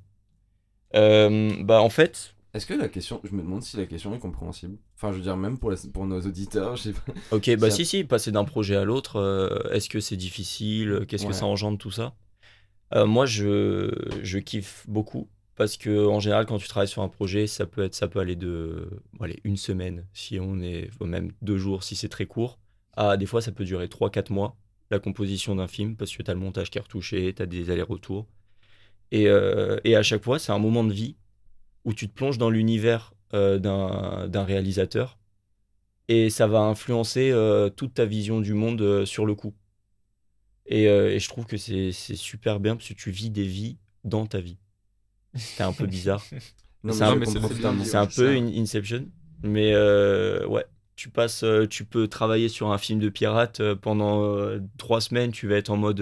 Euh, 0.94 1.52
bah 1.64 1.80
en 1.80 1.88
fait, 1.90 2.34
Est-ce 2.52 2.66
que 2.66 2.74
la 2.74 2.88
question, 2.88 3.20
je 3.24 3.34
me 3.34 3.42
demande 3.42 3.62
si 3.62 3.76
la 3.76 3.86
question 3.86 4.14
est 4.14 4.18
compréhensible? 4.18 4.76
Enfin, 4.96 5.10
je 5.10 5.16
veux 5.16 5.22
dire, 5.22 5.36
même 5.36 5.58
pour, 5.58 5.70
la- 5.70 5.76
pour 5.92 6.06
nos 6.06 6.20
auditeurs, 6.20 6.76
je 6.76 6.82
sais 6.82 6.92
pas. 6.92 7.12
ok, 7.32 7.56
bah 7.56 7.70
si 7.70 7.84
si, 7.84 8.04
passer 8.04 8.30
d'un 8.30 8.44
projet 8.44 8.76
à 8.76 8.84
l'autre, 8.84 9.16
euh, 9.16 9.70
est-ce 9.72 9.88
que 9.88 10.00
c'est 10.00 10.16
difficile? 10.16 11.04
Qu'est-ce 11.08 11.24
Ouais. 11.24 11.30
que 11.30 11.34
ça 11.36 11.46
engendre 11.46 11.78
tout 11.78 11.90
ça? 11.90 12.14
Euh, 12.94 13.06
Moi, 13.06 13.26
je 13.26 14.38
kiffe 14.38 14.84
beaucoup 14.88 15.28
parce 15.56 15.76
que 15.76 16.06
en 16.06 16.20
général, 16.20 16.46
quand 16.46 16.58
tu 16.58 16.68
travailles 16.68 16.88
sur 16.88 17.02
un 17.02 17.08
projet, 17.08 17.46
ça 17.46 17.66
peut 17.66 17.90
aller 18.16 18.36
de, 18.36 18.88
une 19.44 19.56
semaine 19.56 20.06
si 20.12 20.38
on 20.40 20.60
est, 20.60 20.90
même 21.00 21.32
deux 21.42 21.56
jours 21.58 21.84
si 21.84 21.96
c'est 21.96 22.08
très 22.08 22.26
court, 22.26 22.58
à 22.96 23.16
des 23.16 23.26
fois 23.26 23.40
ça 23.40 23.52
peut 23.52 23.64
durer 23.64 23.88
3-4 23.88 24.32
mois 24.32 24.56
la 24.90 24.98
composition 24.98 25.54
d'un 25.56 25.68
film 25.68 25.96
parce 25.96 26.14
que 26.16 26.22
tu 26.22 26.30
as 26.30 26.34
le 26.34 26.40
montage 26.40 26.70
qui 26.70 26.78
est 26.78 26.80
retouché, 26.80 27.32
tu 27.34 27.42
as 27.42 27.46
des 27.46 27.70
allers-retours. 27.70 28.26
Et, 29.12 29.28
euh, 29.28 29.78
et 29.84 29.96
à 29.96 30.02
chaque 30.02 30.24
fois, 30.24 30.38
c'est 30.38 30.52
un 30.52 30.58
moment 30.58 30.84
de 30.84 30.92
vie 30.92 31.16
où 31.84 31.94
tu 31.94 32.08
te 32.08 32.14
plonges 32.14 32.38
dans 32.38 32.50
l'univers 32.50 33.14
euh, 33.34 33.58
d'un 33.58 34.44
réalisateur 34.44 35.18
et 36.08 36.30
ça 36.30 36.46
va 36.46 36.60
influencer 36.60 37.32
toute 37.76 37.94
ta 37.94 38.04
vision 38.06 38.40
du 38.40 38.54
monde 38.54 39.04
sur 39.06 39.26
le 39.26 39.34
coup. 39.34 39.54
Et, 40.66 40.88
euh, 40.88 41.10
et 41.12 41.18
je 41.20 41.28
trouve 41.28 41.46
que 41.46 41.56
c'est 41.56 41.92
super 41.92 42.60
bien 42.60 42.76
parce 42.76 42.88
que 42.88 42.94
tu 42.94 43.10
vis 43.10 43.30
des 43.30 43.44
vies 43.46 43.76
dans 44.04 44.26
ta 44.26 44.40
vie. 44.40 44.58
C'est 45.34 45.62
un 45.62 45.72
peu 45.72 45.86
bizarre. 45.86 46.24
C'est 46.92 47.02
un- 47.04 47.16
peu 48.06 48.34
une 48.34 48.48
Inception. 48.48 49.06
Mais 49.42 49.72
euh, 49.74 50.46
ouais, 50.46 50.66
tu 50.96 51.08
passes, 51.10 51.42
euh, 51.42 51.66
tu 51.66 51.84
peux 51.86 52.08
travailler 52.08 52.48
sur 52.48 52.72
un 52.72 52.78
film 52.78 52.98
de 53.00 53.08
pirate 53.08 53.62
pendant 53.76 54.22
trois 54.78 55.00
semaines. 55.00 55.32
Tu 55.32 55.48
vas 55.48 55.56
être 55.56 55.70
en 55.70 55.76
mode, 55.78 56.00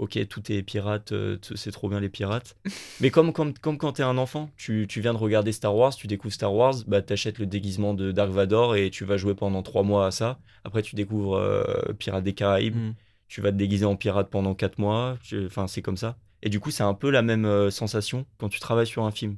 ok, 0.00 0.26
tout 0.28 0.50
est 0.50 0.62
pirate, 0.62 1.12
euh, 1.12 1.36
c'est 1.54 1.70
trop 1.70 1.88
bien 1.88 2.00
les 2.00 2.08
pirates. 2.08 2.56
Mais 3.00 3.10
comme, 3.10 3.32
comme, 3.32 3.52
comme 3.54 3.78
quand 3.78 3.92
t'es 3.92 4.02
un 4.02 4.18
enfant, 4.18 4.50
tu, 4.56 4.86
tu 4.88 5.00
viens 5.00 5.12
de 5.12 5.18
regarder 5.18 5.52
Star 5.52 5.76
Wars, 5.76 5.94
tu 5.94 6.06
découvres 6.06 6.32
Star 6.32 6.54
Wars, 6.54 6.74
bah 6.86 7.02
t'achètes 7.02 7.38
le 7.38 7.46
déguisement 7.46 7.94
de 7.94 8.10
Dark 8.10 8.30
Vador 8.30 8.76
et 8.76 8.90
tu 8.90 9.04
vas 9.04 9.16
jouer 9.16 9.34
pendant 9.34 9.62
trois 9.62 9.82
mois 9.82 10.06
à 10.06 10.10
ça. 10.10 10.40
Après, 10.64 10.82
tu 10.82 10.96
découvres 10.96 11.36
euh, 11.36 11.62
Pirates 11.98 12.24
des 12.24 12.34
Caraïbes 12.34 12.76
Mm. 12.76 12.94
tu 13.28 13.40
vas 13.40 13.52
te 13.52 13.56
déguiser 13.56 13.84
en 13.84 13.96
pirate 13.96 14.28
pendant 14.30 14.54
4 14.54 14.78
mois, 14.78 15.16
enfin 15.46 15.66
c'est 15.68 15.82
comme 15.82 15.96
ça. 15.96 16.16
Et 16.42 16.48
du 16.48 16.58
coup, 16.60 16.70
c'est 16.70 16.82
un 16.82 16.94
peu 16.94 17.10
la 17.10 17.22
même 17.22 17.44
euh, 17.44 17.70
sensation 17.70 18.26
quand 18.38 18.48
tu 18.48 18.58
travailles 18.60 18.86
sur 18.86 19.04
un 19.04 19.10
film. 19.10 19.36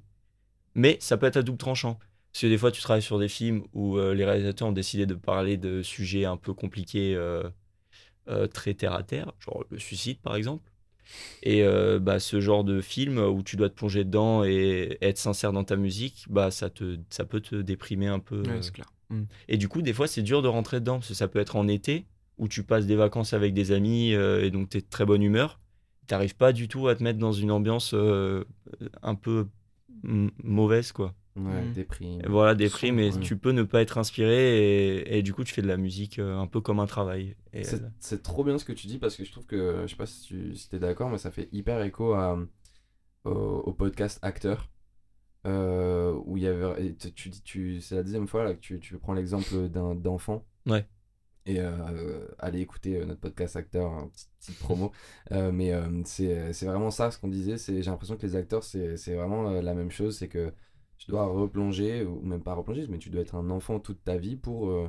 Mais 0.75 0.97
ça 1.01 1.17
peut 1.17 1.27
être 1.27 1.37
à 1.37 1.43
double 1.43 1.59
tranchant. 1.59 1.99
Parce 2.33 2.43
que 2.43 2.47
des 2.47 2.57
fois, 2.57 2.71
tu 2.73 2.81
travailles 2.81 3.03
sur 3.03 3.19
des 3.19 3.29
films 3.29 3.65
où 3.75 3.99
euh, 3.99 4.15
les 4.15 4.25
réalisateurs 4.25 4.69
ont 4.69 4.73
décidé 4.73 5.05
de 5.05 5.15
parler 5.15 5.59
de 5.59 5.83
sujets 5.83 6.25
un 6.25 6.37
peu 6.39 6.55
compliqués, 6.55 7.15
euh, 8.29 8.47
très 8.47 8.75
terre 8.75 8.93
à 8.93 9.03
terre, 9.03 9.33
genre 9.41 9.65
le 9.71 9.79
suicide 9.79 10.19
par 10.19 10.37
exemple. 10.37 10.71
Et 11.43 11.65
euh, 11.65 11.99
bah, 11.99 12.21
ce 12.21 12.41
genre 12.41 12.63
de 12.63 12.81
film 12.81 13.19
où 13.19 13.43
tu 13.43 13.57
dois 13.57 13.69
te 13.69 13.75
plonger 13.75 14.05
dedans 14.05 14.45
et 14.45 14.97
être 15.01 15.19
sincère 15.19 15.53
dans 15.53 15.65
ta 15.65 15.77
musique, 15.77 16.27
bah, 16.31 16.51
ça, 16.51 16.71
te, 16.71 16.99
ça 17.11 17.25
peut 17.25 17.41
te 17.41 17.57
déprimer 17.57 18.07
un 18.07 18.21
peu. 18.21 18.43
Ouais, 18.43 18.51
euh, 18.51 18.71
clair. 18.73 18.87
Mm. 19.11 19.25
et 19.49 19.57
du 19.57 19.69
coup, 19.69 19.83
des 19.83 19.93
fois, 19.93 20.07
c'est 20.07 20.23
dur 20.23 20.41
de 20.41 20.49
rentrer 20.49 20.81
dedans, 20.81 20.99
parce 20.99 21.09
que 21.09 21.15
ça 21.15 21.29
peut 21.29 21.41
être 21.41 21.57
en 21.57 21.67
été, 21.69 22.07
où 22.39 22.49
tu 22.49 22.63
passes 22.63 22.87
des 22.87 22.97
vacances 22.97 23.33
avec 23.33 23.53
des 23.55 23.73
amis, 23.73 24.13
et 24.13 24.51
donc 24.51 24.71
tu 24.71 24.79
es 24.79 24.81
de 24.81 24.87
très 24.89 25.05
bonne 25.05 25.23
humeur. 25.23 25.61
T'arrives 26.07 26.37
pas 26.37 26.53
du 26.53 26.69
tout 26.69 26.89
à 26.89 26.95
te 26.95 27.03
mettre 27.03 27.19
dans 27.19 27.33
une 27.33 27.51
ambiance 27.51 27.95
un 27.95 29.15
peu 29.15 29.49
mauvaise, 30.05 30.93
quoi. 30.93 31.15
Ouais, 31.35 31.63
Mm. 31.63 31.73
déprime. 31.73 32.21
Et 32.23 32.29
voilà, 32.29 32.55
des 32.55 32.69
primes, 32.69 32.99
et 32.99 33.11
ouais. 33.11 33.21
tu 33.21 33.39
peux 33.39 33.53
ne 33.53 33.63
pas 33.63 33.81
être 33.81 33.97
inspiré, 33.99 34.99
et, 34.99 35.19
et 35.19 35.23
du 35.23 35.33
coup, 35.33 35.45
tu 35.45 35.55
fais 35.55 35.63
de 35.63 35.67
la 35.67 35.79
musique 35.79 36.19
euh, 36.19 36.37
un 36.39 36.47
peu 36.47 36.61
comme 36.61 36.79
un 36.81 36.87
travail. 36.87 37.37
Et, 37.55 37.65
C'est 37.65 37.81
c'est 38.01 38.23
trop 38.23 38.45
bien 38.45 38.59
ce 38.59 38.65
que 38.67 38.73
tu 38.75 38.87
dis 38.87 38.99
parce 38.99 39.17
que 39.17 39.25
je 39.25 39.33
trouve 39.33 39.47
que, 39.47 39.83
je 39.83 39.87
sais 39.91 39.97
pas 39.97 40.05
si 40.07 40.23
tu 40.27 40.55
si 40.55 40.69
es 40.75 40.79
d'accord, 40.79 41.09
mais 41.09 41.17
ça 41.19 41.31
fait 41.31 41.49
hyper 41.53 41.81
écho 41.83 42.13
à, 42.13 42.39
au, 43.25 43.31
au 43.31 43.73
podcast 43.73 44.19
Acteur. 44.23 44.69
euh, 45.47 46.13
où 46.27 46.37
il 46.37 46.45
y 46.45 46.47
avait. 46.47 46.95
tu, 46.95 47.13
tu 47.13 47.29
dis, 47.31 47.43
tu, 47.43 47.81
c'est 47.81 47.97
la 47.97 48.03
deuxième 48.03 48.29
fois 48.29 48.45
là, 48.45 48.55
que 48.55 48.61
tu, 48.61 48.79
tu 48.81 48.97
prends 48.99 49.15
l'exemple 49.15 49.69
d'un 49.69 49.95
d'enfant. 49.95 50.45
Ouais. 50.67 50.87
Et 51.47 51.59
euh, 51.61 52.29
allez 52.39 52.61
écouter 52.61 52.97
euh, 53.01 53.05
notre 53.05 53.21
podcast 53.21 53.57
Acteur, 53.57 53.91
un 53.91 54.09
petit, 54.09 54.27
petite 54.39 54.59
promo. 54.61 54.93
Euh, 55.33 55.51
mais 55.51 55.73
euh, 55.73 56.03
c'est 56.05 56.53
c'est 56.53 56.67
vraiment 56.67 56.91
ça 56.93 57.11
ce 57.11 57.19
qu'on 57.19 57.29
disait. 57.29 57.57
c'est 57.59 57.83
J'ai 57.83 57.91
l'impression 57.91 58.17
que 58.17 58.25
les 58.27 58.37
acteurs, 58.37 58.63
c'est 58.63 58.97
c'est 58.97 59.15
vraiment 59.15 59.51
la 59.51 59.75
même 59.75 59.91
chose. 59.91 60.17
C'est 60.19 60.29
que 60.29 60.53
tu 61.05 61.11
dois 61.11 61.27
replonger, 61.27 62.05
ou 62.05 62.21
même 62.23 62.43
pas 62.43 62.55
replonger, 62.55 62.87
mais 62.89 62.99
tu 62.99 63.11
dois 63.11 63.23
être 63.23 63.35
un 63.35 63.51
enfant 63.51 63.79
toute 63.81 64.03
ta 64.05 64.17
vie 64.17 64.37
pour. 64.37 64.69
euh, 64.69 64.89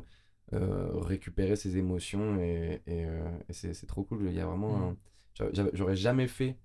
euh, 0.52 0.92
récupérer 1.00 1.56
ses 1.56 1.78
émotions 1.78 2.38
et, 2.40 2.82
et, 2.86 3.06
euh, 3.06 3.24
et 3.50 3.54
c'est 3.54 3.88
trop 3.88 4.04
cool. 4.04 4.26
Il 4.28 4.34
y 4.36 4.40
a 4.42 4.46
vraiment 4.46 4.78
Mm. 4.78 4.96
un- 5.40 5.70
J'aurais 5.74 5.96
jamais 5.96 6.28
fait 6.28 6.58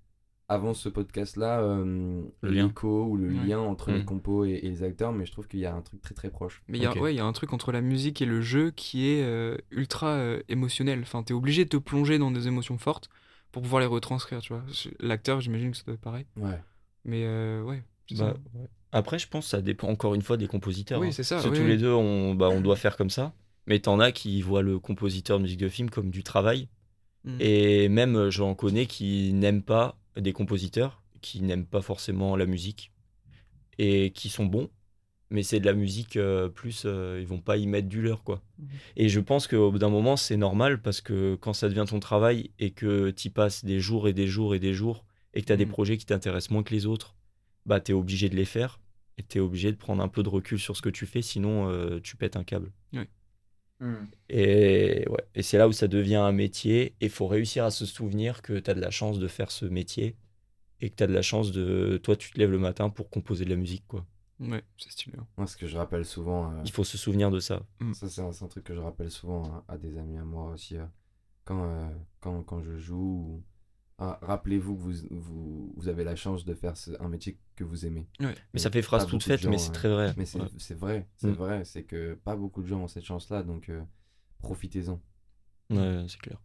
avant 0.47 0.75
ce 0.75 0.89
podcast-là 0.89 1.61
euh, 1.61 2.21
Le 2.41 2.49
lien. 2.51 2.67
l'écho 2.67 3.05
ou 3.05 3.17
le 3.17 3.29
Ouais. 3.29 3.45
lien 3.47 3.59
entre 3.59 3.89
les 3.91 4.01
Mm. 4.01 4.05
compos 4.05 4.45
et, 4.45 4.51
et 4.61 4.69
les 4.69 4.83
acteurs, 4.83 5.11
mais 5.11 5.25
je 5.25 5.31
trouve 5.31 5.47
qu'il 5.47 5.61
y 5.61 5.65
a 5.65 5.73
un 5.73 5.81
truc 5.81 6.01
très 6.01 6.13
très 6.13 6.29
proche. 6.29 6.61
Mais 6.67 6.77
il 6.77 6.83
y 6.83 6.85
a- 6.85 6.91
Ok. 6.91 7.01
ouais, 7.01 7.13
il 7.15 7.17
y 7.17 7.19
a 7.21 7.25
un 7.25 7.31
truc 7.33 7.51
entre 7.51 7.71
la 7.71 7.81
musique 7.81 8.21
et 8.21 8.25
le 8.27 8.41
jeu 8.41 8.69
qui 8.69 9.07
est 9.09 9.23
euh, 9.23 9.57
ultra 9.71 10.09
euh, 10.09 10.41
émotionnel. 10.49 10.99
Enfin, 11.01 11.23
t'es 11.23 11.33
obligé 11.33 11.63
de 11.63 11.69
te 11.69 11.77
plonger 11.77 12.19
dans 12.19 12.29
des 12.31 12.47
émotions 12.47 12.77
fortes 12.77 13.09
pour 13.51 13.63
pouvoir 13.63 13.79
les 13.79 13.87
retranscrire, 13.87 14.41
tu 14.41 14.53
vois. 14.53 14.63
L'acteur, 14.99 15.39
j'imagine 15.41 15.71
que 15.71 15.77
ça 15.77 15.83
doit 15.85 15.95
être 15.95 16.01
pareil. 16.01 16.25
Ouais. 16.37 16.61
Mais 17.05 17.23
euh, 17.25 17.63
ouais, 17.63 17.81
bah, 18.19 18.35
ouais. 18.53 18.67
Après, 18.91 19.19
je 19.19 19.27
pense 19.27 19.45
que 19.45 19.49
ça 19.51 19.61
dépend 19.61 19.87
encore 19.89 20.15
une 20.15 20.21
fois 20.21 20.37
des 20.37 20.47
compositeurs. 20.47 20.99
Oui, 20.99 21.07
hein. 21.07 21.11
c'est 21.11 21.23
ça, 21.23 21.35
Parce 21.35 21.45
que 21.45 21.51
oui, 21.51 21.57
tous 21.57 21.63
oui. 21.63 21.69
les 21.69 21.77
deux, 21.77 21.91
on, 21.93 22.33
bah, 22.35 22.49
on 22.49 22.61
doit 22.61 22.75
faire 22.75 22.97
comme 22.97 23.09
ça. 23.09 23.33
Mais 23.67 23.79
t'en 23.79 23.99
as 23.99 24.11
qui 24.11 24.41
voient 24.41 24.63
le 24.63 24.79
compositeur 24.79 25.37
de 25.37 25.43
musique 25.43 25.59
de 25.59 25.69
film 25.69 25.89
comme 25.89 26.09
du 26.09 26.23
travail. 26.23 26.67
Mm. 27.23 27.37
Et 27.39 27.89
même, 27.89 28.15
euh, 28.15 28.31
j'en 28.31 28.55
connais 28.55 28.85
qui 28.87 29.31
n'aiment 29.33 29.61
pas 29.61 29.97
des 30.17 30.33
compositeurs, 30.33 31.01
qui 31.21 31.41
n'aiment 31.41 31.65
pas 31.67 31.81
forcément 31.81 32.35
la 32.35 32.45
musique, 32.47 32.91
et 33.77 34.11
qui 34.11 34.29
sont 34.29 34.45
bons, 34.45 34.69
mais 35.29 35.43
c'est 35.43 35.59
de 35.59 35.65
la 35.65 35.73
musique 35.73 36.17
euh, 36.17 36.49
plus, 36.49 36.83
euh, 36.85 37.19
ils 37.21 37.27
vont 37.27 37.39
pas 37.39 37.57
y 37.57 37.67
mettre 37.67 37.87
du 37.87 38.01
leur, 38.01 38.23
quoi. 38.23 38.41
Mhm. 38.57 38.67
Et 38.97 39.09
je 39.09 39.19
pense 39.19 39.47
qu'au 39.47 39.71
bout 39.71 39.77
d'un 39.79 39.89
moment, 39.89 40.17
c'est 40.17 40.37
normal, 40.37 40.81
parce 40.81 41.01
que 41.01 41.35
quand 41.35 41.53
ça 41.53 41.69
devient 41.69 41.85
ton 41.87 41.99
travail, 41.99 42.49
et 42.59 42.71
que 42.71 43.11
tu 43.11 43.29
passes 43.29 43.63
des 43.63 43.79
jours 43.79 44.07
et 44.07 44.13
des 44.13 44.27
jours 44.27 44.55
et 44.55 44.59
des 44.59 44.73
jours, 44.73 45.05
et 45.35 45.41
que 45.41 45.45
tu 45.45 45.53
as 45.53 45.57
des 45.57 45.65
Mhm. 45.65 45.71
projets 45.71 45.97
qui 45.97 46.05
t'intéressent 46.07 46.49
moins 46.51 46.63
que 46.63 46.73
les 46.73 46.85
autres, 46.87 47.15
bah 47.69 47.79
tu 47.79 47.91
es 47.91 47.95
obligé 47.95 48.27
de 48.29 48.35
les 48.35 48.45
faire, 48.45 48.81
et 49.17 49.23
tu 49.23 49.37
es 49.37 49.41
obligé 49.41 49.71
de 49.71 49.77
prendre 49.77 50.03
un 50.03 50.07
peu 50.09 50.23
de 50.23 50.29
recul 50.29 50.59
sur 50.59 50.75
ce 50.75 50.81
que 50.81 50.89
tu 50.89 51.05
fais, 51.05 51.21
sinon 51.21 51.69
euh, 51.69 51.99
tu 52.01 52.17
pètes 52.17 52.35
un 52.35 52.43
câble. 52.43 52.71
Hmm. 53.81 54.07
Et, 54.27 55.05
ouais. 55.07 55.23
et 55.35 55.41
c'est 55.41 55.57
là 55.57 55.69
où 55.69 55.71
ça 55.71 55.87
devient 55.87 56.15
un 56.17 56.33
métier. 56.33 56.95
Et 56.99 57.05
il 57.05 57.09
faut 57.09 57.27
réussir 57.27 57.63
à 57.63 57.71
se 57.71 57.85
souvenir 57.85 58.41
que 58.41 58.59
tu 58.59 58.69
as 58.69 58.73
de 58.73 58.81
la 58.81 58.91
chance 58.91 59.19
de 59.19 59.27
faire 59.29 59.51
ce 59.51 59.63
métier. 59.65 60.17
Et 60.81 60.89
que 60.89 60.95
tu 60.97 61.03
as 61.03 61.07
de 61.07 61.13
la 61.13 61.21
chance 61.21 61.53
de. 61.53 61.97
Toi, 62.03 62.17
tu 62.17 62.29
te 62.31 62.37
lèves 62.37 62.51
le 62.51 62.59
matin 62.59 62.89
pour 62.89 63.09
composer 63.09 63.45
de 63.45 63.49
la 63.49 63.55
musique. 63.55 63.85
quoi. 63.87 64.05
Ouais, 64.41 64.63
c'est 64.77 64.91
stylé. 64.91 65.15
hein. 65.17 65.25
Moi, 65.37 65.47
ce 65.47 65.55
que 65.55 65.65
je 65.65 65.77
rappelle 65.77 66.03
souvent, 66.03 66.51
euh, 66.51 66.61
Il 66.65 66.71
faut 66.71 66.83
se 66.83 66.97
souvenir 66.97 67.31
de 67.31 67.39
ça. 67.39 67.61
ça 67.93 68.09
c'est 68.09 68.21
un, 68.21 68.47
truc 68.49 68.65
que 68.65 68.75
je 68.75 68.81
rappelle 68.81 69.11
souvent 69.11 69.43
à, 69.67 69.73
à 69.73 69.77
des 69.77 69.97
amis 69.97 70.17
à 70.17 70.25
moi 70.25 70.51
aussi, 70.51 70.75
euh, 70.75 70.83
quand, 71.45 71.63
euh, 71.63 71.89
quand, 72.19 72.43
quand 72.43 72.61
je 72.61 72.77
joue. 72.77 73.41
Ah, 74.01 74.17
Rappelez-vous 74.21 74.75
que 74.75 74.81
vous, 74.81 74.93
vous, 75.11 75.73
vous 75.75 75.87
avez 75.89 76.03
la 76.05 76.15
chance 76.15 76.45
de 76.45 76.53
faire 76.53 76.77
ce- 76.77 76.91
un 77.01 77.09
métier 77.09 77.37
que 77.57 77.63
vous 77.65 77.85
aimez. 77.85 78.07
Ouais. 78.21 78.27
Mais 78.27 78.35
Et 78.53 78.59
ça 78.59 78.71
fait 78.71 78.81
phrase 78.81 79.05
toute 79.05 79.21
faite, 79.23 79.43
mais 79.45 79.57
c'est 79.57 79.69
euh, 79.71 79.73
très 79.73 79.89
vrai. 79.89 80.13
Mais 80.17 80.25
c'est 80.25 80.39
Ouais. 80.39 80.47
c'est 80.57 80.73
vrai, 80.73 81.07
c'est 81.17 81.27
Mm. 81.27 81.33
vrai, 81.33 81.65
c'est 81.65 81.83
que 81.83 82.13
pas 82.13 82.35
beaucoup 82.37 82.61
de 82.61 82.67
gens 82.67 82.81
ont 82.83 82.87
cette 82.87 83.03
chance-là, 83.03 83.43
donc 83.43 83.67
euh, 83.69 83.81
profitez-en. 84.41 85.01
Ouais, 85.69 86.05
c'est 86.07 86.19
clair. 86.19 86.41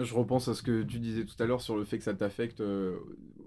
Je 0.00 0.14
repense 0.14 0.46
à 0.46 0.54
ce 0.54 0.62
que 0.62 0.84
tu 0.84 1.00
disais 1.00 1.24
tout 1.24 1.34
à 1.42 1.46
l'heure 1.46 1.60
sur 1.60 1.76
le 1.76 1.84
fait 1.84 1.98
que 1.98 2.04
ça 2.04 2.14
t'affecte 2.14 2.60
euh, 2.60 2.96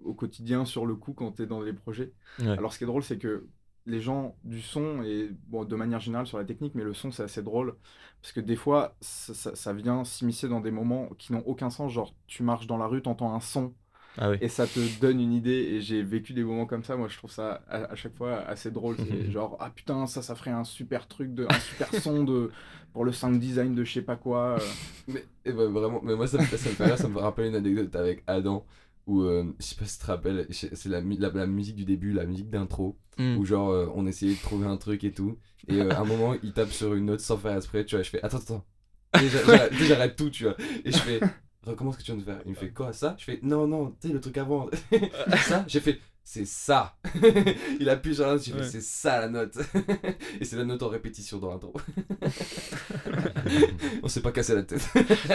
au 0.04 0.14
quotidien 0.14 0.66
sur 0.66 0.86
le 0.86 0.96
coup 0.98 1.14
quand 1.14 1.32
tu 1.32 1.44
es 1.44 1.46
dans 1.46 1.62
les 1.62 1.72
projets. 1.72 2.12
Ouais. 2.40 2.50
Alors 2.50 2.74
ce 2.74 2.78
qui 2.78 2.84
est 2.84 2.88
drôle, 2.88 3.04
c'est 3.04 3.18
que 3.18 3.48
les 3.86 4.02
gens 4.02 4.36
du 4.44 4.62
son, 4.62 5.04
et 5.04 5.30
bon, 5.48 5.66
de 5.66 5.76
manière 5.76 6.00
générale 6.00 6.28
sur 6.28 6.38
la 6.38 6.46
technique, 6.46 6.76
mais 6.76 6.84
le 6.84 6.94
son 6.94 7.12
c'est 7.12 7.24
assez 7.24 7.44
drôle, 7.44 7.76
parce 8.22 8.34
que 8.34 8.40
des 8.40 8.56
fois 8.56 8.96
ça, 9.02 9.34
ça- 9.34 9.56
ça 9.56 9.74
vient 9.74 10.04
s'immiscer 10.04 10.48
dans 10.48 10.62
des 10.62 10.72
moments 10.72 11.10
qui 11.18 11.34
n'ont 11.34 11.44
aucun 11.46 11.70
sens, 11.70 11.92
genre 11.92 12.14
tu 12.28 12.44
marches 12.44 12.68
dans 12.68 12.78
la 12.78 12.88
rue, 12.88 13.02
t'entends 13.02 13.34
un 13.34 13.40
son, 13.40 13.74
Ah 14.18 14.30
oui. 14.30 14.42
et 14.42 14.50
ça 14.50 14.68
te 14.68 14.80
donne 15.00 15.20
une 15.22 15.34
idée, 15.34 15.52
et 15.52 15.82
j'ai 15.82 16.04
vécu 16.04 16.34
des 16.34 16.44
moments 16.44 16.66
comme 16.66 16.84
ça, 16.84 16.98
moi 16.98 17.08
je 17.08 17.18
trouve 17.18 17.32
ça 17.32 17.64
à, 17.68 17.92
à 17.92 17.96
chaque 17.96 18.16
fois 18.16 18.40
assez 18.42 18.72
drôle, 18.72 18.98
c'est 19.00 19.30
genre, 19.32 19.58
ah 19.60 19.70
putain, 19.72 20.08
ça, 20.08 20.22
ça 20.24 20.36
ferait 20.36 20.52
un 20.52 20.64
super 20.64 21.08
truc, 21.08 21.34
de, 21.34 21.46
un 21.48 21.60
super 21.60 21.94
son 21.96 22.24
de, 22.24 22.52
pour 22.94 23.06
le 23.06 23.12
sound 23.14 23.40
design 23.40 23.76
de 23.76 23.84
je 23.84 23.94
sais 23.94 24.02
pas 24.02 24.16
quoi. 24.18 24.60
euh. 24.62 24.76
Mais 25.08 25.28
et 25.46 25.52
bah, 25.54 25.68
vraiment, 25.68 26.02
mais 26.04 26.16
moi 26.16 26.28
ça 26.28 26.38
me, 26.40 26.46
fait- 26.46 26.58
ça 26.58 26.70
me 26.70 26.76
fait 26.76 26.86
rire, 26.86 26.98
ça 26.98 27.08
me 27.10 27.18
rappelle 27.20 27.48
une 27.48 27.56
anecdote 27.56 27.96
avec 27.96 28.24
Adam 28.28 28.66
où 29.08 29.22
euh, 29.22 29.54
je 29.60 29.66
sais 29.66 29.76
pas 29.76 29.86
si 29.86 29.98
tu 29.98 30.04
te 30.06 30.08
rappelles, 30.12 30.48
c'est 30.52 30.86
la, 30.88 31.02
mu- 31.02 31.18
la, 31.18 31.30
la 31.30 31.48
musique 31.48 31.76
du 31.76 31.86
début, 31.86 32.14
la 32.14 32.26
musique 32.26 32.50
d'intro, 32.50 32.98
Hmm. 33.18 33.38
où 33.38 33.46
genre 33.46 33.70
euh, 33.72 33.88
on 33.96 34.06
essayait 34.06 34.36
de 34.36 34.42
trouver 34.42 34.68
un 34.68 34.78
truc 34.78 35.04
et 35.04 35.14
tout, 35.14 35.38
et 35.68 35.82
euh, 35.82 35.96
à 35.96 36.00
un 36.02 36.06
moment 36.06 36.36
il 36.44 36.54
tape 36.54 36.72
sur 36.72 36.94
une 36.94 37.06
note 37.06 37.20
sans 37.22 37.38
faire 37.38 37.56
exprès, 37.56 37.86
tu 37.86 37.96
vois, 37.96 38.04
je 38.04 38.10
fais 38.10 38.22
attends, 38.24 38.38
attends, 38.40 38.66
déjà, 39.16 39.70
j'arrête 39.74 40.16
tout, 40.16 40.30
tu 40.30 40.44
vois, 40.46 40.56
et 40.86 40.92
je 40.92 41.02
fais 41.02 41.28
recommence 41.64 41.96
ce 41.96 42.00
que 42.00 42.04
tu 42.06 42.12
viens 42.12 42.20
de 42.22 42.26
faire? 42.26 42.42
Il 42.46 42.52
me 42.52 42.56
fait 42.56 42.72
quoi 42.72 42.94
ça? 42.94 43.16
Je 43.20 43.24
fais 43.26 43.40
non, 43.44 43.68
non, 43.68 43.92
tu 44.02 44.08
sais 44.08 44.14
le 44.14 44.20
truc 44.22 44.38
avant, 44.38 44.70
ça 45.40 45.64
J'ai 45.68 45.80
fait 45.80 46.00
c'est 46.34 46.46
ça 46.46 46.96
Il 47.82 47.90
appuie 47.90 48.16
sur 48.16 48.26
la 48.26 48.34
note, 48.36 48.48
Ouais. 48.48 48.64
c'est 48.64 48.82
ça 48.82 49.20
la 49.20 49.28
note, 49.28 49.58
et 50.40 50.46
c'est 50.46 50.56
la 50.56 50.64
note 50.64 50.82
en 50.82 50.88
répétition 50.88 51.40
dans 51.40 51.50
l'intro. 51.52 51.74
on 54.04 54.08
s'est 54.08 54.22
pas 54.22 54.32
cassé 54.32 54.56
la 54.56 54.64
tête. 54.64 54.88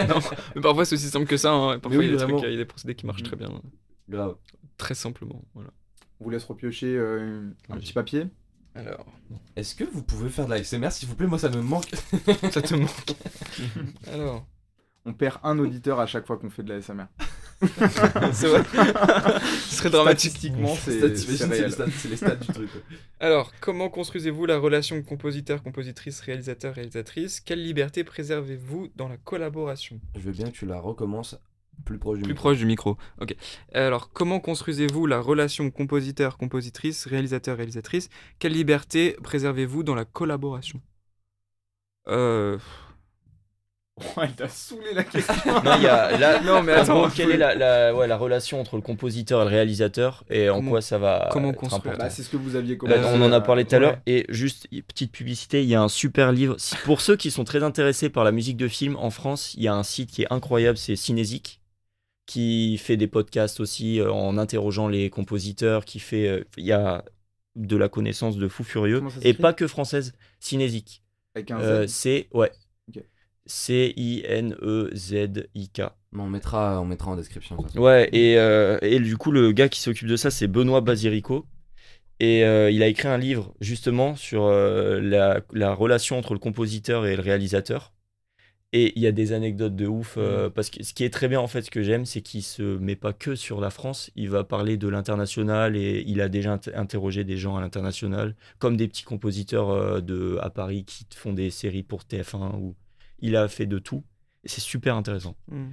non, 0.09 0.19
mais 0.55 0.61
parfois 0.61 0.85
c'est 0.85 0.95
aussi 0.95 1.07
simple 1.09 1.27
que 1.27 1.37
ça. 1.37 1.51
hein. 1.51 1.77
Parfois 1.79 1.99
oui, 1.99 2.07
il 2.07 2.11
y 2.13 2.15
a 2.15 2.17
des 2.25 2.33
trucs, 2.33 2.43
il 2.43 2.51
y 2.51 2.53
a 2.55 2.57
des 2.57 2.65
procédés 2.65 2.95
qui 2.95 3.05
marchent 3.05 3.21
très 3.21 3.35
bien, 3.35 3.61
Grave. 4.09 4.35
très 4.77 4.95
simplement. 4.95 5.43
Voilà. 5.53 5.69
On 6.19 6.23
vous 6.25 6.29
laisse 6.31 6.45
repiocher 6.45 6.95
euh, 6.97 7.47
un 7.69 7.77
petit 7.77 7.93
papier. 7.93 8.25
Alors, 8.73 9.05
Est-ce 9.55 9.75
que 9.75 9.83
vous 9.83 10.01
pouvez 10.03 10.29
faire 10.29 10.45
de 10.45 10.51
la 10.51 10.63
SMR 10.63 10.91
s'il 10.91 11.07
vous 11.07 11.15
plaît? 11.15 11.27
Moi 11.27 11.37
ça 11.37 11.49
me 11.49 11.61
manque. 11.61 11.91
ça 12.51 12.61
te 12.61 12.73
manque. 12.73 13.13
Alors, 14.11 14.47
On 15.05 15.13
perd 15.13 15.37
un 15.43 15.59
auditeur 15.59 15.99
à 15.99 16.07
chaque 16.07 16.25
fois 16.25 16.37
qu'on 16.37 16.49
fait 16.49 16.63
de 16.63 16.69
la 16.73 16.81
SMR. 16.81 17.05
c'est 18.33 18.47
vrai. 18.47 18.63
Ce 19.69 19.75
serait 19.77 19.89
dramatique. 19.89 20.31
Statistiquement, 20.31 20.75
c'est 20.75 20.99
les 20.99 21.69
stats, 21.71 21.85
c'est 21.91 22.07
les 22.09 22.15
stats 22.17 22.35
du 22.35 22.47
truc. 22.47 22.69
Alors, 23.19 23.51
comment 23.59 23.89
construisez-vous 23.89 24.45
la 24.45 24.57
relation 24.59 25.01
compositeur, 25.01 25.63
compositrice, 25.63 26.19
réalisateur, 26.21 26.75
réalisatrice? 26.75 27.39
Quelle 27.39 27.63
liberté 27.63 28.03
préservez-vous 28.03 28.89
dans 28.95 29.07
la 29.07 29.17
collaboration? 29.17 29.99
Je 30.15 30.21
veux 30.21 30.31
bien 30.33 30.45
que 30.45 30.55
tu 30.55 30.65
la 30.65 30.79
recommences 30.79 31.35
plus 31.85 31.97
proche 31.99 32.17
du 32.17 32.23
Plus 32.23 32.33
micro. 32.33 32.41
proche 32.49 32.57
du 32.57 32.65
micro. 32.65 32.97
Ok. 33.21 33.35
Alors, 33.73 34.11
comment 34.11 34.39
construisez-vous 34.39 35.05
la 35.07 35.19
relation 35.19 35.69
compositeur, 35.71 36.37
compositrice, 36.37 37.05
réalisateur, 37.07 37.57
réalisatrice? 37.57 38.09
Quelle 38.39 38.53
liberté 38.53 39.15
préservez-vous 39.23 39.83
dans 39.83 39.95
la 39.95 40.05
collaboration? 40.05 40.81
Euh. 42.07 42.57
Oh, 43.99 44.21
elle 44.21 44.33
t'a 44.33 44.47
saoulé 44.47 44.93
la 44.93 45.03
question. 45.03 45.33
Non, 45.63 45.79
y 45.81 45.87
a 45.87 46.17
là. 46.17 46.39
Non, 46.41 46.61
mais 46.61 46.73
en 46.75 46.81
attends, 46.83 46.99
gros, 47.01 47.09
quelle 47.09 47.31
est 47.31 47.37
la, 47.37 47.55
la, 47.55 47.95
ouais, 47.95 48.05
la 48.07 48.15
relation 48.17 48.61
entre 48.61 48.75
le 48.75 48.83
compositeur 48.83 49.41
et 49.41 49.45
le 49.45 49.49
réalisateur 49.49 50.23
et 50.29 50.49
en 50.49 50.57
Comment- 50.57 50.71
quoi 50.71 50.81
ça 50.81 50.97
va 50.99 51.29
comment 51.31 51.49
être 51.49 51.55
construire 51.57 51.93
important 51.93 52.03
Bah, 52.05 52.09
c'est 52.11 52.21
ce 52.21 52.29
que 52.29 52.37
vous 52.37 52.55
aviez 52.55 52.75
Bah, 52.75 52.95
commencé. 52.95 53.09
on 53.15 53.21
en 53.23 53.31
a 53.31 53.41
parlé 53.41 53.65
tout 53.65 53.75
à 53.75 53.79
l'heure. 53.79 53.97
Et 54.05 54.25
juste, 54.29 54.67
petite 54.87 55.11
publicité, 55.11 55.63
il 55.63 55.69
y 55.69 55.73
a 55.75 55.81
un 55.81 55.89
super 55.89 56.31
livre. 56.31 56.57
Pour 56.85 57.01
ceux 57.01 57.15
qui 57.15 57.31
sont 57.31 57.43
très 57.43 57.63
intéressés 57.63 58.09
par 58.09 58.23
la 58.23 58.31
musique 58.31 58.57
de 58.57 58.67
film 58.67 58.95
en 58.97 59.09
France, 59.09 59.55
il 59.55 59.63
y 59.63 59.67
a 59.67 59.73
un 59.73 59.83
site 59.83 60.11
qui 60.11 60.21
est 60.21 60.27
incroyable, 60.31 60.77
c'est 60.77 60.95
Cinésique, 60.95 61.59
qui 62.27 62.77
fait 62.77 62.97
des 62.97 63.07
podcasts 63.07 63.59
aussi 63.59 63.99
euh, 63.99 64.11
en 64.11 64.37
interrogeant 64.37 64.87
les 64.87 65.09
compositeurs, 65.09 65.85
qui 65.85 65.99
fait... 65.99 66.27
euh, 66.27 66.43
Il 66.57 66.65
y 66.65 66.71
a 66.71 67.03
de 67.55 67.75
la 67.77 67.89
connaissance 67.89 68.37
de 68.37 68.47
fou 68.47 68.63
furieux. 68.63 69.01
Et 69.23 69.33
pas 69.33 69.53
que 69.53 69.65
française, 69.65 70.13
Cinésique. 70.39 71.01
Avec 71.33 71.49
un 71.49 71.59
Euh, 71.59 71.87
c'est... 71.87 72.27
Ouais. 72.33 72.51
C-I-N-E-Z-I-K. 73.47 75.81
On 76.15 76.27
mettra, 76.27 76.79
on 76.81 76.85
mettra 76.85 77.11
en 77.11 77.15
description. 77.15 77.57
ça. 77.67 77.79
Ouais, 77.79 78.09
et, 78.13 78.37
euh, 78.37 78.77
et 78.81 78.99
du 78.99 79.17
coup, 79.17 79.31
le 79.31 79.51
gars 79.51 79.69
qui 79.69 79.81
s'occupe 79.81 80.07
de 80.07 80.15
ça, 80.15 80.31
c'est 80.31 80.47
Benoît 80.47 80.81
Basirico. 80.81 81.45
Et 82.19 82.43
euh, 82.43 82.71
il 82.71 82.81
a 82.81 82.87
écrit 82.87 83.07
un 83.07 83.19
livre 83.19 83.53
justement 83.61 84.15
sur 84.15 84.45
euh, 84.45 84.99
la, 84.99 85.41
la 85.53 85.73
relation 85.75 86.17
entre 86.17 86.33
le 86.33 86.39
compositeur 86.39 87.05
et 87.05 87.15
le 87.15 87.21
réalisateur. 87.21 87.93
Et 88.73 88.91
il 88.97 89.03
y 89.03 89.07
a 89.07 89.11
des 89.13 89.31
anecdotes 89.33 89.75
de 89.75 89.87
ouf. 89.87 90.17
Parce 90.53 90.69
que 90.69 90.83
ce 90.83 90.93
qui 90.93 91.03
est 91.05 91.09
très 91.09 91.27
bien, 91.29 91.39
en 91.39 91.47
fait, 91.47 91.61
ce 91.61 91.71
que 91.71 91.83
j'aime, 91.83 92.05
c'est 92.05 92.21
qu'il 92.21 92.43
se 92.43 92.77
met 92.79 92.97
pas 92.97 93.13
que 93.13 93.33
sur 93.35 93.61
la 93.61 93.69
France. 93.69 94.11
Il 94.15 94.29
va 94.29 94.43
parler 94.43 94.75
de 94.77 94.87
l'international 94.89 95.77
et 95.77 96.03
il 96.05 96.19
a 96.19 96.27
déjà 96.27 96.51
inter- 96.53 96.75
interrogé 96.75 97.23
des 97.23 97.37
gens 97.37 97.55
à 97.55 97.61
l'international, 97.61 98.35
comme 98.59 98.75
des 98.75 98.87
petits 98.89 99.03
compositeurs 99.03 100.01
de, 100.01 100.37
à 100.41 100.49
Paris 100.49 100.83
qui 100.85 101.05
font 101.15 101.31
des 101.33 101.49
séries 101.49 101.83
pour 101.83 102.01
TF1. 102.01 102.55
Ou 102.57 102.75
il 103.19 103.35
a 103.35 103.47
fait 103.47 103.65
de 103.65 103.79
tout. 103.79 104.03
Et 104.43 104.49
c'est 104.49 104.61
super 104.61 104.95
intéressant. 104.95 105.35
hmm. 105.51 105.71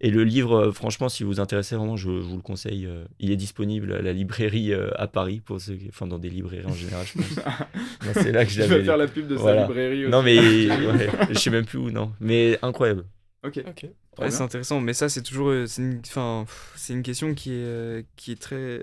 Et 0.00 0.10
le 0.10 0.24
livre, 0.24 0.54
euh, 0.56 0.72
franchement, 0.72 1.08
si 1.08 1.22
vous 1.22 1.28
vous 1.30 1.40
intéressez 1.40 1.76
vraiment, 1.76 1.96
je, 1.96 2.08
je 2.20 2.26
vous 2.26 2.36
le 2.36 2.42
conseille. 2.42 2.86
euh, 2.86 3.04
il 3.20 3.30
est 3.30 3.36
disponible 3.36 3.92
à 3.92 4.02
la 4.02 4.12
librairie 4.12 4.72
euh, 4.72 4.90
à 4.96 5.06
Paris, 5.06 5.40
pour 5.40 5.60
ceux, 5.60 5.76
qui- 5.76 5.88
enfin 5.88 6.06
dans 6.06 6.18
des 6.18 6.30
librairies 6.30 6.64
en 6.66 6.72
général, 6.74 7.06
je 7.06 7.12
pense. 7.12 7.38
C'est 8.14 8.32
là 8.32 8.44
que 8.44 8.50
je 8.50 8.62
Je 8.62 8.66
vais 8.68 8.82
faire 8.84 8.96
la 8.96 9.06
pub 9.06 9.28
de 9.28 9.34
Voilà. 9.36 9.62
sa 9.62 9.66
librairie 9.68 10.04
aussi. 10.06 10.10
Non 10.10 10.22
mais 10.22 10.36
ouais, 10.86 11.08
je 11.30 11.34
sais 11.38 11.50
même 11.50 11.66
plus 11.66 11.78
où, 11.78 11.90
non. 11.90 12.12
Mais 12.18 12.58
incroyable. 12.62 13.04
Ok. 13.44 13.62
Ok. 13.68 13.86
Trop 14.12 14.24
Ouais, 14.24 14.30
c'est 14.32 14.42
intéressant, 14.42 14.80
mais 14.80 14.94
ça, 14.94 15.08
c'est 15.08 15.22
toujours. 15.22 15.52
C'est 15.68 15.82
une, 15.82 16.00
enfin, 16.04 16.42
pff, 16.44 16.72
c'est 16.76 16.94
une 16.94 17.02
question 17.04 17.34
qui 17.34 17.52
est, 17.52 18.04
qui 18.16 18.32
est 18.32 18.40
très. 18.40 18.82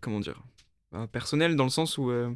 comment 0.00 0.20
dire 0.20 0.42
Personnelle, 1.12 1.54
dans 1.56 1.64
le 1.64 1.70
sens 1.70 1.98
où. 1.98 2.10
euh, 2.10 2.30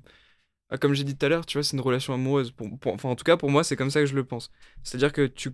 ah, 0.70 0.78
comme 0.78 0.94
j'ai 0.94 1.04
dit 1.04 1.16
tout 1.16 1.26
à 1.26 1.28
l'heure, 1.28 1.46
tu 1.46 1.58
vois, 1.58 1.62
c'est 1.62 1.76
une 1.76 1.82
relation 1.82 2.14
amoureuse. 2.14 2.54
Enfin, 2.86 3.08
en 3.08 3.16
tout 3.16 3.24
cas, 3.24 3.36
pour 3.36 3.50
moi, 3.50 3.64
c'est 3.64 3.76
comme 3.76 3.90
ça 3.90 4.00
que 4.00 4.06
je 4.06 4.14
le 4.14 4.24
pense. 4.24 4.50
C'est-à-dire 4.82 5.12
que 5.12 5.26
tu, 5.26 5.50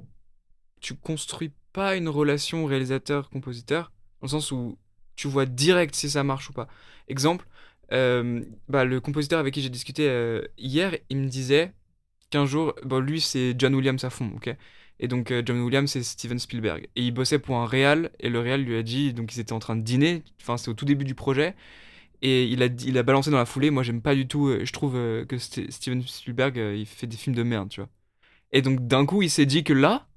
tu 0.80 0.94
construis 0.94 1.52
pas 1.72 1.96
une 1.96 2.08
relation 2.08 2.64
réalisateur-compositeur, 2.66 3.92
dans 4.20 4.26
le 4.26 4.28
sens 4.28 4.52
où 4.52 4.78
tu 5.16 5.28
vois 5.28 5.46
direct 5.46 5.94
si 5.94 6.10
ça 6.10 6.24
marche 6.24 6.50
ou 6.50 6.52
pas. 6.52 6.68
Exemple, 7.08 7.46
euh, 7.92 8.42
bah, 8.68 8.84
le 8.84 9.00
compositeur 9.00 9.40
avec 9.40 9.54
qui 9.54 9.62
j'ai 9.62 9.68
discuté 9.68 10.08
euh, 10.08 10.42
hier, 10.58 10.96
il 11.10 11.18
me 11.18 11.28
disait 11.28 11.72
qu'un 12.30 12.46
jour, 12.46 12.74
bon, 12.84 13.00
lui, 13.00 13.20
c'est 13.20 13.54
John 13.58 13.74
Williams 13.74 14.04
à 14.04 14.10
fond, 14.10 14.30
ok? 14.36 14.56
Et 15.00 15.08
donc 15.08 15.30
euh, 15.30 15.42
John 15.44 15.60
Williams 15.60 15.90
c'est 15.90 16.02
Steven 16.02 16.38
Spielberg. 16.38 16.88
Et 16.94 17.02
il 17.02 17.10
bossait 17.12 17.38
pour 17.38 17.56
un 17.56 17.66
réal 17.66 18.10
et 18.20 18.28
le 18.28 18.38
réal 18.38 18.62
lui 18.62 18.76
a 18.76 18.82
dit, 18.82 19.12
donc 19.14 19.34
ils 19.34 19.40
étaient 19.40 19.54
en 19.54 19.58
train 19.58 19.74
de 19.74 19.82
dîner, 19.82 20.22
enfin 20.40 20.58
c'est 20.58 20.70
au 20.70 20.74
tout 20.74 20.84
début 20.84 21.04
du 21.06 21.14
projet, 21.14 21.54
et 22.22 22.44
il 22.46 22.62
a, 22.62 22.66
il 22.66 22.98
a 22.98 23.02
balancé 23.02 23.30
dans 23.30 23.38
la 23.38 23.46
foulée, 23.46 23.70
moi 23.70 23.82
j'aime 23.82 24.02
pas 24.02 24.14
du 24.14 24.26
tout, 24.28 24.48
euh, 24.48 24.64
je 24.64 24.72
trouve 24.72 24.96
euh, 24.96 25.24
que 25.24 25.36
St- 25.36 25.70
Steven 25.70 26.02
Spielberg 26.02 26.58
euh, 26.58 26.76
il 26.76 26.86
fait 26.86 27.06
des 27.06 27.16
films 27.16 27.36
de 27.36 27.42
merde, 27.42 27.68
tu 27.70 27.80
vois. 27.80 27.88
Et 28.52 28.62
donc 28.62 28.86
d'un 28.86 29.06
coup 29.06 29.22
il 29.22 29.30
s'est 29.30 29.46
dit 29.46 29.64
que 29.64 29.72
là, 29.74 30.08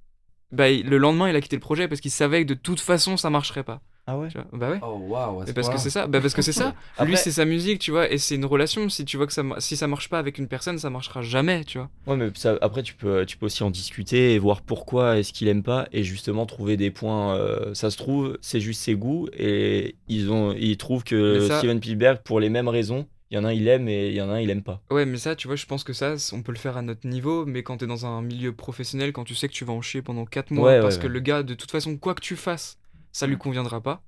bah, 0.51 0.71
le 0.71 0.97
lendemain 0.97 1.29
il 1.29 1.35
a 1.35 1.41
quitté 1.41 1.55
le 1.57 1.61
projet 1.61 1.87
parce 1.87 2.01
qu'il 2.01 2.11
savait 2.11 2.43
que 2.45 2.49
de 2.49 2.55
toute 2.55 2.79
façon 2.81 3.17
ça 3.17 3.29
marcherait 3.29 3.63
pas. 3.65 3.81
Ah 4.05 4.17
ouais 4.17 4.27
Tu 4.29 4.37
vois. 4.37 4.47
Bah 4.51 4.69
ouais. 4.71 4.79
Oh 4.81 5.43
Mais 5.47 5.53
parce 5.53 5.69
que 5.69 5.77
c'est 5.77 5.89
ça, 5.89 6.07
bah 6.07 6.19
parce 6.19 6.33
que 6.33 6.41
c'est 6.41 6.51
ça. 6.51 6.73
Après- 6.97 7.05
Lui 7.05 7.17
c'est 7.17 7.31
sa 7.31 7.45
musique, 7.45 7.79
tu 7.79 7.91
vois, 7.91 8.11
et 8.11 8.17
c'est 8.17 8.35
une 8.35 8.45
relation. 8.45 8.89
Si 8.89 9.05
tu 9.05 9.15
vois 9.17 9.27
que 9.27 9.33
ça, 9.33 9.43
si 9.59 9.77
ça 9.77 9.87
marche 9.87 10.09
pas 10.09 10.19
avec 10.19 10.37
une 10.37 10.47
personne, 10.47 10.77
ça 10.77 10.89
marchera 10.89 11.21
jamais, 11.21 11.63
tu 11.63 11.77
vois. 11.77 11.89
Ouais, 12.07 12.17
mais 12.17 12.29
ça, 12.35 12.57
après 12.61 12.83
tu 12.83 12.95
peux, 12.95 13.25
tu 13.25 13.37
peux 13.37 13.45
aussi 13.45 13.63
en 13.63 13.69
discuter 13.69 14.33
et 14.33 14.39
voir 14.39 14.61
pourquoi 14.61 15.17
est-ce 15.19 15.31
qu'il 15.31 15.47
aime 15.47 15.63
pas 15.63 15.87
et 15.93 16.03
justement 16.03 16.45
trouver 16.45 16.75
des 16.77 16.91
points. 16.91 17.35
euh, 17.37 17.73
ça 17.73 17.89
se 17.89 17.97
trouve, 17.97 18.37
c'est 18.41 18.59
juste 18.59 18.81
ses 18.81 18.95
goûts 18.95 19.27
et 19.37 19.95
ils 20.09 20.31
ont, 20.31 20.53
ils 20.53 20.77
trouvent 20.77 21.03
que 21.03 21.47
ça- 21.47 21.59
Steven 21.59 21.77
Spielberg 21.77 22.19
pour 22.23 22.39
les 22.39 22.49
mêmes 22.49 22.67
raisons. 22.67 23.07
Il 23.31 23.35
y 23.37 23.39
en 23.39 23.45
a 23.45 23.47
un 23.47 23.53
il 23.53 23.67
aime 23.67 23.87
et 23.89 24.09
il 24.09 24.13
y 24.13 24.21
en 24.21 24.29
a 24.29 24.33
un 24.33 24.39
il 24.41 24.49
aime 24.51 24.61
pas. 24.61 24.79
Ouais, 24.91 25.05
mais 25.07 25.17
ça, 25.17 25.35
tu 25.35 25.47
vois, 25.47 25.55
je 25.55 25.65
pense 25.65 25.83
que 25.83 25.93
ça, 25.93 26.13
on 26.33 26.43
peut 26.43 26.51
le 26.51 26.57
faire 26.59 26.77
à 26.77 26.83
notre 26.83 27.07
niveau, 27.07 27.45
mais 27.47 27.63
quand 27.63 27.77
t'es 27.77 27.87
dans 27.87 28.05
un 28.05 28.21
milieu 28.21 28.51
professionnel, 28.53 29.11
quand 29.11 29.23
tu 29.23 29.33
sais 29.33 29.47
que 29.47 29.53
tu 29.53 29.65
vas 29.65 29.73
en 29.73 29.81
chier 29.81 30.03
pendant 30.03 30.25
4 30.25 30.51
mois, 30.51 30.69
Ouais, 30.69 30.81
parce 30.81 30.95
ouais, 30.97 31.01
que 31.01 31.07
ouais. 31.07 31.13
le 31.13 31.19
gars, 31.19 31.41
de 31.41 31.55
toute 31.55 31.71
façon, 31.71 31.97
quoi 31.97 32.13
que 32.13 32.21
tu 32.21 32.35
fasses, 32.35 32.77
ça 33.13 33.27
lui 33.27 33.37
conviendra 33.37 33.81
pas. 33.81 34.03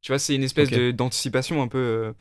Tu 0.00 0.12
vois, 0.12 0.18
c'est 0.18 0.34
une 0.34 0.42
espèce 0.42 0.68
Ok. 0.68 0.74
de- 0.78 0.90
d'anticipation 0.90 1.62
un 1.62 1.68
peu. 1.68 1.78
euh, 1.78 2.12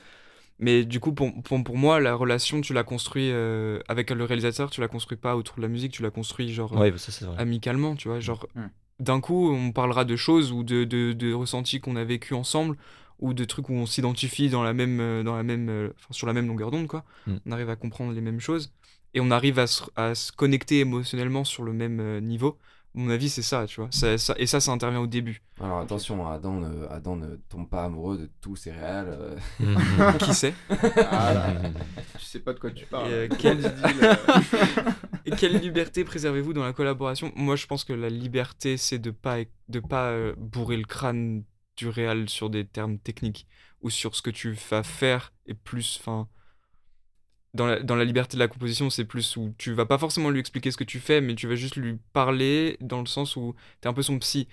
Mais 0.60 0.86
du 0.86 1.00
coup, 1.00 1.14
pour, 1.14 1.32
pour, 1.44 1.64
pour 1.64 1.78
moi, 1.78 2.00
la 2.00 2.14
relation, 2.16 2.62
tu 2.62 2.74
la 2.74 2.84
construis 2.84 3.32
euh, 3.32 3.80
avec 3.88 4.12
le 4.12 4.24
réalisateur, 4.26 4.70
tu 4.70 4.82
la 4.82 4.88
construis 4.88 5.18
pas 5.18 5.36
autour 5.36 5.58
de 5.58 5.62
la 5.64 5.68
musique, 5.68 5.92
tu 5.94 6.04
la 6.04 6.12
construis 6.12 6.54
genre 6.54 6.72
Ouais, 6.78 6.92
bah, 6.92 6.98
ça 7.00 7.26
vrai. 7.26 7.38
amicalement, 7.42 7.96
tu 7.96 8.08
vois. 8.10 8.20
Genre, 8.20 8.48
Mm. 8.56 8.68
d'un 9.00 9.20
coup, 9.22 9.52
on 9.52 9.72
parlera 9.72 10.06
de 10.06 10.16
choses 10.16 10.52
ou 10.52 10.64
de, 10.64 10.84
de, 10.84 11.14
de 11.14 11.34
ressentis 11.34 11.80
qu'on 11.80 11.96
a 11.96 12.04
vécu 12.04 12.36
ensemble 12.36 12.78
ou 13.20 13.34
de 13.34 13.44
trucs 13.46 13.70
où 13.70 13.74
on 13.74 13.86
s'identifie 13.88 14.50
dans 14.50 14.64
la 14.64 14.74
même, 14.74 15.00
euh, 15.00 15.24
dans 15.24 15.36
la 15.36 15.44
même, 15.44 15.70
euh, 15.70 15.90
enfin, 15.96 16.08
sur 16.12 16.28
la 16.28 16.34
même 16.34 16.48
longueur 16.48 16.72
d'onde, 16.72 16.88
quoi. 16.88 17.04
On 17.46 17.52
arrive 17.52 17.70
à 17.70 17.76
comprendre 17.76 18.14
les 18.14 18.22
mêmes 18.22 18.40
choses 18.40 18.74
et 19.14 19.20
on 19.22 19.32
arrive 19.32 19.58
à 19.60 19.68
se, 19.68 19.84
à 19.96 20.14
se 20.16 20.32
connecter 20.32 20.80
émotionnellement 20.80 21.44
sur 21.44 21.64
le 21.64 21.74
même 21.74 22.00
euh, 22.00 22.20
niveau. 22.20 22.60
À 22.94 23.00
mon 23.00 23.10
avis, 23.10 23.30
c'est 23.30 23.42
ça, 23.42 23.66
tu 23.68 23.80
vois. 23.80 23.90
Ça- 23.92 24.18
ça- 24.18 24.36
et 24.38 24.46
ça, 24.46 24.60
ça 24.60 24.72
intervient 24.72 25.00
au 25.00 25.08
début. 25.08 25.42
Alors 25.62 25.80
attention, 25.80 26.28
Adam 26.28 26.60
ne, 26.60 26.88
Adam 26.90 27.16
ne 27.16 27.36
tombe 27.48 27.70
pas 27.70 27.86
amoureux 27.86 28.18
de 28.18 28.30
tous 28.42 28.56
ses 28.58 28.72
réals. 28.72 29.08
euh. 29.10 29.38
Qui 30.20 30.34
sait 30.34 30.54
Ah 30.70 31.34
là, 31.34 31.54
tu 32.20 32.26
sais 32.26 32.40
pas 32.42 32.54
de 32.54 32.60
quoi 32.60 32.72
tu 32.72 32.86
parles. 32.86 33.10
Et, 33.10 33.14
euh, 33.14 33.28
Et 35.26 35.32
quelle 35.32 35.58
liberté 35.60 36.04
préservez-vous 36.04 36.54
dans 36.54 36.64
la 36.64 36.74
collaboration? 36.74 37.32
Moi, 37.36 37.56
je 37.56 37.66
pense 37.68 37.84
que 37.84 37.94
la 37.94 38.10
liberté, 38.10 38.76
c'est 38.78 39.00
de 39.00 39.12
pas 39.12 39.38
de 39.70 39.80
pas 39.80 40.10
euh, 40.10 40.34
bourrer 40.38 40.78
le 40.78 40.84
crâne 40.86 41.44
du 41.78 41.88
réel 41.88 42.28
sur 42.30 42.50
des 42.50 42.66
termes 42.66 42.98
techniques 42.98 43.48
ou 43.82 43.90
sur 43.90 44.16
ce 44.16 44.22
que 44.22 44.30
tu 44.30 44.52
vas 44.70 44.84
faire 44.84 45.32
et 45.46 45.54
plus, 45.54 45.98
enfin, 46.02 46.28
dans 47.54 47.66
la, 47.68 47.80
dans 47.82 47.96
la 47.96 48.06
liberté 48.06 48.38
de 48.38 48.40
la 48.40 48.48
composition, 48.48 48.90
c'est 48.90 49.06
plus 49.06 49.36
où 49.38 49.54
tu 49.58 49.74
vas 49.74 49.86
pas 49.86 49.98
forcément 49.98 50.30
lui 50.30 50.40
expliquer 50.40 50.72
ce 50.72 50.78
que 50.78 50.84
tu 50.86 51.00
fais, 51.00 51.20
mais 51.22 51.36
tu 51.36 51.48
vas 51.48 51.56
juste 51.56 51.76
lui 51.76 51.98
parler 52.14 52.78
dans 52.82 53.00
le 53.02 53.08
sens 53.08 53.36
où 53.36 53.56
t'es 53.82 53.88
un 53.90 53.94
peu 53.94 54.02
son 54.04 54.18
psy. 54.20 54.48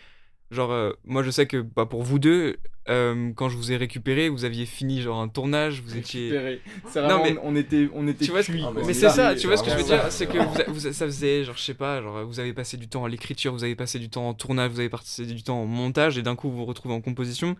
Genre, 0.50 0.72
euh, 0.72 0.92
moi 1.04 1.22
je 1.22 1.30
sais 1.30 1.46
que 1.46 1.58
bah, 1.58 1.84
pour 1.84 2.02
vous 2.02 2.18
deux, 2.18 2.56
euh, 2.88 3.32
quand 3.36 3.50
je 3.50 3.56
vous 3.58 3.70
ai 3.70 3.76
récupéré, 3.76 4.30
vous 4.30 4.46
aviez 4.46 4.64
fini 4.64 5.02
genre 5.02 5.20
un 5.20 5.28
tournage, 5.28 5.82
vous 5.82 5.96
étiez. 5.96 6.30
Récupéré. 6.30 6.60
C'est 6.88 7.02
Non, 7.02 7.18
vraiment, 7.20 7.24
mais- 7.24 7.36
on 7.42 7.54
était, 7.54 7.88
on 7.92 8.08
était 8.08 8.24
Tu 8.24 8.30
vois 8.30 8.42
ce- 8.42 8.52
Ah, 8.52 8.70
quoi. 8.72 8.82
Mais 8.86 8.94
c'est 8.94 9.06
est 9.06 9.10
ça, 9.10 9.34
tu 9.36 9.46
vois 9.46 9.58
ce 9.58 9.62
que 9.62 9.70
je 9.70 9.76
veux 9.76 9.82
vraiment 9.82 10.02
dire, 10.04 10.10
c'est 10.12 10.26
que 10.26 10.38
vous, 10.38 10.72
vous- 10.72 10.80
ça 10.92 11.04
faisait, 11.06 11.44
genre, 11.44 11.56
je 11.56 11.62
sais 11.62 11.74
pas, 11.74 12.00
genre, 12.00 12.24
vous 12.24 12.40
avez 12.40 12.54
passé 12.54 12.78
du 12.78 12.88
temps 12.88 13.04
à 13.04 13.10
l'écriture, 13.10 13.52
vous 13.52 13.62
avez 13.62 13.76
passé 13.76 13.98
du 13.98 14.08
temps 14.08 14.26
en 14.26 14.32
tournage, 14.32 14.70
vous 14.70 14.80
avez 14.80 14.88
passé 14.88 15.26
du 15.26 15.42
temps 15.42 15.60
en 15.60 15.66
montage, 15.66 16.16
et 16.16 16.22
d'un 16.22 16.34
coup 16.34 16.50
vous 16.50 16.56
vous 16.56 16.64
retrouvez 16.64 16.94
en 16.94 17.02
composition. 17.02 17.54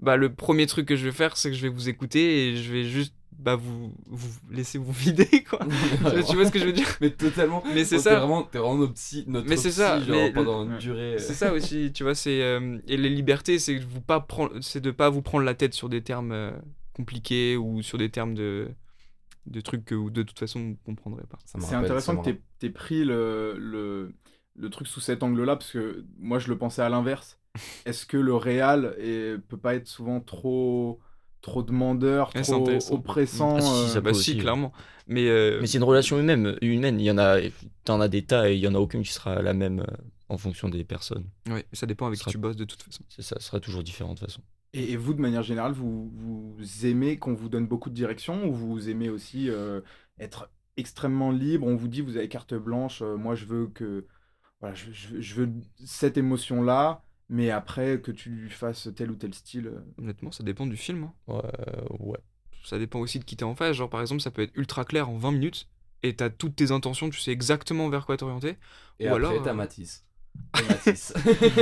Bah, 0.00 0.16
le 0.16 0.34
premier 0.34 0.66
truc 0.66 0.86
que 0.88 0.96
je 0.96 1.04
vais 1.04 1.12
faire, 1.12 1.36
c'est 1.36 1.48
que 1.48 1.56
je 1.56 1.62
vais 1.62 1.68
vous 1.68 1.88
écouter 1.88 2.48
et 2.48 2.56
je 2.56 2.72
vais 2.72 2.82
juste, 2.82 3.14
bah, 3.38 3.56
vous, 3.56 3.92
vous 4.06 4.38
laisser 4.50 4.78
vous 4.78 4.92
vider, 4.92 5.42
quoi. 5.48 5.58
tu, 5.98 6.02
vois, 6.02 6.22
tu 6.22 6.34
vois 6.36 6.46
ce 6.46 6.52
que 6.52 6.58
je 6.58 6.64
veux 6.66 6.72
dire? 6.72 6.88
Mais 7.00 7.10
totalement. 7.10 7.62
Mais 7.74 7.84
c'est 7.84 7.96
Oh, 7.96 8.00
ça. 8.00 8.10
T'es 8.10 8.16
vraiment, 8.16 8.42
t'es 8.44 8.58
vraiment 8.58 8.78
notre 8.78 8.94
psy, 8.94 9.24
notre 9.26 9.48
Mais 9.48 9.56
c'est 9.56 9.70
ça, 9.72 9.98
genre, 10.00 10.08
mais 10.16 10.28
le- 10.28 10.34
pendant 10.34 10.64
une 10.64 10.78
durée. 10.78 11.14
euh, 11.14 11.18
C'est 11.18 11.34
ça 11.34 11.52
aussi, 11.52 11.92
tu 11.92 12.02
vois, 12.04 12.14
c'est 12.14 12.42
euh, 12.42 12.78
et 12.86 12.96
les 12.96 13.08
libertés, 13.10 13.58
c'est 13.58 13.78
de 13.78 13.84
vous 13.84 14.00
pas 14.00 14.20
prendre, 14.20 14.60
c'est 14.60 14.80
de 14.80 14.90
pas 14.90 15.10
vous 15.10 15.22
prendre 15.22 15.44
la 15.44 15.54
tête 15.54 15.74
sur 15.74 15.88
des 15.88 16.02
termes 16.02 16.32
euh, 16.32 16.52
compliqués 16.94 17.56
ou 17.56 17.82
sur 17.82 17.98
des 17.98 18.10
termes 18.10 18.34
de 18.34 18.68
de 19.46 19.60
trucs 19.60 19.84
que 19.84 20.08
de 20.10 20.22
toute 20.22 20.38
façon 20.38 20.60
vous 20.60 20.76
comprendrez 20.84 21.24
pas. 21.28 21.38
C'est 21.44 21.74
intéressant 21.74 22.16
que 22.16 22.30
me 22.30 22.36
tu 22.60 22.66
aies 22.66 22.70
pris 22.70 23.04
le, 23.04 23.56
le, 23.58 24.14
le 24.54 24.70
truc 24.70 24.86
sous 24.86 25.00
cet 25.00 25.24
angle-là, 25.24 25.56
parce 25.56 25.72
que 25.72 26.04
moi 26.18 26.38
je 26.38 26.48
le 26.48 26.56
pensais 26.56 26.82
à 26.82 26.88
l'inverse. 26.88 27.40
Est-ce 27.86 28.06
que 28.06 28.16
le 28.16 28.34
réal 28.36 28.94
est, 28.98 29.36
peut 29.48 29.56
pas 29.56 29.74
être 29.74 29.88
souvent 29.88 30.20
trop, 30.20 31.00
trop 31.42 31.62
demandeur, 31.62 32.30
Ouais, 32.34 32.42
trop 32.42 32.62
intéressant. 32.62 32.94
oppressant 32.94 33.56
Ah, 33.56 33.60
si, 33.60 33.68
euh, 33.68 33.86
ça 33.88 34.00
Bah 34.00 34.14
si, 34.14 34.32
ouais. 34.32 34.38
clairement. 34.38 34.72
Mais, 35.08 35.28
euh, 35.28 35.58
Mais 35.60 35.66
c'est 35.66 35.78
une 35.78 35.84
relation 35.84 36.18
humaine. 36.18 36.56
humaine. 36.62 36.98
Il 37.00 37.04
y 37.04 37.10
en 37.10 37.18
a, 37.18 37.38
t'en 37.84 38.00
as 38.00 38.08
des 38.08 38.22
tas 38.24 38.48
et 38.50 38.54
il 38.54 38.60
y 38.60 38.68
en 38.68 38.74
a 38.74 38.78
aucune 38.78 39.02
qui 39.02 39.12
sera 39.12 39.42
la 39.42 39.52
même 39.52 39.80
euh, 39.80 39.96
en 40.28 40.38
fonction 40.38 40.68
des 40.68 40.84
personnes. 40.84 41.26
ouais, 41.50 41.66
ça 41.72 41.86
dépend 41.86 42.06
avec 42.06 42.18
qui 42.18 42.22
sera- 42.24 42.30
tu 42.30 42.38
bosses 42.38 42.56
de 42.56 42.64
toute 42.64 42.82
façon. 42.82 43.02
C'est 43.08 43.22
ça, 43.22 43.36
ça 43.38 43.46
sera 43.46 43.60
toujours 43.60 43.82
différent 43.82 44.14
de 44.14 44.18
toute 44.20 44.28
façon. 44.28 44.40
Et, 44.72 44.92
et 44.92 44.96
vous, 44.96 45.12
de 45.12 45.20
manière 45.20 45.42
générale, 45.42 45.72
vous, 45.72 46.08
vous 46.10 46.86
aimez 46.86 47.18
qu'on 47.18 47.34
vous 47.34 47.48
donne 47.50 47.66
beaucoup 47.66 47.90
de 47.90 47.94
direction 47.94 48.46
ou 48.48 48.52
vous 48.54 48.88
aimez 48.88 49.10
aussi 49.10 49.50
euh, 49.50 49.80
être 50.18 50.48
extrêmement 50.78 51.30
libre? 51.32 51.66
On 51.66 51.74
vous 51.76 51.88
dit, 51.88 52.00
vous 52.00 52.16
avez 52.16 52.28
carte 52.28 52.54
blanche, 52.54 53.02
euh, 53.02 53.16
moi 53.16 53.34
je 53.34 53.44
veux 53.44 53.66
que. 53.66 54.06
Voilà, 54.60 54.74
je, 54.76 54.92
je- 54.92 55.20
je 55.20 55.34
veux 55.34 55.50
cette 55.84 56.16
émotion-là, 56.16 57.02
mais 57.32 57.50
après 57.50 58.00
que 58.00 58.12
tu 58.12 58.48
fasses 58.50 58.88
tel 58.94 59.10
ou 59.10 59.16
tel 59.16 59.34
style. 59.34 59.68
euh, 59.68 59.80
Honnêtement, 59.98 60.32
ça 60.32 60.44
dépend 60.44 60.66
du 60.66 60.76
film. 60.76 61.04
hein. 61.04 61.14
Ouais, 61.28 61.42
ouais. 62.00 62.18
Ça 62.64 62.78
dépend 62.78 63.00
aussi 63.00 63.18
de 63.18 63.24
qui 63.24 63.36
t'es 63.36 63.44
en 63.44 63.54
face. 63.54 63.76
Genre, 63.76 63.90
par 63.90 64.00
exemple, 64.00 64.20
ça 64.20 64.30
peut 64.30 64.42
être 64.42 64.56
ultra 64.56 64.84
clair 64.84 65.08
en 65.08 65.16
20 65.16 65.32
minutes 65.32 65.68
et 66.02 66.14
t'as 66.16 66.30
toutes 66.30 66.56
tes 66.56 66.70
intentions, 66.70 67.10
tu 67.10 67.20
sais 67.20 67.32
exactement 67.32 67.88
vers 67.88 68.06
quoi 68.06 68.16
t'orienter. 68.16 68.56
Et 69.00 69.08
Ou 69.08 69.14
après, 69.14 69.18
alors, 69.18 69.42
t'as 69.42 69.52
euh, 69.52 69.54
Matisse. 70.68 71.14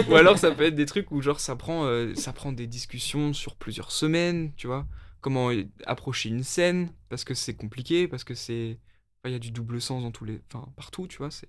Ou 0.09 0.15
alors, 0.17 0.39
ça 0.39 0.53
peut 0.53 0.65
être 0.65 0.75
des 0.75 0.87
trucs 0.87 1.11
où, 1.13 1.21
genre, 1.23 1.41
ça 1.41 1.57
prend, 1.57 1.85
euh, 1.87 2.15
ça 2.15 2.33
prend 2.33 2.53
des 2.53 2.67
discussions 2.67 3.33
sur 3.33 3.57
plusieurs 3.57 3.93
semaines, 3.93 4.53
tu 4.57 4.67
vois. 4.67 4.87
Comment 5.21 5.51
euh, 5.51 5.65
approcher 5.87 6.29
une 6.31 6.45
scène, 6.45 6.93
parce 7.09 7.25
que 7.25 7.35
c'est 7.35 7.55
compliqué, 7.55 8.09
parce 8.09 8.25
que 8.25 8.35
c'est. 8.35 8.79
enfin, 9.23 9.31
Il 9.31 9.33
y 9.33 9.37
a 9.37 9.39
du 9.39 9.51
double 9.51 9.81
sens 9.81 10.03
dans 10.03 10.11
tous 10.13 10.25
les. 10.25 10.41
Enfin, 10.53 10.67
partout, 10.77 11.07
tu 11.09 11.19
vois. 11.19 11.31
c'est 11.31 11.49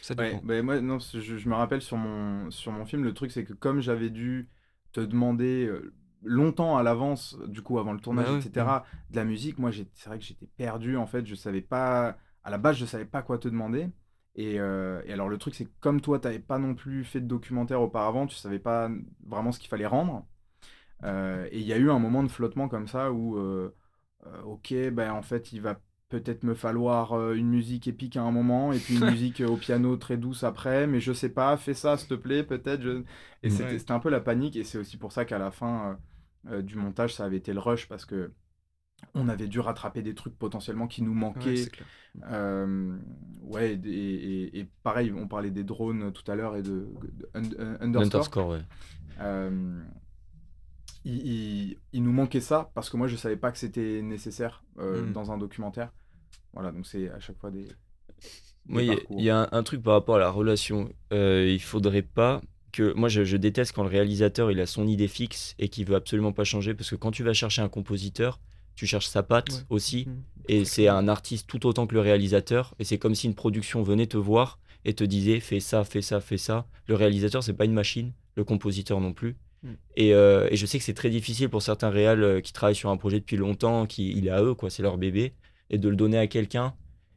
Ça 0.00 0.14
Ouais, 0.18 0.38
dépend. 0.38 0.42
bah, 0.42 0.60
moi, 0.62 0.80
non, 0.80 0.98
je, 0.98 1.20
je 1.20 1.48
me 1.48 1.54
rappelle 1.54 1.80
sur 1.80 1.96
mon, 1.96 2.50
sur 2.50 2.72
mon 2.72 2.84
film, 2.84 3.04
le 3.04 3.14
truc, 3.14 3.30
c'est 3.30 3.44
que 3.44 3.52
comme 3.52 3.80
j'avais 3.80 4.10
dû 4.10 4.50
te 4.92 5.00
demander 5.00 5.66
euh, 5.66 5.94
longtemps 6.22 6.76
à 6.76 6.82
l'avance, 6.82 7.36
du 7.46 7.62
coup, 7.62 7.78
avant 7.78 7.92
le 7.92 8.00
tournage, 8.00 8.28
Bah 8.28 8.34
ouais, 8.34 8.44
etc., 8.44 8.84
de 9.10 9.16
la 9.16 9.24
musique, 9.24 9.58
moi, 9.58 9.70
j'ai- 9.70 9.88
c'est 9.94 10.08
vrai 10.08 10.18
que 10.18 10.24
j'étais 10.24 10.46
perdu, 10.46 10.96
en 10.96 11.06
fait, 11.06 11.24
je 11.26 11.34
savais 11.36 11.60
pas, 11.62 12.16
à 12.42 12.50
la 12.50 12.58
base, 12.58 12.76
je 12.78 12.84
savais 12.86 13.04
pas 13.04 13.22
quoi 13.22 13.38
te 13.38 13.46
demander. 13.48 13.88
Et, 14.34 14.58
euh, 14.58 15.02
et 15.06 15.12
alors, 15.12 15.28
le 15.28 15.38
truc, 15.38 15.54
c'est 15.54 15.66
que 15.66 15.70
comme 15.80 16.00
toi, 16.00 16.18
t'avais 16.18 16.38
pas 16.40 16.58
non 16.58 16.74
plus 16.74 17.04
fait 17.04 17.20
de 17.20 17.26
documentaire 17.26 17.80
auparavant, 17.80 18.26
tu 18.26 18.34
savais 18.36 18.58
pas 18.58 18.90
vraiment 19.24 19.52
ce 19.52 19.58
qu'il 19.60 19.68
fallait 19.68 19.86
rendre. 19.86 20.26
Euh, 21.04 21.48
et 21.52 21.60
il 21.60 21.66
y 21.66 21.72
a 21.74 21.78
eu 21.78 21.90
un 21.90 21.98
moment 22.00 22.22
de 22.24 22.28
flottement 22.28 22.68
comme 22.68 22.88
ça 22.88 23.12
où, 23.12 23.38
ok, 24.44 24.74
ben 24.92 25.12
en 25.12 25.22
fait, 25.22 25.52
il 25.52 25.60
va 25.60 25.80
peut-être 26.08 26.42
me 26.44 26.54
falloir 26.54 27.12
euh, 27.14 27.34
une 27.34 27.48
musique 27.48 27.86
épique 27.88 28.16
à 28.16 28.22
un 28.22 28.30
moment 28.32 28.72
et 28.72 28.78
puis 28.78 28.96
une 28.96 29.04
musique 29.10 29.40
euh, 29.40 29.48
au 29.48 29.56
piano 29.56 29.96
très 29.96 30.16
douce 30.16 30.44
après, 30.44 30.86
mais 30.86 31.00
je 31.00 31.12
sais 31.12 31.28
pas, 31.30 31.56
fais 31.56 31.74
ça 31.74 31.96
s'il 31.96 32.08
te 32.08 32.14
plaît, 32.14 32.44
peut-être. 32.44 32.82
je- 32.82 33.02
Et 33.42 33.50
c'était 33.50 33.72
Ouais. 33.72 33.78
c'était 33.78 33.92
un 33.92 34.00
peu 34.00 34.10
la 34.10 34.20
panique 34.20 34.56
et 34.56 34.64
c'est 34.64 34.78
aussi 34.78 34.96
pour 34.96 35.12
ça 35.12 35.24
qu'à 35.24 35.38
la 35.38 35.50
fin 35.50 35.98
euh, 36.48 36.62
du 36.62 36.76
montage, 36.76 37.14
ça 37.14 37.24
avait 37.24 37.36
été 37.38 37.52
le 37.52 37.60
rush 37.60 37.88
parce 37.88 38.04
que 38.06 38.32
on 39.14 39.28
avait 39.28 39.46
dû 39.46 39.60
rattraper 39.60 40.02
des 40.02 40.14
trucs 40.14 40.36
potentiellement 40.38 40.88
qui 40.88 41.02
nous 41.02 41.14
manquaient. 41.14 41.66
Euh, 42.30 42.96
ouais, 43.42 43.78
et, 43.84 43.88
et- 43.90 44.58
et 44.60 44.64
pareil, 44.82 45.12
on 45.12 45.28
parlait 45.28 45.50
des 45.52 45.62
drones 45.64 46.12
tout 46.12 46.28
à 46.30 46.34
l'heure 46.34 46.56
et 46.56 46.62
de, 46.62 46.88
de 47.12 47.28
un- 47.34 47.42
un- 47.42 47.80
Underscore. 47.80 47.92
L'underscore, 48.02 48.48
ouais. 48.48 48.62
Euh, 49.20 49.82
il, 51.04 51.26
il- 51.26 51.76
il 51.92 52.02
nous 52.02 52.12
manquait 52.12 52.40
ça 52.40 52.70
parce 52.74 52.90
que 52.90 52.96
moi 52.96 53.06
je 53.08 53.16
savais 53.16 53.36
pas 53.36 53.50
que 53.52 53.58
c'était 53.58 54.02
nécessaire 54.02 54.62
euh, 54.78 55.06
Mm. 55.06 55.12
dans 55.12 55.32
un 55.32 55.38
documentaire. 55.38 55.92
Voilà, 56.52 56.72
donc 56.72 56.86
c'est 56.86 57.08
à 57.10 57.20
chaque 57.20 57.38
fois 57.38 57.50
des. 57.50 57.66
Moi, 58.66 58.82
il 58.82 58.88
y 58.88 58.92
a- 58.92 59.22
y, 59.22 59.30
un, 59.30 59.48
un 59.52 59.62
truc 59.62 59.82
par 59.82 59.94
rapport 59.94 60.16
à 60.16 60.18
la 60.18 60.30
relation. 60.30 60.90
Euh, 61.12 61.46
il 61.48 61.60
faudrait 61.62 62.02
pas 62.02 62.40
que. 62.72 62.92
Moi, 62.94 63.08
je, 63.08 63.24
je 63.24 63.36
déteste 63.36 63.72
quand 63.72 63.82
le 63.82 63.88
réalisateur 63.88 64.50
il 64.50 64.60
a 64.60 64.66
son 64.66 64.86
idée 64.86 65.08
fixe 65.08 65.54
et 65.58 65.68
qu'il 65.68 65.86
veut 65.86 65.94
absolument 65.96 66.32
pas 66.32 66.44
changer 66.44 66.74
parce 66.74 66.90
que 66.90 66.96
quand 66.96 67.10
tu 67.10 67.22
vas 67.22 67.32
chercher 67.32 67.62
un 67.62 67.68
compositeur, 67.68 68.40
tu 68.74 68.86
cherches 68.86 69.06
sa 69.06 69.22
patte 69.22 69.50
Ouais. 69.50 69.58
aussi. 69.70 70.04
Mhm. 70.06 70.22
Et 70.48 70.64
c'est 70.64 70.88
un 70.88 71.08
artiste 71.08 71.46
tout 71.48 71.66
autant 71.66 71.86
que 71.86 71.94
le 71.94 72.00
réalisateur. 72.00 72.74
Et 72.78 72.84
c'est 72.84 72.98
comme 72.98 73.14
si 73.14 73.26
une 73.26 73.34
production 73.34 73.82
venait 73.82 74.06
te 74.06 74.16
voir 74.16 74.58
et 74.84 74.94
te 74.94 75.04
disait 75.04 75.40
fais 75.40 75.60
ça, 75.60 75.84
fais 75.84 76.02
ça, 76.02 76.20
fais 76.20 76.38
ça. 76.38 76.66
Le 76.86 76.94
réalisateur, 76.94 77.42
c'est 77.42 77.54
pas 77.54 77.64
une 77.64 77.72
machine, 77.74 78.12
le 78.36 78.44
compositeur 78.44 79.00
non 79.00 79.12
plus. 79.12 79.36
Mm. 79.62 79.72
Et, 79.96 80.14
euh, 80.14 80.48
et 80.50 80.56
je 80.56 80.66
sais 80.66 80.78
que 80.78 80.84
c'est 80.84 80.94
très 80.94 81.10
difficile 81.10 81.48
pour 81.48 81.62
certains 81.62 81.90
réals 81.90 82.22
euh, 82.22 82.40
qui 82.40 82.52
travaillent 82.52 82.74
sur 82.74 82.90
un 82.90 82.96
projet 82.96 83.20
depuis 83.20 83.36
longtemps, 83.36 83.86
qui 83.86 84.10
il 84.12 84.26
est 84.26 84.30
à 84.30 84.42
eux, 84.42 84.54
quoi, 84.54 84.70
c'est 84.70 84.82
leur 84.82 84.98
bébé, 84.98 85.34
et 85.70 85.78
de 85.78 85.88
le 85.88 85.96
donner 85.96 86.18
à 86.18 86.26
quelqu'un 86.26 86.74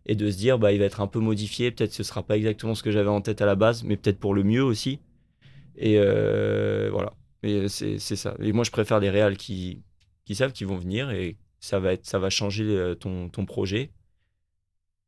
et 0.08 0.16
de 0.16 0.32
se 0.32 0.38
dire 0.38 0.58
bah 0.58 0.72
il 0.72 0.80
va 0.80 0.86
être 0.86 1.00
un 1.00 1.08
peu 1.08 1.20
modifié, 1.20 1.70
peut-être 1.72 1.94
ce 1.94 2.02
sera 2.04 2.24
pas 2.24 2.36
exactement 2.36 2.74
ce 2.74 2.82
que 2.82 2.89
j'avais 2.92 3.10
en 3.10 3.22
tête 3.22 3.42
à 3.42 3.46
la 3.46 3.56
base, 3.56 3.84
mais 3.84 3.98
peut-être 3.98 4.20
pour 4.20 4.34
le 4.34 4.44
mieux 4.44 4.64
aussi. 4.64 5.00
Et 5.78 5.98
euh, 6.00 6.89
voilà. 6.92 7.14
Et 7.44 7.68
c'est 7.70 8.00
c'est 8.00 8.16
ça. 8.16 8.36
Et 8.39 8.52
moi 8.52 8.64
je 8.64 8.72
préfère 8.72 9.00
les 9.00 9.10
réals 9.12 9.38
qui, 9.38 9.84
qui 10.26 10.36
savent 10.36 10.54
qu'ils 10.54 10.68
vont 10.68 10.78
venir 10.78 11.12
et 11.12 11.38
ça 11.60 11.80
va 11.80 11.94
être 11.94 12.06
ça 12.08 12.18
va 12.20 12.30
changer 12.32 12.96
ton, 13.00 13.30
ton 13.30 13.46
projet 13.46 13.92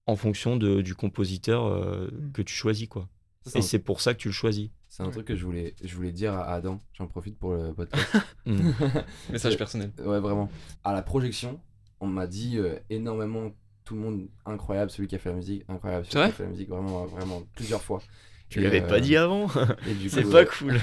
en 0.05 0.15
fonction 0.15 0.57
de, 0.57 0.81
du 0.81 0.95
compositeur 0.95 1.65
euh, 1.65 2.09
Mm. 2.11 2.31
que 2.31 2.41
tu 2.41 2.53
choisis 2.53 2.87
quoi. 2.87 3.09
Et 3.55 3.61
c'est 3.61 3.79
pour 3.79 3.99
ça 4.01 4.13
que 4.13 4.19
tu 4.19 4.29
le 4.29 4.33
choisis. 4.33 4.69
C'est 4.95 5.01
un 5.01 5.09
truc 5.09 5.25
que 5.25 5.35
je 5.35 5.43
voulais, 5.43 5.73
je 5.83 5.95
voulais 5.95 6.11
dire 6.11 6.33
à 6.35 6.53
Adam. 6.53 6.79
J'en 6.93 7.07
profite 7.07 7.35
pour 7.39 7.53
le 7.55 7.73
podcast. 7.73 8.15
Mm. 8.45 8.71
Message 9.31 9.57
personnel. 9.57 9.91
Ouais, 9.99 10.19
vraiment. 10.19 10.49
À 10.83 10.91
la 10.93 11.01
projection, 11.01 11.59
on 12.01 12.07
m'a 12.07 12.27
dit 12.27 12.57
euh, 12.59 12.75
énormément, 12.89 13.51
tout 13.85 13.95
le 13.95 14.01
monde 14.01 14.27
incroyable, 14.45 14.91
celui 14.91 15.07
qui 15.07 15.15
a 15.15 15.17
fait 15.17 15.29
la 15.29 15.37
musique, 15.37 15.63
incroyable, 15.69 16.05
celui 16.05 16.25
qui 16.25 16.29
a 16.29 16.33
fait 16.33 16.43
la 16.43 16.49
musique, 16.49 16.69
vraiment, 16.69 17.05
vraiment, 17.05 17.41
plusieurs 17.55 17.81
fois. 17.81 18.03
Tu 18.49 18.59
Et, 18.59 18.63
l'avais 18.63 18.83
euh, 18.83 18.87
pas 18.87 18.99
dit 18.99 19.15
avant 19.15 19.47
C'est 20.09 20.29
pas 20.29 20.41
euh, 20.41 20.45
cool. 20.45 20.77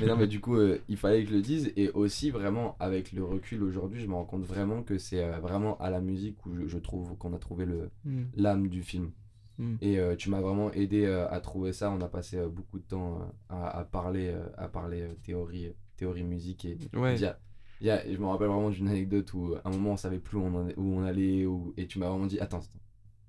mais 0.00 0.06
non, 0.06 0.16
mais 0.16 0.26
du 0.26 0.40
coup, 0.40 0.56
euh, 0.56 0.82
il 0.88 0.96
fallait 0.96 1.22
que 1.22 1.30
je 1.30 1.34
le 1.36 1.40
dise. 1.40 1.72
Et 1.76 1.88
aussi, 1.90 2.30
vraiment, 2.30 2.76
avec 2.80 3.12
le 3.12 3.24
recul 3.24 3.62
aujourd'hui, 3.62 4.02
je 4.02 4.06
me 4.08 4.14
rends 4.14 4.24
compte 4.24 4.44
vraiment 4.44 4.82
que 4.82 4.98
c'est 4.98 5.24
euh, 5.24 5.38
vraiment 5.38 5.78
à 5.78 5.88
la 5.88 6.00
musique 6.00 6.44
où 6.44 6.54
je, 6.54 6.66
je 6.66 6.78
trouve 6.78 7.16
qu'on 7.16 7.32
a 7.32 7.38
trouvé 7.38 7.64
le 7.64 7.90
Mm. 8.04 8.22
l'âme 8.36 8.68
du 8.68 8.82
film. 8.82 9.12
Mm. 9.60 9.76
Et 9.82 9.98
euh, 10.00 10.16
tu 10.16 10.30
m'as 10.30 10.40
vraiment 10.40 10.72
aidé 10.72 11.04
euh, 11.04 11.28
à 11.30 11.40
trouver 11.40 11.72
ça. 11.72 11.90
On 11.90 12.00
a 12.00 12.08
passé 12.08 12.38
euh, 12.38 12.48
beaucoup 12.48 12.78
de 12.78 12.84
temps 12.84 13.32
à, 13.48 13.78
à 13.78 13.84
parler, 13.84 14.34
à 14.56 14.68
parler 14.68 15.06
théorie, 15.22 15.72
théorie 15.96 16.24
musique. 16.24 16.64
Et 16.64 16.78
Ouais. 16.94 17.14
il 17.14 17.20
y 17.20 17.26
a- 17.26 17.38
il 17.82 17.86
y 17.86 17.90
a- 17.90 18.02
je 18.12 18.16
me 18.18 18.26
rappelle 18.26 18.48
vraiment 18.48 18.70
d'une 18.70 18.88
anecdote 18.88 19.32
où 19.34 19.54
à 19.62 19.68
un 19.68 19.70
moment 19.70 19.92
on 19.92 19.96
savait 19.96 20.18
plus 20.18 20.38
où 20.38 20.42
on, 20.42 20.68
où 20.76 21.00
allait. 21.02 21.46
Où, 21.46 21.72
et 21.76 21.86
tu 21.86 21.98
m'as 21.98 22.08
vraiment 22.08 22.26
dit 22.26 22.40
Attends, 22.40 22.58
attends, 22.58 22.78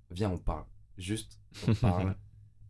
viens, 0.09 0.32
on 0.32 0.38
parle. 0.38 0.63
Juste, 0.97 1.39
on 1.67 1.73
parle. 1.75 2.15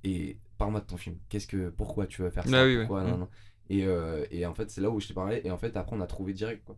et 0.04 0.40
parle-moi 0.58 0.82
de 0.82 0.86
ton 0.88 0.98
film. 0.98 1.18
Qu'est-ce 1.30 1.48
que, 1.48 1.70
pourquoi 1.70 2.08
tu 2.08 2.22
veux 2.24 2.30
faire 2.32 2.48
ça? 2.48 2.62
Ah 2.62 2.66
oui, 2.66 2.78
pourquoi, 2.80 3.04
Mm. 3.04 3.08
non, 3.10 3.18
non. 3.20 3.30
Et, 3.70 3.86
et 4.32 4.46
en 4.46 4.54
fait, 4.54 4.70
c'est 4.70 4.82
là 4.82 4.90
où 4.90 5.00
je 5.00 5.08
t'ai 5.08 5.14
parlé. 5.14 5.42
Et 5.46 5.52
en 5.52 5.58
fait, 5.58 5.78
après, 5.78 5.96
on 5.96 6.02
a 6.02 6.08
trouvé 6.08 6.34
direct. 6.34 6.66
Quoi. 6.66 6.76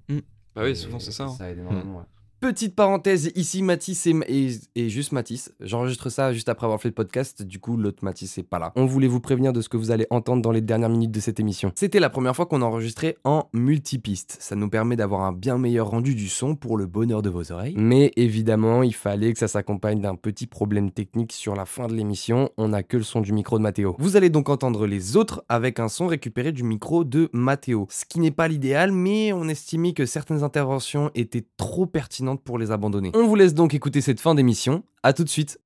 Bah 0.56 0.62
oui, 0.64 0.70
Et 0.72 0.76
souvent 0.76 1.00
c'est 1.00 1.12
ça. 1.12 1.24
hein. 1.26 1.30
Ça 1.30 1.50
aide 1.50 1.58
énormément. 1.60 1.98
ouais. 2.00 2.04
Petite 2.44 2.76
parenthèse, 2.76 3.32
ici 3.36 3.64
Mathis 3.64 4.06
et, 4.06 4.90
juste 4.90 5.14
Mathis. 5.14 5.54
J'enregistre 5.62 6.10
ça 6.10 6.34
juste 6.34 6.50
après 6.50 6.66
avoir 6.66 6.82
fait 6.82 6.90
le 6.90 6.94
podcast, 6.94 7.42
du 7.42 7.58
coup 7.58 7.78
l'autre 7.78 8.04
Mathis 8.04 8.38
est 8.38 8.44
pas 8.44 8.60
là. 8.60 8.74
On 8.76 8.86
voulait 8.86 9.08
vous 9.08 9.22
prévenir 9.22 9.54
de 9.54 9.62
ce 9.62 9.70
que 9.70 9.78
vous 9.78 9.92
allez 9.92 10.08
entendre 10.10 10.42
dans 10.42 10.52
les 10.52 10.60
dernières 10.60 10.90
minutes 10.90 11.12
de 11.12 11.22
cette 11.22 11.40
émission. 11.40 11.72
C'était 11.74 12.02
la 12.02 12.10
première 12.10 12.36
fois 12.36 12.46
qu'on 12.46 12.62
enregistrait 12.62 13.16
en 13.24 13.48
multipiste. 13.54 14.36
Ça 14.42 14.58
nous 14.58 14.68
permet 14.68 14.98
d'avoir 14.98 15.22
un 15.22 15.32
bien 15.32 15.58
meilleur 15.58 15.88
rendu 15.88 16.16
du 16.16 16.28
son 16.28 16.58
pour 16.58 16.76
le 16.76 16.86
bonheur 16.86 17.22
de 17.22 17.30
vos 17.30 17.54
oreilles. 17.54 17.76
Mais 17.78 18.12
évidemment, 18.18 18.84
il 18.84 18.94
fallait 18.94 19.32
que 19.32 19.40
ça 19.40 19.48
s'accompagne 19.48 20.02
d'un 20.02 20.16
petit 20.16 20.46
problème 20.46 20.92
technique 20.92 21.32
sur 21.32 21.56
la 21.56 21.64
fin 21.64 21.88
de 21.88 21.94
l'émission. 21.94 22.50
On 22.58 22.68
n'a 22.68 22.84
que 22.84 22.98
le 22.98 23.04
son 23.04 23.22
du 23.22 23.32
micro 23.32 23.58
de 23.58 23.64
Mathéo. 23.64 23.96
Vous 24.00 24.18
allez 24.18 24.30
donc 24.30 24.50
entendre 24.50 24.86
les 24.86 25.16
autres 25.16 25.46
avec 25.48 25.80
un 25.80 25.88
son 25.88 26.08
récupéré 26.08 26.52
du 26.52 26.64
micro 26.64 27.06
de 27.06 27.30
Mathéo. 27.32 27.88
Ce 27.90 28.04
qui 28.04 28.20
n'est 28.20 28.32
pas 28.32 28.50
l'idéal, 28.50 28.92
mais 28.92 29.32
on 29.32 29.48
estimait 29.48 29.94
que 29.94 30.06
certaines 30.06 30.44
interventions 30.44 31.10
étaient 31.16 31.46
trop 31.56 31.86
pertinentes 31.86 32.33
pour 32.42 32.58
les 32.58 32.72
abandonner. 32.72 33.12
On 33.14 33.28
vous 33.28 33.36
laisse 33.36 33.54
donc 33.54 33.74
écouter 33.74 34.02
cette 34.02 34.20
fin 34.20 34.36
d'émission. 34.36 34.84
À 35.04 35.14
tout 35.14 35.24
de 35.24 35.30
suite. 35.30 35.60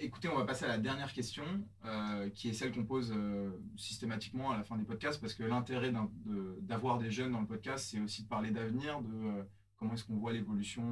Écoutez, 0.00 0.28
on 0.28 0.36
va 0.36 0.44
passer 0.44 0.64
à 0.64 0.68
la 0.68 0.78
dernière 0.78 1.12
question, 1.12 1.42
euh, 1.84 2.30
qui 2.30 2.48
est 2.48 2.52
celle 2.52 2.70
qu'on 2.72 2.84
pose 2.84 3.12
euh, 3.16 3.50
systématiquement 3.76 4.52
à 4.52 4.56
la 4.56 4.62
fin 4.62 4.76
des 4.76 4.84
podcasts, 4.84 5.20
parce 5.20 5.34
que 5.34 5.42
l'intérêt 5.42 5.90
de- 5.90 6.58
d'avoir 6.60 6.98
des 6.98 7.10
jeunes 7.10 7.32
dans 7.32 7.40
le 7.40 7.46
podcast, 7.48 7.88
c'est 7.90 7.98
aussi 8.00 8.22
de 8.22 8.28
parler 8.28 8.52
d'avenir, 8.52 9.00
de 9.00 9.08
euh, 9.12 9.42
comment 9.76 9.94
est-ce 9.94 10.04
qu'on 10.04 10.16
voit 10.16 10.32
l'évolution 10.32 10.84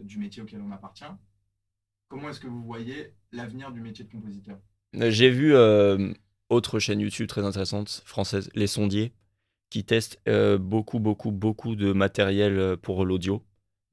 euh, 0.00 0.02
du 0.02 0.18
métier 0.18 0.42
auquel 0.42 0.62
on 0.62 0.70
appartient. 0.70 1.04
Comment 2.08 2.30
est-ce 2.30 2.40
que 2.40 2.46
vous 2.46 2.62
voyez 2.62 3.12
l'avenir 3.32 3.72
du 3.72 3.80
métier 3.82 4.04
de 4.06 4.10
compositeur? 4.10 4.58
J'ai 4.94 5.28
vu 5.30 5.54
euh, 5.54 6.12
autre 6.48 6.78
chaîne 6.78 7.00
YouTube 7.00 7.26
très 7.26 7.44
intéressante, 7.44 8.02
française, 8.06 8.48
Les 8.54 8.68
Sondiers, 8.68 9.12
qui 9.68 9.84
testent 9.84 10.18
euh, 10.28 10.56
beaucoup, 10.56 10.98
beaucoup, 10.98 11.30
beaucoup 11.30 11.76
de 11.76 11.92
matériel 11.92 12.76
pour 12.78 13.04
l'audio. 13.04 13.42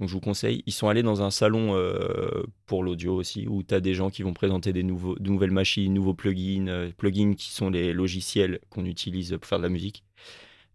Donc 0.02 0.10
je 0.10 0.16
vous 0.16 0.20
conseille, 0.20 0.64
ils 0.66 0.74
sont 0.74 0.89
allés 0.89 1.04
dans 1.04 1.22
un 1.22 1.30
salon 1.30 1.76
euh, 1.76 2.43
pour 2.66 2.84
l'audio 2.84 3.14
aussi, 3.14 3.47
où 3.47 3.62
tu 3.62 3.76
as 3.76 3.80
des 3.80 3.93
gens 3.93 4.10
qui 4.10 4.24
vont 4.24 4.34
présenter 4.34 4.74
des 4.74 4.82
de 4.82 5.30
nouvelles 5.30 5.52
machines, 5.52 5.93
nouveaux 5.93 6.16
plugins, 6.16 6.68
euh, 6.70 6.89
plugins 6.97 7.36
qui 7.36 7.52
sont 7.52 7.70
les 7.70 7.93
logiciels 7.93 8.62
qu'on 8.72 8.86
utilise 8.86 9.38
pour 9.39 9.45
faire 9.45 9.60
de 9.60 9.64
la 9.64 9.70
musique. 9.70 10.04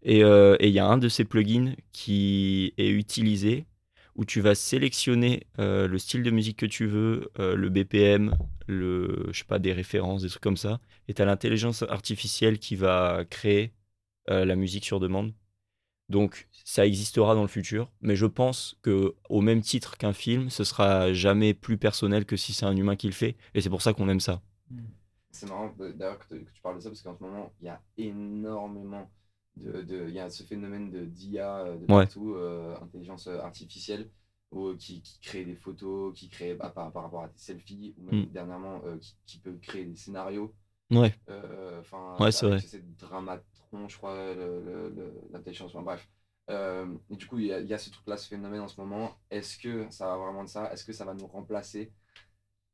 Et 0.01 0.23
euh, 0.23 0.55
et 0.61 0.69
il 0.69 0.73
y 0.73 0.79
a 0.79 0.85
un 0.87 0.97
de 0.97 1.09
ces 1.09 1.25
plugins 1.25 1.73
qui 1.91 2.73
est 2.77 2.87
utilisé, 2.87 3.65
où 4.15 4.23
tu 4.23 4.39
vas 4.39 4.55
sélectionner 4.55 5.43
le 5.57 5.97
style 5.97 6.23
de 6.23 6.31
musique 6.31 6.57
que 6.57 6.65
tu 6.65 6.85
veux, 6.87 7.29
le 7.37 7.69
BPM, 7.69 8.33
le, 8.67 9.27
je 9.31 9.39
sais 9.39 9.45
pas, 9.45 9.59
des 9.59 9.73
références, 9.73 10.21
des 10.23 10.29
trucs 10.29 10.41
comme 10.41 10.57
ça. 10.57 10.79
Et 11.09 11.13
tu 11.13 11.21
as 11.21 11.25
l'intelligence 11.25 11.83
artificielle 11.83 12.59
qui 12.59 12.75
va 12.77 13.25
créer 13.29 13.73
la 14.27 14.55
musique 14.55 14.85
sur 14.85 14.99
demande. 15.01 15.33
Donc 16.09 16.47
ça 16.65 16.85
existera 16.85 17.35
dans 17.35 17.41
le 17.41 17.47
futur, 17.47 17.91
mais 18.01 18.15
je 18.15 18.25
pense 18.25 18.77
que 18.81 19.15
au 19.29 19.41
même 19.41 19.61
titre 19.61 19.97
qu'un 19.97 20.13
film, 20.13 20.49
ce 20.49 20.63
sera 20.63 21.13
jamais 21.13 21.53
plus 21.53 21.77
personnel 21.77 22.25
que 22.25 22.37
si 22.37 22.53
c'est 22.53 22.65
un 22.65 22.75
humain 22.77 22.95
qui 22.95 23.07
le 23.07 23.13
fait, 23.13 23.35
et 23.53 23.61
c'est 23.61 23.69
pour 23.69 23.81
ça 23.81 23.93
qu'on 23.93 24.09
aime 24.09 24.19
ça. 24.21 24.41
C'est 25.31 25.45
marrant 25.47 25.73
d'ailleurs 25.77 26.19
que, 26.27 26.35
que 26.35 26.51
tu 26.51 26.61
parles 26.61 26.77
de 26.77 26.81
ça 26.81 26.89
parce 26.89 27.01
qu'en 27.01 27.15
ce 27.17 27.23
moment, 27.23 27.53
il 27.61 27.65
y 27.65 27.69
a 27.69 27.81
énormément 27.97 29.09
de. 29.55 29.81
de- 29.81 30.05
Il 30.07 30.13
y 30.15 30.19
a 30.19 30.29
ce 30.29 30.43
phénomène 30.43 30.89
de 30.89 31.05
d'IA 31.05 31.59
euh, 31.59 31.77
de 31.77 31.87
Ouais. 31.89 32.07
partout, 32.07 32.33
euh, 32.35 32.75
intelligence 32.81 33.27
euh, 33.27 33.39
artificielle, 33.41 34.09
qui, 34.79 35.01
qui 35.01 35.19
crée 35.19 35.45
des 35.45 35.55
photos, 35.55 36.13
qui 36.17 36.29
crée 36.29 36.55
bah, 36.55 36.69
par, 36.69 36.91
par 36.91 37.03
rapport 37.03 37.23
à 37.23 37.27
des 37.27 37.37
selfies, 37.37 37.93
ou 37.97 38.03
même 38.03 38.21
Mm. 38.21 38.27
dernièrement, 38.31 38.81
euh, 38.85 38.97
qui, 38.97 39.15
qui 39.25 39.39
peut 39.39 39.57
créer 39.61 39.85
des 39.85 39.95
scénarios. 39.95 40.55
Ouais, 40.91 41.13
Euh, 41.29 41.79
Enfin, 41.81 42.17
Ouais, 42.19 42.31
c'est 42.31 42.47
vrai. 42.47 42.59
C'est 42.61 42.97
Dramatron, 42.97 43.87
je 43.87 43.97
crois, 43.97 44.15
le- 44.33 45.13
l'intelligence. 45.31 45.71
enfin, 45.75 45.83
bref. 45.83 46.07
Euh, 46.49 46.85
et 47.09 47.15
du 47.17 47.27
coup, 47.27 47.39
il 47.39 47.47
y, 47.47 47.53
a- 47.53 47.59
il 47.59 47.67
y 47.67 47.73
a 47.73 47.77
ce 47.77 47.89
truc-là, 47.89 48.17
ce 48.17 48.27
phénomène 48.29 48.61
en 48.61 48.67
ce 48.67 48.79
moment. 48.79 49.17
Est-ce 49.29 49.57
que 49.57 49.89
ça 49.89 50.07
va 50.07 50.17
vraiment 50.17 50.43
de 50.43 50.49
ça? 50.49 50.71
Est-ce 50.71 50.85
que 50.85 50.93
ça 50.93 51.03
va 51.05 51.13
nous 51.13 51.27
remplacer? 51.27 51.91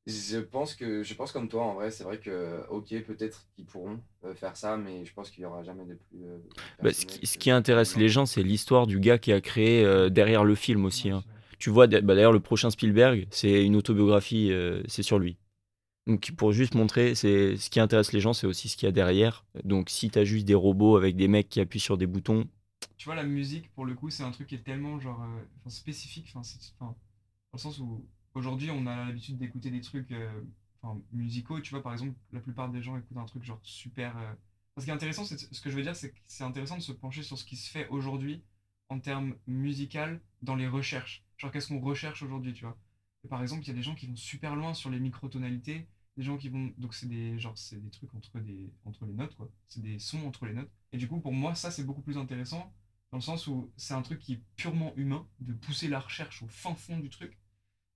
Je 0.07 0.39
pense 0.39 0.75
que, 0.75 1.03
je 1.03 1.13
pense 1.15 1.31
comme 1.31 1.49
toi, 1.49 1.63
en 1.63 1.75
vrai, 1.75 1.91
c'est 1.91 2.03
vrai 2.03 2.19
que, 2.19 2.65
ok, 2.69 2.89
peut-être 3.05 3.47
qu'ils 3.55 3.65
pourront 3.65 4.01
euh, 4.25 4.35
faire 4.35 4.57
ça, 4.57 4.77
mais 4.77 5.05
je 5.05 5.13
pense 5.13 5.31
qu'il 5.31 5.43
y 5.43 5.45
aura 5.45 5.63
jamais 5.63 5.85
de 5.85 5.95
plus. 5.95 6.25
Bah, 6.81 6.91
ce, 6.93 7.05
qui, 7.05 7.25
ce 7.25 7.33
que- 7.33 7.39
qui 7.39 7.51
intéresse 7.51 7.95
les 7.95 8.09
gens, 8.09 8.25
c'est 8.25 8.43
l'histoire 8.43 8.87
du 8.87 8.99
gars 8.99 9.17
qui 9.17 9.31
a 9.31 9.41
créé 9.41 9.83
euh, 9.85 10.09
derrière 10.09 10.43
le 10.43 10.55
film 10.55 10.85
aussi. 10.85 11.09
hein. 11.09 11.23
Tu 11.59 11.69
vois, 11.69 11.87
bah, 11.87 12.01
d'ailleurs, 12.01 12.33
le 12.33 12.39
prochain 12.41 12.69
Spielberg, 12.69 13.27
c'est 13.31 13.63
une 13.65 13.75
autobiographie, 13.75 14.51
euh, 14.51 14.81
c'est 14.87 15.03
sur 15.03 15.19
lui. 15.19 15.37
Donc, 16.07 16.31
pour 16.37 16.51
juste 16.51 16.75
montrer, 16.75 17.15
c'est 17.15 17.55
ce 17.57 17.69
qui 17.69 17.79
intéresse 17.79 18.11
les 18.11 18.19
gens, 18.19 18.33
c'est 18.33 18.47
aussi 18.47 18.67
ce 18.69 18.75
qu'il 18.77 18.87
y 18.87 18.89
a 18.89 18.91
derrière. 18.91 19.45
Donc, 19.63 19.89
si 19.89 20.09
tu 20.09 20.19
as 20.19 20.25
juste 20.25 20.45
des 20.45 20.55
robots 20.55 20.97
avec 20.97 21.15
des 21.15 21.27
mecs 21.29 21.49
qui 21.49 21.61
appuient 21.61 21.79
sur 21.79 21.97
des 21.97 22.07
boutons, 22.07 22.45
Tu 22.97 23.05
vois, 23.05 23.15
la 23.15 23.23
musique, 23.23 23.71
pour 23.73 23.85
le 23.85 23.95
coup, 23.95 24.09
c'est 24.09 24.23
un 24.23 24.31
truc 24.31 24.47
qui 24.47 24.55
est 24.55 24.63
tellement 24.63 24.99
genre, 24.99 25.21
euh, 25.23 25.69
spécifique, 25.69 26.33
c'est- 26.43 26.73
enfin, 26.79 26.91
dans 26.91 26.95
le 27.53 27.59
sens 27.59 27.79
où 27.79 28.05
aujourd'hui, 28.35 28.71
on 28.71 28.85
a 28.87 29.05
l'habitude 29.05 29.37
d'écouter 29.37 29.71
des 29.71 29.81
trucs 29.81 30.11
euh, 30.11 30.41
musicaux. 31.11 31.59
Tu 31.61 31.71
vois, 31.71 31.83
par 31.83 31.93
exemple, 31.93 32.13
la 32.33 32.39
plupart 32.41 32.69
des 32.69 32.81
gens 32.81 32.97
écoutent 32.97 33.17
un 33.17 33.25
truc 33.25 33.43
genre 33.43 33.59
super. 33.63 34.17
euh, 34.17 34.33
Ce 34.79 34.85
qui 34.85 34.89
est 34.91 34.93
intéressant, 34.93 35.25
c'est 35.25 35.37
ce 35.39 35.61
que 35.61 35.69
je 35.69 35.75
veux 35.75 35.83
dire, 35.83 35.95
c'est 35.95 36.11
que 36.11 36.19
c'est 36.27 36.43
intéressant 36.43 36.77
de 36.77 36.81
se 36.81 36.91
pencher 36.93 37.23
sur 37.23 37.37
ce 37.37 37.45
qui 37.45 37.57
se 37.57 37.69
fait 37.71 37.87
aujourd'hui 37.89 38.43
en 38.89 38.99
termes 38.99 39.35
musical 39.47 40.21
dans 40.41 40.55
les 40.55 40.67
recherches. 40.67 41.23
Genre, 41.37 41.51
qu'est-ce 41.51 41.69
qu'on 41.69 41.79
recherche 41.81 42.23
aujourd'hui, 42.23 42.53
tu 42.53 42.65
vois? 42.65 42.77
Par 43.29 43.41
exemple, 43.41 43.63
il 43.63 43.67
y 43.69 43.71
a 43.71 43.73
des 43.73 43.83
gens 43.83 43.95
qui 43.95 44.07
vont 44.07 44.15
super 44.15 44.55
loin 44.55 44.73
sur 44.73 44.89
les 44.89 44.99
microtonalités, 44.99 45.87
des 46.17 46.23
gens 46.23 46.37
qui 46.37 46.49
vont. 46.49 46.73
Donc, 46.77 46.93
c'est 46.93 47.07
des, 47.07 47.37
genre, 47.39 47.57
c'est 47.57 47.81
des 47.81 47.89
trucs 47.89 48.13
entre, 48.15 48.39
des, 48.39 48.71
entre 48.85 49.05
les 49.05 49.13
notes, 49.13 49.35
quoi. 49.35 49.49
C'est 49.67 49.81
des 49.81 49.99
sons 49.99 50.25
entre 50.27 50.45
les 50.45 50.53
notes. 50.53 50.69
Et 50.91 50.97
du 50.97 51.07
coup, 51.07 51.19
pour 51.19 51.33
moi, 51.33 51.55
ça, 51.55 51.71
c'est 51.71 51.83
beaucoup 51.83 52.01
plus 52.01 52.17
intéressant 52.17 52.73
dans 53.11 53.17
le 53.17 53.21
sens 53.23 53.47
où 53.47 53.71
c'est 53.77 53.93
un 53.93 54.01
truc 54.01 54.19
qui 54.19 54.33
est 54.33 54.41
purement 54.55 54.93
humain, 54.95 55.27
de 55.39 55.53
pousser 55.53 55.87
la 55.87 55.99
recherche 55.99 56.41
au 56.41 56.47
fin 56.47 56.73
fond 56.75 56.97
du 56.99 57.09
truc, 57.09 57.37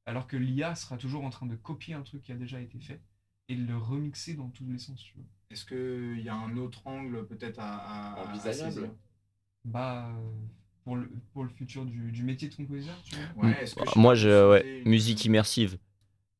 alors 0.05 0.27
que 0.27 0.37
l'IA 0.37 0.75
sera 0.75 0.97
toujours 0.97 1.23
en 1.25 1.31
train 1.31 1.47
de 1.47 1.55
copier 1.55 1.95
un 1.95 2.03
truc 2.03 2.21
qui 2.21 2.31
a 2.31 2.35
déjà 2.35 2.61
été 2.61 2.79
fait 2.79 3.01
et 3.49 3.55
de 3.55 3.65
le 3.65 3.77
remixer 3.77 4.35
dans 4.35 4.49
tous 4.49 4.65
les 4.69 4.77
sens, 4.77 5.01
tu 5.03 5.13
vois. 5.15 5.25
Est-ce 5.49 5.65
qu'il 5.65 6.21
y 6.23 6.29
a 6.29 6.35
un 6.35 6.55
autre 6.57 6.85
angle 6.85 7.25
peut-être 7.25 7.59
à, 7.59 8.15
à- 8.15 8.29
Envisageable. 8.29 8.91
Bah, 9.65 10.11
pour 10.83 10.95
le, 10.97 11.09
pour 11.33 11.43
le 11.43 11.49
futur 11.49 11.85
du, 11.85 12.11
du 12.11 12.23
métier 12.23 12.47
de 12.49 12.55
compositeur, 12.55 13.01
tu 13.03 13.15
vois. 13.15 13.47
Ouais, 13.49 13.63
est-ce 13.63 13.75
que 13.75 13.83
Bah, 13.83 13.91
moi, 13.95 14.15
je, 14.15 14.49
ouais, 14.51 14.81
une- 14.81 14.89
musique 14.89 15.25
immersive. 15.25 15.77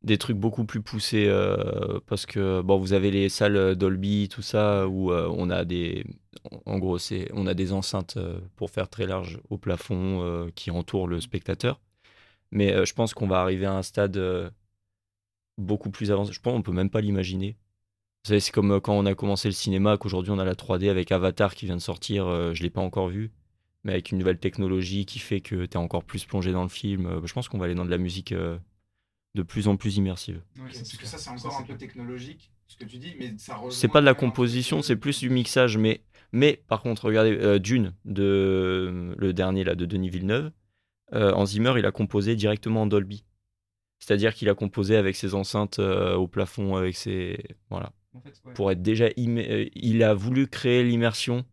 Des 0.04 0.20
trucs 0.20 0.38
beaucoup 0.38 0.64
plus 0.64 0.82
poussés 0.82 1.26
euh, 1.28 2.00
parce 2.06 2.28
que 2.28 2.62
bon, 2.62 2.78
vous 2.78 2.94
avez 2.94 3.10
les 3.10 3.30
salles 3.30 3.76
Dolby, 3.76 4.30
tout 4.30 4.44
ça, 4.44 4.88
où 4.88 5.12
euh, 5.12 5.28
on 5.36 5.50
a 5.50 5.66
des, 5.66 6.06
en 6.66 6.78
gros, 6.78 7.00
c'est, 7.00 7.30
on 7.34 7.48
a 7.48 7.56
des 7.56 7.74
enceintes 7.74 8.18
euh, 8.18 8.40
pour 8.56 8.70
faire 8.70 8.90
très 8.90 9.08
large 9.08 9.40
au 9.50 9.58
plafond 9.58 10.50
qui 10.56 10.70
entourent 10.72 11.08
le 11.08 11.20
spectateur. 11.20 11.82
Mais 12.52 12.86
je 12.86 12.94
pense 12.94 13.14
qu'on 13.14 13.28
va 13.28 13.42
arriver 13.42 13.66
à 13.66 13.74
un 13.74 13.82
stade 13.84 14.20
beaucoup 15.58 15.90
plus 15.90 16.12
avancé. 16.12 16.32
Je 16.32 16.42
pense 16.42 16.54
qu'on 16.54 16.62
peut 16.62 16.72
même 16.72 16.90
pas 16.90 17.02
l'imaginer. 17.02 17.58
Vous 18.24 18.30
savez, 18.30 18.40
c'est 18.40 18.52
comme 18.52 18.80
quand 18.82 18.94
on 18.94 19.06
a 19.06 19.16
commencé 19.16 19.48
le 19.48 19.54
cinéma, 19.54 19.98
qu'aujourd'hui 19.98 20.32
on 20.32 20.40
a 20.40 20.46
la 20.46 20.56
3D 20.56 20.90
avec 20.90 21.12
Avatar 21.12 21.56
qui 21.56 21.66
vient 21.66 21.76
de 21.76 21.82
sortir. 21.82 22.54
je 22.54 22.64
l'ai 22.64 22.70
pas 22.70 22.82
encore 22.82 23.10
vu, 23.10 23.32
mais 23.84 23.94
avec 23.94 24.12
une 24.12 24.20
nouvelle 24.20 24.40
technologie 24.40 25.06
qui 25.06 25.20
fait 25.20 25.42
que 25.42 25.66
tu 25.66 25.74
es 25.74 25.78
encore 25.78 26.04
plus 26.04 26.26
plongé 26.26 26.52
dans 26.52 26.64
le 26.64 26.70
film. 26.70 27.22
je 27.26 27.34
pense 27.34 27.50
qu'on 27.50 27.58
va 27.58 27.66
aller 27.66 27.76
dans 27.76 27.86
de 27.86 27.92
la 27.92 27.98
musique 27.98 28.34
de 29.38 29.44
plus 29.44 29.68
en 29.68 29.78
plus 29.78 29.98
immersive. 29.98 30.42
Parce 30.58 30.98
que 30.98 31.06
ça, 31.06 31.18
c'est 31.18 31.30
encore 31.30 31.58
un 31.60 31.64
peu 31.64 31.78
technologique, 31.78 32.52
ce 32.68 32.76
que 32.76 32.86
tu 32.86 32.98
dis, 32.98 33.16
mais 33.20 33.34
ça 33.38 33.62
C'est 33.70 33.88
pas 33.88 34.02
de 34.02 34.06
la 34.06 34.16
composition, 34.16 34.82
c'est 34.82 34.96
plus 34.96 35.20
du 35.20 35.30
mixage. 35.30 35.78
Mais, 35.78 36.02
mais 36.32 36.64
par 36.68 36.82
contre, 36.82 37.06
regardez, 37.06 37.32
euh, 37.32 37.60
Dune, 37.60 37.94
de, 38.06 39.16
le 39.18 39.34
dernier 39.34 39.64
là, 39.64 39.76
de 39.76 39.86
Denis 39.86 40.10
Villeneuve, 40.10 40.52
euh, 41.14 41.32
Hans 41.34 41.46
Zimmer, 41.46 41.74
il 41.78 41.86
a 41.86 41.92
composé 41.92 42.36
directement 42.36 42.82
en 42.82 42.88
Dolby. 42.88 43.24
C'est-à-dire 44.00 44.34
qu'il 44.34 44.50
a 44.50 44.56
composé 44.56 44.96
avec 44.96 45.16
ses 45.16 45.34
enceintes 45.34 45.80
euh, 45.80 46.16
au 46.16 46.28
plafond, 46.28 46.76
avec 46.76 46.96
ses. 46.96 47.38
Voilà. 47.70 47.94
En 48.14 48.22
fait, 48.22 48.42
ouais. 48.46 48.54
Pour 48.54 48.72
être 48.72 48.82
déjà. 48.82 49.06
euh, 49.06 49.66
Il 49.76 50.04
a 50.04 50.14
voulu 50.14 50.48
créer 50.48 50.84
l'immersion 50.84 51.46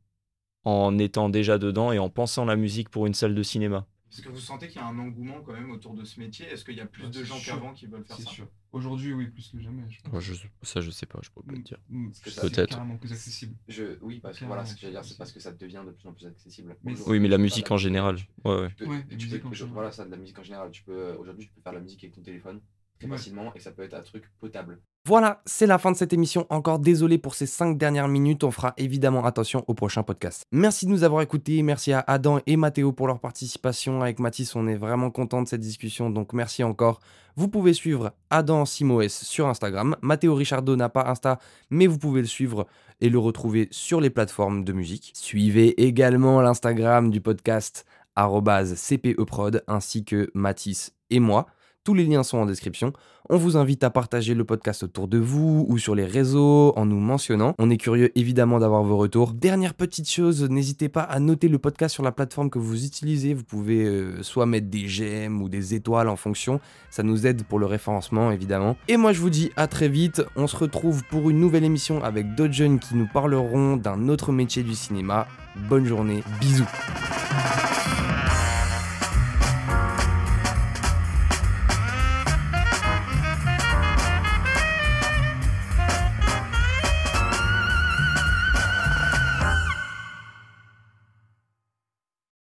en 0.65 0.99
étant 0.99 1.29
déjà 1.29 1.59
dedans 1.59 1.93
et 1.93 1.99
en 1.99 2.09
pensant 2.09 2.45
la 2.47 2.57
musique 2.57 2.89
pour 2.89 3.07
une 3.07 3.15
salle 3.15 3.35
de 3.35 3.43
cinéma. 3.43 3.87
Est-ce 4.15 4.23
que 4.23 4.29
vous 4.29 4.39
sentez 4.39 4.69
qu'il 4.69 4.77
y 4.77 4.85
a 4.85 4.87
un 4.87 4.97
engouement 4.97 5.43
quand 5.43 5.53
même 5.55 5.73
autour 5.73 5.93
de 5.93 6.05
ce 6.05 6.21
métier? 6.21 6.47
Est-ce 6.47 6.65
qu'il 6.65 6.77
y 6.77 6.81
a 6.81 6.87
plus 6.87 7.03
Ouais, 7.05 7.11
de 7.11 7.25
gens 7.25 7.37
qu'avant 7.45 7.73
qui 7.73 7.87
veulent 7.87 8.05
faire 8.05 8.17
C'est 8.17 8.23
ça? 8.23 8.31
sûr. 8.31 8.47
Aujourd'hui, 8.71 9.13
oui, 9.13 9.27
plus 9.27 9.49
que 9.49 9.59
jamais. 9.59 9.83
Je 9.89 10.01
pense. 10.03 10.25
ça, 10.63 10.81
je 10.81 10.91
sais 10.93 11.07
pas, 11.07 11.19
je 11.23 11.31
peux 11.31 11.43
pas 11.43 11.53
Mm, 11.53 11.63
te 11.63 11.69
dire. 11.69 11.79
mm, 11.89 12.13
ça- 12.13 12.43
Peut-être. 12.43 12.71
carrément 12.71 12.97
plus 12.97 13.13
accessible. 13.13 13.57
Je, 13.67 13.99
oui, 14.03 14.21
parce 14.21 14.39
que 14.39 14.45
voilà, 14.45 14.65
ce 14.65 14.75
que 14.75 14.81
j'allais 14.83 14.93
dire, 14.95 15.05
c'est 15.05 15.19
parce 15.19 15.33
que 15.33 15.41
ça 15.41 15.51
devient 15.53 15.83
de 15.85 15.91
plus 15.93 16.09
en 16.09 16.13
plus 16.13 16.27
accessible. 16.27 16.77
Mais- 16.85 16.95
Oui, 17.07 17.19
mais 17.19 17.29
la 17.29 17.39
musique 17.39 17.71
en 17.73 17.77
général. 17.77 18.19
Ouais, 18.45 18.69
je- 18.79 19.65
voilà, 19.65 19.91
ça, 19.91 20.05
de 20.05 20.11
la 20.13 20.17
musique 20.17 20.39
en 20.39 20.45
général. 20.45 20.71
Tu 20.71 20.85
peux, 20.85 21.13
aujourd'hui, 21.15 21.47
tu 21.47 21.53
peux 21.53 21.61
faire 21.61 21.73
de 21.73 21.79
la 21.79 21.83
musique 21.83 22.03
avec 22.05 22.15
ton 22.15 22.23
téléphone 22.23 22.61
très 23.01 23.09
Ouais. 23.09 23.17
facilement 23.17 23.53
et 23.55 23.59
ça 23.61 23.73
peut 23.73 23.83
être 23.83 23.95
un 23.95 24.03
truc 24.03 24.31
potable. 24.39 24.81
Voilà, 25.07 25.43
c'est 25.45 25.67
la 25.67 25.77
fin 25.77 25.93
de 25.93 25.99
cette 25.99 26.15
émission. 26.15 26.47
Encore 26.49 26.79
désolé 26.79 27.19
pour 27.19 27.35
ces 27.35 27.45
5 27.45 27.77
dernières 27.77 28.09
minutes. 28.09 28.43
On 28.43 28.51
fera 28.51 28.73
évidemment 28.79 29.27
attention 29.27 29.63
au 29.67 29.75
prochain 29.75 30.03
podcast. 30.03 30.45
Merci 30.51 30.87
de 30.87 30.93
nous 30.93 31.05
avoir 31.05 31.21
écoutés. 31.21 31.63
Merci 31.63 31.93
à 31.93 32.03
Adam 32.07 32.41
et 32.47 32.57
Mathéo 32.57 32.91
pour 32.93 33.07
leur 33.07 33.21
participation. 33.21 34.01
Avec 34.01 34.19
Mathis, 34.19 34.57
on 34.57 34.67
est 34.67 34.77
vraiment 34.77 35.11
content 35.11 35.43
de 35.43 35.47
cette 35.47 35.61
discussion. 35.61 36.09
Donc 36.09 36.33
merci 36.33 36.65
encore. 36.65 37.01
Vous 37.37 37.49
pouvez 37.49 37.75
suivre 37.75 38.13
Adam 38.31 38.65
Simoes 38.65 39.11
sur 39.11 39.47
Instagram. 39.47 39.95
Mathéo 40.01 40.35
Richardo 40.35 40.75
n'a 40.75 40.89
pas 40.89 41.07
Insta, 41.07 41.39
mais 41.69 41.87
vous 41.87 41.99
pouvez 41.99 42.23
le 42.23 42.27
suivre 42.27 42.67
et 43.03 43.11
le 43.11 43.19
retrouver 43.19 43.69
sur 43.73 44.01
les 44.01 44.09
plateformes 44.09 44.65
de 44.65 44.73
musique. 44.73 45.13
Suivez 45.15 45.85
également 45.85 46.41
l'Instagram 46.41 47.11
du 47.11 47.21
podcast 47.21 47.85
cpeprod, 48.17 49.65
ainsi 49.67 50.03
que 50.07 50.31
Mathis 50.33 50.95
et 51.11 51.21
moi. 51.21 51.45
Tous 51.85 51.93
les 51.93 52.05
liens 52.07 52.23
sont 52.23 52.39
en 52.39 52.47
description. 52.47 52.95
On 53.29 53.37
vous 53.37 53.59
invite 53.59 53.85
à 53.85 53.91
partager 53.91 54.33
le 54.33 54.47
podcast 54.47 54.85
autour 54.85 55.07
de 55.07 55.19
vous 55.19 55.67
ou 55.69 55.77
sur 55.77 55.95
les 55.95 56.07
réseaux 56.07 56.73
en 56.77 56.87
nous 56.87 56.99
mentionnant. 56.99 57.55
On 57.59 57.69
est 57.69 57.77
curieux 57.77 58.11
évidemment 58.19 58.59
d'avoir 58.59 58.83
vos 58.83 58.97
retours. 58.97 59.35
Dernière 59.35 59.75
petite 59.75 60.09
chose, 60.09 60.49
n'hésitez 60.49 60.89
pas 60.89 61.03
à 61.03 61.21
noter 61.21 61.49
le 61.49 61.59
podcast 61.59 61.93
sur 61.93 62.03
la 62.03 62.11
plateforme 62.11 62.49
que 62.49 62.59
vous 62.59 62.87
utilisez. 62.87 63.35
Vous 63.35 63.45
pouvez 63.45 63.85
euh, 63.85 64.23
soit 64.23 64.47
mettre 64.47 64.69
des 64.69 64.89
j'aime 64.89 65.43
ou 65.43 65.51
des 65.51 65.75
étoiles 65.75 66.09
en 66.09 66.17
fonction. 66.17 66.59
Ça 66.89 67.03
nous 67.03 67.27
aide 67.27 67.45
pour 67.45 67.59
le 67.59 67.67
référencement 67.67 68.31
évidemment. 68.31 68.79
Et 68.89 68.97
moi 68.97 69.13
je 69.13 69.21
vous 69.21 69.29
dis 69.29 69.53
à 69.57 69.67
très 69.67 69.91
vite. 69.91 70.23
On 70.37 70.47
se 70.47 70.57
retrouve 70.57 71.05
pour 71.11 71.29
une 71.29 71.39
nouvelle 71.39 71.65
émission 71.65 72.03
avec 72.03 72.35
d'autres 72.35 72.55
jeunes 72.55 72.79
qui 72.79 72.97
nous 72.97 73.09
parleront 73.13 73.77
d'un 73.77 74.09
autre 74.09 74.33
métier 74.33 74.63
du 74.63 74.75
cinéma. 74.75 75.27
Bonne 75.69 75.85
journée, 75.85 76.23
bisous. 76.41 76.65